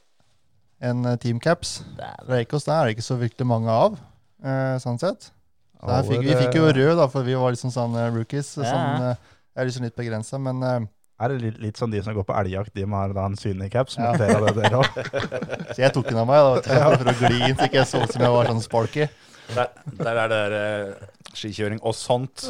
en 0.89 1.01
Team 1.03 1.17
teamcaps 1.17 1.79
Dæven. 1.97 2.25
fra 2.27 2.41
Ecos, 2.41 2.63
der 2.67 2.77
er 2.81 2.85
det 2.85 2.97
ikke 2.97 3.07
så 3.07 3.17
virkelig 3.17 3.47
mange 3.47 3.69
av, 3.73 3.97
eh, 4.43 4.77
sånn 4.83 4.99
sett. 5.01 5.31
Så 5.77 5.93
her 5.93 6.05
fikk, 6.07 6.21
vi 6.25 6.35
fikk 6.37 6.55
jo 6.57 6.69
rød, 6.73 6.93
da, 6.99 7.07
for 7.11 7.27
vi 7.27 7.35
var 7.37 7.53
liksom 7.53 7.73
sånn 7.73 7.97
eh, 7.99 8.09
rookies. 8.15 8.53
Ja. 8.57 8.69
Sånn, 8.71 9.09
eh, 9.11 9.35
jeg 9.53 9.61
er 9.63 9.69
liksom 9.69 9.85
litt 9.85 9.97
begrensa, 9.99 10.39
men 10.41 10.63
eh, 10.65 10.79
Er 11.17 11.33
det 11.33 11.37
litt, 11.41 11.59
litt 11.61 11.79
sånn 11.81 11.93
de 11.93 12.01
som 12.05 12.13
går 12.17 12.25
på 12.27 12.35
elgjakt, 12.37 12.73
de 12.77 12.85
må 12.89 12.99
ha 12.99 13.07
da 13.13 13.25
en 13.29 13.37
synlig 13.37 13.71
caps? 13.73 13.97
Ja. 13.97 14.11
Ja. 14.13 14.17
Dere, 14.21 14.53
det, 14.53 14.69
dere. 14.69 15.29
Så 15.73 15.81
jeg 15.81 15.93
tok 15.95 16.09
den 16.09 16.21
av 16.21 16.27
meg 16.29 16.41
da, 16.41 16.57
vet 16.57 16.67
du, 16.69 17.01
for 17.01 17.13
å 17.13 17.15
gli 17.21 17.39
inn, 17.49 17.57
så 17.57 17.69
ikke 17.69 17.81
jeg 17.81 17.89
så 17.89 18.03
ut 18.03 18.13
som 18.13 18.25
jeg 18.25 18.35
var 18.35 18.51
sånn 18.51 18.65
sparky. 18.65 19.07
Der, 19.55 19.69
der 20.01 20.19
er 20.25 20.31
det 20.33 20.41
der, 20.51 21.07
skikjøring 21.37 21.79
og 21.85 21.93
sånt 21.95 22.47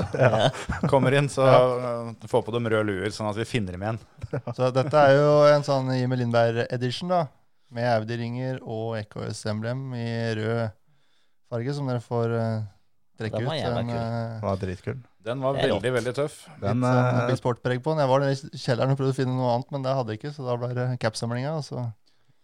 kommer 0.92 1.16
inn, 1.18 1.28
så 1.32 1.46
eh, 1.48 2.28
få 2.30 2.42
på 2.46 2.54
dem 2.56 2.70
røde 2.72 2.88
luer, 2.90 3.12
sånn 3.14 3.30
at 3.30 3.38
vi 3.40 3.48
finner 3.48 3.76
dem 3.76 3.84
igjen. 3.86 4.00
Så 4.56 4.72
dette 4.76 5.04
er 5.04 5.18
jo 5.18 5.34
en 5.52 5.66
sånn 5.66 5.92
Jimmy 5.96 6.20
Lindberg-edition, 6.22 7.12
da. 7.14 7.26
Med 7.76 7.88
Audi-ringer 7.92 8.62
og 8.64 8.96
EKS-emblem 9.02 9.92
i 10.00 10.10
rød 10.40 10.70
farge, 11.52 11.74
som 11.76 11.90
dere 11.90 12.04
får 12.04 12.36
uh, 12.36 12.66
trekke 13.20 13.42
Den 13.42 13.50
var 13.50 13.60
ut. 13.60 13.78
Den 13.78 13.92
uh, 13.92 14.00
Den 14.00 14.48
var 14.48 14.60
dritkul. 14.64 14.98
Den 15.28 15.44
var 15.44 15.60
er 15.60 15.72
veldig, 15.74 15.94
veldig 15.98 16.16
tøff. 16.16 16.42
Den, 16.62 16.84
litt 16.84 17.44
uh, 17.44 17.62
Big 17.68 17.82
på 17.84 17.94
den. 17.94 18.02
Jeg 18.04 18.12
var 18.14 18.24
nede 18.24 18.36
i 18.36 18.60
kjelleren 18.64 18.94
og 18.94 19.00
prøvde 19.00 19.16
å 19.16 19.18
finne 19.18 19.38
noe 19.38 19.54
annet, 19.56 19.72
men 19.76 19.88
det 19.88 19.96
hadde 20.00 20.14
jeg 20.14 20.22
ikke, 20.22 20.36
så 20.38 20.46
da 20.48 20.60
ble 20.62 20.70
det 20.78 20.90
capsamlinga. 21.04 21.56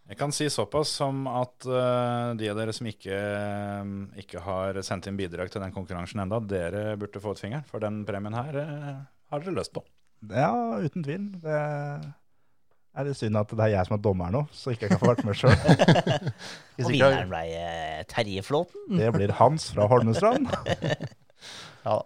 Jeg 0.03 0.19
kan 0.19 0.33
si 0.35 0.49
såpass 0.51 0.91
som 0.99 1.23
at 1.31 1.63
uh, 1.69 2.35
de 2.35 2.49
av 2.51 2.59
dere 2.59 2.73
som 2.75 2.87
ikke, 2.89 3.15
eh, 3.15 3.93
ikke 4.19 4.41
har 4.43 4.81
sendt 4.83 5.07
inn 5.07 5.19
bidrag 5.19 5.51
til 5.53 5.63
den 5.63 5.71
konkurransen 5.75 6.19
enda, 6.25 6.41
dere 6.43 6.97
burde 6.99 7.21
få 7.23 7.31
ut 7.33 7.39
fingeren, 7.39 7.63
for 7.69 7.83
den 7.83 8.01
premien 8.07 8.35
her 8.35 8.59
uh, 8.59 8.97
har 9.31 9.45
dere 9.45 9.55
lyst 9.61 9.73
på. 9.75 9.85
Ja, 10.27 10.51
uten 10.83 11.07
tvil. 11.07 11.29
Det 11.43 11.61
er 12.93 13.07
det 13.07 13.15
synd 13.17 13.37
at 13.39 13.49
det 13.49 13.65
er 13.65 13.71
jeg 13.73 13.87
som 13.87 13.95
er 13.97 14.01
dommer 14.05 14.33
nå, 14.33 14.43
så 14.53 14.73
ikke 14.73 14.85
jeg 14.85 14.93
kan 14.93 15.01
få 15.01 15.09
vært 15.09 15.25
med 15.25 15.37
sjøl. 15.37 15.53
Og 16.83 16.89
vinneren 16.91 17.31
ble 17.31 17.41
eh, 17.57 17.99
Terje 18.09 18.43
Flåten. 18.45 18.99
Det 18.99 19.09
blir 19.15 19.33
Hans 19.41 19.71
fra 19.75 19.89
Holmestrand. 19.91 20.49
Ja. 21.83 21.97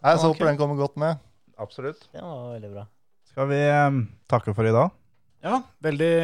Nei, 0.00 0.12
så 0.16 0.30
håper 0.30 0.48
den 0.48 0.56
kommer 0.56 0.78
godt 0.78 0.94
med. 0.96 1.18
Absolutt. 1.60 2.06
Det 2.14 2.22
var 2.24 2.54
veldig 2.54 2.70
bra. 2.72 2.84
Skal 3.28 3.50
vi 3.50 3.58
eh, 3.60 3.98
takke 4.32 4.54
for 4.56 4.64
i 4.64 4.72
dag? 4.72 4.94
Ja, 5.44 5.58
veldig 5.84 6.14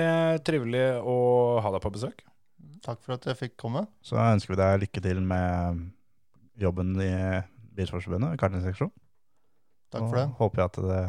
trivelig 0.47 0.87
å 1.05 1.19
ha 1.61 1.75
deg 1.75 1.83
på 1.85 1.93
besøk. 1.93 2.25
Takk 2.87 3.03
for 3.05 3.19
at 3.19 3.29
jeg 3.29 3.37
fikk 3.37 3.59
komme. 3.61 3.85
Så 4.01 4.17
ønsker 4.17 4.55
vi 4.55 4.61
deg 4.63 4.81
lykke 4.87 5.05
til 5.05 5.21
med 5.21 5.85
jobben 6.65 6.97
i 7.03 7.13
Bilsportsforbundet, 7.77 8.39
kartingseksjonen. 8.41 8.95
Takk 9.93 10.07
for 10.07 10.17
det. 10.17 10.27
Og 10.33 10.43
håper 10.47 10.63
jeg 10.63 10.73
at 10.73 10.81
det 10.89 11.03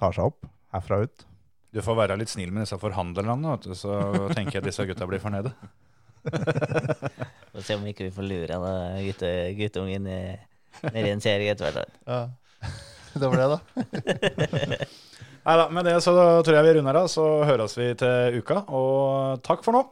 tar 0.00 0.14
seg 0.14 0.30
opp 0.30 0.46
herfra 0.74 1.02
ut. 1.08 1.26
Du 1.74 1.80
får 1.82 1.96
være 1.98 2.16
litt 2.20 2.30
snill 2.30 2.52
med 2.54 2.62
disse 2.62 2.78
forhandlerne, 2.78 3.56
så 3.74 3.98
tenker 4.30 4.60
jeg 4.60 4.62
at 4.62 4.68
disse 4.68 4.86
gutta 4.86 5.08
blir 5.10 5.22
fornøyde. 5.22 5.50
Får 6.24 7.64
se 7.66 7.76
om 7.78 7.86
ikke 7.90 8.06
vi 8.08 8.14
får 8.14 8.30
denne 8.48 8.74
gutte, 9.02 9.32
guttungen 9.58 10.06
ned 10.06 11.00
i 11.02 11.10
en 11.10 11.22
serie 11.24 11.54
etter 11.54 11.74
hvert. 11.74 11.98
Ja. 12.06 12.22
Det 13.14 13.28
var 13.30 13.38
det, 13.38 13.46
da. 13.52 13.58
Nei 15.44 15.54
da, 15.60 15.64
med 15.70 15.84
det 15.86 15.98
så 16.02 16.14
tror 16.16 16.56
jeg 16.56 16.64
vi 16.66 16.72
runder 16.78 16.96
av, 16.98 17.08
så 17.12 17.24
høres 17.44 17.76
vi 17.76 17.90
til 18.00 18.38
uka. 18.40 18.62
Og 18.74 19.42
takk 19.44 19.60
for 19.62 19.76
nå. 19.76 19.82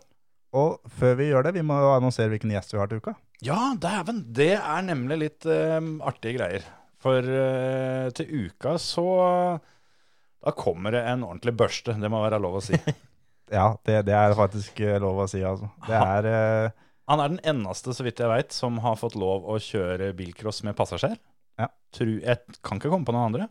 Og 0.58 0.94
før 0.98 1.18
vi 1.20 1.28
gjør 1.28 1.46
det, 1.46 1.52
vi 1.54 1.64
må 1.66 1.76
annonsere 1.92 2.32
hvilken 2.32 2.50
gjest 2.54 2.72
vi 2.74 2.80
har 2.80 2.88
til 2.90 3.02
uka. 3.02 3.14
Ja, 3.44 3.74
dæven, 3.78 4.24
det 4.34 4.56
er 4.56 4.86
nemlig 4.86 5.20
litt 5.20 5.46
uh, 5.46 5.78
artige 6.08 6.38
greier. 6.38 6.66
For 7.04 7.22
uh, 7.22 8.08
til 8.16 8.48
uka 8.48 8.74
så 8.80 9.06
Da 10.42 10.54
kommer 10.56 10.94
det 10.94 11.02
en 11.06 11.24
ordentlig 11.26 11.54
børste, 11.58 11.94
det 11.98 12.10
må 12.10 12.22
være 12.24 12.40
lov 12.42 12.60
å 12.60 12.66
si. 12.70 12.78
Ja, 13.52 13.74
det, 13.84 14.06
det 14.06 14.14
er 14.16 14.32
faktisk 14.32 14.78
eh, 14.80 14.96
lov 15.02 15.18
å 15.20 15.26
si, 15.28 15.42
altså. 15.44 15.66
Det 15.84 15.92
er 15.98 16.26
eh, 16.30 16.70
Han 17.10 17.20
er 17.20 17.32
den 17.34 17.42
eneste, 17.52 17.92
så 17.92 18.06
vidt 18.06 18.22
jeg 18.22 18.30
veit, 18.30 18.54
som 18.56 18.78
har 18.80 18.96
fått 18.96 19.18
lov 19.18 19.44
å 19.44 19.58
kjøre 19.60 20.14
bilcross 20.16 20.62
med 20.64 20.76
passasjer. 20.78 21.18
Ja. 21.60 21.66
Tru, 21.92 22.14
jeg 22.22 22.38
kan 22.64 22.80
ikke 22.80 22.88
komme 22.94 23.04
på 23.04 23.12
noen 23.12 23.28
andre. 23.28 23.48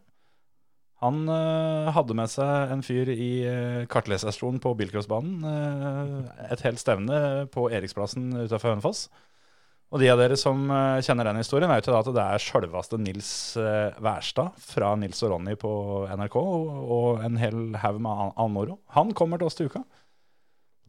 Han 1.01 1.25
øh, 1.29 1.89
hadde 1.95 2.17
med 2.17 2.29
seg 2.29 2.73
en 2.75 2.83
fyr 2.85 3.09
i 3.09 3.29
øh, 3.49 3.85
kartleserstolen 3.89 4.59
på 4.61 4.73
bilcrossbanen. 4.77 5.45
Øh, 5.49 6.17
et 6.53 6.61
helt 6.65 6.81
stevne 6.81 7.47
på 7.53 7.67
Eriksplassen 7.73 8.29
utenfor 8.35 8.69
Hønefoss. 8.69 9.07
Og 9.91 9.99
de 9.99 10.07
av 10.07 10.19
dere 10.21 10.37
som 10.39 10.61
eh, 10.71 11.01
kjenner 11.03 11.27
den 11.27 11.41
historien, 11.41 11.67
vet 11.71 11.87
jo 11.89 11.91
da 11.91 11.99
at 11.99 12.11
det 12.15 12.23
er 12.23 12.39
sjølveste 12.45 12.95
Nils 13.01 13.31
uh, 13.59 13.91
Wærstad 13.99 14.53
fra 14.63 14.93
Nils 14.95 15.19
og 15.27 15.33
Ronny 15.33 15.57
på 15.59 15.71
NRK 16.15 16.37
og, 16.39 17.19
en 17.25 17.35
hel 17.41 17.73
haug 17.81 17.99
med 17.99 18.11
an- 18.11 18.31
annen 18.37 18.55
moro. 18.55 18.77
Han 18.95 19.11
kommer 19.17 19.41
til 19.41 19.49
oss 19.49 19.59
til 19.59 19.67
uka. 19.67 19.81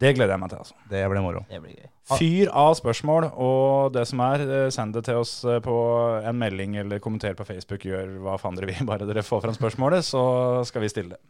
Det 0.02 0.14
gleder 0.16 0.32
jeg 0.34 0.42
meg 0.42 0.50
til. 0.50 0.58
altså. 0.62 0.74
Det 0.90 1.02
blir 1.10 1.22
moro. 1.22 1.42
Det 1.50 1.58
blir 1.62 1.74
gøy. 1.80 1.90
Fyr 2.18 2.48
av 2.58 2.72
spørsmål, 2.78 3.28
og 3.38 3.92
det 3.94 4.06
som 4.10 4.22
er, 4.22 4.42
eh, 4.46 4.70
send 4.74 4.94
det 4.94 5.04
til 5.10 5.18
oss 5.20 5.34
eh, 5.50 5.58
på 5.62 5.74
en 6.22 6.38
melding 6.38 6.78
eller 6.84 7.02
kommenter 7.02 7.34
på 7.38 7.46
Facebook. 7.46 7.82
Gjør 7.86 8.16
hva 8.22 8.38
faen 8.38 8.54
dere 8.58 8.70
vil, 8.70 8.86
bare 8.90 9.06
dere 9.10 9.26
får 9.26 9.42
fram 9.48 9.58
spørsmålet, 9.58 10.06
så 10.06 10.22
skal 10.70 10.82
vi 10.86 10.90
stille 10.94 11.16
det. 11.16 11.20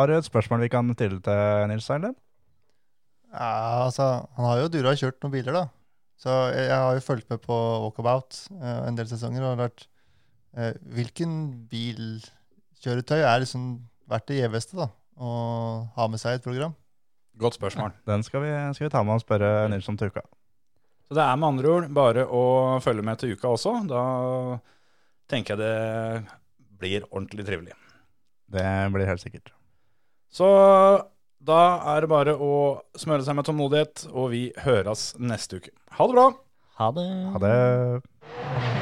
Har 0.00 0.08
du 0.08 0.16
et 0.16 0.24
spørsmål 0.28 0.64
vi 0.64 0.72
kan 0.72 0.88
stille 0.96 1.20
til 1.24 1.68
Nils 1.72 1.88
Eilen? 1.92 2.16
Ja, 3.32 3.84
altså, 3.84 4.04
han 4.36 4.48
har 4.48 4.62
jo 4.64 4.68
dura 4.72 4.96
kjørt 4.96 5.20
noen 5.24 5.34
biler, 5.34 5.52
da. 5.60 5.66
Så 6.18 6.34
jeg, 6.50 6.74
har 6.74 6.96
jo 6.96 7.04
fulgt 7.04 7.28
med 7.30 7.40
på 7.44 7.54
Walkabout 7.84 8.40
uh, 8.58 8.88
en 8.88 8.98
del 8.98 9.06
sesonger 9.10 9.44
og 9.46 9.60
lært 9.60 9.84
uh, 10.58 10.72
hvilken 10.96 11.36
bilkjøretøy 11.70 13.20
er 13.20 13.44
liksom 13.44 13.68
verdt 14.10 14.30
det 14.32 14.40
gjeveste 14.40 14.78
da, 14.80 14.88
å 15.20 15.30
ha 15.94 16.08
med 16.10 16.20
seg 16.22 16.34
i 16.34 16.40
et 16.40 16.46
program. 16.46 16.74
Godt 17.38 17.58
spørsmål. 17.60 17.94
Den 18.08 18.24
skal 18.26 18.42
vi, 18.42 18.50
skal 18.74 18.88
vi 18.88 18.92
ta 18.96 19.04
med 19.06 19.20
og 19.20 19.22
spørre 19.22 19.68
Nilsson 19.70 19.98
til 20.00 20.10
uka. 20.10 20.24
Så 21.06 21.16
det 21.16 21.22
er 21.24 21.38
med 21.38 21.48
andre 21.52 21.70
ord 21.72 21.86
bare 21.94 22.24
å 22.26 22.42
følge 22.84 23.04
med 23.06 23.20
til 23.20 23.36
uka 23.36 23.52
også. 23.54 23.76
Da 23.88 24.02
tenker 25.30 25.54
jeg 25.54 25.62
det 25.62 26.34
blir 26.80 27.06
ordentlig 27.12 27.46
trivelig. 27.46 27.76
Det 28.50 28.66
blir 28.92 29.08
helt 29.08 29.22
sikkert. 29.22 29.52
Så 30.28 30.48
da 31.48 31.62
er 31.94 32.04
det 32.04 32.10
bare 32.12 32.36
å 32.36 32.52
smøre 32.98 33.24
seg 33.26 33.38
med 33.38 33.48
tålmodighet, 33.48 34.08
og 34.12 34.30
vi 34.34 34.42
høres 34.66 35.10
neste 35.18 35.62
uke. 35.62 35.74
Ha 35.98 36.08
det 36.10 36.18
bra! 36.18 36.28
Ha 36.78 36.92
det. 36.94 37.08
Ha 37.34 37.38
det. 37.42 38.77